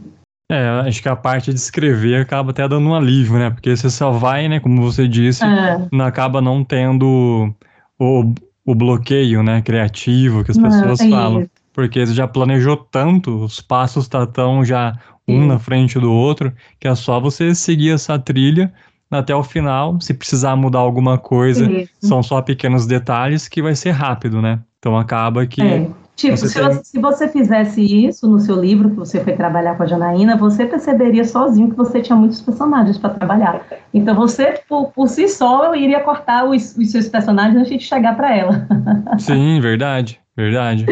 É, 0.48 0.70
acho 0.88 1.02
que 1.02 1.10
a 1.10 1.16
parte 1.16 1.52
de 1.52 1.60
escrever 1.60 2.22
acaba 2.22 2.52
até 2.52 2.68
dando 2.68 2.88
um 2.88 2.94
alívio, 2.94 3.40
né? 3.40 3.50
Porque 3.50 3.76
você 3.76 3.90
só 3.90 4.12
vai, 4.12 4.48
né, 4.48 4.60
como 4.60 4.80
você 4.80 5.08
disse, 5.08 5.44
é. 5.44 5.88
não 5.92 6.06
acaba 6.06 6.40
não 6.40 6.64
tendo 6.64 7.52
o, 7.98 8.34
o 8.64 8.76
bloqueio, 8.76 9.42
né, 9.42 9.64
criativo 9.64 10.44
que 10.44 10.52
as 10.52 10.58
pessoas 10.60 11.00
é 11.00 11.10
falam. 11.10 11.50
Porque 11.74 12.06
você 12.06 12.14
já 12.14 12.28
planejou 12.28 12.78
tanto, 12.78 13.44
os 13.44 13.60
passos 13.60 14.04
estão 14.04 14.28
tá 14.28 14.64
já 14.64 14.94
um 15.28 15.48
na 15.48 15.58
frente 15.58 16.00
do 16.00 16.14
outro, 16.14 16.54
que 16.80 16.88
é 16.88 16.94
só 16.94 17.20
você 17.20 17.56
seguir 17.56 17.90
essa 17.90 18.20
trilha 18.20 18.72
até 19.18 19.36
o 19.36 19.44
final. 19.44 20.00
Se 20.00 20.14
precisar 20.14 20.56
mudar 20.56 20.80
alguma 20.80 21.18
coisa, 21.18 21.70
isso. 21.70 21.92
são 22.02 22.22
só 22.24 22.42
pequenos 22.42 22.86
detalhes 22.86 23.48
que 23.48 23.62
vai 23.62 23.76
ser 23.76 23.92
rápido, 23.92 24.42
né? 24.42 24.60
Então 24.80 24.98
acaba 24.98 25.46
que 25.46 25.62
é. 25.62 25.88
Tipo, 26.16 26.38
você 26.38 26.48
se, 26.48 26.54
tem... 26.54 26.64
você, 26.64 26.84
se, 26.84 27.00
você, 27.00 27.28
fizesse 27.28 28.06
isso 28.06 28.30
no 28.30 28.40
seu 28.40 28.60
livro, 28.60 28.90
que 28.90 28.96
você 28.96 29.22
foi 29.22 29.34
trabalhar 29.34 29.76
com 29.76 29.84
a 29.84 29.86
Janaína, 29.86 30.38
você 30.38 30.66
perceberia 30.66 31.26
sozinho 31.26 31.70
que 31.70 31.76
você 31.76 32.02
tinha 32.02 32.16
muitos 32.16 32.42
personagens 32.42 32.98
para 32.98 33.10
trabalhar. 33.10 33.62
Então, 33.94 34.16
você, 34.16 34.62
por, 34.70 34.94
por 34.94 35.10
si 35.10 35.28
só, 35.28 35.76
iria 35.76 36.00
cortar 36.00 36.46
os, 36.46 36.74
os 36.78 36.90
seus 36.90 37.10
personagens 37.10 37.58
antes 37.58 37.80
de 37.80 37.84
chegar 37.84 38.16
para 38.16 38.34
ela. 38.34 38.66
Sim, 39.20 39.60
verdade, 39.60 40.18
verdade. 40.38 40.86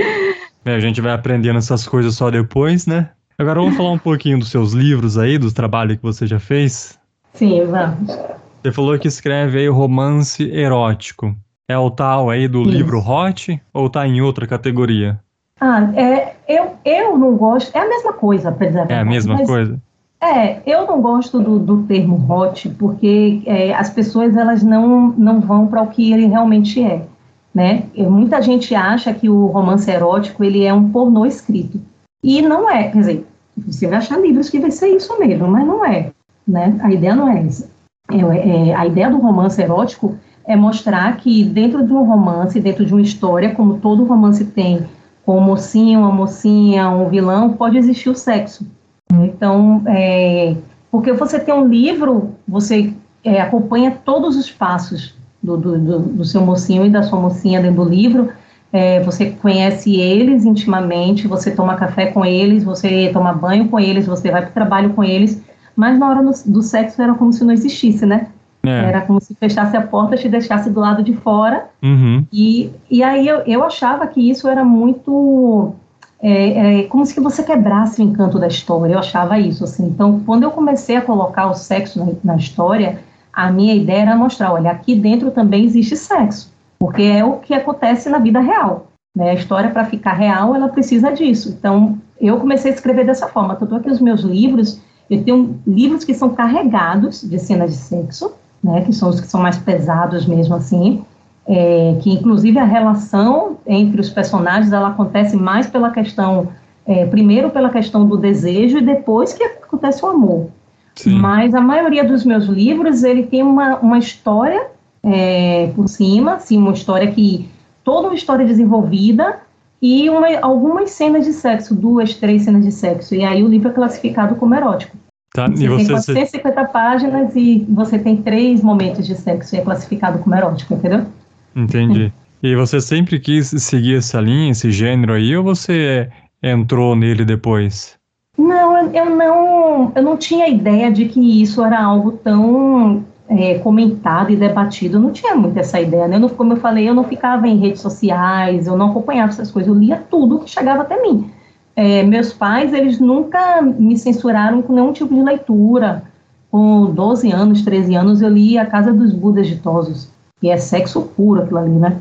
É, 0.66 0.76
a 0.76 0.80
gente 0.80 1.00
vai 1.00 1.14
aprendendo 1.14 1.58
essas 1.58 1.88
coisas 1.88 2.16
só 2.16 2.30
depois, 2.30 2.86
né? 2.86 3.10
Agora 3.38 3.62
vamos 3.62 3.78
falar 3.78 3.92
um 3.92 4.00
pouquinho 4.00 4.40
dos 4.40 4.50
seus 4.50 4.74
livros 4.74 5.18
aí, 5.18 5.38
dos 5.38 5.54
trabalhos 5.54 5.98
que 5.98 6.04
você 6.04 6.28
já 6.28 6.40
fez. 6.40 7.00
Sim, 7.34 7.66
vamos. 7.66 8.18
Você 8.62 8.72
falou 8.72 8.98
que 8.98 9.08
escreve 9.08 9.60
aí 9.60 9.68
romance 9.68 10.44
erótico. 10.52 11.36
É 11.68 11.78
o 11.78 11.90
tal 11.90 12.30
aí 12.30 12.48
do 12.48 12.62
Isso. 12.62 12.72
livro 12.72 13.00
hot 13.00 13.62
ou 13.74 13.90
tá 13.90 14.08
em 14.08 14.22
outra 14.22 14.46
categoria? 14.46 15.20
Ah, 15.60 15.90
é, 15.96 16.36
eu, 16.48 16.74
eu 16.84 17.18
não 17.18 17.36
gosto. 17.36 17.76
É 17.76 17.80
a 17.80 17.88
mesma 17.88 18.14
coisa, 18.14 18.52
por 18.52 18.64
exemplo. 18.64 18.92
É 18.92 19.00
a 19.00 19.06
mesma 19.06 19.36
mas, 19.36 19.48
coisa? 19.48 19.82
É, 20.22 20.62
eu 20.66 20.88
não 20.88 21.02
gosto 21.02 21.40
do, 21.40 21.60
do 21.60 21.84
termo 21.84 22.26
hot 22.30 22.70
porque 22.70 23.42
é, 23.46 23.74
as 23.74 23.90
pessoas 23.90 24.36
elas 24.36 24.64
não, 24.64 25.10
não 25.18 25.42
vão 25.42 25.68
para 25.68 25.82
o 25.82 25.88
que 25.88 26.14
ele 26.14 26.28
realmente 26.28 26.82
é. 26.82 27.06
Né? 27.54 27.84
Muita 27.96 28.42
gente 28.42 28.74
acha 28.74 29.14
que 29.14 29.30
o 29.30 29.46
romance 29.48 29.90
erótico 29.90 30.44
ele 30.44 30.64
é 30.64 30.74
um 30.74 30.90
pornô 30.90 31.26
escrito. 31.26 31.80
E 32.24 32.42
não 32.42 32.70
é. 32.70 32.90
Quer 32.90 32.98
dizer, 32.98 33.28
você 33.58 33.88
vai 33.88 34.00
achar 34.00 34.20
livros 34.20 34.50
que 34.50 34.60
vai 34.60 34.72
ser 34.72 34.88
isso 34.88 35.18
mesmo, 35.20 35.48
mas 35.48 35.68
não 35.68 35.86
é. 35.86 36.12
Né? 36.48 36.78
A 36.82 36.92
ideia 36.92 37.16
não 37.16 37.30
é 37.30 37.46
essa. 37.46 37.70
É, 38.12 38.18
é, 38.18 38.76
a 38.76 38.86
ideia 38.86 39.10
do 39.10 39.18
romance 39.18 39.62
erótico 39.62 40.16
é 40.46 40.56
mostrar 40.56 41.16
que 41.18 41.44
dentro 41.44 41.86
de 41.86 41.94
um 41.94 42.04
romance, 42.04 42.60
dentro 42.60 42.86
de 42.86 42.94
uma 42.94 43.02
história, 43.02 43.56
como 43.56 43.80
todo 43.80 44.04
romance 44.04 44.44
tem, 44.44 44.86
com 45.26 45.38
um 45.38 45.42
mocinho, 45.42 46.00
uma 46.00 46.12
mocinha, 46.12 46.90
um 46.90 47.08
vilão, 47.08 47.54
pode 47.54 47.78
existir 47.78 48.10
o 48.10 48.16
sexo. 48.16 48.68
Então, 49.12 49.82
é, 49.88 50.56
porque 50.92 51.14
você 51.14 51.40
tem 51.40 51.54
um 51.54 51.68
livro, 51.68 52.32
você 52.48 52.94
é, 53.24 53.42
acompanha 53.42 53.92
todos 54.04 54.36
os 54.36 54.52
passos 54.52 55.16
do, 55.42 55.58
do, 55.58 55.80
do, 55.80 56.00
do, 56.00 56.26
seu 56.26 56.42
mocinho 56.42 56.86
e 56.86 56.90
da 56.90 57.04
sua 57.04 57.20
mocinha 57.20 57.62
dentro 57.62 57.84
do 57.84 57.90
livro, 57.90 58.30
é, 58.72 59.02
você 59.02 59.30
conhece 59.30 59.96
eles 59.96 60.46
intimamente, 60.46 61.28
você 61.28 61.52
toma 61.52 61.76
café 61.76 62.08
com 62.08 62.26
eles, 62.26 62.64
você 62.64 63.10
toma 63.14 63.32
banho 63.32 63.70
com 63.70 63.80
eles, 63.80 64.08
você 64.08 64.32
vai 64.32 64.42
para 64.42 64.50
o 64.50 64.54
trabalho 64.54 64.90
com 64.94 65.04
eles, 65.04 65.42
mas 65.76 65.98
na 65.98 66.10
hora 66.10 66.24
do, 66.46 66.62
sexo 66.62 67.02
era 67.02 67.14
como 67.14 67.34
se 67.34 67.44
não 67.44 67.54
existisse, 67.54 68.06
né? 68.06 68.28
É. 68.66 68.70
Era 68.70 69.02
como 69.02 69.20
se 69.20 69.36
fechasse 69.36 69.76
a 69.76 69.82
porta 69.82 70.16
te 70.16 70.30
deixasse 70.30 70.70
do 70.70 70.80
lado 70.80 71.04
de 71.04 71.14
fora. 71.14 71.66
Uhum. 71.82 72.26
E, 72.32 72.72
e 72.90 73.04
aí 73.04 73.28
eu, 73.28 73.40
eu 73.40 73.64
achava 73.64 74.08
que 74.08 74.30
isso 74.30 74.48
era 74.48 74.64
muito. 74.64 75.74
É, 76.22 76.80
é, 76.80 76.84
como 76.84 77.06
se 77.06 77.20
você 77.20 77.44
quebrasse 77.44 78.02
o 78.02 78.04
encanto 78.06 78.40
da 78.40 78.48
história. 78.48 78.94
Eu 78.94 79.00
achava 79.00 79.38
isso. 79.38 79.66
Assim. 79.66 79.88
Então, 79.88 80.22
quando 80.26 80.44
eu 80.44 80.52
comecei 80.52 80.96
a 80.96 81.02
colocar 81.02 81.48
o 81.48 81.54
sexo 81.54 82.00
na, 82.00 82.14
na 82.24 82.36
história, 82.38 83.00
a 83.34 83.52
minha 83.52 83.76
ideia 83.76 84.04
era 84.04 84.16
mostrar: 84.16 84.54
olha, 84.54 84.72
aqui 84.72 84.96
dentro 84.96 85.32
também 85.32 85.66
existe 85.66 85.98
sexo. 85.98 86.54
Porque 86.80 87.02
é 87.02 87.24
o 87.24 87.40
que 87.40 87.54
acontece 87.54 88.10
na 88.10 88.20
vida 88.20 88.40
real. 88.40 88.88
Né? 89.16 89.32
A 89.32 89.34
história, 89.34 89.70
para 89.70 89.86
ficar 89.86 90.14
real, 90.14 90.56
ela 90.56 90.70
precisa 90.70 91.12
disso. 91.12 91.50
Então, 91.50 91.98
eu 92.20 92.40
comecei 92.40 92.72
a 92.72 92.74
escrever 92.74 93.06
dessa 93.06 93.28
forma. 93.28 93.56
Tanto 93.56 93.76
aqui 93.76 93.90
os 93.90 94.00
meus 94.00 94.22
livros, 94.22 94.82
eu 95.14 95.24
tenho 95.24 95.60
livros 95.66 96.04
que 96.04 96.14
são 96.14 96.30
carregados 96.30 97.22
de 97.22 97.40
cenas 97.40 97.72
de 97.72 97.78
sexo, 97.78 98.34
né, 98.64 98.82
que 98.82 98.94
são 98.94 99.10
os 99.10 99.20
que 99.20 99.28
são 99.28 99.42
mais 99.42 99.58
pesados 99.58 100.26
mesmo 100.26 100.56
assim, 100.56 101.04
é, 101.46 101.98
que 102.02 102.10
inclusive 102.10 102.58
a 102.58 102.64
relação 102.64 103.58
entre 103.68 104.00
os 104.00 104.10
personagens 104.10 104.72
ela 104.72 104.90
acontece 104.90 105.36
mais 105.36 105.68
pela 105.68 105.92
questão, 105.92 106.50
é, 106.86 107.06
primeiro 107.06 107.50
pela 107.50 107.70
questão 107.70 108.08
do 108.08 108.18
desejo 108.18 108.78
e 108.78 108.82
depois 108.82 109.34
que 109.34 109.44
acontece 109.44 110.04
o 110.04 110.08
amor. 110.08 110.48
Sim. 110.96 111.16
Mas 111.16 111.54
a 111.54 111.62
maioria 111.62 112.04
dos 112.04 112.24
meus 112.24 112.46
livros 112.46 113.04
ele 113.04 113.24
tem 113.24 113.44
uma, 113.44 113.78
uma 113.78 113.98
história 113.98 114.68
é, 115.04 115.72
por 115.76 115.88
cima, 115.90 116.36
assim, 116.36 116.58
uma 116.58 116.72
história 116.72 117.12
que 117.12 117.50
toda 117.84 118.08
uma 118.08 118.16
história 118.16 118.46
desenvolvida 118.46 119.40
e 119.82 120.10
uma, 120.10 120.28
algumas 120.42 120.92
cenas 120.92 121.26
de 121.26 121.34
sexo, 121.34 121.76
duas, 121.76 122.14
três 122.14 122.44
cenas 122.44 122.64
de 122.64 122.72
sexo. 122.72 123.14
E 123.14 123.26
aí 123.26 123.44
o 123.44 123.48
livro 123.48 123.68
é 123.68 123.74
classificado 123.74 124.36
como 124.36 124.56
erótico. 124.56 124.96
Tá, 125.34 125.48
você, 125.48 125.68
você 125.68 126.14
tem 126.14 126.26
450 126.26 126.66
páginas 126.66 127.36
e 127.36 127.66
você 127.68 127.98
tem 127.98 128.18
três 128.18 128.62
momentos 128.62 129.08
de 129.08 129.16
sexo 129.16 129.56
e 129.56 129.58
é 129.58 129.62
classificado 129.62 130.20
como 130.20 130.36
erótico, 130.36 130.76
entendeu? 130.76 131.08
Entendi. 131.56 132.14
E 132.44 132.56
você 132.56 132.80
sempre 132.80 133.20
quis 133.20 133.48
seguir 133.48 133.98
essa 133.98 134.22
linha, 134.22 134.52
esse 134.52 134.72
gênero 134.72 135.14
aí, 135.14 135.36
ou 135.36 135.44
você 135.44 136.08
entrou 136.42 136.96
nele 136.96 137.26
depois? 137.26 137.98
Não, 138.38 138.94
eu 138.94 139.10
não, 139.10 139.92
eu 139.96 140.04
não 140.04 140.18
tinha 140.18 140.48
ideia 140.48 140.92
de 140.92 141.06
que 141.06 141.42
isso 141.42 141.64
era 141.64 141.82
algo 141.82 142.12
tão 142.12 143.04
é, 143.28 143.58
comentado 143.60 144.32
e 144.32 144.36
debatido. 144.36 144.98
Eu 144.98 145.02
não 145.02 145.12
tinha 145.12 145.36
muito 145.36 145.58
essa 145.58 145.80
ideia, 145.80 146.08
né? 146.08 146.18
Eu 146.18 146.20
não, 146.20 146.30
como 146.30 146.54
eu 146.54 146.58
falei, 146.58 146.88
eu 146.88 146.94
não 146.94 147.06
ficava 147.06 147.48
em 147.48 147.58
redes 147.58 147.82
sociais, 147.82 148.68
eu 148.68 148.78
não 148.78 148.92
acompanhava 148.92 149.32
essas 149.32 149.50
coisas, 149.50 149.74
eu 149.74 149.80
lia 149.80 149.98
tudo 149.98 150.40
que 150.40 150.50
chegava 150.50 150.84
até 150.84 151.02
mim. 151.02 151.32
É, 151.76 152.04
meus 152.04 152.32
pais, 152.32 152.72
eles 152.74 153.00
nunca 153.00 153.62
me 153.62 153.98
censuraram 153.98 154.62
com 154.62 154.74
nenhum 154.74 154.94
tipo 154.94 155.14
de 155.14 155.22
leitura. 155.22 156.04
Com 156.52 156.86
12 156.86 157.32
anos, 157.32 157.64
13 157.64 157.96
anos, 157.96 158.22
eu 158.22 158.30
li 158.30 158.58
A 158.58 158.66
Casa 158.66 158.94
dos 158.94 159.12
Budas 159.12 159.48
Ditosos, 159.48 160.08
que 160.40 160.50
é 160.50 160.58
sexo 160.58 161.02
puro 161.02 161.42
aquilo 161.42 161.58
ali, 161.58 161.72
né? 161.72 161.98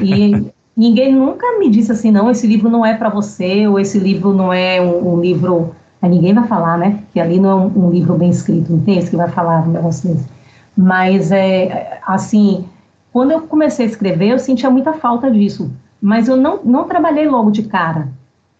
E 0.00 0.52
ninguém 0.76 1.12
nunca 1.12 1.58
me 1.58 1.68
disse 1.68 1.90
assim, 1.90 2.12
não, 2.12 2.30
esse 2.30 2.46
livro 2.46 2.70
não 2.70 2.86
é 2.86 2.94
para 2.94 3.08
você, 3.08 3.66
ou 3.66 3.80
esse 3.80 3.98
livro 3.98 4.32
não 4.32 4.52
é 4.52 4.80
um, 4.80 5.14
um 5.14 5.20
livro. 5.20 5.74
Aí 6.00 6.08
ninguém 6.08 6.32
vai 6.32 6.46
falar, 6.46 6.78
né? 6.78 7.00
Que 7.12 7.18
ali 7.18 7.40
não 7.40 7.50
é 7.50 7.54
um, 7.54 7.86
um, 7.86 7.90
livro 7.90 8.14
bem 8.14 8.30
escrito, 8.30 8.72
não 8.72 8.80
tem 8.80 8.98
esse 8.98 9.10
que 9.10 9.16
vai 9.16 9.28
falar 9.28 9.66
um 9.66 9.72
negócio 9.72 10.08
desse. 10.08 10.28
Mas, 10.76 11.32
é, 11.32 11.98
assim, 12.06 12.64
quando 13.12 13.32
eu 13.32 13.40
comecei 13.40 13.86
a 13.86 13.88
escrever, 13.88 14.28
eu 14.28 14.38
sentia 14.38 14.70
muita 14.70 14.92
falta 14.92 15.28
disso. 15.28 15.72
Mas 16.00 16.28
eu 16.28 16.36
não, 16.36 16.60
não 16.62 16.84
trabalhei 16.84 17.26
logo 17.26 17.50
de 17.50 17.64
cara. 17.64 18.08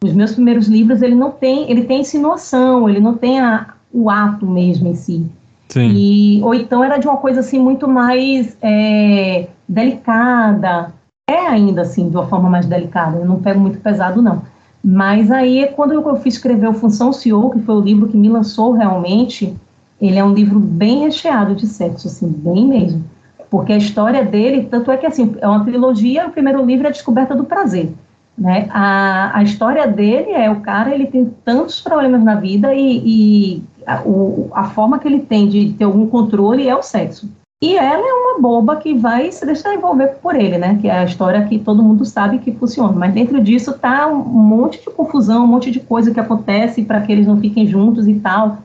Os 0.05 0.13
meus 0.13 0.35
primeiros 0.35 0.69
livros, 0.69 1.03
ele 1.03 1.15
não 1.15 1.31
tem, 1.31 1.71
ele 1.71 1.85
tem 1.85 2.01
insinuação, 2.01 2.89
ele 2.89 3.01
não 3.01 3.15
tem 3.15 3.41
a, 3.41 3.75
o 3.93 4.11
ato 4.11 4.47
mesmo 4.47 4.89
em 4.89 4.95
si. 4.95 5.27
Sim. 5.69 5.91
E, 5.95 6.43
ou 6.43 6.55
então 6.55 6.85
era 6.85 6.99
de 6.99 7.07
uma 7.07 7.17
coisa 7.17 7.41
assim 7.41 7.59
muito 7.59 7.89
mais 7.89 8.57
é, 8.63 9.49
delicada, 9.69 10.93
é 11.29 11.47
ainda 11.49 11.83
assim, 11.83 12.09
de 12.09 12.17
uma 12.17 12.27
forma 12.27 12.49
mais 12.49 12.67
delicada, 12.67 13.19
eu 13.19 13.25
não 13.25 13.41
pego 13.41 13.59
muito 13.59 13.81
pesado, 13.81 14.23
não. 14.23 14.43
Mas 14.85 15.33
aí, 15.33 15.69
quando 15.75 15.93
eu, 15.93 16.09
eu 16.09 16.17
fui 16.17 16.29
escrever 16.29 16.69
o 16.69 16.75
Função 16.75 17.13
CEO, 17.13 17.51
que 17.51 17.59
foi 17.61 17.75
o 17.75 17.81
livro 17.81 18.07
que 18.07 18.17
me 18.17 18.29
lançou 18.29 18.71
realmente, 18.73 19.57
ele 20.01 20.19
é 20.19 20.25
um 20.25 20.33
livro 20.33 20.61
bem 20.61 21.01
recheado 21.01 21.57
de 21.57 21.67
sexo, 21.67 22.07
assim, 22.07 22.29
bem 22.29 22.67
mesmo. 22.69 23.05
Porque 23.51 23.73
a 23.73 23.77
história 23.77 24.25
dele, 24.25 24.69
tanto 24.71 24.91
é 24.93 24.97
que, 24.97 25.07
assim, 25.07 25.35
é 25.41 25.49
uma 25.49 25.65
trilogia, 25.65 26.29
o 26.29 26.31
primeiro 26.31 26.65
livro 26.65 26.87
é 26.87 26.91
a 26.91 26.93
Descoberta 26.93 27.35
do 27.35 27.45
Prazer. 27.45 27.93
Né? 28.37 28.69
A, 28.71 29.39
a 29.39 29.43
história 29.43 29.87
dele 29.87 30.33
é 30.33 30.51
o 30.51 30.61
cara, 30.61 30.95
ele 30.95 31.07
tem 31.07 31.33
tantos 31.45 31.81
problemas 31.81 32.23
na 32.23 32.35
vida 32.35 32.75
e, 32.75 33.03
e 33.05 33.63
a, 33.87 34.03
o, 34.03 34.51
a 34.53 34.65
forma 34.65 34.99
que 34.99 35.09
ele 35.09 35.21
tem 35.21 35.49
de 35.49 35.73
ter 35.73 35.85
algum 35.85 36.07
controle 36.07 36.69
é 36.69 36.77
o 36.77 36.83
sexo. 36.83 37.29
E 37.63 37.75
ela 37.75 38.07
é 38.07 38.13
uma 38.13 38.39
boba 38.39 38.77
que 38.77 38.93
vai 38.93 39.33
se 39.33 39.47
deixar 39.47 39.75
envolver 39.75 40.19
por 40.21 40.35
ele, 40.35 40.59
né? 40.59 40.77
Que 40.79 40.89
é 40.89 40.99
a 40.99 41.05
história 41.05 41.47
que 41.47 41.59
todo 41.59 41.83
mundo 41.83 42.05
sabe 42.05 42.39
que 42.39 42.53
funciona. 42.53 42.93
Mas 42.93 43.15
dentro 43.15 43.43
disso 43.43 43.73
tá 43.73 44.07
um 44.09 44.23
monte 44.23 44.79
de 44.83 44.91
confusão, 44.91 45.45
um 45.45 45.47
monte 45.47 45.71
de 45.71 45.81
coisa 45.81 46.13
que 46.13 46.21
acontece 46.21 46.83
para 46.83 47.01
que 47.01 47.11
eles 47.11 47.27
não 47.27 47.41
fiquem 47.41 47.67
juntos 47.67 48.07
e 48.07 48.17
tal. 48.17 48.59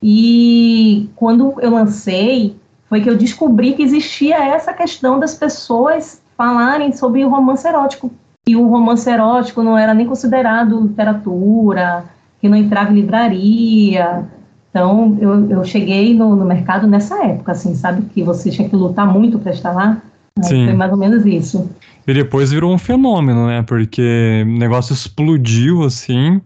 E 0.00 1.10
quando 1.16 1.54
eu 1.60 1.72
lancei, 1.72 2.56
foi 2.88 3.00
que 3.00 3.10
eu 3.10 3.16
descobri 3.16 3.72
que 3.72 3.82
existia 3.82 4.36
essa 4.36 4.72
questão 4.72 5.18
das 5.18 5.34
pessoas 5.34 6.22
falarem 6.36 6.92
sobre 6.92 7.24
o 7.24 7.28
romance 7.28 7.66
erótico. 7.66 8.12
E 8.50 8.56
o 8.56 8.68
romance 8.68 9.08
erótico 9.08 9.62
não 9.62 9.76
era 9.76 9.94
nem 9.94 10.06
considerado 10.06 10.80
literatura, 10.80 12.04
que 12.40 12.48
não 12.48 12.56
entrava 12.56 12.90
em 12.90 12.94
livraria, 12.94 14.26
então, 14.70 15.18
eu, 15.20 15.50
eu 15.50 15.64
cheguei 15.64 16.14
no, 16.14 16.36
no, 16.36 16.44
mercado 16.44 16.86
nessa 16.86 17.24
época, 17.26 17.52
assim, 17.52 17.74
sabe? 17.74 18.02
Que 18.14 18.22
você 18.22 18.50
tinha 18.50 18.68
que 18.68 18.76
lutar 18.76 19.06
muito 19.06 19.38
para 19.38 19.50
estar 19.50 19.72
lá. 19.72 20.00
Sim. 20.42 20.66
Foi 20.66 20.74
mais 20.74 20.92
ou 20.92 20.96
menos 20.96 21.26
isso. 21.26 21.68
E 22.06 22.14
depois 22.14 22.52
virou 22.52 22.72
um 22.72 22.78
fenômeno, 22.78 23.48
né? 23.48 23.62
Porque 23.62 24.44
o 24.46 24.58
negócio 24.58 24.92
explodiu, 24.92 25.82
assim. 25.82 26.40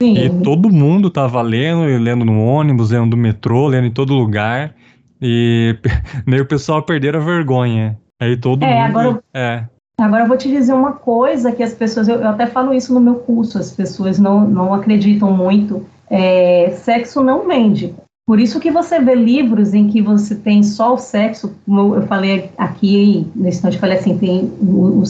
Sim. 0.00 0.14
E 0.18 0.30
todo 0.42 0.70
mundo 0.70 1.08
tava 1.08 1.40
lendo, 1.40 1.82
lendo 2.02 2.24
no 2.26 2.44
ônibus, 2.44 2.90
lendo 2.90 3.16
no 3.16 3.22
metrô, 3.22 3.68
lendo 3.68 3.86
em 3.86 3.90
todo 3.90 4.14
lugar. 4.14 4.74
E 5.20 5.74
meio 6.26 6.42
o 6.42 6.46
pessoal 6.46 6.82
perderam 6.82 7.20
a 7.20 7.24
vergonha. 7.24 7.98
Aí 8.20 8.36
todo 8.36 8.62
é, 8.64 8.86
mundo. 8.86 8.98
Agora, 8.98 9.22
é. 9.32 9.64
Agora 9.98 10.24
eu 10.24 10.28
vou 10.28 10.36
te 10.36 10.48
dizer 10.48 10.72
uma 10.72 10.92
coisa 10.92 11.52
que 11.52 11.62
as 11.62 11.74
pessoas, 11.74 12.08
eu, 12.08 12.16
eu 12.16 12.28
até 12.28 12.46
falo 12.46 12.74
isso 12.74 12.92
no 12.92 13.00
meu 13.00 13.16
curso, 13.16 13.58
as 13.58 13.70
pessoas 13.70 14.18
não, 14.18 14.48
não 14.48 14.74
acreditam 14.74 15.32
muito 15.32 15.86
é, 16.12 16.70
sexo 16.82 17.22
não 17.22 17.46
vende. 17.46 17.94
Por 18.26 18.38
isso 18.38 18.60
que 18.60 18.70
você 18.70 19.00
vê 19.00 19.14
livros 19.14 19.72
em 19.72 19.88
que 19.88 20.02
você 20.02 20.34
tem 20.34 20.62
só 20.62 20.94
o 20.94 20.98
sexo, 20.98 21.54
como 21.64 21.96
eu 21.96 22.02
falei 22.02 22.50
aqui 22.56 23.26
nesse 23.34 23.58
instante, 23.58 23.78
falei 23.78 23.98
assim, 23.98 24.18
tem, 24.18 24.52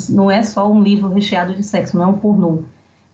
não 0.08 0.30
é 0.30 0.42
só 0.42 0.70
um 0.70 0.80
livro 0.80 1.08
recheado 1.08 1.54
de 1.54 1.62
sexo, 1.62 1.96
não 1.96 2.04
é 2.04 2.06
um 2.06 2.18
pornô. 2.18 2.62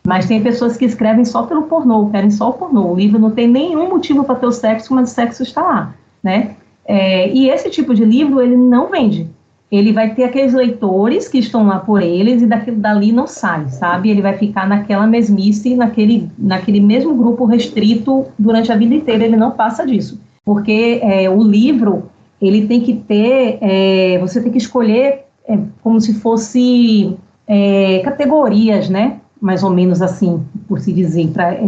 Mas 0.07 0.27
tem 0.27 0.43
pessoas 0.43 0.77
que 0.77 0.85
escrevem 0.85 1.25
só 1.25 1.45
pelo 1.45 1.63
pornô, 1.63 2.11
querem 2.11 2.31
só 2.31 2.51
o 2.51 2.53
pornô. 2.53 2.93
O 2.93 2.97
livro 2.97 3.19
não 3.19 3.31
tem 3.31 3.49
nenhum 3.49 3.89
motivo 3.89 4.23
para 4.23 4.37
ter 4.37 4.47
o 4.47 4.53
sexo, 4.53 4.95
mas 4.95 5.11
o 5.11 5.15
sexo 5.15 5.43
está 5.43 5.63
lá, 5.63 5.95
né? 6.23 6.57
É, 6.85 7.29
e 7.31 7.51
esse 7.51 7.69
tipo 7.69 7.95
de 7.95 8.05
livro, 8.05 8.41
ele 8.41 8.57
não 8.57 8.89
vende 8.89 9.29
ele 9.71 9.93
vai 9.93 10.15
ter 10.15 10.25
aqueles 10.25 10.55
leitores 10.55 11.29
que 11.29 11.39
estão 11.39 11.67
lá 11.67 11.79
por 11.79 12.03
eles 12.03 12.43
e 12.43 12.47
daquilo 12.47 12.79
dali 12.79 13.13
não 13.13 13.27
sai, 13.27 13.69
sabe? 13.69 14.11
Ele 14.11 14.23
vai 14.23 14.33
ficar 14.33 14.67
naquela 14.67 15.07
mesmice, 15.07 15.77
naquele, 15.77 16.31
naquele 16.39 16.81
mesmo 16.81 17.15
grupo 17.15 17.45
restrito 17.45 18.27
durante 18.39 18.73
a 18.73 18.77
vida 18.77 18.95
inteira, 18.95 19.25
ele 19.25 19.37
não 19.37 19.51
passa 19.51 19.87
disso. 19.87 20.21
Porque 20.43 21.01
é, 21.03 21.29
o 21.29 21.43
livro, 21.43 22.05
ele 22.41 22.67
tem 22.67 22.81
que 22.81 22.95
ter, 22.95 23.59
é, 23.61 24.19
você 24.19 24.41
tem 24.41 24.51
que 24.51 24.59
escolher 24.59 25.27
é, 25.47 25.59
como 25.83 26.01
se 26.01 26.15
fosse 26.15 27.15
é, 27.47 28.01
categorias, 28.03 28.89
né? 28.89 29.19
Mais 29.39 29.63
ou 29.63 29.71
menos 29.71 30.01
assim, 30.01 30.43
por 30.67 30.81
se 30.81 30.93
dizer, 30.93 31.29
pra, 31.29 31.53
é, 31.53 31.61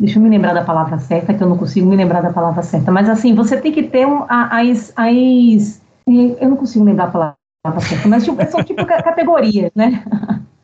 deixa 0.00 0.18
eu 0.18 0.22
me 0.22 0.28
lembrar 0.28 0.52
da 0.52 0.64
palavra 0.64 0.98
certa, 0.98 1.32
que 1.32 1.42
eu 1.42 1.48
não 1.48 1.56
consigo 1.56 1.88
me 1.88 1.94
lembrar 1.94 2.22
da 2.22 2.32
palavra 2.32 2.62
certa, 2.62 2.90
mas 2.90 3.08
assim, 3.08 3.34
você 3.34 3.56
tem 3.56 3.70
que 3.70 3.84
ter 3.84 4.04
um, 4.06 4.24
as, 4.28 4.92
as 4.96 5.80
eu 6.06 6.48
não 6.48 6.56
consigo 6.56 6.84
lembrar 6.84 7.04
a 7.04 7.10
palavra 7.10 7.80
certa, 7.80 8.08
mas 8.08 8.24
tipo, 8.24 8.44
são 8.50 8.62
tipo 8.62 8.84
categorias, 8.84 9.70
né? 9.74 10.04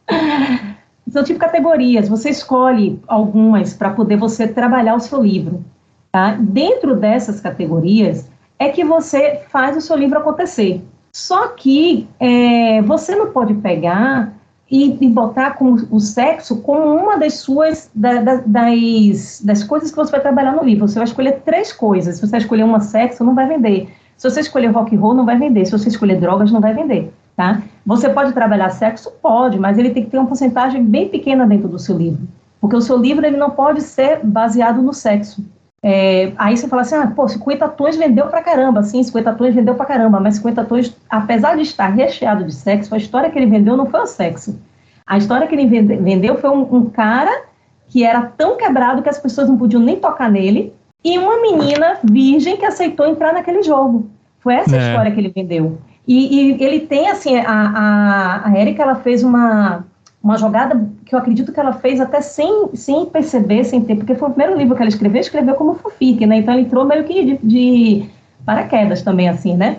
são 1.11 1.25
tipo 1.25 1.39
categorias. 1.39 2.09
Você 2.09 2.31
escolhe 2.31 3.01
algumas 3.07 3.75
para 3.75 3.91
poder 3.91 4.17
você 4.17 4.47
trabalhar 4.47 4.95
o 4.95 5.01
seu 5.01 5.23
livro. 5.23 5.65
Tá? 6.13 6.37
Dentro 6.39 6.97
dessas 6.97 7.41
categorias 7.41 8.29
é 8.59 8.69
que 8.69 8.85
você 8.85 9.43
faz 9.49 9.77
o 9.77 9.81
seu 9.81 9.97
livro 9.97 10.19
acontecer. 10.19 10.83
Só 11.13 11.49
que 11.49 12.07
é, 12.19 12.83
você 12.83 13.17
não 13.17 13.31
pode 13.31 13.55
pegar 13.55 14.33
e, 14.71 14.97
e, 15.05 15.09
botar 15.09 15.53
com 15.53 15.75
o 15.91 15.99
sexo 15.99 16.61
como 16.63 16.95
uma 16.95 17.17
das 17.19 17.35
suas 17.35 17.91
da, 17.93 18.21
da, 18.21 18.37
das, 18.47 19.41
das 19.45 19.65
coisas 19.65 19.91
que 19.91 19.97
você 19.97 20.13
vai 20.13 20.21
trabalhar 20.21 20.53
no 20.53 20.63
livro. 20.63 20.87
Você 20.87 20.97
vai 20.97 21.09
escolher 21.09 21.41
três 21.45 21.73
coisas. 21.73 22.17
Se 22.17 22.27
você 22.27 22.37
escolher 22.37 22.63
uma 22.63 22.81
sexo, 22.81 23.25
não 23.25 23.35
vai 23.35 23.49
vender. 23.49 23.89
Se 24.21 24.29
você 24.29 24.41
escolher 24.41 24.67
rock 24.67 24.95
and 24.95 25.01
roll, 25.01 25.15
não 25.15 25.25
vai 25.25 25.39
vender. 25.39 25.65
Se 25.65 25.73
você 25.73 25.89
escolher 25.89 26.21
drogas, 26.21 26.53
não 26.53 26.61
vai 26.61 26.75
vender. 26.75 27.11
Tá? 27.35 27.63
Você 27.87 28.07
pode 28.11 28.35
trabalhar 28.35 28.69
sexo? 28.69 29.11
Pode, 29.23 29.59
mas 29.59 29.79
ele 29.79 29.89
tem 29.89 30.05
que 30.05 30.11
ter 30.11 30.19
uma 30.19 30.27
porcentagem 30.27 30.85
bem 30.85 31.09
pequena 31.09 31.47
dentro 31.47 31.69
do 31.69 31.79
seu 31.79 31.97
livro. 31.97 32.29
Porque 32.61 32.77
o 32.77 32.83
seu 32.83 32.99
livro 32.99 33.25
ele 33.25 33.39
não 33.39 33.49
pode 33.49 33.81
ser 33.81 34.21
baseado 34.23 34.83
no 34.83 34.93
sexo. 34.93 35.43
É, 35.83 36.35
aí 36.37 36.55
você 36.55 36.69
fala 36.69 36.83
assim, 36.83 36.97
ah, 36.97 37.07
pô, 37.07 37.27
50 37.27 37.67
tons 37.71 37.97
vendeu 37.97 38.27
pra 38.27 38.43
caramba. 38.43 38.83
Sim, 38.83 39.03
50 39.03 39.33
tons 39.33 39.55
vendeu 39.55 39.75
pra 39.75 39.87
caramba, 39.87 40.21
mas 40.21 40.35
50 40.35 40.65
tons, 40.67 40.95
apesar 41.09 41.57
de 41.57 41.63
estar 41.63 41.87
recheado 41.87 42.45
de 42.45 42.55
sexo, 42.55 42.95
a 42.95 42.99
história 42.99 43.31
que 43.31 43.39
ele 43.39 43.51
vendeu 43.51 43.75
não 43.75 43.87
foi 43.87 44.01
o 44.01 44.07
sexo. 44.07 44.61
A 45.07 45.17
história 45.17 45.47
que 45.47 45.55
ele 45.55 45.67
vendeu 45.97 46.37
foi 46.37 46.51
um, 46.51 46.69
um 46.71 46.91
cara 46.91 47.45
que 47.89 48.05
era 48.05 48.21
tão 48.21 48.59
quebrado 48.59 49.01
que 49.01 49.09
as 49.09 49.19
pessoas 49.19 49.49
não 49.49 49.57
podiam 49.57 49.81
nem 49.81 49.97
tocar 49.97 50.31
nele, 50.31 50.75
e 51.05 51.19
uma 51.19 51.41
menina 51.41 51.99
virgem 52.05 52.57
que 52.57 52.65
aceitou 52.65 53.07
entrar 53.07 53.33
naquele 53.33 53.63
jogo. 53.63 54.09
Foi 54.41 54.55
essa 54.55 54.77
é. 54.77 54.89
história 54.89 55.11
que 55.11 55.21
ele 55.21 55.33
vendeu. 55.35 55.79
E, 56.07 56.53
e 56.57 56.65
ele 56.65 56.81
tem, 56.81 57.09
assim, 57.09 57.37
a, 57.37 57.45
a, 57.47 58.49
a 58.49 58.59
Erika, 58.59 58.83
ela 58.83 58.97
fez 58.97 59.23
uma, 59.23 59.85
uma 60.23 60.37
jogada 60.37 60.89
que 61.05 61.15
eu 61.15 61.19
acredito 61.19 61.53
que 61.53 61.61
ela 61.61 61.73
fez 61.73 62.01
até 62.01 62.21
sem, 62.21 62.69
sem 62.75 63.07
perceber, 63.07 63.65
sem 63.65 63.81
ter, 63.83 63.97
porque 63.97 64.15
foi 64.15 64.29
o 64.29 64.33
primeiro 64.33 64.59
livro 64.59 64.75
que 64.75 64.83
ela 64.83 64.89
escreveu, 64.89 65.21
escreveu 65.21 65.55
como 65.55 65.75
fanfic, 65.75 66.27
né? 66.27 66.39
Então 66.39 66.55
ela 66.55 66.63
entrou 66.63 66.85
meio 66.85 67.05
que 67.05 67.25
de, 67.25 67.39
de 67.43 68.11
paraquedas 68.45 69.03
também, 69.03 69.29
assim, 69.29 69.57
né? 69.57 69.79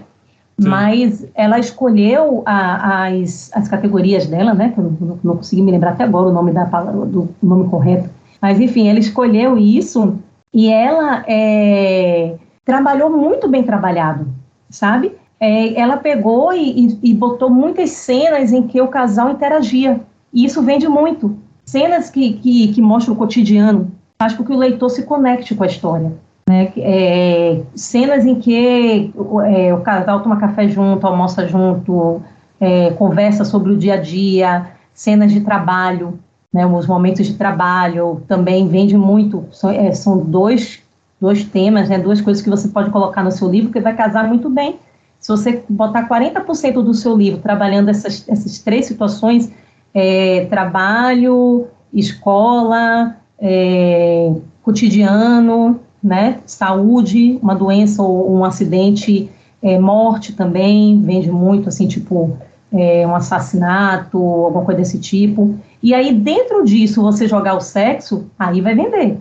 Sim. 0.59 0.69
Mas 0.69 1.25
ela 1.35 1.59
escolheu 1.59 2.43
a, 2.45 3.07
as, 3.07 3.51
as 3.53 3.67
categorias 3.67 4.27
dela, 4.27 4.53
né? 4.53 4.69
Que 4.69 4.79
eu 4.79 4.95
não, 4.99 5.19
não, 5.23 5.37
consegui 5.37 5.61
me 5.61 5.71
lembrar 5.71 5.91
até 5.91 6.03
agora 6.03 6.29
o 6.29 6.33
nome 6.33 6.51
da 6.51 6.65
do 6.65 7.29
nome 7.41 7.67
correto. 7.67 8.09
Mas 8.41 8.59
enfim, 8.59 8.87
ela 8.87 8.99
escolheu 8.99 9.57
isso 9.57 10.17
e 10.53 10.69
ela 10.69 11.23
é, 11.27 12.35
trabalhou 12.65 13.09
muito 13.09 13.47
bem 13.47 13.63
trabalhado, 13.63 14.27
sabe? 14.69 15.15
É, 15.39 15.79
ela 15.79 15.97
pegou 15.97 16.53
e, 16.53 16.87
e, 16.87 16.99
e, 17.11 17.13
botou 17.13 17.49
muitas 17.49 17.89
cenas 17.91 18.53
em 18.53 18.67
que 18.67 18.79
o 18.79 18.87
casal 18.87 19.31
interagia. 19.31 19.99
E 20.33 20.45
isso 20.45 20.61
vende 20.61 20.87
muito. 20.87 21.35
Cenas 21.65 22.09
que, 22.09 22.33
que, 22.33 22.67
que 22.73 22.81
mostram 22.81 23.15
o 23.15 23.17
cotidiano, 23.17 23.91
faz 24.21 24.33
com 24.35 24.43
que 24.43 24.51
o 24.51 24.57
leitor 24.57 24.89
se 24.89 25.03
conecte 25.03 25.55
com 25.55 25.63
a 25.63 25.67
história. 25.67 26.13
Né? 26.47 26.71
É, 26.77 27.61
cenas 27.73 28.25
em 28.25 28.35
que 28.35 29.11
é, 29.47 29.73
o 29.73 29.81
casal 29.81 30.21
toma 30.21 30.37
café 30.39 30.67
junto, 30.67 31.07
almoça 31.07 31.47
junto, 31.47 32.21
é, 32.59 32.91
conversa 32.91 33.43
sobre 33.43 33.71
o 33.71 33.77
dia 33.77 33.95
a 33.95 33.97
dia, 33.97 34.67
cenas 34.93 35.31
de 35.31 35.41
trabalho, 35.41 36.19
né, 36.53 36.65
os 36.65 36.85
momentos 36.85 37.25
de 37.25 37.35
trabalho 37.35 38.21
também 38.27 38.67
vende 38.67 38.97
muito. 38.97 39.45
São, 39.51 39.69
é, 39.69 39.91
são 39.93 40.17
dois, 40.17 40.79
dois 41.19 41.43
temas, 41.43 41.87
né, 41.87 41.97
duas 41.97 42.19
coisas 42.19 42.43
que 42.43 42.49
você 42.49 42.67
pode 42.67 42.89
colocar 42.89 43.23
no 43.23 43.31
seu 43.31 43.49
livro 43.49 43.71
que 43.71 43.79
vai 43.79 43.95
casar 43.95 44.27
muito 44.27 44.49
bem. 44.49 44.77
Se 45.19 45.29
você 45.29 45.63
botar 45.69 46.09
40% 46.09 46.83
do 46.83 46.93
seu 46.93 47.15
livro 47.15 47.39
trabalhando 47.39 47.89
essas, 47.89 48.27
essas 48.27 48.59
três 48.59 48.85
situações, 48.85 49.51
é, 49.93 50.45
trabalho, 50.49 51.67
escola, 51.93 53.15
é, 53.39 54.33
cotidiano, 54.63 55.79
né, 56.03 56.39
saúde, 56.45 57.39
uma 57.41 57.55
doença 57.55 58.01
ou 58.01 58.35
um 58.35 58.43
acidente, 58.43 59.29
é, 59.61 59.79
morte 59.79 60.33
também, 60.33 60.99
vende 61.01 61.31
muito, 61.31 61.69
assim, 61.69 61.87
tipo, 61.87 62.35
é, 62.71 63.05
um 63.05 63.15
assassinato, 63.15 64.17
alguma 64.17 64.65
coisa 64.65 64.79
desse 64.79 64.99
tipo. 64.99 65.55
E 65.81 65.93
aí, 65.93 66.13
dentro 66.13 66.63
disso, 66.63 67.01
você 67.01 67.27
jogar 67.27 67.55
o 67.55 67.61
sexo, 67.61 68.29
aí 68.37 68.61
vai 68.61 68.75
vender. 68.75 69.17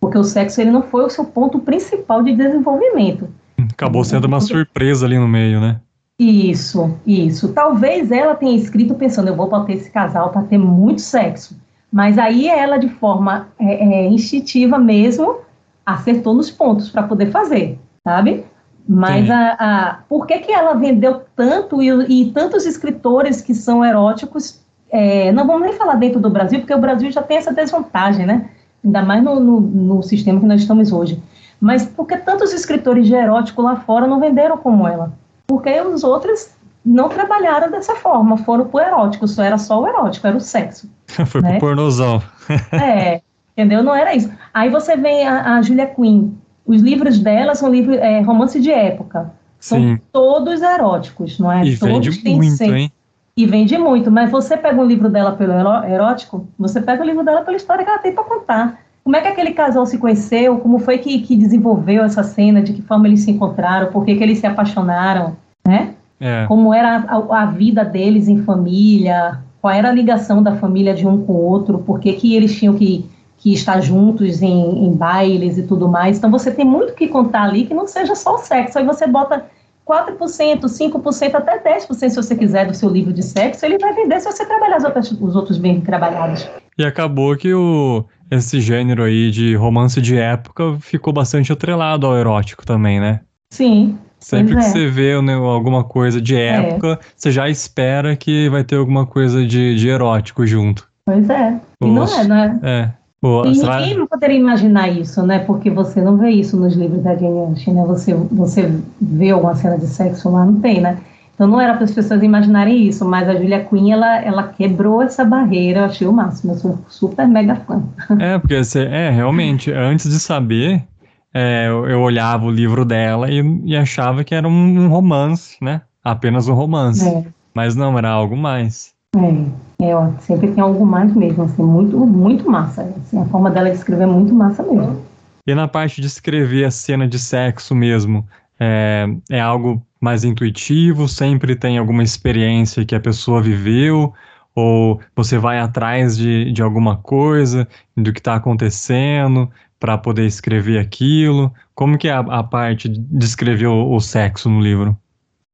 Porque 0.00 0.16
o 0.16 0.24
sexo 0.24 0.60
ele 0.60 0.70
não 0.70 0.82
foi 0.82 1.04
o 1.04 1.10
seu 1.10 1.24
ponto 1.24 1.58
principal 1.58 2.22
de 2.22 2.34
desenvolvimento. 2.34 3.28
Acabou 3.72 4.04
sendo 4.04 4.26
uma 4.26 4.40
surpresa 4.40 5.06
ali 5.06 5.18
no 5.18 5.28
meio, 5.28 5.60
né? 5.60 5.80
Isso, 6.18 6.98
isso. 7.06 7.52
Talvez 7.52 8.10
ela 8.10 8.34
tenha 8.34 8.56
escrito 8.56 8.94
pensando, 8.94 9.28
eu 9.28 9.36
vou 9.36 9.48
botar 9.48 9.72
esse 9.72 9.90
casal 9.90 10.30
para 10.30 10.42
ter 10.42 10.58
muito 10.58 11.00
sexo. 11.00 11.56
Mas 11.92 12.18
aí 12.18 12.48
ela, 12.48 12.76
de 12.76 12.88
forma 12.88 13.48
é, 13.58 14.04
é, 14.04 14.08
instintiva 14.08 14.78
mesmo, 14.78 15.38
acertou 15.86 16.34
nos 16.34 16.50
pontos 16.50 16.90
para 16.90 17.04
poder 17.04 17.30
fazer, 17.30 17.78
sabe? 18.04 18.44
Mas 18.86 19.30
a, 19.30 19.56
a, 19.58 19.94
por 20.08 20.26
que, 20.26 20.38
que 20.38 20.52
ela 20.52 20.74
vendeu 20.74 21.22
tanto 21.36 21.82
e, 21.82 21.88
e 22.22 22.32
tantos 22.32 22.66
escritores 22.66 23.40
que 23.40 23.54
são 23.54 23.84
eróticos? 23.84 24.60
É, 24.90 25.30
não 25.32 25.46
vamos 25.46 25.62
nem 25.62 25.72
falar 25.74 25.94
dentro 25.96 26.20
do 26.20 26.30
Brasil, 26.30 26.60
porque 26.60 26.74
o 26.74 26.80
Brasil 26.80 27.10
já 27.10 27.22
tem 27.22 27.36
essa 27.36 27.52
desvantagem, 27.52 28.26
né? 28.26 28.48
Ainda 28.84 29.02
mais 29.02 29.22
no, 29.22 29.38
no, 29.40 29.60
no 29.60 30.02
sistema 30.02 30.40
que 30.40 30.46
nós 30.46 30.60
estamos 30.60 30.92
hoje. 30.92 31.22
Mas 31.60 31.84
por 31.84 32.06
que 32.06 32.16
tantos 32.16 32.52
escritores 32.52 33.06
de 33.06 33.14
erótico 33.14 33.62
lá 33.62 33.76
fora 33.76 34.06
não 34.06 34.20
venderam 34.20 34.56
como 34.56 34.86
ela? 34.86 35.12
Porque 35.46 35.80
os 35.80 36.04
outros 36.04 36.50
não 36.84 37.08
trabalharam 37.08 37.70
dessa 37.70 37.96
forma, 37.96 38.38
foram 38.38 38.66
pro 38.66 38.80
erótico, 38.80 39.26
só 39.26 39.42
era 39.42 39.58
só 39.58 39.82
o 39.82 39.86
erótico, 39.86 40.26
era 40.26 40.36
o 40.36 40.40
sexo. 40.40 40.88
Foi 41.26 41.42
né? 41.42 41.52
pro 41.52 41.68
pornozão. 41.68 42.22
é, 42.72 43.20
entendeu? 43.56 43.82
Não 43.82 43.94
era 43.94 44.14
isso. 44.14 44.30
Aí 44.54 44.70
você 44.70 44.96
vem 44.96 45.26
a, 45.26 45.56
a 45.56 45.62
Julia 45.62 45.86
Quinn, 45.86 46.30
os 46.64 46.80
livros 46.80 47.18
dela 47.18 47.54
são 47.54 47.70
livros, 47.70 47.96
é, 47.96 48.20
romance 48.20 48.60
de 48.60 48.70
época. 48.70 49.32
São 49.58 49.78
Sim. 49.78 49.98
todos 50.12 50.62
eróticos, 50.62 51.38
não 51.38 51.50
é? 51.50 51.64
E 51.64 51.76
todos 51.76 52.16
vende 52.16 52.36
muito, 52.36 52.62
hein? 52.62 52.92
E 53.38 53.46
vende 53.46 53.78
muito, 53.78 54.10
mas 54.10 54.32
você 54.32 54.56
pega 54.56 54.80
um 54.80 54.84
livro 54.84 55.08
dela 55.08 55.30
pelo 55.30 55.52
erótico, 55.84 56.48
você 56.58 56.80
pega 56.80 57.04
o 57.04 57.06
livro 57.06 57.24
dela 57.24 57.42
pela 57.42 57.56
história 57.56 57.84
que 57.84 57.88
ela 57.88 58.00
tem 58.00 58.12
para 58.12 58.24
contar. 58.24 58.80
Como 59.04 59.14
é 59.14 59.20
que 59.20 59.28
aquele 59.28 59.52
casal 59.52 59.86
se 59.86 59.96
conheceu? 59.96 60.58
Como 60.58 60.80
foi 60.80 60.98
que, 60.98 61.20
que 61.20 61.36
desenvolveu 61.36 62.02
essa 62.02 62.24
cena? 62.24 62.60
De 62.60 62.72
que 62.72 62.82
forma 62.82 63.06
eles 63.06 63.20
se 63.20 63.30
encontraram? 63.30 63.92
Por 63.92 64.04
que, 64.04 64.16
que 64.16 64.24
eles 64.24 64.38
se 64.40 64.46
apaixonaram? 64.48 65.36
Né? 65.64 65.94
É. 66.18 66.46
Como 66.46 66.74
era 66.74 67.04
a, 67.06 67.42
a, 67.42 67.46
vida 67.46 67.84
deles 67.84 68.26
em 68.26 68.42
família? 68.42 69.38
Qual 69.62 69.72
era 69.72 69.88
a 69.88 69.92
ligação 69.92 70.42
da 70.42 70.56
família 70.56 70.92
de 70.92 71.06
um 71.06 71.24
com 71.24 71.34
o 71.34 71.40
outro? 71.40 71.78
Por 71.78 72.00
que, 72.00 72.14
que 72.14 72.34
eles 72.34 72.58
tinham 72.58 72.74
que 72.74 73.08
que 73.36 73.52
está 73.52 73.80
juntos 73.80 74.42
em, 74.42 74.84
em 74.84 74.92
bailes 74.92 75.58
e 75.58 75.62
tudo 75.62 75.88
mais. 75.88 76.18
Então 76.18 76.28
você 76.28 76.50
tem 76.50 76.64
muito 76.64 76.92
que 76.94 77.06
contar 77.06 77.44
ali 77.44 77.66
que 77.66 77.72
não 77.72 77.86
seja 77.86 78.16
só 78.16 78.34
o 78.34 78.38
sexo. 78.38 78.78
Aí 78.78 78.84
você 78.84 79.06
bota 79.06 79.46
4%, 79.88 80.60
5%, 80.60 81.34
até 81.34 81.78
10% 81.78 82.10
se 82.10 82.16
você 82.16 82.36
quiser 82.36 82.66
do 82.66 82.74
seu 82.74 82.90
livro 82.90 83.12
de 83.12 83.22
sexo, 83.22 83.64
ele 83.64 83.78
vai 83.78 83.94
vender 83.94 84.20
se 84.20 84.30
você 84.30 84.44
trabalhar 84.44 84.76
os 84.76 84.84
outros, 84.84 85.12
os 85.12 85.34
outros 85.34 85.56
bem 85.56 85.80
trabalhados. 85.80 86.46
E 86.76 86.84
acabou 86.84 87.34
que 87.36 87.54
o, 87.54 88.04
esse 88.30 88.60
gênero 88.60 89.02
aí 89.02 89.30
de 89.30 89.54
romance 89.54 90.00
de 90.00 90.18
época 90.18 90.76
ficou 90.80 91.12
bastante 91.12 91.50
atrelado 91.52 92.06
ao 92.06 92.16
erótico 92.16 92.66
também, 92.66 93.00
né? 93.00 93.20
Sim. 93.50 93.98
Sempre 94.20 94.56
que 94.56 94.60
é. 94.60 94.64
você 94.64 94.86
vê 94.88 95.20
né, 95.22 95.34
alguma 95.34 95.84
coisa 95.84 96.20
de 96.20 96.36
é. 96.36 96.56
época, 96.56 96.92
é. 96.92 96.98
você 97.16 97.30
já 97.30 97.48
espera 97.48 98.14
que 98.16 98.48
vai 98.48 98.64
ter 98.64 98.76
alguma 98.76 99.06
coisa 99.06 99.46
de, 99.46 99.76
de 99.76 99.88
erótico 99.88 100.46
junto. 100.46 100.86
Pois 101.06 101.30
é. 101.30 101.58
E 101.80 101.86
não 101.86 102.04
é, 102.04 102.24
não 102.24 102.36
é? 102.36 102.94
Pô, 103.20 103.44
e 103.44 103.50
ninguém 103.50 103.96
não 103.96 104.06
poderia 104.06 104.38
imaginar 104.38 104.88
isso, 104.88 105.22
né? 105.24 105.40
Porque 105.40 105.70
você 105.70 106.00
não 106.00 106.16
vê 106.16 106.30
isso 106.30 106.56
nos 106.56 106.74
livros 106.74 107.02
da 107.02 107.16
Jane 107.16 107.38
Austen, 107.38 107.74
né? 107.74 107.84
Você, 107.86 108.14
você 108.14 108.72
vê 109.00 109.30
alguma 109.30 109.56
cena 109.56 109.76
de 109.76 109.86
sexo 109.86 110.30
lá, 110.30 110.44
não 110.44 110.60
tem, 110.60 110.80
né? 110.80 110.98
Então 111.34 111.46
não 111.46 111.60
era 111.60 111.74
para 111.74 111.84
as 111.84 111.92
pessoas 111.92 112.20
imaginarem 112.22 112.88
isso, 112.88 113.04
mas 113.04 113.28
a 113.28 113.34
Julia 113.34 113.64
Quinn, 113.64 113.92
ela, 113.92 114.20
ela 114.22 114.42
quebrou 114.48 115.00
essa 115.02 115.24
barreira, 115.24 115.80
eu 115.80 115.84
achei 115.84 116.06
o 116.06 116.12
máximo, 116.12 116.52
eu 116.52 116.56
sou 116.56 116.78
super 116.88 117.28
mega 117.28 117.54
fã. 117.54 117.82
É, 118.18 118.38
porque 118.38 118.62
você, 118.62 118.82
é, 118.84 119.10
realmente, 119.10 119.70
antes 119.70 120.10
de 120.10 120.18
saber, 120.18 120.84
é, 121.32 121.68
eu, 121.68 121.86
eu, 121.86 122.00
olhava 122.00 122.44
o 122.44 122.50
livro 122.50 122.84
dela 122.84 123.30
e, 123.30 123.40
e 123.64 123.76
achava 123.76 124.24
que 124.24 124.34
era 124.34 124.48
um, 124.48 124.80
um, 124.80 124.88
romance, 124.88 125.56
né? 125.62 125.82
Apenas 126.02 126.48
um 126.48 126.54
romance. 126.54 127.06
É. 127.06 127.24
Mas 127.54 127.76
não, 127.76 127.96
era 127.96 128.10
algo 128.10 128.36
mais. 128.36 128.92
É, 129.18 129.88
é 129.88 129.96
ó, 129.96 130.10
sempre 130.20 130.50
tem 130.52 130.62
algo 130.62 130.84
mais 130.86 131.14
mesmo, 131.14 131.44
assim, 131.44 131.62
muito, 131.62 131.98
muito 131.98 132.50
massa. 132.50 132.82
Assim, 132.82 133.20
a 133.20 133.24
forma 133.26 133.50
dela 133.50 133.70
de 133.70 133.76
escrever 133.76 134.04
é 134.04 134.06
muito 134.06 134.34
massa 134.34 134.62
mesmo. 134.62 135.02
E 135.46 135.54
na 135.54 135.66
parte 135.66 136.00
de 136.00 136.06
escrever 136.06 136.64
a 136.64 136.70
cena 136.70 137.08
de 137.08 137.18
sexo 137.18 137.74
mesmo, 137.74 138.26
é, 138.60 139.06
é 139.30 139.40
algo 139.40 139.82
mais 140.00 140.24
intuitivo? 140.24 141.08
Sempre 141.08 141.56
tem 141.56 141.78
alguma 141.78 142.02
experiência 142.02 142.84
que 142.84 142.94
a 142.94 143.00
pessoa 143.00 143.42
viveu? 143.42 144.12
Ou 144.54 145.00
você 145.14 145.38
vai 145.38 145.58
atrás 145.58 146.16
de, 146.16 146.52
de 146.52 146.62
alguma 146.62 146.96
coisa, 146.96 147.66
do 147.96 148.12
que 148.12 148.20
está 148.20 148.34
acontecendo, 148.34 149.48
para 149.78 149.96
poder 149.96 150.26
escrever 150.26 150.78
aquilo? 150.78 151.52
Como 151.74 151.96
que 151.96 152.08
é 152.08 152.12
a, 152.12 152.20
a 152.20 152.42
parte 152.42 152.88
de 152.88 153.24
escrever 153.24 153.68
o, 153.68 153.94
o 153.94 154.00
sexo 154.00 154.50
no 154.50 154.60
livro? 154.60 154.96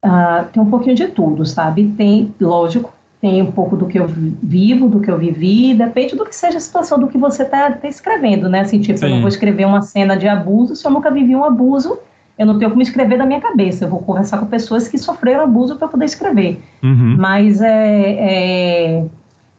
Uh, 0.04 0.44
tem 0.52 0.62
um 0.62 0.70
pouquinho 0.70 0.96
de 0.96 1.08
tudo, 1.08 1.46
sabe? 1.46 1.88
Tem, 1.96 2.34
lógico, 2.40 2.92
tem 3.24 3.40
um 3.40 3.50
pouco 3.50 3.74
do 3.74 3.86
que 3.86 3.98
eu 3.98 4.06
vivo, 4.06 4.86
do 4.86 5.00
que 5.00 5.10
eu 5.10 5.16
vivi, 5.16 5.72
depende 5.72 6.14
do 6.14 6.26
que 6.26 6.36
seja 6.36 6.58
a 6.58 6.60
situação 6.60 6.98
do 6.98 7.08
que 7.08 7.16
você 7.16 7.42
está 7.42 7.70
tá 7.70 7.88
escrevendo, 7.88 8.50
né? 8.50 8.60
Assim, 8.60 8.78
tipo, 8.82 8.98
Sim. 8.98 9.06
eu 9.06 9.10
não 9.12 9.20
vou 9.20 9.28
escrever 9.28 9.64
uma 9.64 9.80
cena 9.80 10.14
de 10.14 10.28
abuso 10.28 10.76
se 10.76 10.86
eu 10.86 10.90
nunca 10.90 11.10
vivi 11.10 11.34
um 11.34 11.42
abuso, 11.42 11.98
eu 12.38 12.44
não 12.44 12.58
tenho 12.58 12.70
como 12.70 12.82
escrever 12.82 13.16
da 13.16 13.24
minha 13.24 13.40
cabeça, 13.40 13.86
eu 13.86 13.88
vou 13.88 14.00
conversar 14.00 14.36
com 14.36 14.44
pessoas 14.44 14.88
que 14.88 14.98
sofreram 14.98 15.44
abuso 15.44 15.76
para 15.76 15.88
poder 15.88 16.04
escrever. 16.04 16.60
Uhum. 16.82 17.16
Mas 17.18 17.62
é, 17.62 18.10
é, 18.10 19.06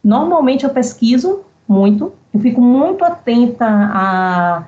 normalmente 0.04 0.62
eu 0.62 0.70
pesquiso 0.70 1.40
muito, 1.66 2.12
eu 2.32 2.38
fico 2.38 2.60
muito 2.60 3.04
atenta 3.04 3.66
a 3.66 4.62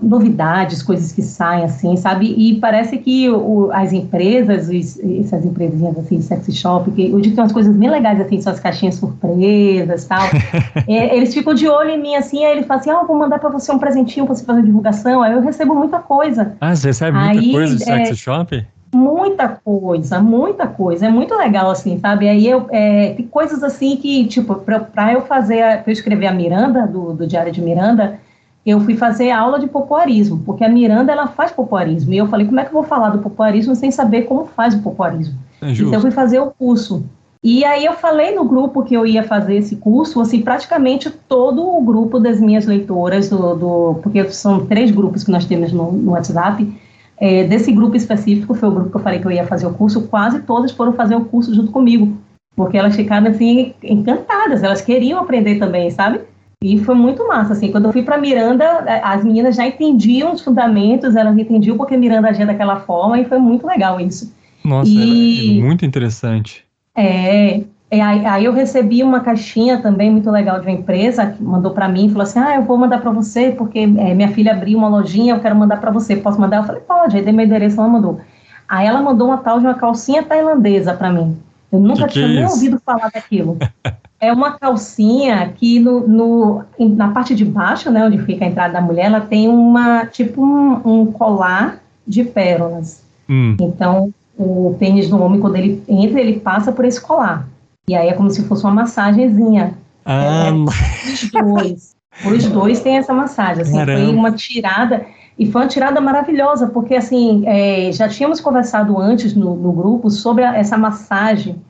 novidades, 0.00 0.82
coisas 0.82 1.12
que 1.12 1.22
saem 1.22 1.64
assim, 1.64 1.96
sabe? 1.96 2.34
E 2.36 2.58
parece 2.60 2.98
que 2.98 3.30
o, 3.30 3.70
as 3.72 3.92
empresas, 3.92 4.68
os, 4.68 4.98
essas 5.20 5.46
empresinhas 5.46 5.96
assim, 5.96 6.20
sexy 6.20 6.52
shop, 6.52 6.90
que 6.90 7.12
hoje 7.12 7.30
tem 7.30 7.42
umas 7.42 7.52
coisas 7.52 7.74
bem 7.74 7.88
legais 7.88 8.20
assim, 8.20 8.40
são 8.40 8.52
as 8.52 8.60
caixinhas 8.60 8.96
surpresas 8.96 10.04
tal. 10.04 10.24
é, 10.86 11.16
eles 11.16 11.32
ficam 11.32 11.54
de 11.54 11.66
olho 11.68 11.90
em 11.90 12.02
mim 12.02 12.14
assim, 12.16 12.44
aí 12.44 12.52
eles 12.52 12.66
falam 12.66 12.80
assim: 12.80 12.90
ah, 12.90 13.02
vou 13.02 13.16
mandar 13.16 13.38
para 13.38 13.48
você 13.48 13.72
um 13.72 13.78
presentinho 13.78 14.26
para 14.26 14.34
você 14.34 14.44
fazer 14.44 14.62
divulgação. 14.62 15.22
Aí 15.22 15.32
eu 15.32 15.40
recebo 15.40 15.74
muita 15.74 15.98
coisa. 15.98 16.54
Ah, 16.60 16.74
você 16.74 16.88
recebe 16.88 17.16
muita 17.16 17.40
aí, 17.40 17.52
coisa 17.52 17.76
de 17.76 17.84
sexy 17.84 18.12
é, 18.12 18.16
shop? 18.16 18.66
Muita 18.94 19.48
coisa, 19.48 20.20
muita 20.20 20.66
coisa. 20.66 21.06
É 21.06 21.08
muito 21.08 21.34
legal, 21.34 21.70
assim, 21.70 21.98
sabe? 21.98 22.28
Aí 22.28 22.46
eu, 22.46 22.66
é, 22.70 23.14
tem 23.14 23.26
coisas 23.26 23.62
assim 23.62 23.96
que, 23.96 24.26
tipo, 24.26 24.54
para 24.56 25.14
eu 25.14 25.22
fazer, 25.22 25.62
para 25.78 25.84
eu 25.86 25.92
escrever 25.92 26.26
a 26.26 26.32
Miranda, 26.32 26.86
do, 26.86 27.14
do 27.14 27.26
Diário 27.26 27.50
de 27.50 27.62
Miranda, 27.62 28.20
eu 28.64 28.80
fui 28.80 28.96
fazer 28.96 29.30
aula 29.30 29.58
de 29.58 29.66
popuarismo, 29.66 30.40
porque 30.46 30.64
a 30.64 30.68
Miranda 30.68 31.12
ela 31.12 31.26
faz 31.26 31.50
popuarismo. 31.50 32.12
E 32.14 32.18
eu 32.18 32.28
falei, 32.28 32.46
como 32.46 32.60
é 32.60 32.64
que 32.64 32.68
eu 32.68 32.74
vou 32.74 32.84
falar 32.84 33.10
do 33.10 33.18
popuarismo 33.18 33.74
sem 33.74 33.90
saber 33.90 34.22
como 34.22 34.46
faz 34.46 34.74
o 34.74 34.82
popuarismo? 34.82 35.34
É 35.60 35.72
então 35.72 35.94
eu 35.94 36.00
fui 36.00 36.10
fazer 36.10 36.38
o 36.38 36.50
curso. 36.50 37.04
E 37.44 37.64
aí 37.64 37.84
eu 37.84 37.94
falei 37.94 38.36
no 38.36 38.44
grupo 38.44 38.84
que 38.84 38.94
eu 38.94 39.04
ia 39.04 39.24
fazer 39.24 39.56
esse 39.56 39.74
curso, 39.74 40.20
assim, 40.20 40.42
praticamente 40.42 41.10
todo 41.10 41.76
o 41.76 41.80
grupo 41.80 42.20
das 42.20 42.40
minhas 42.40 42.66
leitoras, 42.66 43.28
do, 43.28 43.54
do 43.56 43.94
porque 44.00 44.30
são 44.30 44.64
três 44.64 44.92
grupos 44.92 45.24
que 45.24 45.30
nós 45.32 45.44
temos 45.44 45.72
no, 45.72 45.90
no 45.90 46.12
WhatsApp, 46.12 46.72
é, 47.18 47.42
desse 47.42 47.72
grupo 47.72 47.96
específico, 47.96 48.54
foi 48.54 48.68
o 48.68 48.72
grupo 48.72 48.90
que 48.90 48.96
eu 48.96 49.00
falei 49.00 49.18
que 49.18 49.26
eu 49.26 49.32
ia 49.32 49.44
fazer 49.44 49.66
o 49.66 49.74
curso, 49.74 50.02
quase 50.02 50.40
todas 50.42 50.70
foram 50.70 50.92
fazer 50.92 51.16
o 51.16 51.24
curso 51.24 51.52
junto 51.52 51.72
comigo, 51.72 52.16
porque 52.54 52.78
elas 52.78 52.94
ficaram, 52.94 53.28
assim, 53.28 53.74
encantadas, 53.82 54.62
elas 54.62 54.80
queriam 54.80 55.18
aprender 55.18 55.58
também, 55.58 55.90
sabe? 55.90 56.20
E 56.62 56.78
foi 56.78 56.94
muito 56.94 57.26
massa, 57.26 57.54
assim, 57.54 57.72
quando 57.72 57.86
eu 57.86 57.92
fui 57.92 58.02
para 58.02 58.16
Miranda, 58.16 58.64
é, 58.86 59.00
as 59.02 59.24
meninas 59.24 59.56
já 59.56 59.66
entendiam 59.66 60.32
os 60.32 60.42
fundamentos, 60.42 61.16
elas 61.16 61.36
entendiam 61.36 61.76
porque 61.76 61.96
Miranda 61.96 62.28
agia 62.28 62.46
daquela 62.46 62.76
forma 62.76 63.18
e 63.18 63.24
foi 63.24 63.38
muito 63.38 63.66
legal 63.66 64.00
isso. 64.00 64.32
Nossa, 64.64 64.88
e... 64.88 65.58
é 65.58 65.62
muito 65.62 65.84
interessante. 65.84 66.64
É, 66.96 67.62
aí, 67.90 68.26
aí, 68.26 68.44
eu 68.44 68.52
recebi 68.52 69.02
uma 69.02 69.20
caixinha 69.20 69.78
também 69.78 70.10
muito 70.10 70.30
legal 70.30 70.60
de 70.60 70.66
uma 70.66 70.72
empresa 70.72 71.26
que 71.26 71.42
mandou 71.42 71.72
para 71.72 71.88
mim, 71.88 72.08
falou 72.08 72.22
assim, 72.22 72.38
ah, 72.38 72.54
eu 72.54 72.62
vou 72.62 72.78
mandar 72.78 73.00
para 73.00 73.10
você 73.10 73.50
porque 73.50 73.80
é, 73.80 74.14
minha 74.14 74.28
filha 74.28 74.52
abriu 74.52 74.78
uma 74.78 74.88
lojinha, 74.88 75.34
eu 75.34 75.40
quero 75.40 75.56
mandar 75.56 75.78
para 75.78 75.90
você, 75.90 76.14
posso 76.14 76.40
mandar? 76.40 76.58
Eu 76.58 76.64
falei, 76.64 76.82
pode, 76.82 77.16
aí 77.16 77.24
dei 77.24 77.32
meu 77.32 77.44
endereço, 77.44 77.80
ela 77.80 77.88
mandou. 77.88 78.20
Aí 78.68 78.86
ela 78.86 79.02
mandou 79.02 79.26
uma 79.26 79.38
tal 79.38 79.58
de 79.58 79.66
uma 79.66 79.74
calcinha 79.74 80.22
tailandesa 80.22 80.94
para 80.94 81.10
mim. 81.10 81.36
Eu 81.72 81.80
nunca 81.80 82.06
que 82.06 82.14
tinha 82.14 82.26
que 82.26 82.32
é 82.32 82.36
nem 82.36 82.44
ouvido 82.44 82.80
falar 82.84 83.10
daquilo. 83.10 83.58
é 84.22 84.32
uma 84.32 84.52
calcinha 84.52 85.52
que 85.56 85.80
no, 85.80 86.06
no, 86.06 86.64
na 86.78 87.08
parte 87.08 87.34
de 87.34 87.44
baixo, 87.44 87.90
né, 87.90 88.06
onde 88.06 88.18
fica 88.18 88.44
a 88.44 88.48
entrada 88.48 88.74
da 88.74 88.80
mulher, 88.80 89.06
ela 89.06 89.20
tem 89.20 89.48
uma 89.48 90.06
tipo 90.06 90.40
um, 90.40 90.80
um 90.84 91.06
colar 91.06 91.82
de 92.06 92.22
pérolas. 92.22 93.02
Hum. 93.28 93.56
Então, 93.60 94.14
o 94.38 94.76
pênis 94.78 95.08
do 95.10 95.20
homem, 95.20 95.40
quando 95.40 95.56
ele 95.56 95.82
entra, 95.88 96.20
ele 96.20 96.38
passa 96.38 96.70
por 96.70 96.84
esse 96.84 97.00
colar. 97.00 97.48
E 97.88 97.96
aí 97.96 98.08
é 98.08 98.12
como 98.12 98.30
se 98.30 98.44
fosse 98.44 98.62
uma 98.62 98.72
massagenzinha. 98.72 99.74
Ah, 100.04 100.46
é, 100.46 100.52
os 100.52 101.30
dois. 101.32 101.96
Os 102.24 102.46
dois 102.46 102.80
têm 102.80 102.98
essa 102.98 103.12
massagem. 103.12 103.62
Assim, 103.62 103.84
foi 103.84 104.06
uma 104.06 104.30
tirada. 104.30 105.04
E 105.36 105.50
foi 105.50 105.62
uma 105.62 105.68
tirada 105.68 106.00
maravilhosa, 106.00 106.68
porque 106.68 106.94
assim, 106.94 107.42
é, 107.44 107.90
já 107.90 108.08
tínhamos 108.08 108.40
conversado 108.40 109.00
antes 109.00 109.34
no, 109.34 109.56
no 109.56 109.72
grupo 109.72 110.10
sobre 110.10 110.44
a, 110.44 110.56
essa 110.56 110.78
massagem 110.78 111.60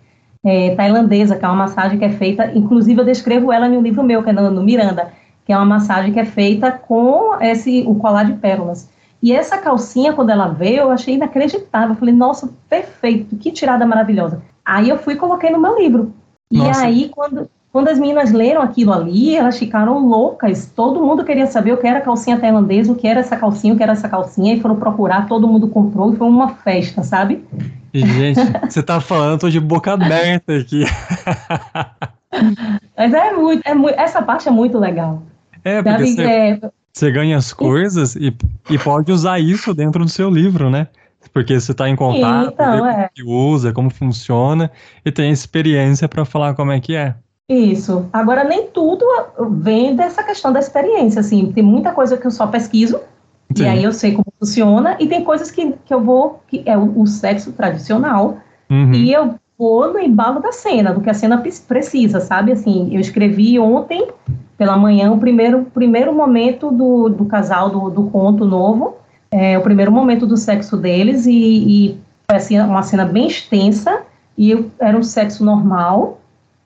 é, 0.45 0.74
tailandesa, 0.74 1.36
que 1.36 1.45
é 1.45 1.49
uma 1.49 1.57
massagem 1.57 1.99
que 1.99 2.05
é 2.05 2.11
feita, 2.11 2.51
inclusive 2.55 3.01
eu 3.01 3.05
descrevo 3.05 3.53
ela 3.53 3.68
em 3.68 3.76
um 3.76 3.82
livro 3.82 4.03
meu, 4.03 4.22
que 4.22 4.30
é 4.30 4.32
no, 4.32 4.51
no 4.51 4.62
Miranda, 4.62 5.12
que 5.45 5.53
é 5.53 5.57
uma 5.57 5.64
massagem 5.64 6.12
que 6.12 6.20
é 6.20 6.24
feita 6.24 6.70
com 6.70 7.36
esse 7.40 7.84
o 7.86 7.95
colar 7.95 8.24
de 8.24 8.34
pérolas. 8.34 8.90
E 9.22 9.32
essa 9.32 9.57
calcinha, 9.57 10.12
quando 10.12 10.30
ela 10.30 10.49
veio, 10.49 10.80
eu 10.80 10.90
achei 10.90 11.14
inacreditável. 11.14 11.90
Eu 11.90 11.97
falei, 11.97 12.12
nossa, 12.12 12.51
perfeito, 12.68 13.36
que 13.36 13.53
tirada 13.53 13.86
maravilhosa. 13.86 14.43
Aí 14.64 14.88
eu 14.88 14.99
fui 14.99 15.14
e 15.14 15.16
coloquei 15.16 15.49
no 15.51 15.61
meu 15.61 15.78
livro. 15.78 16.12
Nossa. 16.53 16.82
E 16.82 16.86
aí, 16.86 17.09
quando, 17.09 17.49
quando 17.72 17.88
as 17.88 18.01
meninas 18.01 18.32
leram 18.32 18.61
aquilo 18.61 18.93
ali, 18.93 19.36
elas 19.36 19.57
ficaram 19.57 20.05
loucas. 20.07 20.66
Todo 20.74 21.01
mundo 21.01 21.24
queria 21.24 21.47
saber 21.47 21.72
o 21.72 21.76
que 21.76 21.86
era 21.86 22.01
calcinha 22.01 22.38
tailandesa, 22.38 22.93
o 22.93 22.97
que 22.97 23.07
era 23.07 23.20
essa 23.20 23.36
calcinha, 23.36 23.74
o 23.74 23.76
que 23.76 23.82
era 23.82 23.93
essa 23.93 24.09
calcinha, 24.09 24.55
e 24.55 24.61
foram 24.61 24.74
procurar, 24.74 25.28
todo 25.28 25.47
mundo 25.47 25.68
comprou, 25.68 26.12
e 26.12 26.16
foi 26.16 26.26
uma 26.26 26.49
festa, 26.49 27.05
sabe? 27.05 27.45
Gente, 27.95 28.40
você 28.68 28.82
tá 28.82 29.01
falando, 29.01 29.40
tô 29.40 29.51
de 29.51 29.61
boca 29.61 29.93
aberta 29.93 30.57
aqui. 30.57 30.84
Mas 32.97 33.12
é 33.12 33.32
muito, 33.32 33.62
é 33.66 33.74
muito, 33.74 33.99
essa 33.99 34.22
parte 34.22 34.49
é 34.49 34.51
muito 34.51 34.78
legal. 34.78 35.22
É, 35.64 35.82
porque 35.82 36.07
você, 36.07 36.22
é, 36.22 36.61
você 36.93 37.11
ganha 37.11 37.36
as 37.36 37.53
coisas 37.53 38.16
e, 38.16 38.34
e 38.70 38.78
pode 38.78 39.12
usar 39.12 39.38
isso 39.38 39.74
dentro 39.74 40.05
do 40.05 40.11
seu 40.11 40.30
livro, 40.30 40.70
né? 40.70 40.88
Porque 41.32 41.59
você 41.59 41.72
está 41.72 41.88
em 41.88 41.97
contato, 41.97 42.53
então, 42.53 42.86
é. 42.86 43.09
que 43.14 43.22
usa, 43.22 43.72
como 43.72 43.90
funciona 43.90 44.70
e 45.05 45.12
tem 45.12 45.30
experiência 45.30 46.09
para 46.09 46.24
falar 46.24 46.55
como 46.55 46.72
é 46.72 46.80
que 46.80 46.97
é. 46.97 47.14
Isso. 47.49 48.09
Agora, 48.12 48.45
nem 48.45 48.68
tudo 48.68 49.05
vem 49.61 49.95
dessa 49.95 50.22
questão 50.22 50.53
da 50.53 50.61
experiência, 50.61 51.20
assim. 51.20 51.53
Tem 51.53 51.62
muita 51.62 51.93
coisa 51.93 52.16
que 52.16 52.26
eu 52.26 52.30
só 52.30 52.47
pesquiso, 52.47 53.01
Sim. 53.57 53.65
E 53.65 53.69
aí 53.69 53.85
eu 53.85 53.93
sei 53.93 54.13
como 54.13 54.27
funciona, 54.39 54.97
e 54.99 55.07
tem 55.07 55.25
coisas 55.25 55.51
que, 55.51 55.75
que 55.85 55.93
eu 55.93 56.03
vou, 56.03 56.43
que 56.49 56.63
é 56.67 56.77
o, 56.77 57.01
o 57.01 57.07
sexo 57.07 57.53
tradicional, 57.53 58.39
uhum. 58.71 58.93
e 58.93 59.13
eu 59.13 59.35
vou 59.59 59.93
no 59.93 59.99
embalo 59.99 60.41
da 60.41 60.53
cena, 60.53 60.93
do 60.93 61.01
que 61.01 61.11
a 61.11 61.15
cena 61.15 61.43
precisa, 61.69 62.21
sabe? 62.21 62.53
Assim, 62.53 62.89
eu 62.93 63.01
escrevi 63.01 63.59
ontem, 63.59 64.09
pela 64.59 64.77
manhã, 64.77 65.13
o 65.13 65.19
primeiro, 65.19 65.65
primeiro 65.73 66.13
momento 66.15 66.71
do, 66.71 67.09
do 67.09 67.25
casal, 67.25 67.71
do, 67.71 67.91
do 67.91 68.05
conto 68.05 68.45
novo, 68.45 68.97
é, 69.31 69.59
o 69.59 69.63
primeiro 69.63 69.91
momento 69.91 70.27
do 70.27 70.37
sexo 70.37 70.77
deles, 70.77 71.27
e, 71.27 71.33
e 71.33 71.99
foi 72.29 72.37
assim, 72.37 72.59
uma 72.61 72.83
cena 72.83 73.05
bem 73.05 73.27
extensa, 73.27 74.03
e 74.37 74.51
eu, 74.51 74.71
era 74.79 74.97
um 74.97 75.03
sexo 75.03 75.45
normal, 75.45 76.21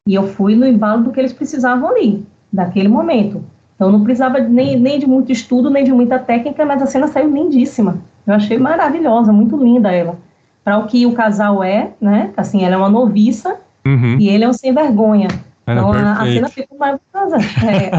e 0.07 0.15
eu 0.15 0.29
fui 0.29 0.55
no 0.55 0.67
embalo 0.67 1.05
do 1.05 1.11
que 1.11 1.21
eles 1.21 1.33
precisavam 1.33 1.89
ali, 1.89 2.25
naquele 2.53 2.89
momento. 2.89 3.45
Então 3.77 3.93
não 3.93 4.03
precisava 4.03 4.41
nem, 4.41 4.81
nem 4.81 4.99
de 4.99 5.07
muito 5.07 5.31
estudo, 5.31 5.71
nem 5.71 5.85
de 5.85 5.93
muita 5.93 6.19
técnica, 6.19 6.65
mas 6.65 6.83
a 6.83 6.87
cena 6.87 7.07
saiu 7.07 7.31
lindíssima. 7.31 7.99
Eu 8.27 8.35
achei 8.35 8.59
maravilhosa, 8.59 9.33
muito 9.33 9.57
linda 9.57 9.93
ela. 9.93 10.19
Para 10.65 10.79
o 10.79 10.87
que 10.87 11.07
o 11.07 11.13
casal 11.13 11.63
é, 11.63 11.93
né? 12.01 12.33
Assim, 12.37 12.65
ela 12.65 12.75
é 12.75 12.79
uma 12.79 12.89
noviça 12.89 13.57
uhum. 13.85 14.17
e 14.19 14.29
ele 14.29 14.45
é 14.45 14.49
um 14.49 14.53
sem 14.53 14.73
vergonha. 14.75 15.29
então 15.67 15.93
a, 15.93 16.23
a, 16.23 16.27
cena 16.27 16.49
ficou 16.49 16.79
maravilhosa. 16.79 17.37
É. 17.67 17.91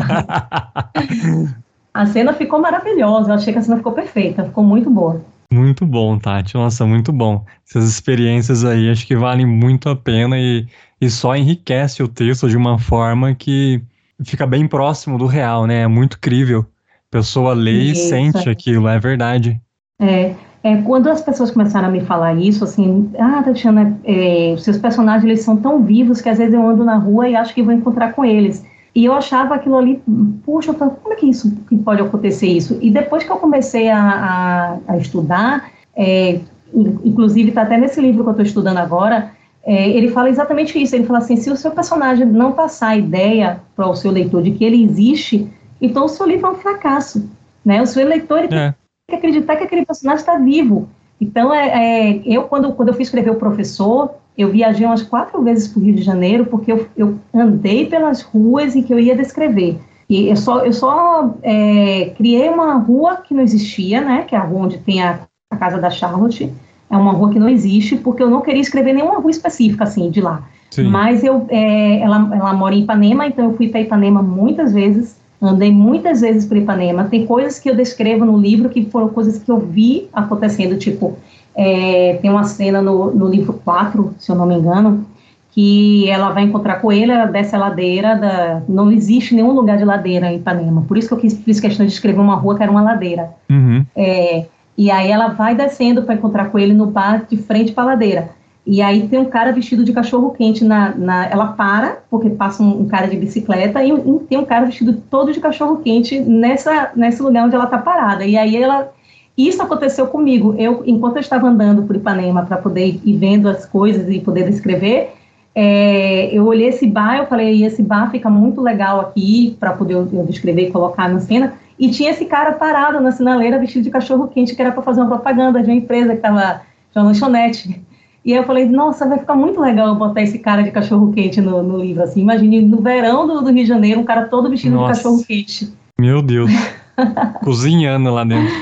a 1.93 2.05
cena 2.07 2.33
ficou 2.33 2.59
maravilhosa. 2.59 3.29
Eu 3.29 3.35
achei 3.35 3.53
que 3.53 3.59
a 3.59 3.61
cena 3.61 3.77
ficou 3.77 3.93
perfeita, 3.93 4.43
ficou 4.43 4.63
muito 4.63 4.89
boa. 4.89 5.21
Muito 5.53 5.85
bom, 5.85 6.17
Tati. 6.17 6.55
Nossa, 6.55 6.85
muito 6.85 7.13
bom. 7.13 7.45
Essas 7.67 7.87
experiências 7.87 8.65
aí 8.65 8.89
acho 8.89 9.07
que 9.07 9.15
valem 9.15 9.45
muito 9.45 9.87
a 9.89 9.95
pena 9.95 10.37
e, 10.37 10.67
e 10.99 11.09
só 11.09 11.35
enriquece 11.35 12.03
o 12.03 12.07
texto 12.07 12.49
de 12.49 12.57
uma 12.57 12.77
forma 12.77 13.33
que 13.33 13.81
fica 14.23 14.45
bem 14.45 14.67
próximo 14.67 15.17
do 15.17 15.25
real, 15.25 15.65
né? 15.65 15.81
É 15.81 15.87
muito 15.87 16.19
crível. 16.19 16.61
A 16.61 17.11
pessoa 17.11 17.53
lê 17.53 17.71
isso. 17.71 18.01
e 18.01 18.09
sente 18.09 18.49
aquilo, 18.49 18.87
é 18.87 18.99
verdade. 18.99 19.61
É, 19.99 20.33
é, 20.63 20.81
quando 20.81 21.07
as 21.07 21.21
pessoas 21.21 21.51
começaram 21.51 21.87
a 21.87 21.91
me 21.91 22.01
falar 22.01 22.33
isso, 22.35 22.63
assim, 22.63 23.09
ah, 23.17 23.41
Tatiana, 23.43 23.97
é, 24.03 24.53
os 24.53 24.63
seus 24.63 24.77
personagens 24.77 25.23
eles 25.23 25.41
são 25.41 25.55
tão 25.57 25.83
vivos 25.83 26.21
que 26.21 26.29
às 26.29 26.37
vezes 26.37 26.53
eu 26.53 26.67
ando 26.67 26.83
na 26.83 26.97
rua 26.97 27.29
e 27.29 27.35
acho 27.35 27.53
que 27.53 27.63
vou 27.63 27.73
encontrar 27.73 28.13
com 28.13 28.25
eles. 28.25 28.65
E 28.93 29.05
eu 29.05 29.13
achava 29.13 29.55
aquilo 29.55 29.77
ali, 29.77 30.01
puxa, 30.43 30.73
como 30.73 31.13
é 31.13 31.15
que 31.15 31.29
isso 31.29 31.55
que 31.69 31.77
pode 31.77 32.01
acontecer 32.01 32.47
isso? 32.47 32.77
E 32.81 32.89
depois 32.89 33.23
que 33.23 33.31
eu 33.31 33.37
comecei 33.37 33.89
a, 33.89 33.99
a, 33.99 34.93
a 34.93 34.97
estudar, 34.97 35.69
é, 35.95 36.39
inclusive 36.73 37.49
está 37.49 37.61
até 37.61 37.77
nesse 37.77 38.01
livro 38.01 38.23
que 38.23 38.29
eu 38.29 38.31
estou 38.31 38.45
estudando 38.45 38.77
agora, 38.77 39.31
é, 39.67 39.89
ele 39.89 40.07
fala 40.07 40.29
exatamente 40.29 40.81
isso. 40.81 40.95
Ele 40.95 41.05
fala 41.05 41.19
assim: 41.19 41.35
se 41.35 41.51
o 41.51 41.57
seu 41.57 41.71
personagem 41.71 42.25
não 42.25 42.53
passar 42.53 42.89
a 42.89 42.97
ideia 42.97 43.59
para 43.75 43.85
o 43.85 43.95
seu 43.95 44.09
leitor 44.11 44.41
de 44.41 44.51
que 44.51 44.63
ele 44.63 44.81
existe, 44.81 45.51
então 45.81 46.05
o 46.05 46.07
seu 46.09 46.25
livro 46.25 46.47
é 46.47 46.51
um 46.51 46.55
fracasso. 46.55 47.29
Né? 47.65 47.81
O 47.81 47.85
seu 47.85 48.07
leitor 48.07 48.45
é. 48.45 48.47
tem 48.47 48.73
que 49.09 49.15
acreditar 49.15 49.57
que 49.57 49.65
aquele 49.65 49.85
personagem 49.85 50.21
está 50.21 50.37
vivo. 50.37 50.87
Então, 51.19 51.53
é, 51.53 51.67
é, 51.67 52.21
eu, 52.25 52.43
quando, 52.43 52.71
quando 52.73 52.89
eu 52.89 52.93
fui 52.93 53.03
escrever 53.03 53.31
O 53.31 53.35
Professor, 53.35 54.11
eu 54.37 54.49
viajei 54.49 54.85
umas 54.85 55.01
quatro 55.01 55.41
vezes 55.41 55.67
para 55.67 55.79
o 55.79 55.83
Rio 55.83 55.95
de 55.95 56.01
Janeiro, 56.01 56.45
porque 56.45 56.71
eu, 56.71 56.87
eu 56.95 57.19
andei 57.33 57.87
pelas 57.87 58.21
ruas 58.21 58.73
em 58.73 58.83
que 58.83 58.93
eu 58.93 58.99
ia 58.99 59.17
descrever. 59.17 59.79
E 60.09 60.29
eu 60.29 60.37
só, 60.37 60.63
eu 60.63 60.71
só 60.71 61.35
é, 61.43 62.11
criei 62.15 62.47
uma 62.47 62.75
rua 62.75 63.17
que 63.17 63.33
não 63.33 63.43
existia, 63.43 63.99
né, 63.99 64.23
que 64.23 64.33
é 64.33 64.37
a 64.37 64.43
rua 64.43 64.61
onde 64.61 64.77
tem 64.77 65.03
a, 65.03 65.21
a 65.51 65.57
casa 65.57 65.77
da 65.77 65.89
Charlotte, 65.89 66.53
é 66.89 66.97
uma 66.97 67.11
rua 67.11 67.31
que 67.31 67.39
não 67.39 67.49
existe, 67.49 67.95
porque 67.97 68.23
eu 68.23 68.29
não 68.29 68.41
queria 68.41 68.61
escrever 68.61 68.93
nenhuma 68.93 69.19
rua 69.19 69.31
específica, 69.31 69.83
assim, 69.83 70.09
de 70.09 70.21
lá. 70.21 70.43
Sim. 70.69 70.83
Mas 70.83 71.23
eu, 71.23 71.45
é, 71.49 71.99
ela, 71.99 72.29
ela 72.33 72.53
mora 72.53 72.75
em 72.75 72.81
Ipanema, 72.81 73.27
então 73.27 73.45
eu 73.45 73.53
fui 73.55 73.69
para 73.69 73.81
Ipanema 73.81 74.21
muitas 74.21 74.73
vezes, 74.73 75.17
andei 75.41 75.71
muitas 75.71 76.21
vezes 76.21 76.45
por 76.45 76.57
Ipanema. 76.57 77.05
Tem 77.05 77.25
coisas 77.25 77.59
que 77.59 77.69
eu 77.69 77.75
descrevo 77.75 78.25
no 78.25 78.37
livro 78.37 78.69
que 78.69 78.85
foram 78.85 79.09
coisas 79.09 79.37
que 79.37 79.51
eu 79.51 79.59
vi 79.59 80.07
acontecendo, 80.13 80.77
tipo, 80.77 81.17
é, 81.55 82.19
tem 82.21 82.29
uma 82.29 82.43
cena 82.43 82.81
no, 82.81 83.11
no 83.11 83.27
livro 83.27 83.53
4, 83.63 84.15
se 84.19 84.31
eu 84.31 84.35
não 84.35 84.45
me 84.45 84.55
engano, 84.55 85.05
que 85.51 86.07
ela 86.07 86.29
vai 86.29 86.43
encontrar 86.43 86.75
com 86.75 86.91
ele, 86.91 87.11
ela 87.11 87.25
desce 87.25 87.55
a 87.55 87.59
ladeira, 87.59 88.15
da, 88.15 88.61
não 88.69 88.91
existe 88.91 89.33
nenhum 89.33 89.53
lugar 89.53 89.77
de 89.77 89.83
ladeira 89.83 90.31
em 90.31 90.35
Ipanema, 90.37 90.83
por 90.87 90.97
isso 90.97 91.07
que 91.07 91.13
eu 91.15 91.17
quis, 91.17 91.35
fiz 91.39 91.59
questão 91.59 91.85
de 91.85 91.91
escrever 91.91 92.19
uma 92.19 92.35
rua 92.35 92.55
que 92.55 92.61
era 92.61 92.71
uma 92.71 92.83
ladeira. 92.83 93.31
Uhum. 93.49 93.83
É, 93.95 94.45
e 94.77 94.91
aí 94.91 95.09
ela 95.09 95.29
vai 95.29 95.55
descendo 95.55 96.03
para 96.03 96.13
encontrar 96.13 96.51
com 96.51 96.59
ele 96.59 96.73
no 96.73 96.85
bar 96.85 97.25
de 97.27 97.37
frente 97.37 97.71
para 97.71 97.83
a 97.83 97.87
ladeira. 97.87 98.29
E 98.65 98.81
aí 98.81 99.07
tem 99.07 99.17
um 99.17 99.25
cara 99.25 99.53
vestido 99.53 99.83
de 99.83 99.93
cachorro 99.93 100.31
quente 100.31 100.63
na, 100.63 100.93
na 100.93 101.25
ela 101.27 101.47
para 101.53 101.99
porque 102.11 102.29
passa 102.29 102.61
um, 102.61 102.81
um 102.81 102.85
cara 102.85 103.07
de 103.07 103.15
bicicleta 103.15 103.81
e, 103.81 103.91
e, 103.91 104.19
tem 104.29 104.37
um 104.37 104.43
cara 104.43 104.65
vestido 104.65 105.01
todo 105.09 105.31
de 105.31 105.39
cachorro 105.39 105.77
quente 105.77 106.19
nessa 106.19 106.91
nesse 106.93 107.21
lugar 107.21 107.45
onde 107.45 107.55
ela 107.55 107.63
está 107.63 107.77
parada. 107.77 108.25
E 108.25 108.37
aí 108.37 108.61
ela 108.61 108.91
isso 109.37 109.61
aconteceu 109.61 110.07
comigo. 110.07 110.53
Eu 110.57 110.83
enquanto 110.85 111.15
eu 111.15 111.21
estava 111.21 111.47
andando 111.47 111.83
por 111.83 111.95
Ipanema 111.95 112.45
para 112.45 112.57
poder 112.57 112.99
ir 113.03 113.17
vendo 113.17 113.47
as 113.47 113.65
coisas 113.65 114.09
e 114.09 114.19
poder 114.19 114.49
escrever, 114.49 115.13
é, 115.55 116.29
eu 116.31 116.45
olhei 116.45 116.67
esse 116.67 116.85
bar, 116.85 117.17
eu 117.17 117.25
falei, 117.25 117.63
esse 117.63 117.81
bar 117.81 118.11
fica 118.11 118.29
muito 118.29 118.61
legal 118.61 118.99
aqui 118.99 119.55
para 119.59 119.71
poder 119.71 119.95
eu 119.95 120.25
descrever 120.27 120.67
e 120.67 120.71
colocar 120.71 121.07
na 121.09 121.21
cena. 121.21 121.53
E 121.79 121.89
tinha 121.89 122.11
esse 122.11 122.25
cara 122.25 122.53
parado 122.53 122.99
na 122.99 123.11
sinaleira, 123.11 123.59
vestido 123.59 123.83
de 123.83 123.89
cachorro 123.89 124.27
quente, 124.27 124.55
que 124.55 124.61
era 124.61 124.71
para 124.71 124.81
fazer 124.81 125.01
uma 125.01 125.09
propaganda 125.09 125.61
de 125.61 125.69
uma 125.69 125.77
empresa 125.77 126.09
que 126.11 126.17
estava 126.17 126.61
de 126.91 126.99
uma 126.99 127.05
lanchonete. 127.05 127.81
E 128.25 128.33
aí 128.33 128.39
eu 128.39 128.43
falei, 128.43 128.65
nossa, 128.65 129.07
vai 129.07 129.19
ficar 129.19 129.35
muito 129.35 129.61
legal 129.61 129.95
botar 129.95 130.21
esse 130.21 130.39
cara 130.39 130.61
de 130.61 130.71
cachorro 130.71 131.13
quente 131.13 131.39
no, 131.39 131.63
no 131.63 131.77
livro, 131.77 132.03
assim. 132.03 132.21
Imagine 132.21 132.61
no 132.61 132.81
verão 132.81 133.25
do, 133.27 133.41
do, 133.41 133.51
Rio 133.51 133.63
de 133.63 133.69
Janeiro, 133.69 134.01
um 134.01 134.05
cara 134.05 134.25
todo 134.25 134.49
vestido 134.49 134.75
nossa. 134.75 134.93
de 134.93 134.97
cachorro 134.97 135.23
quente. 135.23 135.73
Meu 135.99 136.21
Deus. 136.21 136.51
Cozinhando 137.43 138.11
lá 138.11 138.23
dentro. 138.23 138.53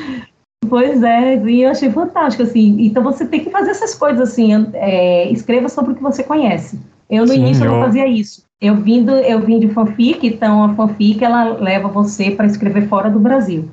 Pois 0.70 1.02
é, 1.02 1.36
e 1.46 1.62
eu 1.64 1.72
achei 1.72 1.90
fantástico, 1.90 2.44
assim. 2.44 2.78
Então 2.80 3.02
você 3.02 3.26
tem 3.26 3.44
que 3.44 3.50
fazer 3.50 3.72
essas 3.72 3.96
coisas, 3.96 4.30
assim. 4.30 4.52
É, 4.74 5.32
escreva 5.32 5.70
sobre 5.70 5.94
o 5.94 5.96
que 5.96 6.04
você 6.04 6.24
conhece. 6.24 6.80
Eu 7.10 7.26
no 7.26 7.34
Sim, 7.34 7.40
início 7.40 7.66
eu 7.66 7.72
não 7.72 7.82
fazia 7.82 8.08
isso. 8.08 8.44
Eu 8.62 8.76
vim, 8.76 9.04
do, 9.04 9.12
eu 9.12 9.42
vim 9.42 9.60
de 9.60 9.68
fanfic, 9.70 10.26
então 10.26 10.64
a 10.64 10.74
fanfic 10.74 11.24
ela 11.24 11.58
leva 11.60 11.90
você 11.90 12.32
para 12.32 12.46
escrever 12.46 12.88
fora 12.88 13.10
do 13.10 13.20
Brasil. 13.20 13.70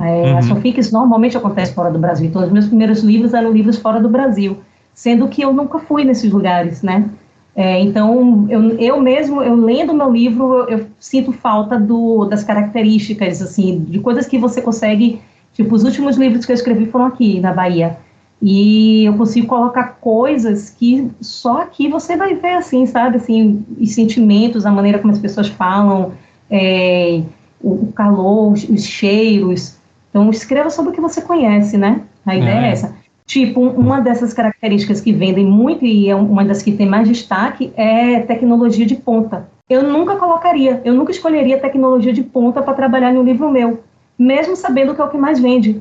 É, 0.00 0.04
uhum. 0.04 0.38
As 0.38 0.48
fanfics 0.48 0.92
normalmente 0.92 1.36
acontecem 1.36 1.74
fora 1.74 1.90
do 1.90 1.98
Brasil. 1.98 2.28
Então, 2.28 2.42
os 2.42 2.50
meus 2.50 2.66
primeiros 2.66 3.02
livros 3.02 3.34
eram 3.34 3.52
livros 3.52 3.76
fora 3.76 4.00
do 4.00 4.08
Brasil, 4.08 4.58
sendo 4.94 5.28
que 5.28 5.42
eu 5.42 5.52
nunca 5.52 5.78
fui 5.80 6.04
nesses 6.04 6.32
lugares, 6.32 6.82
né? 6.82 7.10
É, 7.54 7.80
então, 7.80 8.46
eu, 8.48 8.78
eu 8.78 9.00
mesmo, 9.00 9.42
eu 9.42 9.56
lendo 9.56 9.92
meu 9.92 10.10
livro, 10.10 10.60
eu, 10.68 10.78
eu, 10.78 10.86
sinto 10.98 11.32
falta 11.32 11.78
do, 11.78 12.24
das 12.24 12.44
características, 12.44 13.42
assim, 13.42 13.80
de 13.80 13.98
coisas 13.98 14.26
que 14.26 14.38
você 14.38 14.62
consegue, 14.62 15.20
tipo, 15.52 15.74
os 15.74 15.84
últimos 15.84 16.16
livros 16.16 16.46
que 16.46 16.52
eu 16.52 16.54
escrevi 16.54 16.86
foram 16.86 17.06
aqui, 17.06 17.40
na 17.40 17.52
Bahia, 17.52 17.98
e 18.42 19.04
eu 19.04 19.14
consigo 19.14 19.46
colocar 19.46 19.98
coisas 20.00 20.70
que 20.70 21.10
só 21.20 21.62
aqui 21.62 21.88
você 21.88 22.16
vai 22.16 22.34
ver, 22.34 22.54
assim, 22.54 22.86
sabe, 22.86 23.16
assim, 23.16 23.64
os 23.78 23.92
sentimentos, 23.92 24.64
a 24.64 24.70
maneira 24.70 24.98
como 24.98 25.12
as 25.12 25.18
pessoas 25.18 25.48
falam, 25.48 26.12
é, 26.50 27.22
o, 27.62 27.92
calor, 27.92 28.52
os, 28.52 28.64
os, 28.64 28.84
cheiros, 28.84 29.76
então 30.08 30.30
escreva 30.30 30.70
sobre 30.70 30.90
o 30.90 30.94
que 30.94 31.00
você 31.00 31.20
conhece, 31.20 31.76
né, 31.76 32.00
a 32.24 32.34
ideia 32.34 32.60
é, 32.60 32.68
é 32.68 32.70
essa. 32.70 32.96
Tipo, 33.26 33.60
uma 33.60 34.00
dessas 34.00 34.32
características 34.32 35.00
que 35.00 35.12
vendem 35.12 35.46
muito 35.46 35.84
e 35.84 36.08
é 36.08 36.16
uma 36.16 36.44
das 36.44 36.62
que 36.62 36.72
tem 36.72 36.86
mais 36.86 37.06
destaque 37.06 37.72
é 37.76 38.20
tecnologia 38.20 38.84
de 38.84 38.96
ponta. 38.96 39.48
Eu 39.68 39.84
nunca 39.84 40.16
colocaria, 40.16 40.80
eu 40.84 40.94
nunca 40.94 41.12
escolheria 41.12 41.60
tecnologia 41.60 42.12
de 42.12 42.24
ponta 42.24 42.60
para 42.60 42.74
trabalhar 42.74 43.12
em 43.12 43.18
um 43.18 43.22
livro 43.22 43.48
meu, 43.48 43.84
mesmo 44.18 44.56
sabendo 44.56 44.96
que 44.96 45.00
é 45.00 45.04
o 45.04 45.10
que 45.10 45.16
mais 45.16 45.38
vende. 45.38 45.80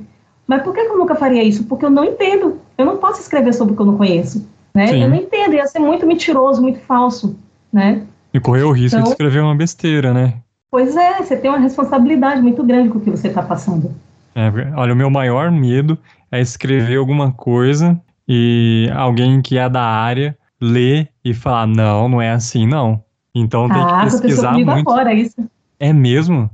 Mas 0.50 0.64
por 0.64 0.74
que 0.74 0.80
eu 0.80 0.98
nunca 0.98 1.14
faria 1.14 1.44
isso? 1.44 1.64
Porque 1.66 1.86
eu 1.86 1.92
não 1.92 2.04
entendo. 2.04 2.58
Eu 2.76 2.84
não 2.84 2.98
posso 2.98 3.22
escrever 3.22 3.54
sobre 3.54 3.74
o 3.74 3.76
que 3.76 3.82
eu 3.84 3.86
não 3.86 3.98
conheço. 3.98 4.50
Né? 4.74 5.04
Eu 5.04 5.08
não 5.08 5.16
entendo, 5.16 5.54
ia 5.54 5.68
ser 5.68 5.78
muito 5.78 6.08
mentiroso, 6.08 6.60
muito 6.60 6.80
falso. 6.80 7.38
Né? 7.72 8.02
E 8.34 8.40
correr 8.40 8.64
o 8.64 8.72
risco 8.72 8.98
então, 8.98 9.04
de 9.04 9.12
escrever 9.12 9.44
uma 9.44 9.54
besteira, 9.54 10.12
né? 10.12 10.34
Pois 10.72 10.96
é, 10.96 11.22
você 11.22 11.38
tem 11.38 11.52
uma 11.52 11.60
responsabilidade 11.60 12.42
muito 12.42 12.64
grande 12.64 12.90
com 12.90 12.98
o 12.98 13.02
que 13.02 13.12
você 13.12 13.28
está 13.28 13.44
passando. 13.44 13.94
É, 14.34 14.52
olha, 14.76 14.94
o 14.94 14.96
meu 14.96 15.12
maior 15.12 15.52
medo 15.52 15.96
é 16.32 16.42
escrever 16.42 16.98
alguma 16.98 17.32
coisa 17.32 18.00
e 18.28 18.90
alguém 18.96 19.44
que 19.44 19.56
é 19.56 19.70
da 19.70 19.84
área 19.84 20.36
ler 20.60 21.10
e 21.24 21.32
falar, 21.32 21.68
não, 21.68 22.10
não 22.10 22.20
é 22.20 22.32
assim, 22.32 22.66
não. 22.66 23.04
Então 23.36 23.70
tem 23.70 23.84
ah, 23.84 24.00
que 24.00 24.12
pesquisar 24.12 24.54
muito. 24.54 24.90
agora 24.90 25.14
isso. 25.14 25.48
É 25.80 25.94
mesmo? 25.94 26.50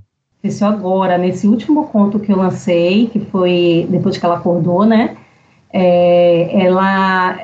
Aconteceu 0.46 0.68
agora, 0.68 1.18
nesse 1.18 1.48
último 1.48 1.88
conto 1.88 2.20
que 2.20 2.32
eu 2.32 2.38
lancei, 2.38 3.08
que 3.08 3.20
foi 3.20 3.88
depois 3.90 4.16
que 4.16 4.24
ela 4.24 4.36
acordou, 4.36 4.86
né? 4.86 5.18
É, 5.74 6.66
ela, 6.66 7.40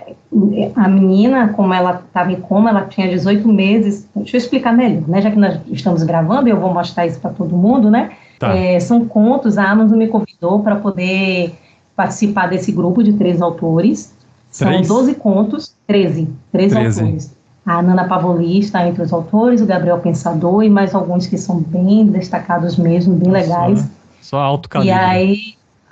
a 0.75 0.87
menina, 0.87 1.49
como 1.49 1.73
ela 1.73 2.03
estava 2.05 2.31
em 2.31 2.39
coma, 2.39 2.69
ela 2.69 2.85
tinha 2.85 3.09
18 3.09 3.47
meses. 3.47 4.07
Deixa 4.15 4.37
eu 4.37 4.39
explicar 4.39 4.71
melhor, 4.71 5.07
né? 5.07 5.19
Já 5.19 5.31
que 5.31 5.39
nós 5.39 5.59
estamos 5.71 6.03
gravando, 6.03 6.47
eu 6.47 6.59
vou 6.59 6.71
mostrar 6.71 7.07
isso 7.07 7.19
para 7.19 7.31
todo 7.31 7.57
mundo, 7.57 7.89
né? 7.89 8.11
Tá. 8.37 8.55
É, 8.55 8.79
são 8.79 9.03
contos, 9.05 9.57
a 9.57 9.71
Amazon 9.71 9.97
me 9.97 10.07
convidou 10.07 10.61
para 10.61 10.75
poder 10.75 11.55
participar 11.95 12.49
desse 12.49 12.71
grupo 12.71 13.03
de 13.03 13.13
três 13.13 13.41
autores. 13.41 14.13
São 14.51 14.67
três? 14.67 14.87
12 14.87 15.15
contos, 15.15 15.75
13, 15.87 16.29
13, 16.51 16.75
13 16.75 16.99
autores. 17.01 17.40
A 17.77 17.81
Nana 17.81 18.03
Pavoli 18.05 18.59
está 18.59 18.85
entre 18.85 19.01
os 19.01 19.13
autores, 19.13 19.61
o 19.61 19.65
Gabriel 19.65 19.99
Pensador 19.99 20.63
e 20.63 20.69
mais 20.69 20.93
alguns 20.93 21.25
que 21.25 21.37
são 21.37 21.61
bem 21.61 22.05
destacados 22.05 22.75
mesmo, 22.75 23.15
bem 23.15 23.31
legais. 23.31 23.79
Só, 24.19 24.37
só 24.37 24.39
alto 24.39 24.67
calibre. 24.67 24.93
E 24.93 24.99
aí, 24.99 25.37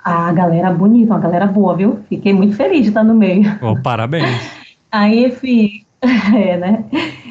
a 0.04 0.30
galera 0.30 0.70
bonita, 0.72 1.14
uma 1.14 1.20
galera 1.20 1.46
boa, 1.46 1.74
viu? 1.74 2.00
Fiquei 2.08 2.34
muito 2.34 2.54
feliz 2.54 2.82
de 2.82 2.88
estar 2.88 3.02
no 3.02 3.14
meio. 3.14 3.58
Oh, 3.62 3.80
parabéns. 3.80 4.28
aí, 4.92 5.24
enfim, 5.24 5.82
é, 6.02 6.58
né? 6.58 6.84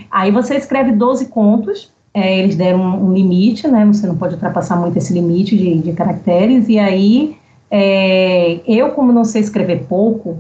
Aí 0.10 0.32
você 0.32 0.56
escreve 0.56 0.94
12 0.94 1.28
contos, 1.28 1.92
é, 2.12 2.40
eles 2.40 2.56
deram 2.56 2.82
um, 2.82 3.10
um, 3.10 3.14
limite, 3.14 3.68
né? 3.68 3.86
Você 3.86 4.08
não 4.08 4.18
pode 4.18 4.34
ultrapassar 4.34 4.78
muito 4.78 4.98
esse 4.98 5.14
limite 5.14 5.56
de, 5.56 5.78
de 5.78 5.94
caracteres, 5.94 6.68
e 6.68 6.80
aí 6.80 7.38
é, 7.70 8.62
eu, 8.66 8.90
como 8.92 9.14
não 9.14 9.24
sei 9.24 9.42
escrever 9.42 9.86
pouco, 9.88 10.40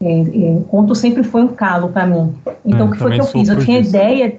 é, 0.00 0.20
é, 0.20 0.62
conto 0.68 0.94
sempre 0.94 1.22
foi 1.22 1.42
um 1.42 1.48
calo 1.48 1.88
para 1.88 2.06
mim. 2.06 2.34
Então, 2.64 2.86
é, 2.86 2.88
o 2.88 2.92
que 2.92 2.98
foi 2.98 3.12
que 3.12 3.20
eu 3.20 3.26
fiz? 3.26 3.48
Eu 3.48 3.58
tinha 3.58 3.78
ideia, 3.78 4.38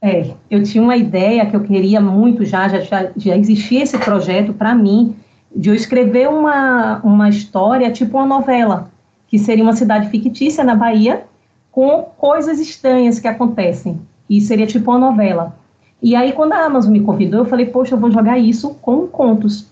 é, 0.00 0.30
eu 0.50 0.62
tinha 0.62 0.82
uma 0.82 0.96
ideia 0.96 1.46
que 1.46 1.56
eu 1.56 1.62
queria 1.62 2.00
muito 2.00 2.44
já, 2.44 2.68
já, 2.68 2.80
já, 2.80 3.10
já 3.16 3.36
existia 3.36 3.82
esse 3.82 3.96
projeto 3.98 4.52
para 4.52 4.74
mim, 4.74 5.16
de 5.54 5.70
eu 5.70 5.74
escrever 5.74 6.28
uma, 6.28 7.00
uma 7.02 7.28
história, 7.28 7.90
tipo 7.90 8.18
uma 8.18 8.26
novela, 8.26 8.90
que 9.28 9.38
seria 9.38 9.64
uma 9.64 9.76
cidade 9.76 10.08
fictícia 10.08 10.62
na 10.62 10.74
Bahia, 10.74 11.24
com 11.70 12.02
coisas 12.18 12.60
estranhas 12.60 13.18
que 13.18 13.28
acontecem, 13.28 13.98
e 14.28 14.40
seria 14.40 14.66
tipo 14.66 14.90
uma 14.90 14.98
novela. 14.98 15.56
E 16.02 16.14
aí, 16.16 16.32
quando 16.32 16.52
a 16.52 16.64
Amazon 16.64 16.92
me 16.92 17.00
convidou, 17.00 17.40
eu 17.40 17.46
falei, 17.46 17.66
poxa, 17.66 17.94
eu 17.94 17.98
vou 17.98 18.10
jogar 18.10 18.36
isso 18.36 18.74
com 18.82 19.06
contos. 19.06 19.70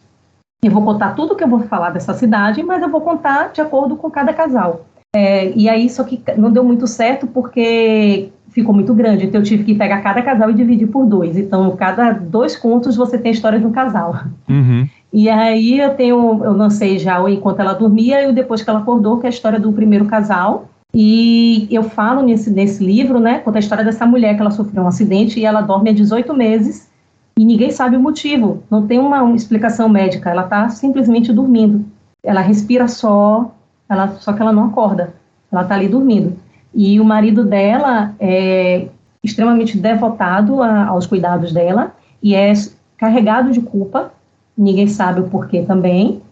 Eu 0.62 0.70
vou 0.70 0.84
contar 0.84 1.14
tudo 1.14 1.34
que 1.34 1.42
eu 1.42 1.48
vou 1.48 1.60
falar 1.60 1.90
dessa 1.90 2.14
cidade, 2.14 2.62
mas 2.62 2.80
eu 2.82 2.88
vou 2.88 3.00
contar 3.00 3.52
de 3.52 3.60
acordo 3.60 3.96
com 3.96 4.10
cada 4.10 4.32
casal. 4.32 4.86
É, 5.14 5.50
e 5.56 5.68
aí, 5.68 5.88
só 5.88 6.04
que 6.04 6.22
não 6.36 6.50
deu 6.50 6.62
muito 6.62 6.86
certo 6.86 7.26
porque 7.26 8.30
ficou 8.50 8.74
muito 8.74 8.92
grande, 8.94 9.26
então 9.26 9.40
eu 9.40 9.44
tive 9.44 9.64
que 9.64 9.74
pegar 9.74 10.02
cada 10.02 10.22
casal 10.22 10.50
e 10.50 10.54
dividir 10.54 10.88
por 10.88 11.06
dois. 11.06 11.36
Então, 11.36 11.70
cada 11.76 12.12
dois 12.12 12.56
contos 12.56 12.96
você 12.96 13.16
tem 13.18 13.30
a 13.30 13.34
história 13.34 13.58
de 13.58 13.66
um 13.66 13.72
casal. 13.72 14.24
Uhum. 14.48 14.88
E 15.12 15.28
aí 15.28 15.78
eu 15.80 15.94
tenho, 15.94 16.44
eu 16.44 16.52
lancei 16.52 16.98
já 16.98 17.20
o 17.20 17.28
Enquanto 17.28 17.60
Ela 17.60 17.72
Dormia 17.72 18.22
e 18.22 18.28
o 18.28 18.32
Depois 18.32 18.62
que 18.62 18.70
Ela 18.70 18.80
Acordou, 18.80 19.18
que 19.18 19.26
é 19.26 19.28
a 19.28 19.30
história 19.30 19.58
do 19.58 19.72
primeiro 19.72 20.04
casal. 20.06 20.68
E 20.92 21.68
eu 21.70 21.84
falo 21.84 22.22
nesse, 22.22 22.50
nesse 22.50 22.84
livro, 22.84 23.20
né, 23.20 23.38
conta 23.38 23.58
a 23.58 23.60
história 23.60 23.84
dessa 23.84 24.04
mulher 24.04 24.34
que 24.34 24.40
ela 24.40 24.50
sofreu 24.50 24.82
um 24.82 24.88
acidente 24.88 25.38
e 25.38 25.44
ela 25.44 25.60
dorme 25.60 25.90
há 25.90 25.92
18 25.92 26.34
meses 26.34 26.90
e 27.38 27.44
ninguém 27.44 27.70
sabe 27.70 27.96
o 27.96 28.00
motivo, 28.00 28.62
não 28.70 28.86
tem 28.86 28.98
uma, 28.98 29.22
uma 29.22 29.36
explicação 29.36 29.88
médica, 29.88 30.30
ela 30.30 30.42
está 30.42 30.68
simplesmente 30.68 31.32
dormindo. 31.32 31.84
Ela 32.22 32.40
respira 32.40 32.86
só, 32.86 33.54
ela, 33.90 34.16
só 34.20 34.32
que 34.32 34.40
ela 34.40 34.52
não 34.52 34.66
acorda, 34.66 35.12
ela 35.50 35.62
está 35.62 35.74
ali 35.74 35.88
dormindo. 35.88 36.36
E 36.72 37.00
o 37.00 37.04
marido 37.04 37.44
dela 37.44 38.14
é 38.20 38.86
extremamente 39.22 39.76
devotado 39.76 40.62
a, 40.62 40.86
aos 40.86 41.06
cuidados 41.06 41.52
dela 41.52 41.92
e 42.22 42.34
é 42.34 42.52
carregado 42.96 43.50
de 43.50 43.60
culpa, 43.60 44.12
ninguém 44.56 44.86
sabe 44.86 45.20
o 45.20 45.24
porquê 45.24 45.62
também. 45.62 46.22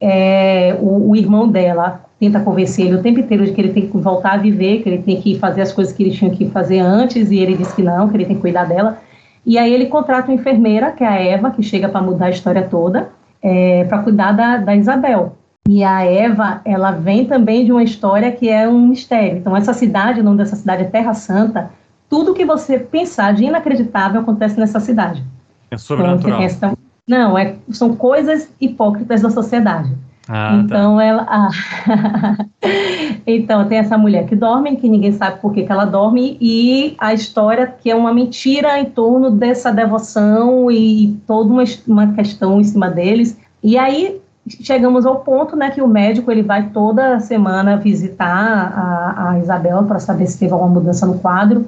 É, 0.00 0.76
o, 0.80 1.10
o, 1.10 1.16
irmão 1.16 1.48
dela 1.48 2.00
tenta 2.18 2.40
convencer 2.40 2.86
ele 2.86 2.96
o 2.96 3.02
tempo 3.02 3.20
inteiro 3.20 3.44
de 3.44 3.52
que 3.52 3.60
ele 3.60 3.72
tem 3.72 3.86
que 3.86 3.98
voltar 3.98 4.32
a 4.32 4.36
viver, 4.36 4.82
que 4.82 4.88
ele 4.88 5.02
tem 5.02 5.20
que 5.20 5.38
fazer 5.38 5.62
as 5.62 5.72
coisas 5.72 5.92
que 5.92 6.02
ele 6.02 6.10
tinha 6.10 6.30
que 6.30 6.48
fazer 6.50 6.80
antes, 6.80 7.30
e 7.30 7.38
ele 7.38 7.56
diz 7.56 7.72
que 7.72 7.82
não, 7.82 8.08
que 8.08 8.16
ele 8.16 8.24
tem 8.24 8.36
que 8.36 8.42
cuidar 8.42 8.64
dela. 8.64 8.98
E 9.44 9.58
aí 9.58 9.72
ele 9.72 9.86
contrata 9.86 10.28
uma 10.28 10.34
enfermeira, 10.34 10.90
que 10.92 11.04
é 11.04 11.06
a 11.06 11.20
Eva, 11.20 11.50
que 11.50 11.62
chega 11.62 11.88
para 11.88 12.00
mudar 12.00 12.26
a 12.26 12.30
história 12.30 12.62
toda, 12.62 13.10
é, 13.40 13.84
para 13.84 14.02
cuidar 14.02 14.32
da, 14.32 14.56
da 14.56 14.74
Isabel. 14.74 15.36
E 15.68 15.84
a 15.84 16.04
Eva, 16.04 16.60
ela 16.64 16.90
vem 16.90 17.24
também 17.24 17.64
de 17.64 17.72
uma 17.72 17.82
história 17.82 18.32
que 18.32 18.48
é 18.48 18.68
um 18.68 18.88
mistério. 18.88 19.38
Então, 19.38 19.56
essa 19.56 19.72
cidade, 19.72 20.20
o 20.20 20.24
nome 20.24 20.38
dessa 20.38 20.56
cidade 20.56 20.82
é 20.82 20.86
Terra 20.86 21.14
Santa. 21.14 21.70
Tudo 22.08 22.34
que 22.34 22.44
você 22.44 22.78
pensar 22.78 23.32
de 23.32 23.44
inacreditável 23.44 24.20
acontece 24.20 24.58
nessa 24.58 24.80
cidade. 24.80 25.22
É 25.70 25.78
sobrenatural. 25.78 26.42
Então, 26.42 26.76
não, 27.08 27.38
é, 27.38 27.56
são 27.70 27.94
coisas 27.94 28.50
hipócritas 28.60 29.22
da 29.22 29.30
sociedade. 29.30 29.92
Ah, 30.28 30.50
tá. 30.50 30.54
então 30.56 30.96
tá. 30.96 31.04
ela. 31.04 31.26
Ah, 31.28 31.50
então 33.26 33.66
tem 33.66 33.78
essa 33.78 33.98
mulher 33.98 34.26
que 34.26 34.36
dorme, 34.36 34.76
que 34.76 34.88
ninguém 34.88 35.12
sabe 35.12 35.40
por 35.40 35.52
que, 35.52 35.64
que 35.64 35.72
ela 35.72 35.84
dorme, 35.84 36.36
e 36.40 36.94
a 36.98 37.12
história 37.12 37.66
que 37.66 37.90
é 37.90 37.94
uma 37.94 38.14
mentira 38.14 38.78
em 38.78 38.84
torno 38.84 39.30
dessa 39.30 39.72
devoção 39.72 40.70
e 40.70 41.20
toda 41.26 41.52
uma, 41.52 41.64
uma 41.86 42.12
questão 42.14 42.60
em 42.60 42.64
cima 42.64 42.88
deles. 42.88 43.38
E 43.62 43.76
aí 43.76 44.21
chegamos 44.48 45.06
ao 45.06 45.20
ponto 45.20 45.56
né, 45.56 45.70
que 45.70 45.80
o 45.80 45.88
médico 45.88 46.30
ele 46.30 46.42
vai 46.42 46.70
toda 46.70 47.20
semana 47.20 47.76
visitar 47.76 48.26
a, 48.26 49.30
a 49.30 49.38
Isabel 49.38 49.84
para 49.84 49.98
saber 49.98 50.26
se 50.26 50.38
teve 50.38 50.52
alguma 50.52 50.70
mudança 50.70 51.06
no 51.06 51.18
quadro. 51.18 51.66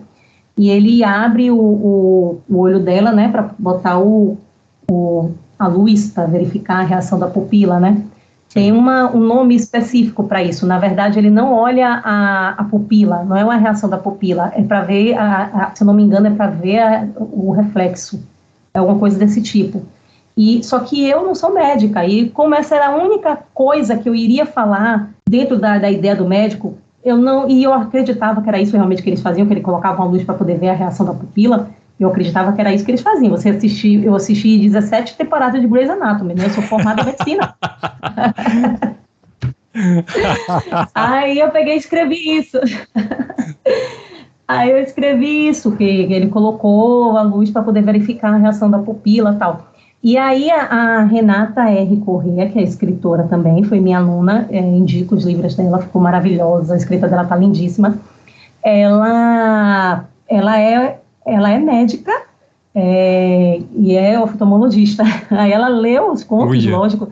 E 0.56 0.70
ele 0.70 1.02
abre 1.02 1.51
o, 1.51 1.59
o, 1.59 2.40
o 2.48 2.59
olho 2.59 2.80
dela, 2.80 3.12
né, 3.12 3.28
para 3.28 3.51
botar 3.59 3.98
o, 3.98 4.36
o, 4.90 5.30
a 5.59 5.66
luz 5.66 6.10
para 6.10 6.26
verificar 6.26 6.80
a 6.80 6.84
reação 6.84 7.18
da 7.18 7.26
pupila, 7.26 7.80
né? 7.80 8.02
Tem 8.52 8.70
uma, 8.70 9.10
um 9.10 9.18
nome 9.18 9.56
específico 9.56 10.22
para 10.22 10.40
isso. 10.40 10.64
Na 10.64 10.78
verdade, 10.78 11.18
ele 11.18 11.30
não 11.30 11.52
olha 11.52 12.01
a, 12.05 12.51
a, 12.51 12.64
pupila, 12.64 13.24
não 13.24 13.36
é 13.36 13.44
uma 13.44 13.56
reação 13.56 13.90
da 13.90 13.98
pupila, 13.98 14.52
é 14.55 14.62
para 14.62 14.82
ver, 14.82 15.14
a, 15.14 15.44
a, 15.44 15.74
se 15.74 15.82
eu 15.82 15.86
não 15.86 15.94
me 15.94 16.05
engano, 16.05 16.28
é 16.28 16.30
para 16.30 16.46
ver 16.46 17.10
o 17.16 17.51
reflexo, 17.51 18.22
é 18.72 18.78
alguma 18.78 18.96
coisa 18.96 19.18
desse 19.18 19.42
tipo. 19.42 19.84
E 20.36 20.62
só 20.65 20.81
que 20.81 21.09
eu 21.09 21.24
não 21.24 21.35
sou 21.35 21.52
médica 21.52 22.05
e 22.05 22.28
como 22.28 22.55
essa 22.55 22.74
era 22.74 22.89
a 22.89 22.97
única 22.97 23.39
coisa 23.55 23.97
que 23.97 24.09
eu 24.09 24.15
iria 24.15 24.44
falar 24.44 25.11
dentro 25.28 25.59
da, 25.59 25.78
da 25.78 25.90
ideia 25.90 26.16
do 26.16 26.27
médico, 26.27 26.77
eu 27.05 27.16
não 27.16 27.48
e 27.48 27.62
eu 27.62 27.73
acreditava 27.73 28.43
que 28.43 28.48
era 28.48 28.61
isso 28.61 28.77
realmente 28.77 29.02
que 29.02 29.09
eles 29.11 29.23
faziam, 29.23 29.47
que 29.47 29.52
ele 29.52 29.61
colocava 29.61 30.02
uma 30.02 30.11
luz 30.11 30.24
para 30.24 30.35
poder 30.35 30.59
ver 30.59 30.70
a 30.70 30.74
reação 30.74 31.06
da 31.06 31.15
pupila. 31.15 31.70
Eu 32.01 32.09
acreditava 32.09 32.52
que 32.52 32.61
era 32.61 32.74
isso 32.74 32.85
que 32.85 32.90
eles 32.90 33.02
faziam. 33.02 33.31
Você 33.31 33.51
assisti, 33.51 34.02
eu 34.05 34.16
assisti 34.16 34.59
17 34.59 35.16
temporadas 35.16 35.61
de 35.61 35.69
Grey's 35.69 35.89
Anatomy, 35.89 36.35
né? 36.35 36.47
Eu 36.47 36.51
sou 36.51 36.62
formada 36.65 37.02
em 37.02 37.05
medicina. 37.05 37.55
Aí 40.94 41.39
eu 41.39 41.51
peguei 41.51 41.74
e 41.74 41.78
escrevi 41.78 42.39
isso. 42.39 42.59
Aí 44.47 44.70
eu 44.70 44.78
escrevi 44.78 45.48
isso, 45.48 45.73
que 45.77 45.85
ele 45.85 46.28
colocou 46.28 47.16
a 47.16 47.23
luz 47.23 47.51
para 47.51 47.62
poder 47.62 47.82
verificar 47.82 48.35
a 48.35 48.36
reação 48.36 48.70
da 48.70 48.78
pupila 48.78 49.32
e 49.32 49.36
tal. 49.36 49.73
E 50.05 50.18
aí 50.18 50.51
a, 50.51 50.64
a, 50.66 51.02
Renata 51.05 51.62
R. 51.62 51.97
Corrêa, 51.97 52.51
que 52.51 52.59
é 52.59 52.62
escritora 52.62 53.24
também, 53.24 53.64
foi 53.64 53.81
minha 53.81 53.97
aluna, 53.97 54.47
é, 54.51 54.60
indico 54.60 55.14
os 55.14 55.24
livros 55.24 55.55
dela, 55.55 55.78
ficou 55.78 56.02
maravilhosa, 56.02 56.74
a 56.74 56.76
escrita 56.76 57.09
dela 57.09 57.24
tá 57.24 57.35
lindíssima. 57.35 57.98
Ela 58.62 60.05
ela 60.28 60.60
é, 60.60 61.01
ela 61.24 61.51
é 61.51 61.59
médica 61.59 62.12
é, 62.74 63.62
e 63.74 63.97
é 63.97 64.20
oftalmologista. 64.20 65.05
Aí 65.31 65.51
ela 65.51 65.68
leu 65.68 66.12
os 66.12 66.22
contos, 66.22 66.66
lógico, 66.66 67.09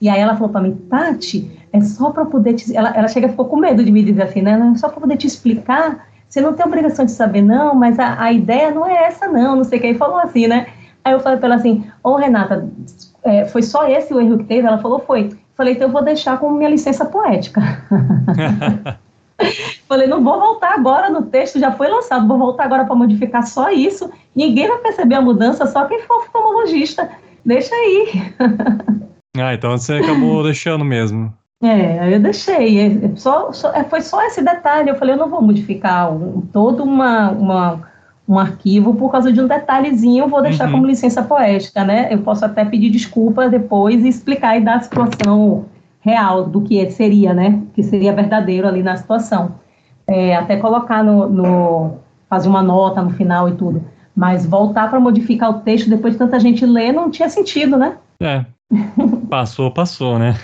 e 0.00 0.08
aí 0.08 0.18
ela 0.18 0.34
falou 0.34 0.48
para 0.48 0.62
mim, 0.62 0.74
Tati, 0.88 1.50
é 1.72 1.80
só 1.82 2.10
para 2.10 2.24
poder 2.24 2.54
te... 2.54 2.74
Ela, 2.74 2.90
ela 2.96 3.06
chega 3.06 3.28
ficou 3.28 3.44
com 3.44 3.56
medo 3.56 3.84
de 3.84 3.92
me 3.92 4.02
dizer 4.02 4.22
assim, 4.22 4.40
né? 4.40 4.72
É 4.74 4.78
só 4.78 4.88
para 4.88 5.00
poder 5.00 5.18
te 5.18 5.26
explicar. 5.26 6.06
Você 6.26 6.40
não 6.40 6.54
tem 6.54 6.64
obrigação 6.64 7.04
de 7.04 7.10
saber, 7.10 7.42
não, 7.42 7.74
mas 7.74 7.98
a, 7.98 8.22
a 8.22 8.32
ideia 8.32 8.70
não 8.70 8.86
é 8.86 9.04
essa, 9.04 9.28
não. 9.28 9.56
Não 9.56 9.64
sei 9.64 9.78
o 9.78 9.82
que. 9.82 9.88
Aí 9.88 9.94
falou 9.94 10.18
assim, 10.18 10.46
né? 10.46 10.68
Aí 11.04 11.12
eu 11.12 11.20
falei 11.20 11.38
para 11.38 11.48
ela 11.48 11.56
assim, 11.56 11.90
ô 12.02 12.16
Renata, 12.16 12.68
é, 13.22 13.44
foi 13.46 13.62
só 13.62 13.88
esse 13.88 14.12
o 14.12 14.20
erro 14.20 14.38
que 14.38 14.44
teve? 14.44 14.66
Ela 14.66 14.78
falou, 14.78 14.98
foi. 14.98 15.30
Falei, 15.56 15.74
então 15.74 15.88
eu 15.88 15.92
vou 15.92 16.02
deixar 16.02 16.38
como 16.38 16.56
minha 16.56 16.70
licença 16.70 17.04
poética. 17.04 17.60
Falei, 19.88 20.06
não 20.06 20.22
vou 20.22 20.38
voltar 20.38 20.74
agora 20.74 21.10
no 21.10 21.22
texto, 21.22 21.58
já 21.58 21.72
foi 21.72 21.88
lançado, 21.88 22.28
vou 22.28 22.38
voltar 22.38 22.64
agora 22.64 22.84
para 22.84 22.94
modificar 22.94 23.46
só 23.46 23.70
isso. 23.70 24.10
Ninguém 24.34 24.68
vai 24.68 24.78
perceber 24.78 25.16
a 25.16 25.20
mudança, 25.20 25.66
só 25.66 25.86
quem 25.86 26.02
for 26.02 26.18
oftalmologista. 26.18 27.10
Deixa 27.44 27.74
aí. 27.74 28.32
ah, 29.38 29.54
então 29.54 29.76
você 29.76 29.94
acabou 29.94 30.42
deixando 30.44 30.84
mesmo. 30.84 31.32
É, 31.62 32.14
eu 32.14 32.20
deixei. 32.20 32.80
É, 32.80 33.16
só, 33.16 33.52
só, 33.52 33.72
é, 33.72 33.84
foi 33.84 34.00
só 34.00 34.22
esse 34.24 34.42
detalhe. 34.42 34.90
Eu 34.90 34.96
falei, 34.96 35.14
eu 35.14 35.18
não 35.18 35.28
vou 35.28 35.42
modificar 35.42 36.12
um, 36.12 36.40
todo 36.52 36.82
uma, 36.82 37.30
uma, 37.30 37.89
um 38.30 38.38
arquivo 38.38 38.94
por 38.94 39.10
causa 39.10 39.32
de 39.32 39.40
um 39.40 39.48
detalhezinho, 39.48 40.22
eu 40.22 40.28
vou 40.28 40.40
deixar 40.40 40.66
uhum. 40.66 40.70
como 40.70 40.86
licença 40.86 41.20
poética, 41.20 41.82
né? 41.82 42.14
Eu 42.14 42.18
posso 42.18 42.44
até 42.44 42.64
pedir 42.64 42.88
desculpa 42.88 43.48
depois 43.48 44.04
e 44.04 44.08
explicar 44.08 44.56
e 44.56 44.60
dar 44.60 44.76
a 44.76 44.80
situação 44.80 45.64
real 45.98 46.46
do 46.46 46.60
que 46.62 46.88
seria, 46.92 47.34
né? 47.34 47.60
Que 47.74 47.82
seria 47.82 48.12
verdadeiro 48.12 48.68
ali 48.68 48.84
na 48.84 48.96
situação. 48.96 49.56
É, 50.06 50.36
até 50.36 50.56
colocar 50.56 51.02
no, 51.02 51.28
no, 51.28 51.94
fazer 52.28 52.48
uma 52.48 52.62
nota 52.62 53.02
no 53.02 53.10
final 53.10 53.48
e 53.48 53.56
tudo. 53.56 53.84
Mas 54.14 54.46
voltar 54.46 54.88
para 54.88 55.00
modificar 55.00 55.50
o 55.50 55.60
texto 55.62 55.90
depois 55.90 56.14
de 56.14 56.20
tanta 56.20 56.38
gente 56.38 56.64
ler 56.64 56.92
não 56.92 57.10
tinha 57.10 57.28
sentido, 57.28 57.76
né? 57.76 57.96
É. 58.22 58.44
Passou, 59.28 59.72
passou, 59.72 60.20
né? 60.20 60.36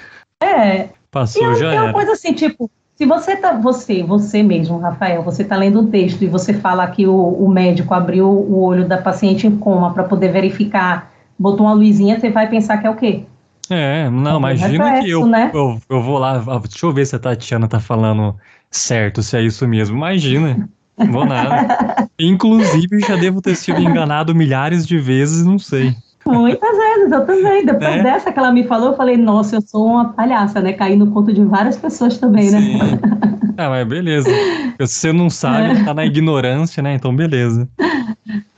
É. 0.43 0.89
Passou, 1.09 1.53
e 1.53 1.55
já 1.57 1.73
é 1.73 1.81
uma 1.83 1.93
coisa 1.93 2.13
assim, 2.13 2.33
tipo, 2.33 2.69
se 2.97 3.05
você 3.05 3.37
tá, 3.37 3.53
você, 3.53 4.03
você 4.03 4.43
mesmo, 4.43 4.79
Rafael, 4.79 5.23
você 5.23 5.43
está 5.43 5.55
lendo 5.55 5.81
um 5.81 5.91
texto 5.91 6.23
e 6.23 6.27
você 6.27 6.55
fala 6.55 6.87
que 6.87 7.07
o, 7.07 7.15
o 7.15 7.49
médico 7.49 7.93
abriu 7.93 8.27
o 8.27 8.63
olho 8.63 8.89
da 8.89 8.97
paciente 8.97 9.47
em 9.47 9.55
coma 9.55 9.93
para 9.93 10.05
poder 10.05 10.33
verificar, 10.33 11.13
botou 11.39 11.67
uma 11.67 11.75
luzinha, 11.75 12.19
você 12.19 12.31
vai 12.31 12.49
pensar 12.49 12.79
que 12.79 12.87
é 12.87 12.91
o 12.91 12.97
quê? 12.97 13.25
É, 13.69 14.09
não, 14.09 14.39
imagina 14.39 15.03
que 15.03 15.11
eu, 15.11 15.27
né? 15.27 15.51
eu, 15.53 15.79
eu 15.91 16.03
vou 16.03 16.19
lá, 16.19 16.39
deixa 16.39 16.87
eu 16.87 16.93
ver 16.93 17.05
se 17.05 17.17
a 17.17 17.19
Tatiana 17.19 17.69
tá 17.69 17.81
falando 17.81 18.35
certo, 18.71 19.23
se 19.23 19.37
é 19.37 19.43
isso 19.43 19.67
mesmo. 19.69 19.97
Imagina, 19.97 20.67
vou 21.11 21.27
nada. 21.27 22.09
Inclusive, 22.19 23.01
já 23.01 23.17
devo 23.17 23.43
ter 23.43 23.57
sido 23.57 23.83
enganado 23.83 24.35
milhares 24.35 24.87
de 24.87 24.99
vezes, 24.99 25.45
não 25.45 25.59
sei. 25.59 25.95
Muitas 26.33 26.77
vezes, 26.77 27.13
eu 27.13 27.27
também. 27.27 27.65
Depois 27.65 27.97
é. 27.97 28.03
dessa 28.03 28.33
que 28.33 28.39
ela 28.39 28.53
me 28.53 28.65
falou, 28.65 28.91
eu 28.91 28.97
falei, 28.97 29.17
nossa, 29.17 29.57
eu 29.57 29.61
sou 29.63 29.87
uma 29.87 30.13
palhaça, 30.13 30.61
né? 30.61 30.73
Caí 30.73 30.97
no 30.97 31.11
conto 31.11 31.33
de 31.33 31.45
várias 31.45 31.77
pessoas 31.77 32.19
também, 32.19 32.51
né? 32.51 32.61
Sim. 32.61 32.79
né? 32.79 33.01
Ah, 33.59 33.71
mas 33.71 33.89
beleza. 33.89 34.29
Se 34.29 34.87
você 34.87 35.13
não 35.15 35.31
sabe, 35.31 35.81
é. 35.81 35.85
tá 35.85 35.95
na 35.95 36.05
ignorância, 36.05 36.83
né? 36.83 36.95
Então, 36.95 37.17
beleza. 37.17 37.67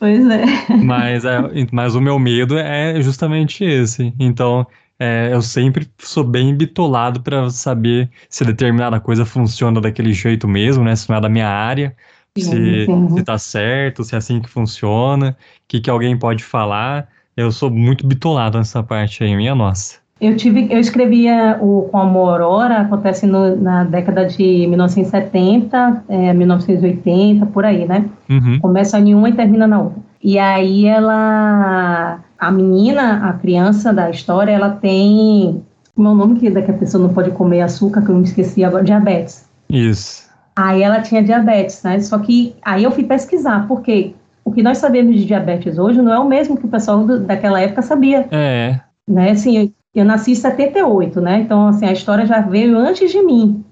Pois 0.01 0.29
é. 0.29 0.45
Mas, 0.83 1.25
é, 1.25 1.39
mas 1.71 1.95
o 1.95 2.01
meu 2.01 2.19
medo 2.19 2.59
é 2.59 3.01
justamente 3.01 3.65
esse. 3.65 4.13
Então, 4.19 4.67
é, 4.99 5.31
eu 5.33 5.41
sempre 5.41 5.89
sou 5.99 6.25
bem 6.25 6.55
bitolado 6.55 7.21
para 7.21 7.49
saber 7.51 8.11
se 8.29 8.45
determinada 8.45 8.99
coisa 8.99 9.25
funciona 9.25 9.81
daquele 9.81 10.13
jeito 10.13 10.49
mesmo, 10.49 10.83
né? 10.83 10.97
Se 10.97 11.09
não 11.09 11.17
é 11.17 11.21
da 11.21 11.29
minha 11.29 11.49
área, 11.49 11.95
se, 12.37 12.87
se 13.15 13.23
tá 13.23 13.39
certo, 13.39 14.03
se 14.03 14.15
é 14.15 14.19
assim 14.19 14.41
que 14.41 14.49
funciona, 14.49 15.31
o 15.31 15.35
que, 15.69 15.81
que 15.81 15.91
alguém 15.91 16.19
pode 16.19 16.43
falar. 16.43 17.09
Eu 17.39 17.53
sou 17.53 17.71
muito 17.71 18.05
bitolado 18.05 18.59
nessa 18.59 18.83
parte 18.83 19.23
aí, 19.23 19.37
minha 19.37 19.55
nossa. 19.55 19.99
Eu 20.21 20.37
tive, 20.37 20.67
eu 20.73 20.81
escrevia 20.81 21.57
o 21.61 21.83
Com 21.83 21.99
Amor 21.99 22.41
Aurora, 22.41 22.81
acontece 22.81 23.29
no, 23.29 23.55
na 23.55 23.85
década 23.85 24.27
de 24.27 24.67
1970, 24.67 26.03
é, 26.09 26.33
1980, 26.35 27.47
por 27.47 27.65
aí, 27.65 27.87
né? 27.87 28.07
Uhum. 28.29 28.59
Começa 28.59 28.99
em 28.99 29.15
uma 29.15 29.29
e 29.29 29.35
termina 29.35 29.69
na 29.69 29.83
outra. 29.83 30.01
E 30.21 30.37
aí 30.37 30.87
ela, 30.87 32.19
a 32.37 32.51
menina, 32.51 33.29
a 33.29 33.35
criança 33.35 33.93
da 33.93 34.11
história, 34.11 34.51
ela 34.51 34.71
tem, 34.71 35.63
como 35.95 36.09
é 36.09 36.11
o 36.11 36.17
nome 36.17 36.41
que 36.41 36.51
daqui 36.51 36.73
a 36.73 36.75
pessoa 36.75 37.07
não 37.07 37.15
pode 37.15 37.31
comer 37.31 37.61
açúcar, 37.61 38.03
que 38.03 38.09
eu 38.09 38.17
me 38.17 38.25
esqueci 38.25 38.65
agora, 38.65 38.83
diabetes. 38.83 39.49
Isso. 39.71 40.27
Aí 40.57 40.83
ela 40.83 41.01
tinha 41.03 41.23
diabetes, 41.23 41.85
né? 41.85 42.01
Só 42.01 42.19
que 42.19 42.57
aí 42.63 42.83
eu 42.83 42.91
fui 42.91 43.05
pesquisar, 43.05 43.69
porque 43.69 44.17
o 44.49 44.53
que 44.53 44.63
nós 44.63 44.79
sabemos 44.79 45.15
de 45.15 45.27
diabetes 45.27 45.79
hoje 45.79 46.01
não 46.01 46.13
é 46.13 46.19
o 46.19 46.27
mesmo 46.27 46.57
que 46.57 46.65
o 46.65 46.71
pessoal 46.71 47.05
do, 47.05 47.21
daquela 47.21 47.61
época 47.61 47.83
sabia. 47.83 48.27
É. 48.31 48.81
Né, 49.07 49.31
assim, 49.33 49.73
eu 49.95 50.05
nasci 50.05 50.33
em 50.33 50.35
78, 50.35 51.21
né? 51.21 51.41
Então, 51.41 51.69
assim, 51.69 51.87
a 51.87 51.93
história 51.93 52.27
já 52.27 52.41
veio 52.41 52.77
antes 52.79 53.11
de 53.11 53.23
mim. 53.23 53.63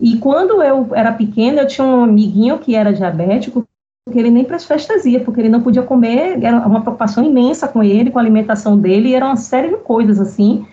E 0.00 0.18
quando 0.18 0.62
eu 0.62 0.88
era 0.94 1.12
pequena, 1.12 1.62
eu 1.62 1.66
tinha 1.66 1.86
um 1.86 2.04
amiguinho 2.04 2.58
que 2.58 2.74
era 2.74 2.92
diabético, 2.92 3.64
que 4.10 4.18
ele 4.18 4.30
nem 4.30 4.44
para 4.44 4.56
as 4.56 4.64
festas 4.64 5.06
ia, 5.06 5.20
porque 5.20 5.40
ele 5.40 5.48
não 5.48 5.62
podia 5.62 5.82
comer, 5.82 6.42
era 6.42 6.58
uma 6.66 6.82
preocupação 6.82 7.24
imensa 7.24 7.66
com 7.66 7.82
ele, 7.82 8.10
com 8.10 8.18
a 8.18 8.22
alimentação 8.22 8.78
dele, 8.78 9.10
e 9.10 9.14
era 9.14 9.24
uma 9.24 9.36
série 9.36 9.68
de 9.68 9.76
coisas 9.78 10.20
assim. 10.20 10.66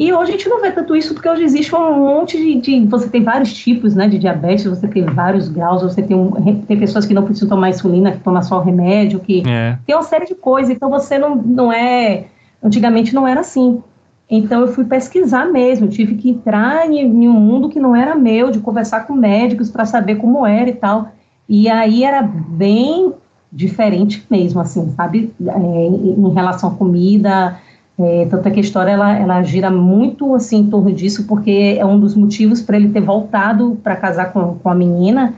E 0.00 0.14
hoje 0.14 0.30
a 0.30 0.32
gente 0.32 0.48
não 0.48 0.62
vê 0.62 0.72
tanto 0.72 0.96
isso, 0.96 1.12
porque 1.12 1.28
hoje 1.28 1.44
existe 1.44 1.76
um 1.76 1.98
monte 1.98 2.38
de, 2.38 2.58
de, 2.58 2.86
Você 2.86 3.06
tem 3.10 3.22
vários 3.22 3.52
tipos 3.52 3.94
né, 3.94 4.08
de 4.08 4.18
diabetes, 4.18 4.64
você 4.64 4.88
tem 4.88 5.04
vários 5.04 5.50
graus, 5.50 5.82
você 5.82 6.00
tem, 6.00 6.16
um, 6.16 6.30
tem 6.62 6.78
pessoas 6.78 7.04
que 7.04 7.12
não 7.12 7.22
precisam 7.22 7.50
tomar 7.50 7.68
insulina, 7.68 8.12
que 8.12 8.20
tomam 8.20 8.42
só 8.42 8.60
o 8.60 8.62
remédio, 8.62 9.20
que 9.20 9.42
é. 9.46 9.76
tem 9.86 9.94
uma 9.94 10.02
série 10.02 10.24
de 10.24 10.34
coisas. 10.34 10.74
Então 10.74 10.88
você 10.88 11.18
não, 11.18 11.36
não 11.36 11.70
é. 11.70 12.24
Antigamente 12.64 13.14
não 13.14 13.28
era 13.28 13.40
assim. 13.40 13.82
Então 14.30 14.62
eu 14.62 14.68
fui 14.68 14.86
pesquisar 14.86 15.44
mesmo, 15.44 15.86
tive 15.86 16.14
que 16.14 16.30
entrar 16.30 16.88
em, 16.88 17.00
em 17.00 17.28
um 17.28 17.34
mundo 17.34 17.68
que 17.68 17.78
não 17.78 17.94
era 17.94 18.14
meu, 18.14 18.50
de 18.50 18.58
conversar 18.58 19.06
com 19.06 19.12
médicos 19.12 19.68
para 19.68 19.84
saber 19.84 20.14
como 20.14 20.46
era 20.46 20.70
e 20.70 20.74
tal. 20.74 21.12
E 21.46 21.68
aí 21.68 22.04
era 22.04 22.22
bem 22.22 23.12
diferente 23.52 24.24
mesmo, 24.30 24.62
assim, 24.62 24.94
sabe? 24.96 25.30
É, 25.46 25.58
em 25.58 26.32
relação 26.32 26.70
à 26.70 26.74
comida, 26.74 27.60
é, 28.02 28.26
tanto 28.30 28.48
é 28.48 28.50
que 28.50 28.58
a 28.58 28.62
história 28.62 28.92
ela, 28.92 29.14
ela 29.14 29.42
gira 29.42 29.70
muito 29.70 30.34
assim 30.34 30.60
em 30.60 30.70
torno 30.70 30.90
disso, 30.90 31.26
porque 31.26 31.76
é 31.78 31.84
um 31.84 32.00
dos 32.00 32.14
motivos 32.14 32.62
para 32.62 32.76
ele 32.76 32.88
ter 32.88 33.00
voltado 33.02 33.78
para 33.82 33.94
casar 33.94 34.32
com, 34.32 34.54
com 34.54 34.68
a 34.70 34.74
menina, 34.74 35.34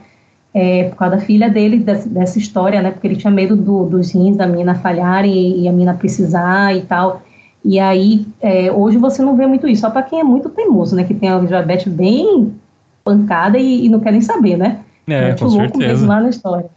é, 0.55 0.85
por 0.85 0.97
causa 0.97 1.17
da 1.17 1.23
filha 1.23 1.51
dele, 1.51 1.79
dessa, 1.79 2.09
dessa 2.09 2.39
história, 2.39 2.81
né? 2.81 2.93
Porque 2.93 3.07
ele 3.07 3.17
tinha 3.17 3.33
medo 3.33 3.57
do, 3.57 3.85
dos 3.85 4.13
rins 4.13 4.37
da 4.37 4.47
menina 4.47 4.77
falharem 4.77 5.33
e, 5.33 5.63
e, 5.63 5.69
a 5.69 5.73
menina 5.73 5.95
precisar 5.95 6.77
e 6.77 6.83
tal. 6.83 7.23
E 7.65 7.81
aí, 7.81 8.27
é, 8.41 8.71
hoje 8.71 8.97
você 8.97 9.23
não 9.23 9.37
vê 9.37 9.47
muito 9.47 9.67
isso, 9.67 9.81
só 9.81 9.91
para 9.91 10.03
quem 10.03 10.21
é 10.21 10.25
muito 10.25 10.49
teimoso, 10.49 10.95
né? 10.95 11.03
Que 11.03 11.15
tem 11.15 11.31
a 11.31 11.39
diabetes 11.41 11.93
bem 11.93 12.55
pancada 13.03 13.59
e, 13.59 13.87
e 13.87 13.89
não 13.89 13.99
quer 13.99 14.13
nem 14.13 14.21
saber, 14.21 14.57
né? 14.57 14.81
É, 15.09 15.29
muito 15.29 15.39
com 15.39 15.51
louco 15.51 15.79
certeza. 15.79 15.89
mesmo 15.89 16.09
lá 16.09 16.21
na 16.21 16.29
história. 16.29 16.71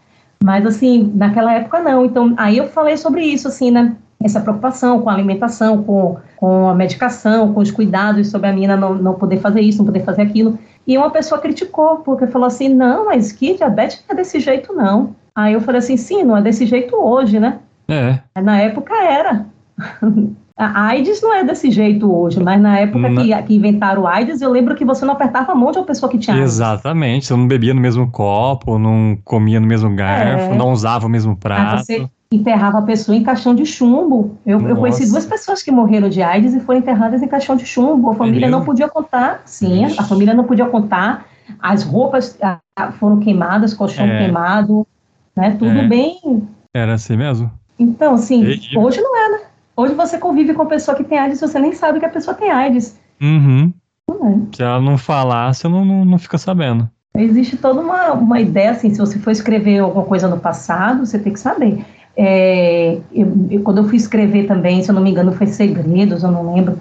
Mas, 0.44 0.66
assim, 0.66 1.12
naquela 1.14 1.54
época 1.54 1.80
não. 1.80 2.06
Então, 2.06 2.34
aí 2.38 2.58
eu 2.58 2.68
falei 2.70 2.98
sobre 2.98 3.24
isso, 3.24 3.48
assim, 3.48 3.70
né? 3.70 3.96
Essa 4.24 4.40
preocupação 4.40 5.02
com 5.02 5.10
a 5.10 5.14
alimentação, 5.14 5.84
com, 5.84 6.18
com 6.38 6.70
a 6.70 6.74
medicação, 6.74 7.54
com 7.54 7.60
os 7.60 7.72
cuidados 7.72 8.30
sobre 8.30 8.50
a 8.50 8.54
menina 8.54 8.76
não, 8.76 8.96
não 8.96 9.14
poder 9.14 9.38
fazer 9.38 9.62
isso, 9.62 9.80
não 9.80 9.86
poder 9.86 10.04
fazer 10.04 10.24
aquilo. 10.24 10.58
E 10.88 10.98
uma 10.98 11.10
pessoa 11.10 11.40
criticou, 11.40 11.98
porque 11.98 12.28
falou 12.28 12.48
assim: 12.48 12.70
não, 12.70 13.06
mas 13.06 13.32
que 13.32 13.56
diabetes 13.56 14.04
não 14.08 14.14
é 14.14 14.18
desse 14.18 14.40
jeito, 14.40 14.74
não. 14.74 15.16
Aí 15.36 15.54
eu 15.54 15.62
falei 15.62 15.80
assim: 15.80 15.98
sim, 15.98 16.24
não 16.24 16.38
é 16.38 16.42
desse 16.42 16.66
jeito 16.66 16.96
hoje, 16.96 17.40
né? 17.40 17.60
É. 17.88 18.20
Na 18.42 18.60
época 18.62 18.96
era. 18.96 19.46
A 20.58 20.88
AIDS 20.88 21.22
não 21.22 21.34
é 21.34 21.44
desse 21.44 21.70
jeito 21.70 22.10
hoje, 22.10 22.42
mas 22.42 22.62
na 22.62 22.80
época 22.80 23.10
na... 23.10 23.22
que, 23.22 23.44
que, 23.44 23.56
inventaram 23.56 24.04
o 24.04 24.08
AIDS, 24.08 24.40
eu 24.42 24.50
lembro 24.50 24.74
que 24.74 24.86
você 24.86 25.04
não 25.04 25.14
apertava 25.14 25.52
a 25.52 25.56
mão 25.56 25.70
de 25.70 25.80
uma 25.80 25.86
pessoa 25.86 26.10
que 26.10 26.18
tinha 26.18 26.34
AIDS. 26.34 26.54
Exatamente, 26.54 27.26
você 27.26 27.36
não 27.36 27.46
bebia 27.46 27.74
no 27.74 27.82
mesmo 27.82 28.10
copo, 28.10 28.80
não 28.80 29.18
comia 29.26 29.60
no 29.60 29.68
mesmo 29.68 29.94
garfo, 29.94 30.54
é. 30.54 30.56
não 30.56 30.72
usava 30.72 31.08
o 31.08 31.10
mesmo 31.10 31.36
prato. 31.36 31.84
Você, 31.84 32.10
enterrava 32.36 32.80
a 32.80 32.82
pessoa 32.82 33.16
em 33.16 33.24
caixão 33.24 33.56
de 33.56 33.66
chumbo. 33.66 34.38
Eu, 34.46 34.60
eu, 34.68 34.76
conheci 34.76 35.10
duas 35.10 35.26
pessoas 35.26 35.62
que 35.64 35.72
morreram 35.72 36.10
de 36.10 36.22
AIDS 36.22 36.54
e 36.54 36.60
foram 36.60 36.80
enterradas 36.80 37.22
em 37.22 37.28
caixão 37.28 37.56
de 37.56 37.66
chumbo. 37.66 38.12
A 38.12 38.16
família 38.16 38.50
não 38.50 38.64
podia 38.64 38.88
contar, 38.88 39.42
sim, 39.46 39.86
Ixi. 39.86 40.00
a 40.00 40.04
família 40.04 40.34
não 40.34 40.44
podia 40.44 40.66
contar. 40.66 41.26
As 41.60 41.84
roupas 41.84 42.38
foram 43.00 43.20
queimadas, 43.20 43.74
colchão 43.74 44.06
é. 44.06 44.20
queimado, 44.20 44.86
né? 45.36 45.52
Tudo 45.58 45.80
é. 45.80 45.88
bem. 45.88 46.48
Era 46.74 46.94
assim 46.94 47.16
mesmo? 47.18 47.52
Então, 47.78 48.16
assim, 48.16 48.44
hoje 48.76 49.02
não 49.02 49.18
é, 49.18 49.30
né? 49.30 49.40
Hoje 49.78 49.94
você 49.94 50.18
convive 50.18 50.54
com 50.54 50.62
a 50.62 50.68
pessoa 50.68 50.96
que 50.96 51.04
tem 51.04 51.18
AIDS 51.18 51.42
e 51.42 51.48
você 51.48 51.60
nem 51.60 51.74
sabe 51.74 52.00
que 52.00 52.06
a 52.06 52.10
pessoa 52.10 52.36
tem 52.36 52.50
AIDS. 52.50 52.98
Uhum. 53.22 53.74
É. 54.10 54.56
Se 54.56 54.64
ela 54.64 54.82
não 54.82 54.98
falar, 54.98 55.54
você 55.54 55.68
não, 55.68 55.84
não, 55.84 56.06
não 56.06 56.18
fica 56.18 56.38
sabendo. 56.38 56.90
Existe 57.18 57.58
toda 57.58 57.80
uma, 57.80 58.14
uma 58.14 58.42
ideia, 58.42 58.72
assim, 58.72 58.94
se 58.94 59.00
você 59.00 59.18
for 59.20 59.32
escrever 59.32 59.80
alguma 59.80 60.06
coisa 60.06 60.28
no 60.28 60.40
passado, 60.40 61.06
você 61.06 61.18
tem 61.18 61.34
que 61.34 61.40
saber. 61.40 61.86
É, 62.18 62.98
eu, 63.14 63.34
eu, 63.52 63.62
quando 63.62 63.80
eu 63.80 63.84
fui 63.86 63.98
escrever 63.98 64.48
também, 64.48 64.82
se 64.82 64.90
eu 64.90 64.96
não 64.96 65.02
me 65.02 65.12
engano, 65.12 65.34
foi 65.34 65.48
Segredos, 65.48 66.24
eu 66.24 66.32
não 66.32 66.54
lembro. 66.54 66.78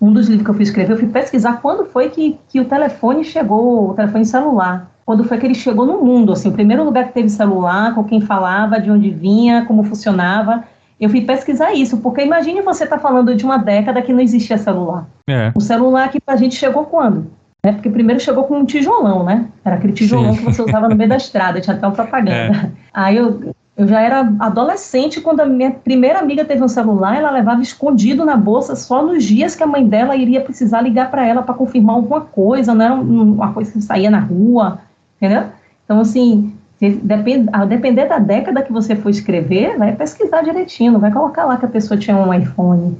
Um 0.00 0.12
dos 0.12 0.28
livros 0.28 0.44
que 0.44 0.50
eu 0.50 0.54
fui 0.54 0.62
escrever, 0.62 0.92
eu 0.92 0.98
fui 0.98 1.08
pesquisar 1.08 1.60
quando 1.60 1.86
foi 1.86 2.10
que, 2.10 2.38
que 2.48 2.60
o 2.60 2.66
telefone 2.66 3.24
chegou, 3.24 3.90
o 3.90 3.94
telefone 3.94 4.24
celular. 4.24 4.90
quando 5.04 5.24
foi 5.24 5.38
que 5.38 5.46
ele 5.46 5.54
chegou 5.54 5.86
no 5.86 6.04
mundo, 6.04 6.32
assim, 6.32 6.48
o 6.48 6.52
primeiro 6.52 6.84
lugar 6.84 7.06
que 7.06 7.14
teve 7.14 7.28
celular, 7.28 7.94
com 7.94 8.04
quem 8.04 8.20
falava, 8.20 8.80
de 8.80 8.90
onde 8.90 9.10
vinha, 9.10 9.64
como 9.64 9.84
funcionava. 9.84 10.64
Eu 10.98 11.10
fui 11.10 11.20
pesquisar 11.22 11.72
isso, 11.74 11.98
porque 11.98 12.22
imagine 12.22 12.62
você 12.62 12.84
estar 12.84 12.96
tá 12.96 13.02
falando 13.02 13.34
de 13.34 13.44
uma 13.44 13.58
década 13.58 14.00
que 14.02 14.12
não 14.12 14.20
existia 14.20 14.58
celular. 14.58 15.06
É. 15.28 15.52
O 15.54 15.60
celular 15.60 16.04
aqui 16.04 16.20
pra 16.20 16.36
gente 16.36 16.54
chegou 16.56 16.84
quando? 16.84 17.30
É 17.62 17.72
porque 17.72 17.90
primeiro 17.90 18.20
chegou 18.20 18.44
com 18.44 18.58
um 18.58 18.64
tijolão, 18.64 19.24
né? 19.24 19.46
Era 19.64 19.76
aquele 19.76 19.92
tijolão 19.92 20.32
Sim. 20.32 20.38
que 20.38 20.44
você 20.44 20.62
usava 20.62 20.88
no 20.88 20.94
meio 20.94 21.10
da 21.10 21.16
estrada, 21.16 21.60
tinha 21.60 21.74
até 21.74 21.86
uma 21.86 21.94
propaganda. 21.94 22.72
É. 22.96 22.98
Aí 22.98 23.16
eu, 23.18 23.54
eu 23.76 23.86
já 23.86 24.00
era 24.00 24.32
adolescente 24.38 25.20
quando 25.20 25.40
a 25.40 25.46
minha 25.46 25.70
primeira 25.70 26.18
amiga 26.18 26.44
teve 26.44 26.64
um 26.64 26.68
celular, 26.68 27.16
ela 27.16 27.30
levava 27.30 27.60
escondido 27.60 28.24
na 28.24 28.36
bolsa 28.36 28.74
só 28.74 29.04
nos 29.04 29.22
dias 29.22 29.54
que 29.54 29.62
a 29.62 29.66
mãe 29.66 29.86
dela 29.86 30.16
iria 30.16 30.40
precisar 30.40 30.80
ligar 30.80 31.10
para 31.10 31.26
ela 31.26 31.42
para 31.42 31.54
confirmar 31.54 31.96
alguma 31.96 32.22
coisa, 32.22 32.74
não 32.74 32.84
era 32.84 32.94
uma 32.94 33.52
coisa 33.52 33.70
que 33.70 33.82
saía 33.82 34.10
na 34.10 34.20
rua, 34.20 34.80
entendeu? 35.16 35.44
Então, 35.84 36.00
assim, 36.00 36.54
depend, 36.80 37.50
a 37.52 37.66
depender 37.66 38.06
da 38.06 38.18
década 38.18 38.62
que 38.62 38.72
você 38.72 38.96
for 38.96 39.10
escrever, 39.10 39.76
vai 39.76 39.94
pesquisar 39.94 40.40
direitinho, 40.40 40.98
vai 40.98 41.12
colocar 41.12 41.44
lá 41.44 41.58
que 41.58 41.66
a 41.66 41.68
pessoa 41.68 42.00
tinha 42.00 42.16
um 42.16 42.32
iPhone. 42.32 42.96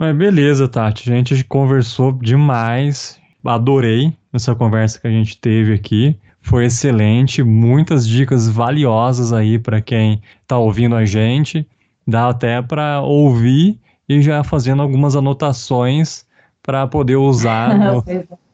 Mas 0.00 0.16
beleza, 0.16 0.66
Tati, 0.66 1.12
a 1.12 1.16
gente 1.16 1.44
conversou 1.44 2.12
demais, 2.12 3.20
adorei 3.44 4.12
essa 4.32 4.54
conversa 4.54 4.98
que 4.98 5.06
a 5.06 5.10
gente 5.10 5.38
teve 5.38 5.74
aqui 5.74 6.18
foi 6.44 6.66
excelente, 6.66 7.42
muitas 7.42 8.06
dicas 8.06 8.46
valiosas 8.46 9.32
aí 9.32 9.58
para 9.58 9.80
quem 9.80 10.20
está 10.42 10.58
ouvindo 10.58 10.94
a 10.94 11.02
gente. 11.06 11.66
Dá 12.06 12.28
até 12.28 12.60
para 12.60 13.00
ouvir 13.00 13.80
e 14.06 14.20
já 14.20 14.44
fazendo 14.44 14.82
algumas 14.82 15.16
anotações 15.16 16.26
para 16.62 16.86
poder 16.86 17.16
usar 17.16 17.74
no, 17.80 18.04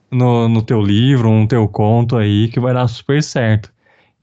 no, 0.08 0.48
no, 0.48 0.62
teu 0.62 0.80
livro, 0.80 1.32
no 1.32 1.48
teu 1.48 1.66
conto 1.66 2.16
aí, 2.16 2.46
que 2.46 2.60
vai 2.60 2.72
dar 2.72 2.86
super 2.86 3.20
certo. 3.24 3.72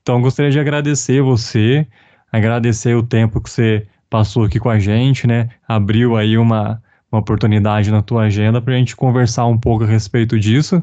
Então, 0.02 0.22
gostaria 0.22 0.50
de 0.50 0.60
agradecer 0.62 1.22
você, 1.22 1.86
agradecer 2.32 2.96
o 2.96 3.04
tempo 3.04 3.42
que 3.42 3.50
você 3.50 3.86
passou 4.10 4.46
aqui 4.46 4.62
com 4.62 4.70
a 4.70 4.80
gente, 4.80 5.28
né? 5.28 5.50
Abriu 5.68 6.16
aí 6.16 6.38
uma, 6.38 6.82
uma 7.12 7.20
oportunidade 7.20 7.92
na 7.92 8.02
tua 8.02 8.24
agenda 8.24 8.62
para 8.62 8.76
a 8.76 8.78
gente 8.78 8.96
conversar 8.96 9.46
um 9.46 9.58
pouco 9.58 9.84
a 9.84 9.88
respeito 9.88 10.40
disso. 10.40 10.82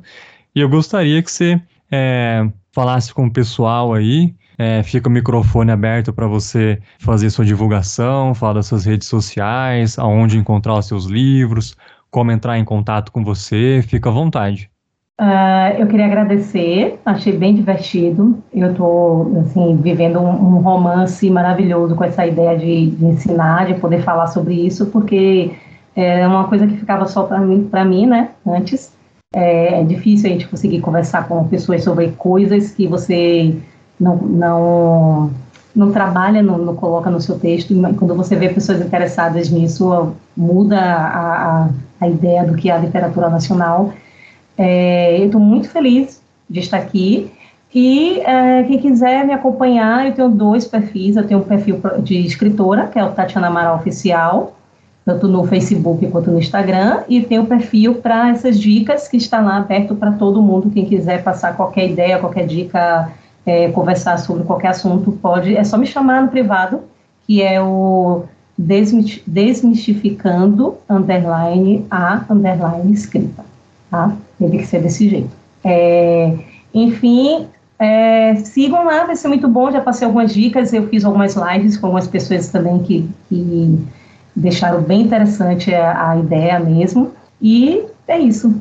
E 0.54 0.60
eu 0.60 0.68
gostaria 0.68 1.22
que 1.22 1.32
você 1.32 1.58
é, 1.90 2.46
falasse 2.72 3.12
com 3.12 3.26
o 3.26 3.32
pessoal 3.32 3.94
aí. 3.94 4.34
É, 4.56 4.82
fica 4.82 5.08
o 5.08 5.12
microfone 5.12 5.72
aberto 5.72 6.12
para 6.12 6.26
você 6.26 6.80
fazer 6.98 7.28
sua 7.30 7.44
divulgação, 7.44 8.34
falar 8.34 8.54
das 8.54 8.66
suas 8.66 8.84
redes 8.84 9.08
sociais, 9.08 9.98
aonde 9.98 10.38
encontrar 10.38 10.74
os 10.74 10.86
seus 10.86 11.06
livros, 11.06 11.76
como 12.10 12.30
entrar 12.30 12.58
em 12.58 12.64
contato 12.64 13.10
com 13.10 13.24
você. 13.24 13.82
Fica 13.86 14.08
à 14.08 14.12
vontade. 14.12 14.70
Uh, 15.20 15.78
eu 15.78 15.86
queria 15.86 16.06
agradecer, 16.06 16.98
achei 17.04 17.36
bem 17.36 17.54
divertido. 17.54 18.42
Eu 18.52 18.72
estou 18.72 19.38
assim, 19.40 19.76
vivendo 19.76 20.18
um, 20.18 20.28
um, 20.28 20.58
romance 20.60 21.28
maravilhoso 21.30 21.94
com 21.94 22.02
essa 22.02 22.26
ideia 22.26 22.58
de, 22.58 22.90
de, 22.90 23.04
ensinar, 23.04 23.66
de 23.66 23.74
poder 23.74 24.02
falar 24.02 24.26
sobre 24.26 24.54
isso, 24.54 24.86
porque 24.86 25.52
é 25.94 26.26
uma 26.26 26.48
coisa 26.48 26.66
que 26.66 26.76
ficava 26.76 27.06
só 27.06 27.22
para 27.22 27.38
mim, 27.40 27.70
mim, 27.86 28.06
né, 28.06 28.30
antes. 28.44 28.92
É, 29.36 29.80
é, 29.80 29.84
difícil 29.84 30.30
a 30.30 30.32
gente 30.32 30.46
conseguir 30.46 30.80
conversar 30.80 31.26
com 31.26 31.48
pessoas 31.48 31.82
sobre 31.82 32.12
coisas 32.12 32.70
que 32.70 32.86
você 32.86 33.52
não, 33.98 34.16
não, 34.16 35.30
não 35.74 35.90
trabalha, 35.90 36.40
não, 36.40 36.56
não 36.56 36.76
coloca 36.76 37.10
no 37.10 37.20
seu 37.20 37.36
texto. 37.36 37.72
E 37.72 37.94
quando 37.94 38.14
você 38.14 38.36
vê 38.36 38.48
pessoas 38.48 38.80
interessadas 38.80 39.50
nisso, 39.50 40.12
muda 40.36 40.78
a, 40.78 41.64
a, 41.64 41.68
a 42.00 42.08
ideia 42.08 42.44
do 42.44 42.54
que 42.54 42.70
é 42.70 42.74
a 42.74 42.78
literatura 42.78 43.28
nacional. 43.28 43.92
É, 44.56 45.18
eu 45.18 45.26
estou 45.26 45.40
muito 45.40 45.68
feliz 45.68 46.22
de 46.48 46.60
estar 46.60 46.76
aqui. 46.76 47.28
E 47.74 48.20
é, 48.20 48.62
quem 48.62 48.78
quiser 48.78 49.26
me 49.26 49.32
acompanhar, 49.32 50.06
eu 50.06 50.12
tenho 50.12 50.28
dois 50.28 50.64
perfis. 50.64 51.16
Eu 51.16 51.26
tenho 51.26 51.40
um 51.40 51.44
perfil 51.44 51.80
de 52.04 52.24
escritora, 52.24 52.86
que 52.86 53.00
é 53.00 53.04
o 53.04 53.10
Tatiana 53.10 53.48
Amaral 53.48 53.74
Oficial, 53.74 54.54
tanto 55.04 55.28
no 55.28 55.44
Facebook 55.44 56.06
quanto 56.06 56.30
no 56.30 56.38
Instagram, 56.38 57.02
e 57.08 57.22
tem 57.22 57.38
o 57.38 57.46
perfil 57.46 57.96
para 57.96 58.30
essas 58.30 58.58
dicas 58.58 59.06
que 59.06 59.18
está 59.18 59.40
lá 59.40 59.58
aberto 59.58 59.94
para 59.94 60.12
todo 60.12 60.40
mundo. 60.40 60.70
Quem 60.70 60.86
quiser 60.86 61.22
passar 61.22 61.56
qualquer 61.56 61.90
ideia, 61.90 62.18
qualquer 62.18 62.46
dica, 62.46 63.12
é, 63.44 63.68
conversar 63.68 64.18
sobre 64.18 64.44
qualquer 64.44 64.68
assunto, 64.68 65.12
pode. 65.12 65.54
É 65.56 65.62
só 65.62 65.76
me 65.76 65.86
chamar 65.86 66.22
no 66.22 66.28
privado, 66.28 66.80
que 67.26 67.42
é 67.42 67.60
o 67.60 68.22
desmistificando 68.56 70.76
underline 70.88 71.84
a 71.90 72.24
underline 72.30 72.92
escrita, 72.92 73.44
tá? 73.90 74.16
Tem 74.38 74.50
que 74.50 74.64
ser 74.64 74.80
desse 74.80 75.08
jeito. 75.08 75.30
É, 75.64 76.38
enfim, 76.72 77.48
é, 77.78 78.36
sigam 78.36 78.84
lá, 78.84 79.04
vai 79.04 79.16
ser 79.16 79.28
muito 79.28 79.48
bom. 79.48 79.70
Já 79.70 79.80
passei 79.80 80.06
algumas 80.06 80.32
dicas, 80.32 80.72
eu 80.72 80.88
fiz 80.88 81.04
algumas 81.04 81.34
lives 81.34 81.76
com 81.76 81.86
algumas 81.86 82.06
pessoas 82.06 82.48
também 82.48 82.78
que, 82.78 83.08
que 83.28 83.78
deixaram 84.34 84.82
bem 84.82 85.02
interessante 85.02 85.74
a, 85.74 86.10
a 86.10 86.16
ideia 86.18 86.58
mesmo. 86.58 87.12
E 87.40 87.84
é 88.06 88.18
isso. 88.18 88.60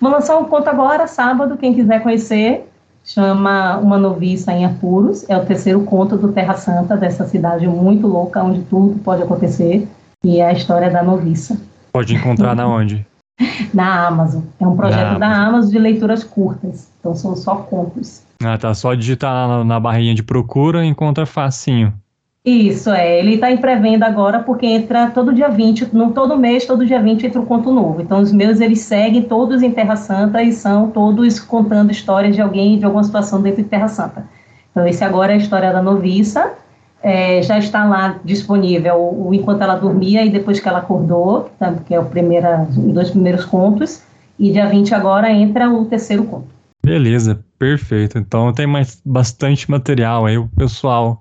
Vou 0.00 0.10
lançar 0.10 0.38
um 0.38 0.44
conto 0.44 0.68
agora, 0.68 1.06
sábado, 1.06 1.56
quem 1.56 1.74
quiser 1.74 2.02
conhecer, 2.02 2.66
chama 3.04 3.76
Uma 3.78 3.98
Noviça 3.98 4.52
em 4.52 4.64
Apuros. 4.64 5.28
É 5.28 5.36
o 5.36 5.44
terceiro 5.44 5.82
conto 5.82 6.16
do 6.16 6.32
Terra 6.32 6.54
Santa, 6.54 6.96
dessa 6.96 7.26
cidade 7.26 7.66
muito 7.66 8.06
louca, 8.06 8.42
onde 8.42 8.62
tudo 8.62 8.98
pode 9.00 9.22
acontecer. 9.22 9.86
E 10.24 10.40
é 10.40 10.46
a 10.46 10.52
história 10.52 10.90
da 10.90 11.02
noviça. 11.02 11.60
Pode 11.92 12.14
encontrar 12.14 12.56
na 12.56 12.66
onde? 12.66 13.06
na 13.72 14.06
Amazon. 14.06 14.42
É 14.58 14.66
um 14.66 14.76
projeto 14.76 15.18
da 15.18 15.28
Amazon 15.28 15.70
de 15.70 15.78
leituras 15.78 16.24
curtas. 16.24 16.90
Então 16.98 17.14
são 17.14 17.36
só 17.36 17.56
contos. 17.56 18.22
Ah, 18.42 18.58
tá. 18.58 18.74
Só 18.74 18.94
digitar 18.94 19.48
na, 19.48 19.64
na 19.64 19.80
barrinha 19.80 20.14
de 20.14 20.22
procura 20.22 20.84
e 20.84 20.88
encontra 20.88 21.26
facinho. 21.26 21.92
Isso, 22.46 22.90
é. 22.90 23.18
Ele 23.18 23.34
está 23.34 23.50
em 23.50 23.56
pré-venda 23.56 24.06
agora 24.06 24.38
porque 24.38 24.64
entra 24.66 25.10
todo 25.10 25.34
dia 25.34 25.48
20, 25.48 25.92
no, 25.92 26.12
todo 26.12 26.38
mês, 26.38 26.64
todo 26.64 26.86
dia 26.86 27.02
20 27.02 27.26
entra 27.26 27.40
um 27.40 27.44
conto 27.44 27.72
novo. 27.72 28.00
Então, 28.00 28.20
os 28.20 28.30
meus, 28.30 28.60
eles 28.60 28.82
seguem 28.82 29.22
todos 29.22 29.64
em 29.64 29.72
Terra 29.72 29.96
Santa 29.96 30.40
e 30.40 30.52
são 30.52 30.88
todos 30.88 31.40
contando 31.40 31.90
histórias 31.90 32.36
de 32.36 32.40
alguém, 32.40 32.78
de 32.78 32.84
alguma 32.84 33.02
situação 33.02 33.42
dentro 33.42 33.64
de 33.64 33.68
Terra 33.68 33.88
Santa. 33.88 34.24
Então, 34.70 34.86
esse 34.86 35.02
agora 35.02 35.32
é 35.32 35.34
a 35.34 35.38
história 35.38 35.72
da 35.72 35.82
noviça. 35.82 36.52
É, 37.02 37.42
já 37.42 37.58
está 37.58 37.84
lá 37.84 38.20
disponível 38.24 38.94
o, 38.94 39.28
o, 39.28 39.34
enquanto 39.34 39.62
ela 39.62 39.74
dormia 39.74 40.24
e 40.24 40.30
depois 40.30 40.60
que 40.60 40.68
ela 40.68 40.78
acordou, 40.78 41.50
tá, 41.58 41.74
que 41.84 41.92
é 41.92 41.98
o 41.98 42.04
primeira, 42.04 42.62
os 42.62 42.76
dois 42.76 43.10
primeiros 43.10 43.44
contos. 43.44 44.04
E 44.38 44.52
dia 44.52 44.68
20 44.68 44.94
agora 44.94 45.32
entra 45.32 45.68
o 45.68 45.84
terceiro 45.86 46.22
conto. 46.22 46.46
Beleza, 46.84 47.40
perfeito. 47.58 48.16
Então 48.16 48.52
tem 48.52 48.68
mais 48.68 49.02
bastante 49.04 49.68
material 49.68 50.26
aí, 50.26 50.38
o 50.38 50.46
pessoal 50.46 51.20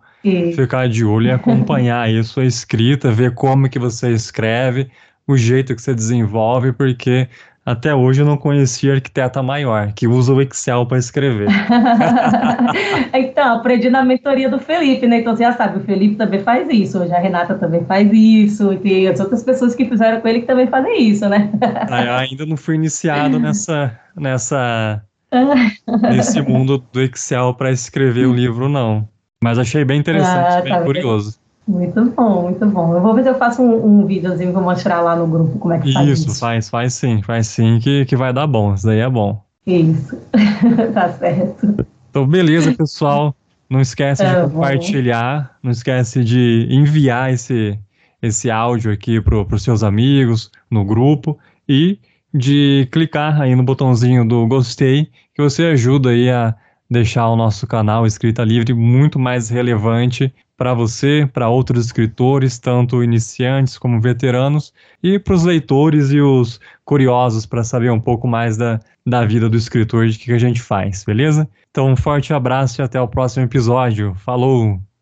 ficar 0.56 0.88
de 0.88 1.06
olho 1.06 1.28
e 1.28 1.32
acompanhar 1.32 2.02
aí 2.02 2.18
a 2.18 2.24
sua 2.24 2.46
escrita, 2.46 3.12
ver 3.12 3.34
como 3.34 3.70
que 3.70 3.80
você 3.80 4.12
escreve, 4.12 4.90
o 5.28 5.38
jeito 5.38 5.76
que 5.76 5.82
você 5.82 5.94
desenvolve, 5.94 6.72
porque 6.74 7.28
até 7.66 7.96
hoje 7.96 8.22
eu 8.22 8.28
não 8.28 8.38
conhecia 8.38 8.94
arquiteta 8.94 9.42
maior, 9.42 9.92
que 9.94 10.08
usa 10.08 10.32
o 10.32 10.40
Excel 10.40 10.86
para 10.86 11.00
escrever. 11.00 11.48
então, 13.12 13.56
aprendi 13.56 13.90
na 13.90 14.04
mentoria 14.04 14.48
do 14.48 14.60
Felipe, 14.60 15.08
né? 15.08 15.22
Então 15.22 15.36
você 15.36 15.44
já 15.44 15.54
sabe, 15.54 15.80
o 15.80 15.84
Felipe 15.84 16.16
também 16.16 16.44
faz 16.44 16.70
isso, 16.70 17.00
hoje 17.00 17.12
a 17.12 17.20
Renata 17.20 17.56
também 17.56 17.84
faz 17.86 18.08
isso, 18.14 18.72
e 18.72 18.78
tem 18.78 19.08
as 19.08 19.20
outras 19.20 19.42
pessoas 19.42 19.74
que 19.74 19.86
fizeram 19.86 20.22
com 20.22 20.28
ele 20.28 20.42
que 20.42 20.48
também 20.48 20.68
fazem 20.68 21.10
isso, 21.10 21.28
né? 21.28 21.52
Ah, 21.90 22.20
ainda 22.20 22.46
não 22.46 22.56
fui 22.56 22.76
iniciado 22.76 23.40
nessa, 23.40 24.00
nessa, 24.16 25.02
nesse 26.12 26.42
mundo 26.44 26.84
do 26.94 27.02
Excel 27.02 27.56
para 27.56 27.72
escrever 27.72 28.28
o 28.28 28.34
livro, 28.34 28.70
não. 28.70 29.10
Mas 29.44 29.60
achei 29.60 29.86
bem 29.86 30.00
interessante, 30.00 30.58
ah, 30.58 30.62
bem 30.62 30.74
tá 30.74 30.82
curioso. 30.82 31.38
Muito 31.68 32.06
bom, 32.12 32.44
muito 32.44 32.66
bom. 32.68 32.94
Eu 32.94 33.02
vou 33.02 33.14
ver 33.16 33.24
se 33.24 33.30
eu 33.30 33.36
faço 33.36 33.62
um, 33.62 34.02
um 34.02 34.06
videozinho 34.06 34.54
vou 34.54 34.62
mostrar 34.62 35.02
lá 35.02 35.16
no 35.16 35.26
grupo 35.26 35.58
como 35.58 35.74
é 35.74 35.80
que 35.80 35.92
faz 35.92 36.08
isso. 36.08 36.28
Isso, 36.30 36.40
faz, 36.40 36.70
faz 36.70 36.94
sim, 36.94 37.22
faz 37.24 37.48
sim, 37.48 37.80
que, 37.80 38.06
que 38.06 38.16
vai 38.16 38.32
dar 38.32 38.46
bom. 38.46 38.74
Isso 38.74 38.86
daí 38.86 39.00
é 39.00 39.10
bom. 39.10 39.44
Isso, 39.66 40.16
tá 40.94 41.12
certo. 41.14 41.86
Então, 42.10 42.28
beleza, 42.28 42.74
pessoal. 42.74 43.36
Não 43.68 43.82
esquece 43.82 44.24
de 44.24 44.32
tá 44.32 44.48
compartilhar, 44.48 45.58
não 45.64 45.72
esquece 45.72 46.24
de 46.24 46.68
enviar 46.70 47.34
esse, 47.34 47.80
esse 48.22 48.52
áudio 48.52 48.92
aqui 48.92 49.20
para 49.20 49.40
os 49.40 49.64
seus 49.64 49.84
amigos, 49.84 50.52
no 50.70 50.86
grupo, 50.86 51.38
e 51.68 52.00
de 52.32 52.88
clicar 52.92 53.42
aí 53.42 53.56
no 53.56 53.64
botãozinho 53.64 54.28
do 54.28 54.46
gostei, 54.46 55.10
que 55.34 55.42
você 55.42 55.64
ajuda 55.64 56.10
aí 56.10 56.30
a 56.30 56.56
deixar 56.90 57.28
o 57.30 57.36
nosso 57.36 57.66
canal 57.68 58.06
Escrita 58.06 58.44
Livre 58.44 58.74
muito 58.74 59.18
mais 59.20 59.50
relevante 59.50 60.34
para 60.58 60.74
você, 60.74 61.30
para 61.34 61.50
outros 61.50 61.86
escritores, 61.86 62.58
tanto 62.58 63.04
iniciantes 63.04 63.78
como 63.78 64.00
veteranos, 64.00 64.74
e 65.04 65.20
para 65.20 65.34
os 65.34 65.44
leitores 65.44 66.12
e 66.12 66.22
os 66.22 66.60
curiosos 66.86 67.46
para 67.46 67.64
saber 67.64 67.92
um 67.92 68.00
pouco 68.00 68.28
mais 68.28 68.56
da, 68.56 68.80
da 69.06 69.26
vida 69.26 69.50
do 69.50 69.58
escritor, 69.58 70.08
de 70.08 70.18
que, 70.18 70.26
que 70.26 70.34
a 70.34 70.40
gente 70.40 70.62
faz, 70.62 71.04
beleza? 71.04 71.50
Então, 71.70 71.92
um 71.92 71.96
forte 71.96 72.34
abraço 72.34 72.82
e 72.82 72.84
até 72.84 73.00
o 73.02 73.08
próximo 73.08 73.46
episódio. 73.46 74.16
Falou! 74.16 74.85